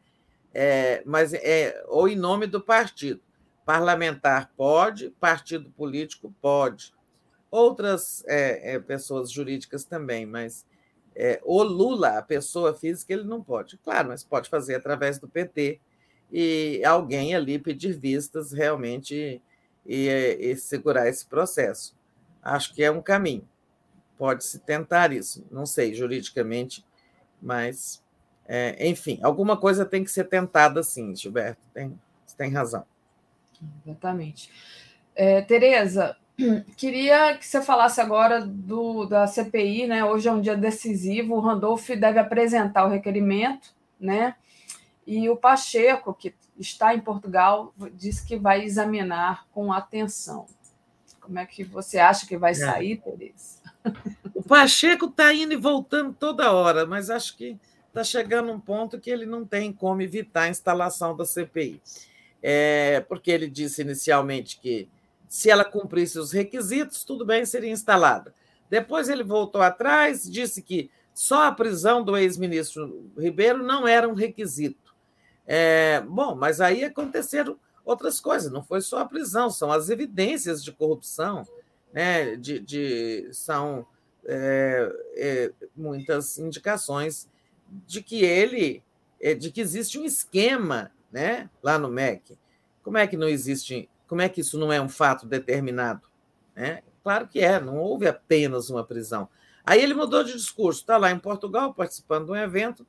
[0.59, 3.21] É, mas é ou em nome do partido.
[3.63, 6.95] Parlamentar pode, partido político pode.
[7.51, 10.65] Outras é, é, pessoas jurídicas também, mas
[11.15, 13.77] é, o Lula, a pessoa física, ele não pode.
[13.77, 15.79] Claro, mas pode fazer através do PT,
[16.31, 19.39] e alguém ali pedir vistas realmente
[19.85, 20.07] e,
[20.39, 21.95] e segurar esse processo.
[22.41, 23.47] Acho que é um caminho.
[24.17, 25.45] Pode-se tentar isso.
[25.51, 26.83] Não sei juridicamente,
[27.39, 28.03] mas,
[28.47, 31.61] é, enfim, alguma coisa tem que ser tentada sim, Gilberto.
[31.73, 32.85] Tem, você tem razão.
[33.85, 34.49] Exatamente.
[35.13, 36.15] É, Tereza,
[36.77, 40.05] queria que você falasse agora do, da CPI, né?
[40.05, 44.35] Hoje é um dia decisivo, o Randolph deve apresentar o requerimento, né?
[45.05, 50.45] E o Pacheco, que está em Portugal, disse que vai examinar com atenção.
[51.19, 52.55] Como é que você acha que vai é.
[52.55, 53.11] sair, é.
[53.11, 53.57] Tereza?
[54.33, 58.99] O Pacheco está indo e voltando toda hora, mas acho que está chegando um ponto
[58.99, 61.81] que ele não tem como evitar a instalação da CPI.
[62.41, 64.87] É, porque ele disse inicialmente que
[65.27, 68.33] se ela cumprisse os requisitos, tudo bem, seria instalada.
[68.69, 74.13] Depois ele voltou atrás, disse que só a prisão do ex-ministro Ribeiro não era um
[74.13, 74.95] requisito.
[75.45, 80.61] É, bom, mas aí aconteceram outras coisas, não foi só a prisão, são as evidências
[80.61, 81.47] de corrupção,
[81.93, 83.87] né, de, de são
[84.25, 87.29] é, é, muitas indicações
[87.85, 88.83] de que ele,
[89.21, 92.37] é, de que existe um esquema né, lá no MEC.
[92.83, 96.01] Como é que não existe, como é que isso não é um fato determinado?
[96.55, 96.81] Né?
[97.03, 99.27] Claro que é, não houve apenas uma prisão.
[99.65, 102.85] Aí ele mudou de discurso, está lá em Portugal participando de um evento,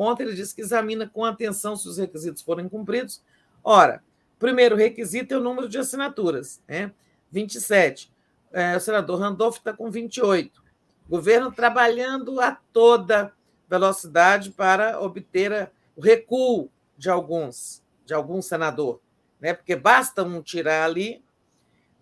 [0.00, 3.20] Ontem ele disse que examina com atenção se os requisitos forem cumpridos.
[3.64, 4.00] Ora,
[4.38, 6.92] primeiro requisito é o número de assinaturas, né?
[7.32, 8.08] 27.
[8.52, 10.62] É, o senador Randolph está com 28.
[11.08, 13.32] Governo trabalhando a toda
[13.68, 19.00] velocidade para obter o recuo de alguns, de algum senador,
[19.40, 19.52] né?
[19.52, 21.22] Porque basta um tirar ali.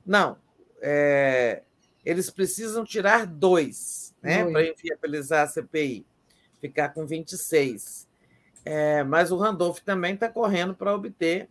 [0.05, 0.39] Não,
[0.81, 1.63] é,
[2.05, 4.45] eles precisam tirar dois, né?
[4.51, 6.07] Para inviabilizar a CPI
[6.61, 8.07] ficar com 26.
[8.65, 11.49] É, mas o Randolph também está correndo para obter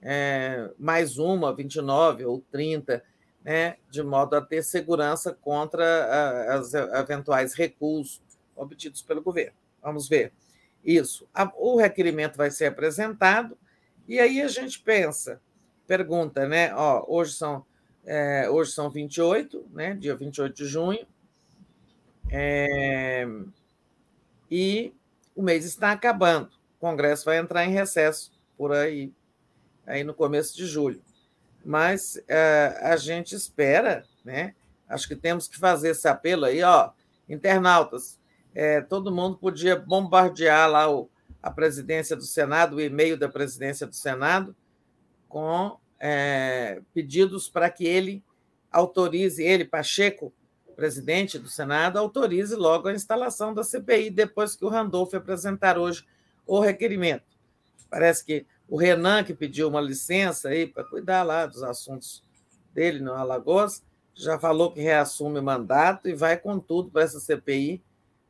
[0.00, 3.02] é, mais uma, 29 ou 30,
[3.44, 8.20] né, de modo a ter segurança contra os eventuais recuos
[8.56, 9.56] obtidos pelo governo.
[9.82, 10.32] Vamos ver.
[10.84, 11.28] Isso.
[11.56, 13.56] O requerimento vai ser apresentado,
[14.08, 15.40] e aí a gente pensa,
[15.86, 16.74] pergunta, né?
[16.74, 17.64] Ó, hoje são,
[18.04, 19.94] é, hoje são 28, né?
[19.94, 21.06] Dia 28 de junho.
[22.30, 23.26] É,
[24.50, 24.92] e
[25.34, 26.50] o mês está acabando.
[26.76, 29.12] O Congresso vai entrar em recesso por aí,
[29.86, 31.02] aí no começo de julho.
[31.64, 34.54] Mas é, a gente espera, né?
[34.88, 36.90] Acho que temos que fazer esse apelo aí, ó,
[37.28, 38.18] internautas.
[38.58, 41.10] É, todo mundo podia bombardear lá o,
[41.42, 44.56] a presidência do Senado, o e-mail da presidência do Senado,
[45.28, 48.24] com é, pedidos para que ele
[48.72, 50.32] autorize, ele, Pacheco,
[50.74, 56.06] presidente do Senado autorize logo a instalação da CPI depois que o Randolph apresentar hoje
[56.46, 57.24] o requerimento.
[57.90, 62.22] Parece que o Renan, que pediu uma licença aí para cuidar lá dos assuntos
[62.72, 63.82] dele no Alagoas,
[64.14, 67.82] já falou que reassume o mandato e vai com tudo para essa CPI,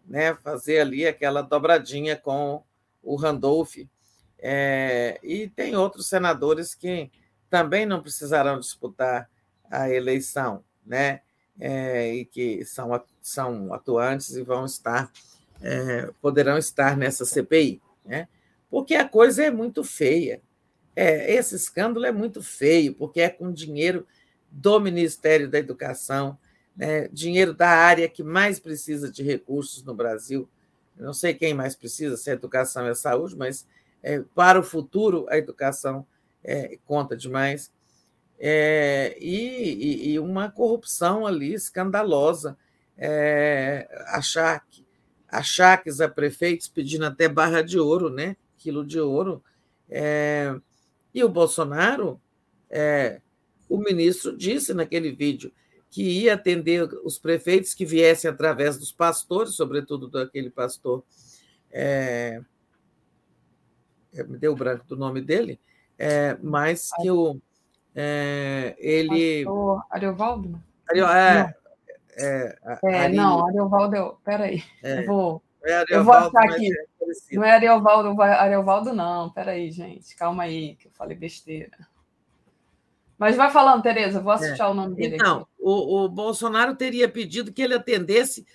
[0.07, 2.63] né, fazer ali aquela dobradinha com
[3.03, 3.77] o Randolph.
[4.39, 7.11] É, e tem outros senadores que
[7.49, 9.29] também não precisarão disputar
[9.71, 11.21] a eleição, né?
[11.59, 15.11] é, e que são, são atuantes e vão estar,
[15.61, 18.29] é, poderão estar nessa CPI, né?
[18.71, 20.41] porque a coisa é muito feia.
[20.95, 24.07] É, esse escândalo é muito feio, porque é com dinheiro
[24.51, 26.39] do Ministério da Educação,
[26.77, 30.49] né, dinheiro da área que mais precisa de recursos no Brasil.
[30.99, 33.67] Eu não sei quem mais precisa, se é educação a saúde, mas
[34.03, 36.07] é, para o futuro a educação
[36.45, 37.73] é, conta demais.
[38.39, 42.57] É, e, e, uma corrupção ali escandalosa.
[42.99, 44.87] É, achaque,
[45.29, 48.37] achaques a prefeitos pedindo até barra de ouro, né?
[48.59, 49.43] quilo de ouro.
[49.89, 50.55] É,
[51.15, 52.21] e o Bolsonaro,
[52.69, 53.21] é,
[53.69, 55.53] o ministro disse naquele vídeo
[55.97, 61.03] que ia atender os prefeitos que viessem através dos pastores, sobretudo daquele pastor.
[61.73, 62.43] É,
[64.13, 65.59] é me deu o branco do nome dele,
[65.99, 67.41] é, mas que o,
[67.95, 69.47] é, ele.
[69.47, 70.63] Pastor Ariovaldo?
[70.91, 71.55] Ario, é,
[72.19, 74.63] é, é, não, Ariovaldo, peraí.
[74.83, 75.43] É, eu vou.
[75.65, 76.71] É eu vou achar aqui.
[76.71, 79.31] É não é Ariovaldo, Ariovaldo, não.
[79.31, 80.15] Peraí, gente.
[80.15, 81.79] Calma aí, que eu falei besteira.
[83.19, 84.67] Mas vai falando, Tereza, vou assistir é.
[84.67, 85.15] o nome dele.
[85.15, 88.47] Então, o, o, Bolsonaro teria pedido que ele atendesse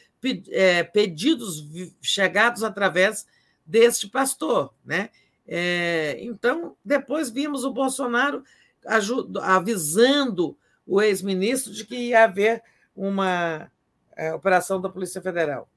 [0.49, 1.67] é, pedidos
[2.01, 3.27] chegados através
[3.65, 5.09] deste pastor, né?
[5.45, 8.45] É, então, depois vimos o Bolsonaro
[9.41, 10.57] avisando
[10.88, 12.64] o ex-ministro de que ia haver
[12.95, 13.69] uma
[14.15, 15.67] é, operação da Polícia Federal.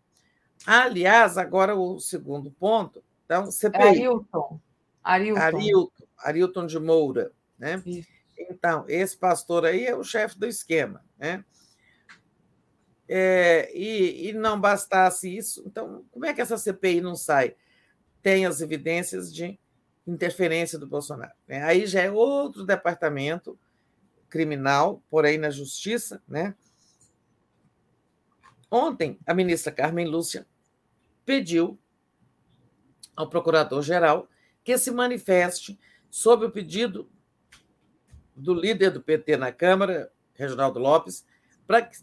[0.65, 3.03] Aliás, agora o segundo ponto.
[3.25, 3.83] Então, CPI.
[3.83, 4.61] Arilton.
[5.03, 5.41] Arilton.
[5.41, 7.33] Arilton, Arilton de Moura.
[7.59, 7.83] Né?
[7.85, 8.14] Isso.
[8.51, 11.05] Então, esse pastor aí é o chefe do esquema.
[11.19, 11.45] Né?
[13.09, 17.55] É, e, e não bastasse isso, então, como é que essa CPI não sai?
[18.23, 19.59] Tem as evidências de
[20.07, 21.33] interferência do Bolsonaro.
[21.47, 21.63] Né?
[21.63, 23.59] Aí já é outro departamento
[24.29, 26.23] criminal, porém na justiça.
[26.27, 26.55] Né?
[28.71, 30.47] Ontem, a ministra Carmen Lúcia
[31.25, 31.79] pediu
[33.15, 34.29] ao procurador-geral
[34.63, 35.79] que se manifeste
[36.11, 37.09] sobre o pedido
[38.35, 41.25] do líder do PT na Câmara, Reginaldo Lopes,
[41.67, 41.97] para que,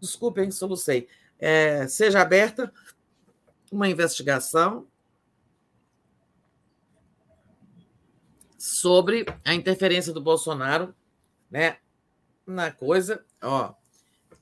[0.00, 2.72] desculpem, solucei, é, seja aberta
[3.70, 4.86] uma investigação
[8.58, 10.94] sobre a interferência do Bolsonaro
[11.50, 11.78] né,
[12.46, 13.24] na coisa.
[13.42, 13.74] Ó,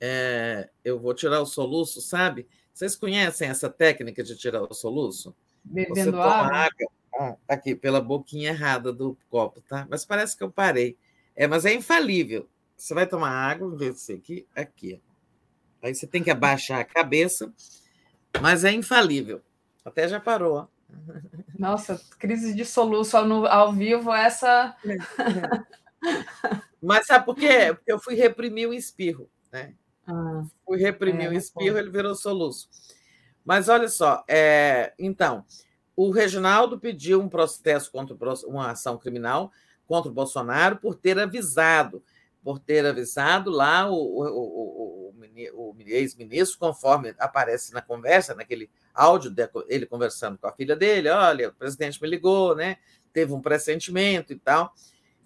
[0.00, 2.46] é, eu vou tirar o soluço, sabe?
[2.72, 5.34] Vocês conhecem essa técnica de tirar o soluço?
[5.62, 6.68] Bebendo água.
[6.68, 9.86] água aqui pela boquinha errada do copo, tá?
[9.88, 10.96] Mas parece que eu parei.
[11.36, 12.48] É, mas é infalível.
[12.76, 15.00] Você vai tomar água, ver se aqui, aqui.
[15.82, 17.52] Aí você tem que abaixar a cabeça,
[18.40, 19.42] mas é infalível.
[19.84, 20.56] Até já parou.
[20.56, 20.66] Ó.
[21.58, 24.74] Nossa, crise de soluço ao, ao vivo, essa.
[26.82, 27.72] Mas sabe por quê?
[27.74, 29.74] Porque eu fui reprimir o espirro, né?
[30.06, 32.68] Ah, fui reprimir é, o espirro, ele virou soluço.
[33.42, 35.46] Mas olha só, é, então,
[35.96, 38.14] o Reginaldo pediu um processo contra
[38.46, 39.50] uma ação criminal
[39.86, 42.02] contra o Bolsonaro por ter avisado,
[42.42, 49.30] por ter avisado lá o, o, o, o ex-ministro, conforme aparece na conversa, naquele áudio
[49.30, 52.76] dele conversando com a filha dele, olha, o presidente me ligou, né?
[53.12, 54.74] Teve um pressentimento e tal.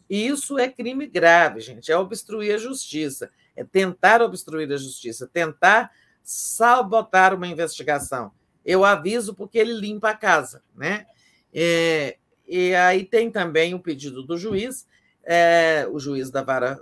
[0.08, 5.28] E isso é crime grave, gente, é obstruir a justiça, é tentar obstruir a justiça,
[5.30, 5.90] tentar
[6.22, 8.32] sabotar uma investigação.
[8.64, 11.06] Eu aviso porque ele limpa a casa, né?
[11.52, 12.16] É,
[12.48, 14.86] e aí tem também o pedido do juiz,
[15.22, 16.80] é, o juiz da vara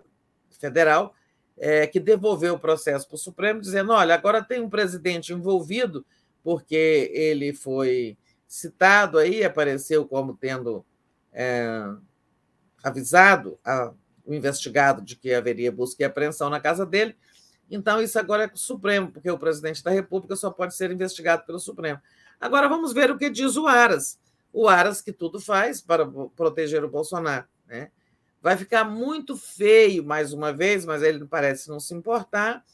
[0.61, 1.13] federal,
[1.59, 6.07] é, que devolveu o processo para o Supremo, dizendo: olha, agora tem um presidente envolvido,
[6.45, 10.85] porque ele foi citado aí, apareceu como tendo
[11.33, 11.85] é,
[12.83, 13.93] avisado a,
[14.25, 17.17] o investigado de que haveria busca e apreensão na casa dele.
[17.69, 21.45] Então, isso agora é o Supremo, porque o presidente da República só pode ser investigado
[21.45, 22.01] pelo Supremo.
[22.41, 24.17] Agora, vamos ver o que diz o Aras
[24.57, 27.45] o Aras que tudo faz para proteger o Bolsonaro.
[27.67, 27.91] Né?
[28.41, 32.65] Vai ficar muito feio mais uma vez, mas ele parece não se importar.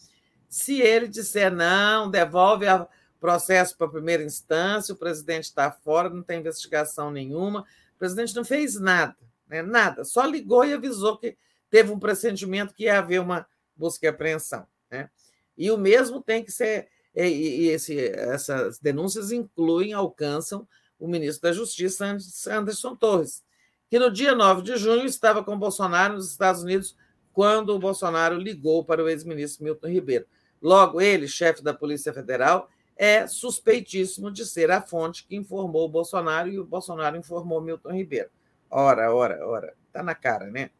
[0.49, 2.86] Se ele disser não, devolve o
[3.19, 7.62] processo para a primeira instância, o presidente está fora, não tem investigação nenhuma.
[7.97, 9.17] O presidente não fez nada,
[9.49, 9.61] né?
[9.61, 11.36] nada, só ligou e avisou que
[11.69, 13.44] teve um pressentimento que ia haver uma
[13.75, 14.69] busca e apreensão.
[14.89, 15.11] Né?
[15.59, 16.86] E o mesmo tem que ser.
[17.12, 20.65] E, e esse, essas denúncias incluem, alcançam
[21.03, 22.17] o ministro da Justiça,
[22.49, 23.43] Anderson Torres,
[23.91, 26.97] que no dia 9 de junho estava com Bolsonaro nos Estados Unidos
[27.33, 30.27] quando o Bolsonaro ligou para o ex-ministro Milton Ribeiro.
[30.63, 35.89] Logo, ele, chefe da Polícia Federal, é suspeitíssimo de ser a fonte que informou o
[35.89, 38.31] Bolsonaro e o Bolsonaro informou Milton Ribeiro.
[38.71, 40.71] Ora, ora, ora, está na cara, né?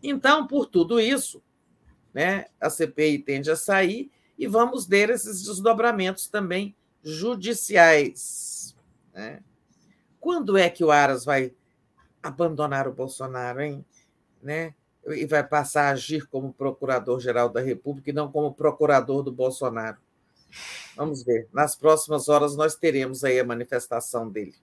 [0.00, 1.42] Então, por tudo isso,
[2.14, 8.57] né, a CPI tende a sair e vamos ter esses desdobramentos também judiciais.
[9.12, 9.42] Né?
[10.20, 11.54] Quando é que o Aras vai
[12.22, 13.84] abandonar o Bolsonaro, hein?
[14.42, 14.74] Né?
[15.14, 19.96] e vai passar a agir como procurador-geral da República e não como procurador do Bolsonaro.
[20.96, 21.48] Vamos ver.
[21.52, 24.54] Nas próximas horas nós teremos aí a manifestação dele.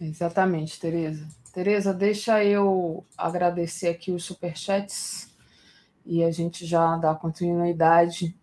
[0.00, 1.26] Exatamente, Tereza.
[1.52, 5.34] Tereza, deixa eu agradecer aqui os superchats
[6.04, 8.36] e a gente já dá continuidade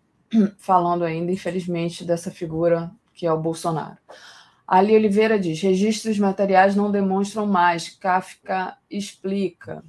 [0.58, 3.96] falando ainda, infelizmente, dessa figura que é o Bolsonaro.
[4.66, 7.88] Ali Oliveira diz: registros materiais não demonstram mais.
[7.88, 9.84] Kafka explica.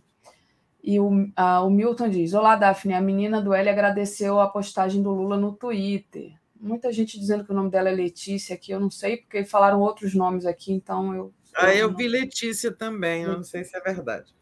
[0.84, 2.94] E o, o Milton diz: Olá, Daphne.
[2.94, 6.34] A menina do L agradeceu a postagem do Lula no Twitter.
[6.60, 9.82] Muita gente dizendo que o nome dela é Letícia aqui, eu não sei, porque falaram
[9.82, 11.34] outros nomes aqui, então eu.
[11.56, 14.34] Ah, eu vi Letícia também, eu não sei se é verdade.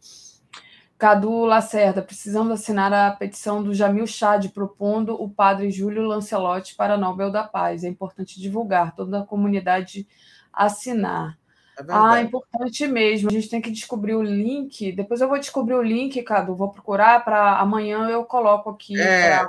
[0.96, 6.96] Cadu Lacerda, precisamos assinar a petição do Jamil Chad propondo o padre Júlio Lancelotti para
[6.96, 7.82] Nobel da Paz.
[7.84, 10.06] É importante divulgar, toda a comunidade
[10.52, 11.36] assinar.
[11.76, 13.28] É ah, importante mesmo.
[13.28, 14.92] A gente tem que descobrir o link.
[14.92, 16.54] Depois eu vou descobrir o link, Cadu.
[16.54, 18.98] Vou procurar para amanhã eu coloco aqui.
[18.98, 19.44] É,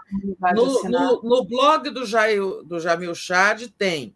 [0.55, 4.15] no, no, no, blog do, Jair, do Jamil Chad tem.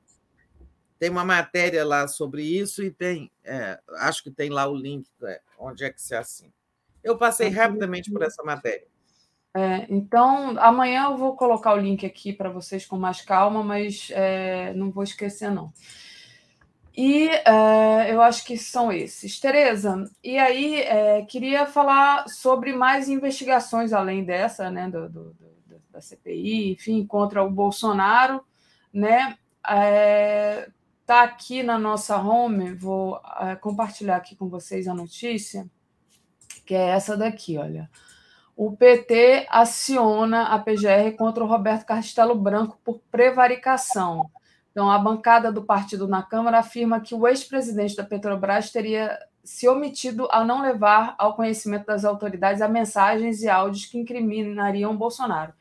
[0.98, 3.32] Tem uma matéria lá sobre isso e tem.
[3.44, 6.59] É, acho que tem lá o link é, onde é que se assina.
[7.04, 8.88] Eu passei rapidamente por essa matéria.
[9.54, 14.10] É, então, amanhã eu vou colocar o link aqui para vocês com mais calma, mas
[14.12, 15.74] é, não vou esquecer, não.
[16.96, 19.40] E é, eu acho que são esses.
[19.40, 25.82] Tereza, e aí é, queria falar sobre mais investigações além dessa, né, do, do, do,
[25.90, 28.44] da CPI, enfim, contra o Bolsonaro,
[28.94, 29.38] né?
[29.68, 30.70] É,
[31.06, 35.70] tá aqui na nossa home, vou é, compartilhar aqui com vocês a notícia,
[36.70, 37.90] que é essa daqui, olha.
[38.56, 44.30] O PT aciona a PGR contra o Roberto Castelo Branco por prevaricação.
[44.70, 49.68] Então, a bancada do partido na Câmara afirma que o ex-presidente da Petrobras teria se
[49.68, 55.54] omitido a não levar ao conhecimento das autoridades a mensagens e áudios que incriminariam Bolsonaro.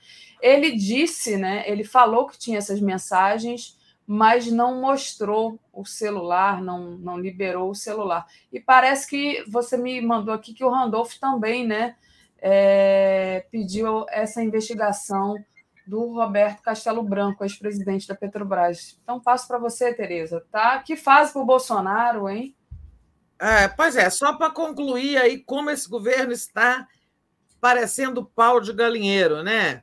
[0.42, 3.77] Ele disse, né, ele falou que tinha essas mensagens,
[4.10, 8.26] mas não mostrou o celular, não, não liberou o celular.
[8.50, 11.94] E parece que você me mandou aqui que o Randolph também, né,
[12.38, 15.36] é, pediu essa investigação
[15.86, 18.98] do Roberto Castelo Branco, ex-presidente da Petrobras.
[19.02, 20.78] Então, passo para você, Tereza, tá?
[20.78, 22.56] Que faz para o Bolsonaro, hein?
[23.38, 26.88] É, pois é, só para concluir aí como esse governo está
[27.60, 29.82] parecendo pau de galinheiro, né?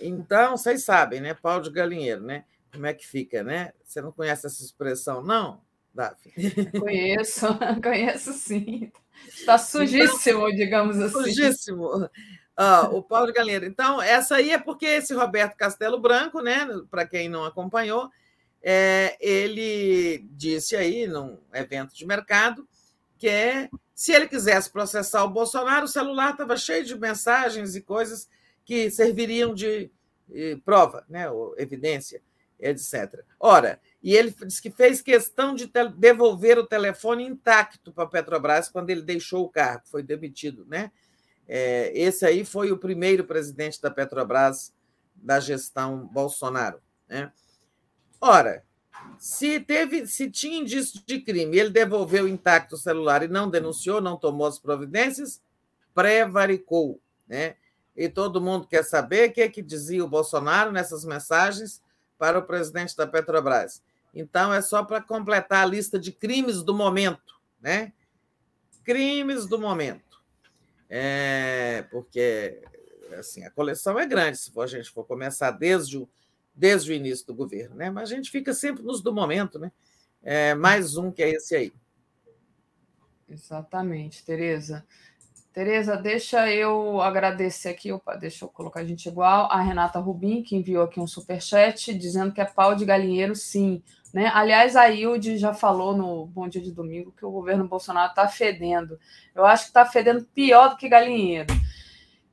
[0.00, 1.32] Então, vocês sabem, né?
[1.32, 2.44] Pau de galinheiro, né?
[2.74, 3.72] Como é que fica, né?
[3.84, 5.62] Você não conhece essa expressão, não,
[5.94, 6.32] Daphne?
[6.78, 7.46] Conheço,
[7.82, 8.90] conheço sim.
[9.28, 11.12] Está sujíssimo, então, digamos assim.
[11.12, 12.10] Sujíssimo.
[12.56, 13.64] Ah, o Paulo Galinheiro.
[13.64, 18.10] Então, essa aí é porque esse Roberto Castelo Branco, né, para quem não acompanhou,
[18.62, 22.66] é, ele disse aí, num evento de mercado,
[23.18, 27.80] que é, se ele quisesse processar o Bolsonaro, o celular estava cheio de mensagens e
[27.80, 28.28] coisas
[28.64, 29.90] que serviriam de,
[30.28, 32.22] de prova, né, ou evidência,
[32.64, 33.22] etc.
[33.38, 38.68] Ora, e ele disse que fez questão de devolver o telefone intacto para a Petrobras
[38.68, 40.90] quando ele deixou o cargo, foi demitido, né?
[41.46, 44.72] É, esse aí foi o primeiro presidente da Petrobras
[45.14, 46.80] da gestão Bolsonaro.
[47.06, 47.30] Né?
[48.18, 48.64] Ora,
[49.18, 54.00] se teve, se tinha indício de crime, ele devolveu intacto o celular e não denunciou,
[54.00, 55.42] não tomou as providências,
[55.94, 57.56] prevaricou, né?
[57.96, 61.80] E todo mundo quer saber o que é que dizia o Bolsonaro nessas mensagens
[62.18, 63.82] para o presidente da Petrobras.
[64.14, 67.92] Então é só para completar a lista de crimes do momento, né?
[68.84, 70.14] Crimes do momento
[70.96, 72.62] é, porque
[73.18, 76.08] assim, a coleção é grande, se a gente for começar desde o,
[76.54, 77.90] desde o início do governo, né?
[77.90, 79.72] mas a gente fica sempre nos do momento, né?
[80.22, 81.72] É, mais um que é esse aí.
[83.28, 84.86] Exatamente, Tereza.
[85.54, 90.42] Tereza, deixa eu agradecer aqui, opa, deixa eu colocar a gente igual, a Renata Rubim,
[90.42, 93.80] que enviou aqui um superchat dizendo que é pau de galinheiro, sim.
[94.12, 94.28] Né?
[94.34, 98.26] Aliás, a Hilde já falou no Bom Dia de Domingo que o governo Bolsonaro está
[98.26, 98.98] fedendo.
[99.32, 101.54] Eu acho que está fedendo pior do que galinheiro.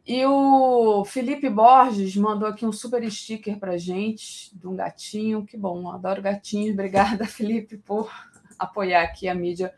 [0.03, 5.45] E o Felipe Borges mandou aqui um super sticker para gente, de um gatinho.
[5.45, 6.73] Que bom, adoro gatinhos.
[6.73, 8.11] Obrigada, Felipe, por
[8.57, 9.71] apoiar aqui a mídia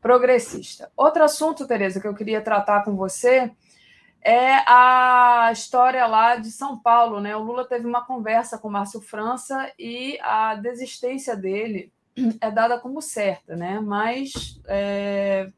[0.00, 0.90] progressista.
[0.96, 3.50] Outro assunto, Tereza, que eu queria tratar com você
[4.22, 7.34] é a história lá de São Paulo, né?
[7.36, 11.92] O Lula teve uma conversa com Márcio França e a desistência dele
[12.40, 13.80] é dada como certa, né?
[13.80, 15.50] Mas é,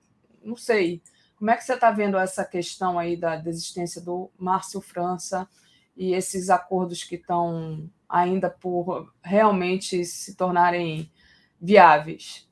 [0.43, 1.03] não sei.
[1.37, 5.49] Como é que você está vendo essa questão aí da desistência do Márcio França
[5.97, 11.11] e esses acordos que estão ainda por realmente se tornarem
[11.61, 12.49] viáveis?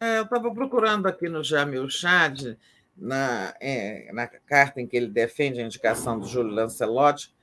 [0.00, 2.56] É, eu estava procurando aqui no Jamil Chad
[2.96, 7.34] na, é, na carta em que ele defende a indicação do Júlio Lancelotti,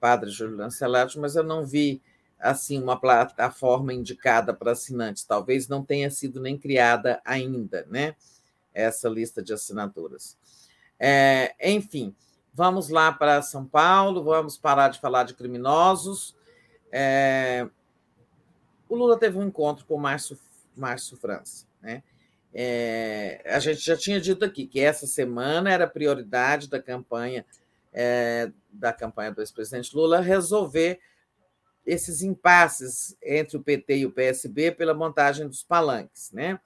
[0.00, 2.02] padre Júlio Lancelotti, mas eu não vi
[2.38, 5.24] assim uma plataforma indicada para assinantes.
[5.24, 8.14] Talvez não tenha sido nem criada ainda, né?
[8.72, 10.36] Essa lista de assinaturas.
[10.98, 12.14] É, enfim,
[12.52, 16.36] vamos lá para São Paulo, vamos parar de falar de criminosos.
[16.90, 17.68] É,
[18.88, 20.38] o Lula teve um encontro com o Márcio,
[20.76, 22.02] Márcio França, né?
[22.52, 27.44] É, a gente já tinha dito aqui que essa semana era prioridade da campanha
[27.92, 31.00] é, da campanha do ex-presidente Lula resolver
[31.84, 36.60] esses impasses entre o PT e o PSB pela montagem dos palanques, né?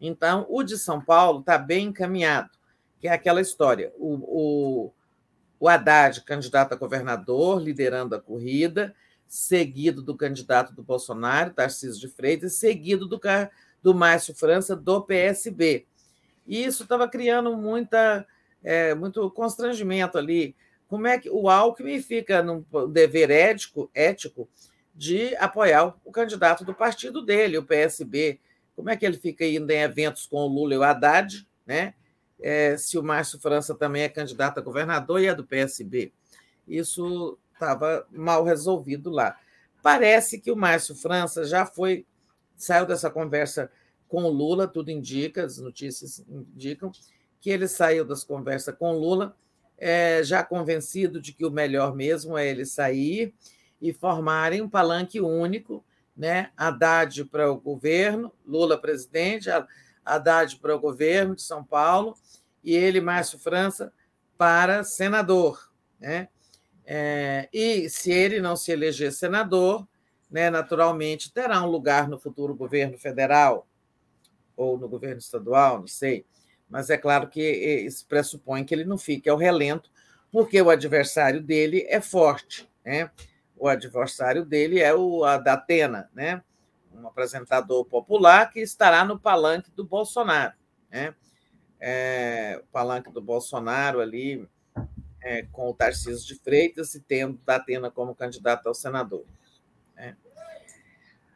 [0.00, 2.50] Então, o de São Paulo está bem encaminhado,
[2.98, 3.92] que é aquela história.
[3.96, 4.14] O,
[4.86, 4.92] o,
[5.60, 8.94] o Haddad, candidato a governador, liderando a corrida,
[9.26, 13.20] seguido do candidato do Bolsonaro, Tarcísio de Freitas, seguido do,
[13.84, 15.84] do Márcio França, do PSB.
[16.46, 18.26] E isso estava criando muita,
[18.62, 20.56] é, muito constrangimento ali.
[20.88, 24.48] Como é que o Alckmin fica no dever ético, ético
[24.94, 28.40] de apoiar o candidato do partido dele, o PSB?
[28.74, 31.92] Como é que ele fica indo em eventos com o Lula e o Haddad, né?
[32.40, 36.10] É, se o Márcio França também é candidato a governador e é do PSB?
[36.66, 39.38] Isso estava mal resolvido lá.
[39.82, 42.06] Parece que o Márcio França já foi
[42.56, 43.70] saiu dessa conversa
[44.08, 46.92] com o Lula, tudo indica, as notícias indicam,
[47.40, 49.36] que ele saiu das conversas com o Lula,
[49.76, 53.34] é, já convencido de que o melhor mesmo é ele sair
[53.80, 55.84] e formarem um palanque único,
[56.16, 56.50] né?
[56.56, 59.48] Haddad para o governo, Lula presidente,
[60.04, 62.16] Haddad para o governo de São Paulo
[62.62, 63.92] e ele, Márcio França,
[64.38, 65.70] para senador.
[66.00, 66.28] Né?
[66.86, 69.86] É, e se ele não se eleger senador,
[70.34, 73.68] né, naturalmente terá um lugar no futuro governo federal
[74.56, 76.26] ou no governo estadual, não sei.
[76.68, 79.88] Mas é claro que isso pressupõe que ele não fique ao relento,
[80.32, 82.68] porque o adversário dele é forte.
[82.84, 83.08] Né?
[83.56, 86.42] O adversário dele é o a Datena, né?
[86.92, 90.54] um apresentador popular que estará no palanque do Bolsonaro.
[90.90, 91.14] Né?
[91.78, 94.48] É, o palanque do Bolsonaro ali
[95.22, 99.24] é, com o Tarcísio de Freitas e tendo Datena como candidato ao senador.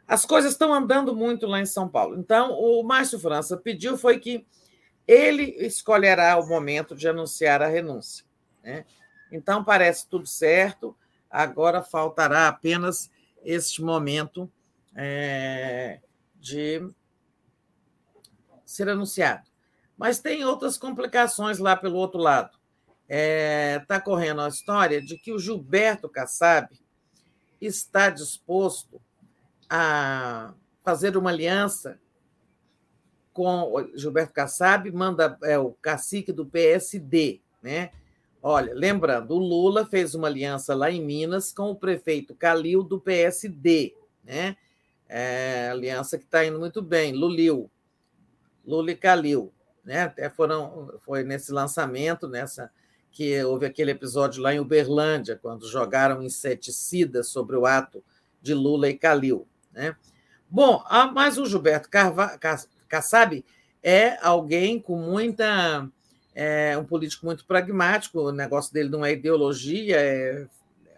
[0.09, 2.19] As coisas estão andando muito lá em São Paulo.
[2.19, 4.47] Então, o Márcio França pediu foi que
[5.07, 8.25] ele escolherá o momento de anunciar a renúncia.
[8.63, 8.87] Né?
[9.31, 10.97] Então, parece tudo certo,
[11.31, 13.11] agora faltará apenas
[13.45, 14.51] este momento
[14.97, 16.01] é,
[16.37, 16.89] de
[18.65, 19.47] ser anunciado.
[19.95, 22.57] Mas tem outras complicações lá pelo outro lado.
[23.03, 26.69] Está é, tá correndo a história de que o Gilberto Kassab
[27.61, 29.01] está disposto
[29.69, 31.99] a fazer uma aliança
[33.33, 37.91] com Gilberto Kassab, manda é o cacique do PSD, né?
[38.43, 43.01] Olha, lembrando, o Lula fez uma aliança lá em Minas com o prefeito Calil do
[43.01, 44.57] PSD, né?
[45.09, 47.71] É, aliança que está indo muito bem, Lulil,
[48.67, 49.53] Lula e Calil,
[49.85, 50.03] né?
[50.03, 52.71] Até foram, foi nesse lançamento, nessa
[53.11, 58.05] que houve aquele episódio lá em Uberlândia, quando jogaram inseticida sobre o ato
[58.41, 59.47] de Lula e Calil.
[59.79, 59.95] Né?
[60.51, 60.83] Bom,
[61.15, 61.89] mas o Gilberto
[62.89, 63.45] Kassab
[63.81, 65.89] é alguém com muita.
[66.35, 70.47] É um político muito pragmático, o negócio dele não é ideologia, é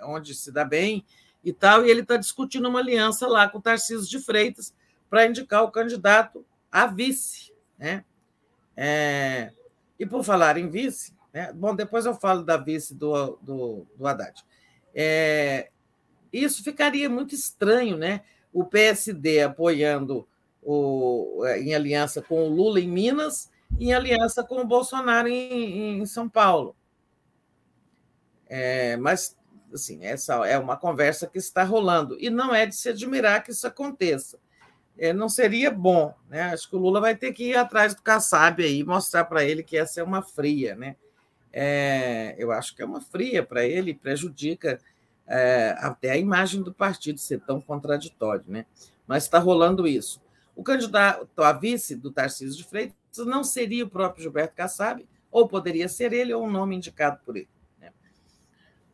[0.02, 1.04] onde se dá bem
[1.42, 4.74] e tal, e ele está discutindo uma aliança lá com o Tarcísio de Freitas
[5.08, 7.52] para indicar o candidato a vice.
[7.78, 8.04] Né?
[8.76, 9.50] É,
[9.98, 11.52] e por falar em vice, né?
[11.54, 14.44] bom, depois eu falo da vice do, do, do Haddad.
[14.94, 15.70] É,
[16.30, 18.22] isso ficaria muito estranho, né?
[18.52, 20.26] O PSD apoiando
[20.62, 26.00] o, em aliança com o Lula em Minas e em aliança com o Bolsonaro em,
[26.00, 26.76] em São Paulo.
[28.48, 29.36] É, mas,
[29.72, 32.16] assim, essa é uma conversa que está rolando.
[32.18, 34.38] E não é de se admirar que isso aconteça.
[34.98, 36.42] É, não seria bom, né?
[36.52, 39.62] Acho que o Lula vai ter que ir atrás do Kassab aí, mostrar para ele
[39.62, 40.96] que essa é uma fria, né?
[41.52, 44.78] É, eu acho que é uma fria para ele, prejudica
[45.30, 48.66] é, até a imagem do partido ser tão contraditório, né?
[49.06, 50.20] Mas está rolando isso.
[50.56, 55.46] O candidato a vice do Tarcísio de Freitas não seria o próprio Gilberto Kassab, ou
[55.46, 57.48] poderia ser ele, ou um nome indicado por ele.
[57.78, 57.92] Né?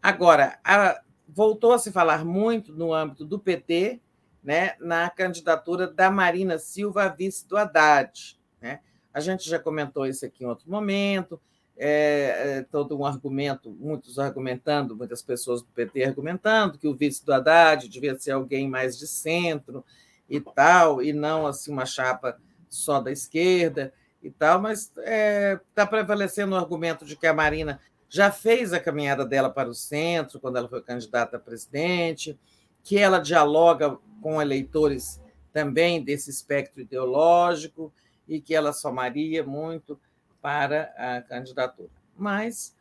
[0.03, 4.03] Agora, a, voltou a se falar muito no âmbito do PT,
[4.45, 8.39] né, na candidatura da Marina Silva a vice do Haddad.
[8.61, 8.81] Né?
[9.13, 11.41] A gente já comentou isso aqui em outro momento
[11.77, 17.25] é, é, todo um argumento, muitos argumentando, muitas pessoas do PT argumentando que o vice
[17.25, 19.85] do Haddad devia ser alguém mais de centro
[20.29, 22.39] e tal, e não assim uma chapa
[22.69, 27.35] só da esquerda e tal, mas está é, tá prevalecendo o argumento de que a
[27.35, 32.39] Marina já fez a caminhada dela para o centro, quando ela foi candidata a presidente,
[32.83, 35.21] que ela dialoga com eleitores
[35.53, 37.93] também desse espectro ideológico
[38.27, 39.99] e que ela somaria muito
[40.41, 41.91] para a candidatura.
[42.17, 42.75] Mas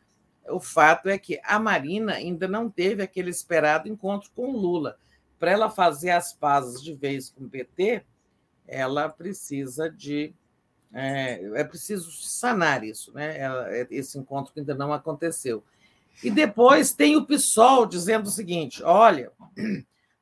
[0.48, 4.98] o fato é que a Marina ainda não teve aquele esperado encontro com Lula.
[5.38, 8.04] Para ela fazer as pazes de vez com o PT,
[8.66, 10.34] ela precisa de.
[10.92, 13.38] É, é preciso sanar isso, né?
[13.38, 15.62] É, esse encontro que ainda não aconteceu.
[16.22, 19.30] E depois tem o PSOL dizendo o seguinte: olha,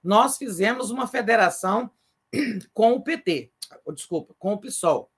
[0.03, 1.91] nós fizemos uma federação
[2.73, 3.53] com o PT,
[3.95, 5.11] desculpa, com o PSOL.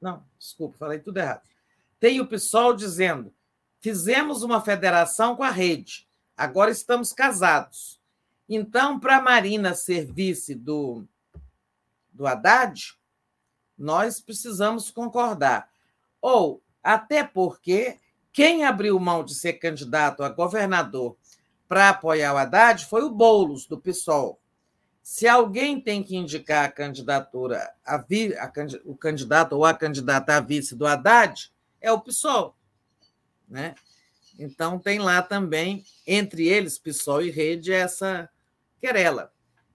[0.00, 1.42] Não, desculpa, falei tudo errado.
[1.98, 3.32] Tem o PSOL dizendo:
[3.80, 8.00] fizemos uma federação com a rede, agora estamos casados.
[8.48, 11.04] Então, para a Marina ser vice do,
[12.12, 12.96] do Haddad,
[13.76, 15.68] nós precisamos concordar.
[16.20, 17.98] Ou, até porque,
[18.32, 21.16] quem abriu mão de ser candidato a governador
[21.66, 24.40] para apoiar o Haddad foi o Boulos, do PSOL.
[25.08, 28.52] Se alguém tem que indicar a candidatura, a vi, a,
[28.84, 32.56] o candidato ou a candidata a vice do Haddad, é o PSOL.
[33.48, 33.76] Né?
[34.36, 38.28] Então, tem lá também, entre eles, PSOL e Rede, essa
[38.80, 39.32] querela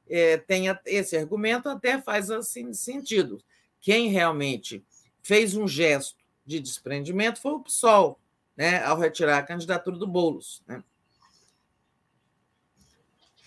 [0.10, 3.42] é, tenha esse argumento até faz assim sentido.
[3.80, 4.84] Quem realmente
[5.24, 8.20] fez um gesto de desprendimento foi o PSOL,
[8.54, 10.62] né, ao retirar a candidatura do Boulos.
[10.68, 10.84] Né?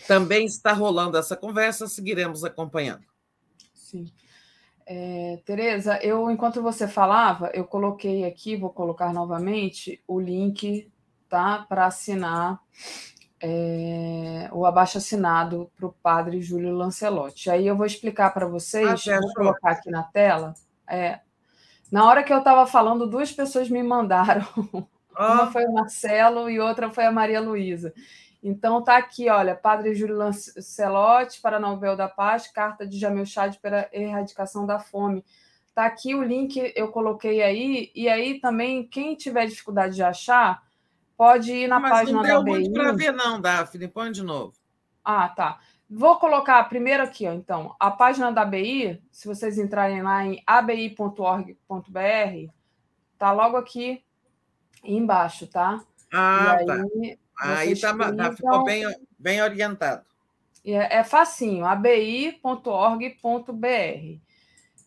[0.06, 3.04] Também está rolando essa conversa, seguiremos acompanhando.
[3.74, 4.06] Sim.
[4.86, 10.92] É, Tereza, eu, enquanto você falava, eu coloquei aqui, vou colocar novamente, o link
[11.28, 12.60] tá, para assinar
[13.40, 17.50] é, o abaixo assinado para o padre Júlio Lancelotti.
[17.50, 20.54] Aí eu vou explicar para vocês, ah, vou colocar aqui na tela.
[20.88, 21.20] É,
[21.90, 24.46] na hora que eu estava falando, duas pessoas me mandaram.
[25.16, 25.34] Ah.
[25.34, 27.94] Uma foi o Marcelo e outra foi a Maria Luísa.
[28.44, 33.26] Então tá aqui, olha, Padre Júlio Lancelotti para a Novel da Paz, carta de Jamil
[33.26, 35.24] Chad para a erradicação da fome.
[35.74, 40.62] Tá aqui o link, eu coloquei aí, e aí também, quem tiver dificuldade de achar,
[41.16, 42.34] Pode ir na Mas página da BI.
[42.34, 43.88] Não deu muito para ver, não, Daphne.
[43.88, 44.52] Põe de novo.
[45.04, 45.60] Ah, tá.
[45.88, 50.42] Vou colocar primeiro aqui, ó, então, a página da ABI, se vocês entrarem lá em
[50.46, 51.52] abi.org.br,
[53.18, 54.02] tá logo aqui
[54.82, 55.84] embaixo, tá?
[56.10, 56.78] Ah, aí, tá.
[57.38, 58.84] Aí tá, tá, ficou bem,
[59.18, 60.04] bem orientado.
[60.64, 62.58] É, é facinho, abi.org.br.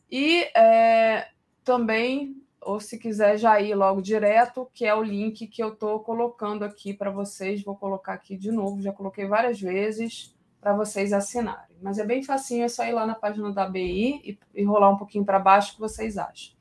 [0.10, 1.28] E é,
[1.64, 6.02] também ou se quiser já ir logo direto, que é o link que eu estou
[6.02, 7.64] colocando aqui para vocês.
[7.64, 11.78] Vou colocar aqui de novo, já coloquei várias vezes para vocês assinarem.
[11.82, 14.90] Mas é bem facinho, é só ir lá na página da BI e, e rolar
[14.90, 16.54] um pouquinho para baixo que vocês acham.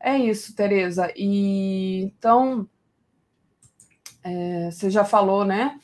[0.00, 1.12] É isso, Tereza.
[1.14, 2.68] E então
[4.26, 5.78] é, você já falou, né?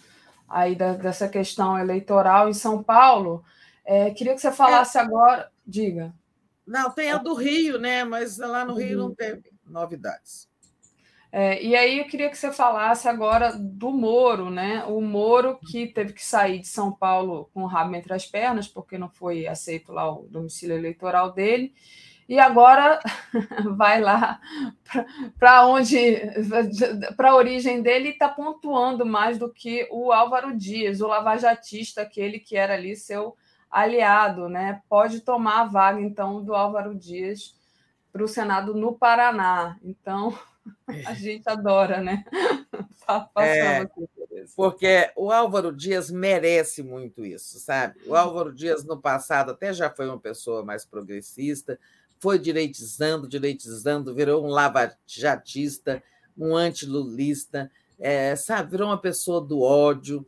[0.48, 3.44] Aí da, dessa questão eleitoral em São Paulo.
[3.84, 5.00] É, queria que você falasse é.
[5.00, 5.50] agora.
[5.64, 6.12] Diga.
[6.66, 8.04] Não, tem a do Rio, né?
[8.04, 10.50] Mas lá no Rio não teve novidades.
[11.30, 14.84] É, e aí eu queria que você falasse agora do Moro, né?
[14.84, 18.68] O Moro que teve que sair de São Paulo com o rabo entre as pernas,
[18.68, 21.72] porque não foi aceito lá o domicílio eleitoral dele,
[22.28, 23.00] e agora
[23.76, 24.40] vai lá
[25.38, 26.20] para onde
[27.16, 32.02] para a origem dele e está pontuando mais do que o Álvaro Dias, o lavajatista,
[32.02, 33.36] aquele que era ali seu
[33.70, 34.82] aliado, né?
[34.88, 37.56] Pode tomar a vaga, então, do Álvaro Dias
[38.12, 39.78] para o Senado no Paraná.
[39.82, 40.38] Então,
[41.06, 42.24] a gente adora, né?
[43.36, 43.84] É,
[44.56, 47.98] porque o Álvaro Dias merece muito isso, sabe?
[48.06, 51.78] O Álvaro Dias, no passado, até já foi uma pessoa mais progressista,
[52.22, 56.00] foi direitizando, direitizando, virou um lavajatista,
[56.38, 57.68] um antilulista,
[57.98, 58.70] é, sabe?
[58.70, 60.24] Virou uma pessoa do ódio.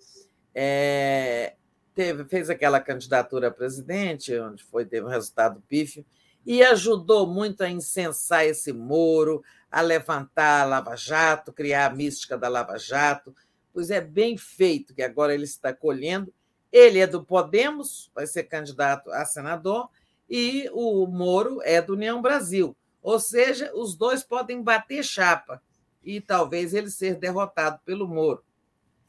[0.53, 1.55] É,
[1.95, 6.05] teve, fez aquela candidatura a presidente, onde foi teve um resultado pífio,
[6.45, 12.37] e ajudou muito a incensar esse Moro, a levantar a Lava Jato, criar a mística
[12.37, 13.33] da Lava Jato.
[13.73, 16.35] Pois é bem feito que agora ele está colhendo.
[16.73, 19.89] Ele é do Podemos, vai ser candidato a senador,
[20.29, 22.77] e o Moro é do União Brasil.
[23.03, 25.63] Ou seja, os dois podem bater chapa
[26.03, 28.43] e talvez ele ser derrotado pelo Moro.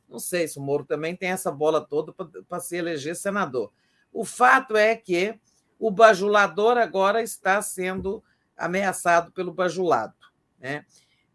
[0.09, 3.71] Não sei se o Moro também tem essa bola toda para se eleger senador.
[4.13, 5.39] O fato é que
[5.79, 8.23] o bajulador agora está sendo
[8.57, 10.13] ameaçado pelo bajulado.
[10.59, 10.85] Né?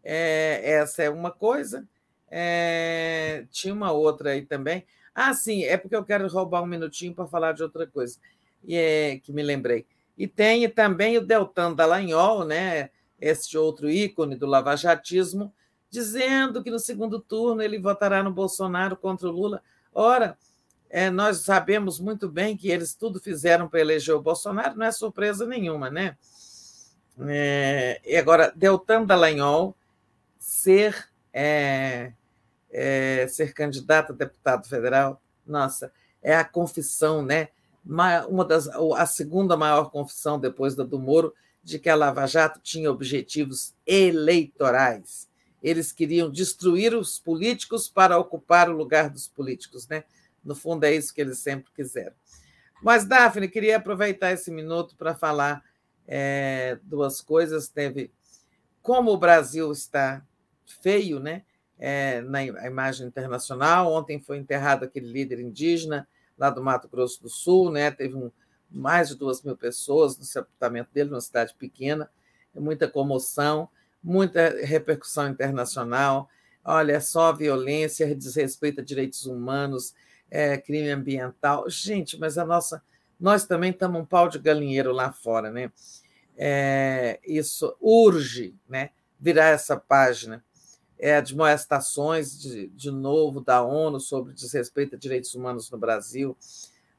[0.03, 1.87] É, essa é uma coisa.
[2.29, 4.85] É, tinha uma outra aí também.
[5.13, 8.17] Ah, sim, é porque eu quero roubar um minutinho para falar de outra coisa
[8.63, 9.85] e é, que me lembrei.
[10.17, 12.89] E tem também o Deltan Dallagnol, né?
[13.21, 15.53] este outro ícone do lavajatismo,
[15.89, 19.61] dizendo que no segundo turno ele votará no Bolsonaro contra o Lula.
[19.93, 20.37] Ora,
[20.89, 24.91] é, nós sabemos muito bem que eles tudo fizeram para eleger o Bolsonaro, não é
[24.91, 26.17] surpresa nenhuma, né?
[27.27, 29.75] É, e agora, Deltan Dallagnol
[30.39, 32.13] ser, é,
[32.71, 37.49] é, ser candidato a deputado federal, nossa, é a confissão, né?
[37.85, 42.59] Uma das, a segunda maior confissão depois da do Moro de que a Lava Jato
[42.61, 45.29] tinha objetivos eleitorais.
[45.61, 50.03] Eles queriam destruir os políticos para ocupar o lugar dos políticos, né?
[50.43, 52.13] No fundo, é isso que eles sempre quiseram.
[52.81, 55.63] Mas, Daphne, queria aproveitar esse minuto para falar
[56.07, 57.69] é, duas coisas.
[57.69, 58.11] Teve
[58.81, 60.25] como o Brasil está
[60.81, 61.43] feio, né?
[61.77, 63.91] É, na imagem internacional.
[63.91, 66.07] Ontem foi enterrado aquele líder indígena
[66.41, 67.91] lá do Mato Grosso do Sul, né?
[67.91, 68.31] Teve um,
[68.67, 72.09] mais de duas mil pessoas no sepultamento dele, numa cidade pequena,
[72.55, 73.69] muita comoção,
[74.03, 76.27] muita repercussão internacional.
[76.65, 79.93] Olha, só violência, desrespeito a direitos humanos,
[80.31, 81.69] é, crime ambiental.
[81.69, 82.81] Gente, mas a nossa.
[83.19, 85.71] Nós também estamos um pau de galinheiro lá fora, né?
[86.35, 88.89] É, isso urge né,
[89.19, 90.43] virar essa página.
[91.03, 96.37] É, admoestações de, de novo da ONU sobre desrespeito a direitos humanos no Brasil,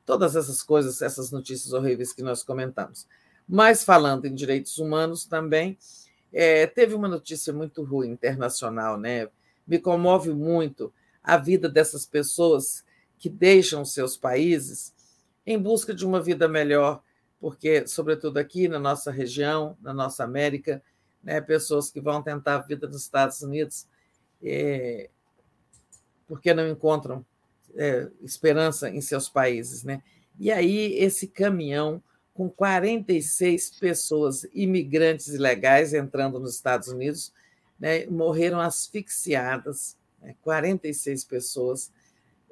[0.05, 3.07] todas essas coisas, essas notícias horríveis que nós comentamos.
[3.49, 5.79] Mas falando em direitos humanos também,
[6.33, 9.29] é, teve uma notícia muito ruim internacional, né?
[9.67, 12.85] Me comove muito a vida dessas pessoas
[13.19, 14.93] que deixam seus países
[15.47, 17.03] em busca de uma vida melhor,
[17.41, 20.83] porque, sobretudo aqui na nossa região, na nossa América,
[21.23, 23.87] né, pessoas que vão tentar a vida nos Estados Unidos
[24.43, 25.09] é,
[26.27, 27.25] porque não encontram
[27.75, 29.85] é, esperança em seus países.
[29.85, 30.03] Né?
[30.39, 32.03] E aí, esse caminhão
[32.35, 37.33] com 46 pessoas imigrantes ilegais entrando nos Estados Unidos,
[37.79, 41.93] né, morreram asfixiadas, né, 46 pessoas.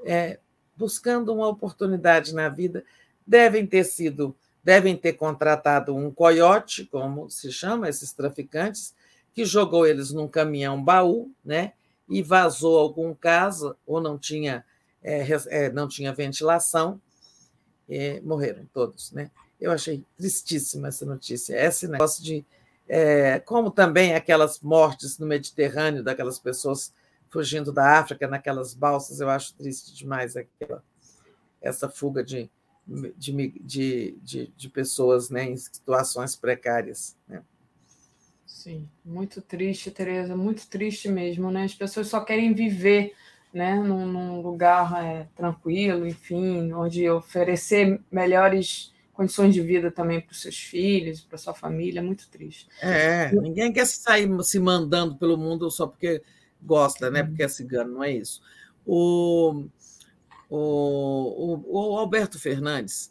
[0.05, 0.39] É,
[0.77, 2.85] buscando uma oportunidade na vida,
[3.27, 8.95] devem ter sido, devem ter contratado um coiote, como se chama esses traficantes,
[9.35, 11.73] que jogou eles num caminhão baú, né?
[12.11, 14.65] E vazou algum caso ou não tinha
[15.03, 17.01] é, é, não tinha ventilação,
[17.89, 19.31] é, morreram todos, né?
[19.59, 21.55] Eu achei tristíssima essa notícia.
[21.55, 22.45] Esse negócio de
[22.89, 26.93] é, como também aquelas mortes no Mediterrâneo daquelas pessoas
[27.31, 30.83] fugindo da África naquelas balsas, eu acho triste demais aquela,
[31.63, 32.51] essa fuga de,
[33.17, 37.17] de, de, de, de pessoas né, em situações precárias.
[37.29, 37.43] Né?
[38.61, 41.65] Sim, muito triste, Tereza, muito triste mesmo, né?
[41.65, 43.15] As pessoas só querem viver
[43.55, 50.33] né, num, num lugar é, tranquilo, enfim, onde oferecer melhores condições de vida também para
[50.33, 52.69] os seus filhos, para sua família, muito triste.
[52.83, 56.23] É, ninguém quer sair se mandando pelo mundo só porque
[56.61, 57.23] gosta, né?
[57.23, 58.43] Porque é cigano, não é isso.
[58.85, 59.65] O,
[60.51, 63.11] o, o, o Alberto Fernandes,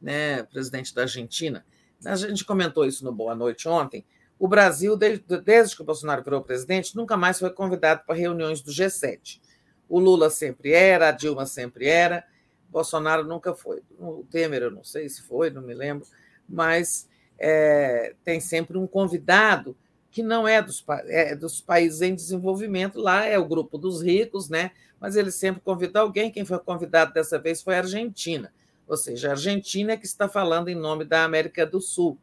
[0.00, 1.66] né, presidente da Argentina,
[2.02, 4.02] a gente comentou isso no Boa Noite ontem.
[4.38, 8.60] O Brasil, desde, desde que o Bolsonaro virou presidente, nunca mais foi convidado para reuniões
[8.60, 9.40] do G7.
[9.88, 12.24] O Lula sempre era, a Dilma sempre era,
[12.68, 13.82] Bolsonaro nunca foi.
[13.98, 16.06] O Temer, eu não sei se foi, não me lembro,
[16.48, 17.08] mas
[17.38, 19.76] é, tem sempre um convidado
[20.10, 24.48] que não é dos, é dos países em desenvolvimento, lá é o grupo dos ricos,
[24.48, 24.70] né?
[25.00, 26.30] mas ele sempre convida alguém.
[26.30, 28.52] Quem foi convidado dessa vez foi a Argentina,
[28.86, 32.18] ou seja, a Argentina é que está falando em nome da América do Sul,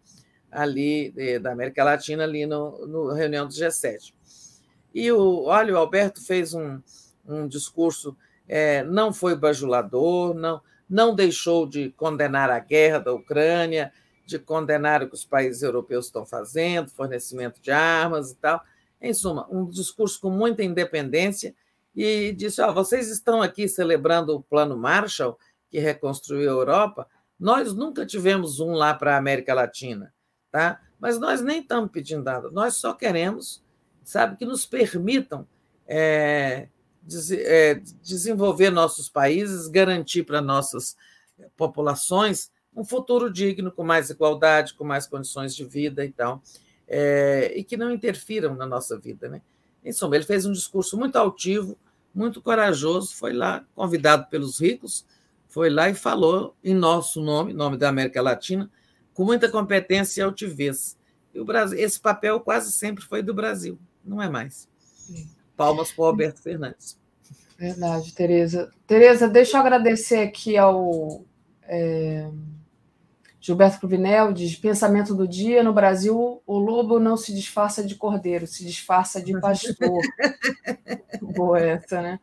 [0.54, 4.14] ali, da América Latina, ali no, no reunião do G7.
[4.94, 6.80] E o, olha, o Alberto fez um,
[7.28, 8.16] um discurso,
[8.48, 13.92] é, não foi bajulador, não, não deixou de condenar a guerra da Ucrânia,
[14.26, 18.62] de condenar o que os países europeus estão fazendo, fornecimento de armas e tal.
[19.02, 21.54] Em suma, um discurso com muita independência
[21.96, 25.38] e disse: oh, vocês estão aqui celebrando o Plano Marshall,
[25.70, 27.08] que reconstruiu a Europa.
[27.40, 30.14] Nós nunca tivemos um lá para a América Latina,
[30.54, 30.80] tá?
[31.00, 33.62] mas nós nem estamos pedindo nada, nós só queremos,
[34.04, 35.48] sabe, que nos permitam
[35.88, 36.70] é,
[37.02, 40.96] des, é, desenvolver nossos países, garantir para nossas
[41.58, 46.42] populações um futuro digno, com mais igualdade, com mais condições de vida e tal,
[46.88, 49.28] é, e que não interfiram na nossa vida.
[49.28, 49.42] Né?
[49.84, 51.78] Em suma, ele fez um discurso muito altivo,
[52.14, 55.06] muito corajoso, foi lá, convidado pelos ricos,
[55.50, 58.70] foi lá e falou em nosso nome, nome da América Latina,
[59.14, 60.98] com muita competência e altivez.
[61.34, 64.68] E o Brasil, esse papel quase sempre foi do Brasil, não é mais.
[65.56, 66.98] Palmas para o Alberto Fernandes.
[67.58, 68.72] Verdade, Tereza.
[68.86, 71.24] Tereza, deixa eu agradecer aqui ao.
[71.64, 72.28] É
[73.44, 78.48] Gilberto Cruvinel diz: pensamento do dia, no Brasil, o lobo não se disfarça de cordeiro,
[78.48, 80.00] se disfarça de pastor.
[81.22, 82.22] Boa essa, né?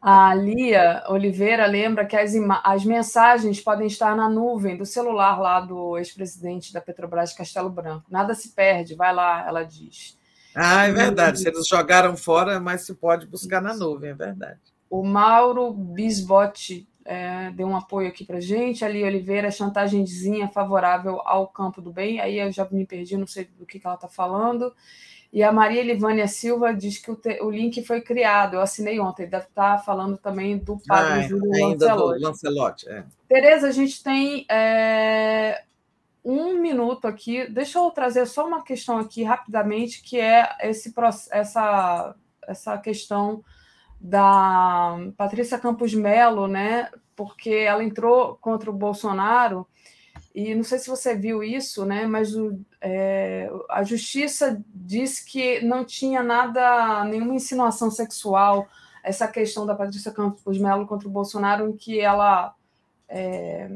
[0.00, 5.60] A Lia Oliveira lembra que as, as mensagens podem estar na nuvem do celular lá
[5.60, 8.06] do ex-presidente da Petrobras Castelo Branco.
[8.10, 10.16] Nada se perde, vai lá, ela diz.
[10.54, 11.40] Ah, é verdade.
[11.40, 14.60] Se eles jogaram fora, mas se pode buscar na nuvem, é verdade.
[14.88, 18.84] O Mauro Bisbotti é, deu um apoio aqui para gente.
[18.84, 22.20] Ali Oliveira, chantagemzinha favorável ao campo do bem.
[22.20, 24.74] Aí eu já me perdi, não sei do que, que ela está falando.
[25.36, 28.54] E a Maria Livânia Silva diz que o, te, o, link foi criado.
[28.54, 32.22] Eu assinei ontem, deve estar tá falando também do padre ah, Júlio Lancelotti.
[32.22, 33.04] Lancelotti é.
[33.28, 35.62] Tereza, a gente tem é,
[36.24, 37.46] um minuto aqui.
[37.50, 40.94] Deixa eu trazer só uma questão aqui rapidamente, que é esse,
[41.30, 42.14] essa,
[42.48, 43.44] essa questão
[44.00, 46.88] da Patrícia Campos Melo, né?
[47.14, 49.66] Porque ela entrou contra o Bolsonaro
[50.36, 52.06] e não sei se você viu isso, né?
[52.06, 58.68] Mas o, é, a justiça disse que não tinha nada, nenhuma insinuação sexual
[59.02, 62.54] essa questão da Patrícia Campos Melo contra o Bolsonaro, em que ela,
[63.08, 63.70] é,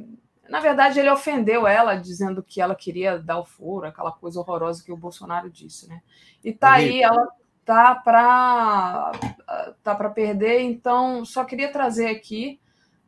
[0.51, 4.85] na verdade, ele ofendeu ela dizendo que ela queria dar o furo, aquela coisa horrorosa
[4.85, 6.03] que o Bolsonaro disse, né?
[6.45, 7.27] E tá aí ela
[7.65, 9.13] tá para
[9.83, 12.61] tá para perder, então só queria trazer aqui,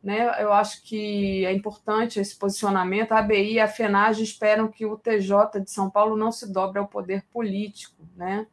[0.03, 0.43] né?
[0.43, 3.13] Eu acho que é importante esse posicionamento.
[3.13, 6.79] A ABI e a FENAGE esperam que o TJ de São Paulo não se dobre
[6.79, 8.45] ao poder político, né?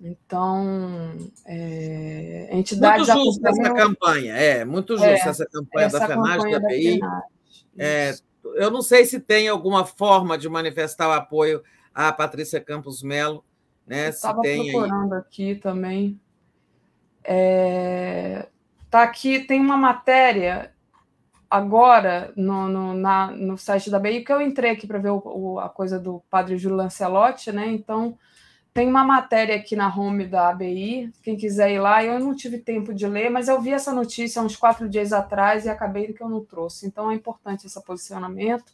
[0.00, 1.12] Então,
[1.46, 6.50] é, entidades muito justa essa campanha, é muito justa é, essa campanha essa da FENAGE
[6.50, 7.00] da ABI.
[7.78, 8.14] É,
[8.56, 11.62] eu não sei se tem alguma forma de manifestar o apoio
[11.94, 13.42] à Patrícia Campos Melo
[13.86, 14.08] né?
[14.08, 15.20] Estava procurando aí.
[15.20, 16.20] aqui também.
[17.22, 18.48] É...
[18.94, 20.72] Tá aqui, tem uma matéria
[21.50, 25.20] agora no, no, na, no site da BI, que eu entrei aqui para ver o,
[25.24, 27.66] o, a coisa do padre Júlio Lancelotti, né?
[27.66, 28.16] Então,
[28.72, 32.58] tem uma matéria aqui na home da ABI, quem quiser ir lá, eu não tive
[32.58, 36.22] tempo de ler, mas eu vi essa notícia uns quatro dias atrás e acabei que
[36.22, 36.86] eu não trouxe.
[36.86, 38.72] Então, é importante esse posicionamento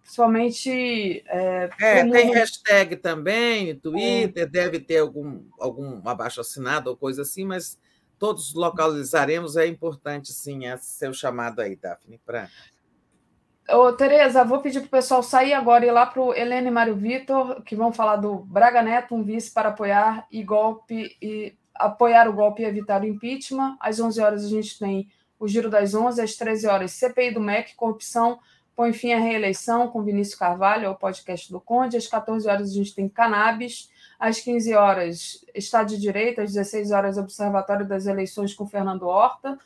[0.00, 1.24] principalmente.
[1.26, 4.46] É, é tem hashtag também, Twitter, é.
[4.46, 7.76] deve ter algum, algum abaixo assinado ou coisa assim, mas
[8.18, 9.56] todos localizaremos.
[9.56, 12.48] É importante, sim, esse seu chamado aí, Daphne, para.
[13.70, 16.68] Ô, Tereza, vou pedir para o pessoal sair agora e ir lá para o Helene
[16.68, 21.16] e Mário Vitor, que vão falar do Braga Neto, um vice para apoiar e golpe
[21.20, 23.76] e apoiar o golpe e evitar o impeachment.
[23.78, 27.40] Às 11 horas a gente tem o Giro das 11, às 13 horas CPI do
[27.40, 28.40] MEC, corrupção,
[28.74, 31.96] põe fim à reeleição com Vinícius Carvalho, é o podcast do Conde.
[31.96, 33.90] Às 14 horas a gente tem Cannabis.
[34.18, 36.40] Às 15 horas, Estado de Direito.
[36.40, 39.58] Às 16 horas, Observatório das Eleições com Fernando Horta.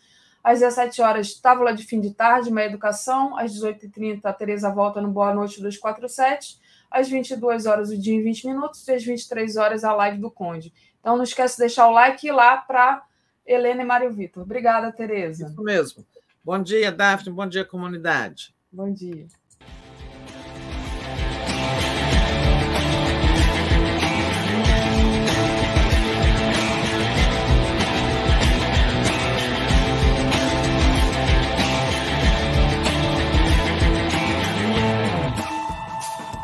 [0.44, 3.38] Às 17 horas, Tábula de Fim de Tarde, Meia Educação.
[3.38, 6.58] Às 18h30, a Tereza volta no Boa Noite 247.
[6.90, 8.86] Às 22 horas, o dia em 20 minutos.
[8.88, 10.72] E às 23 horas, a live do Conde.
[11.00, 13.02] Então, não esquece de deixar o like e ir lá para
[13.46, 14.42] Helena e Mário Vitor.
[14.42, 15.46] Obrigada, Tereza.
[15.46, 16.04] Isso mesmo.
[16.44, 17.32] Bom dia, Daphne.
[17.32, 18.54] Bom dia, comunidade.
[18.70, 19.26] Bom dia.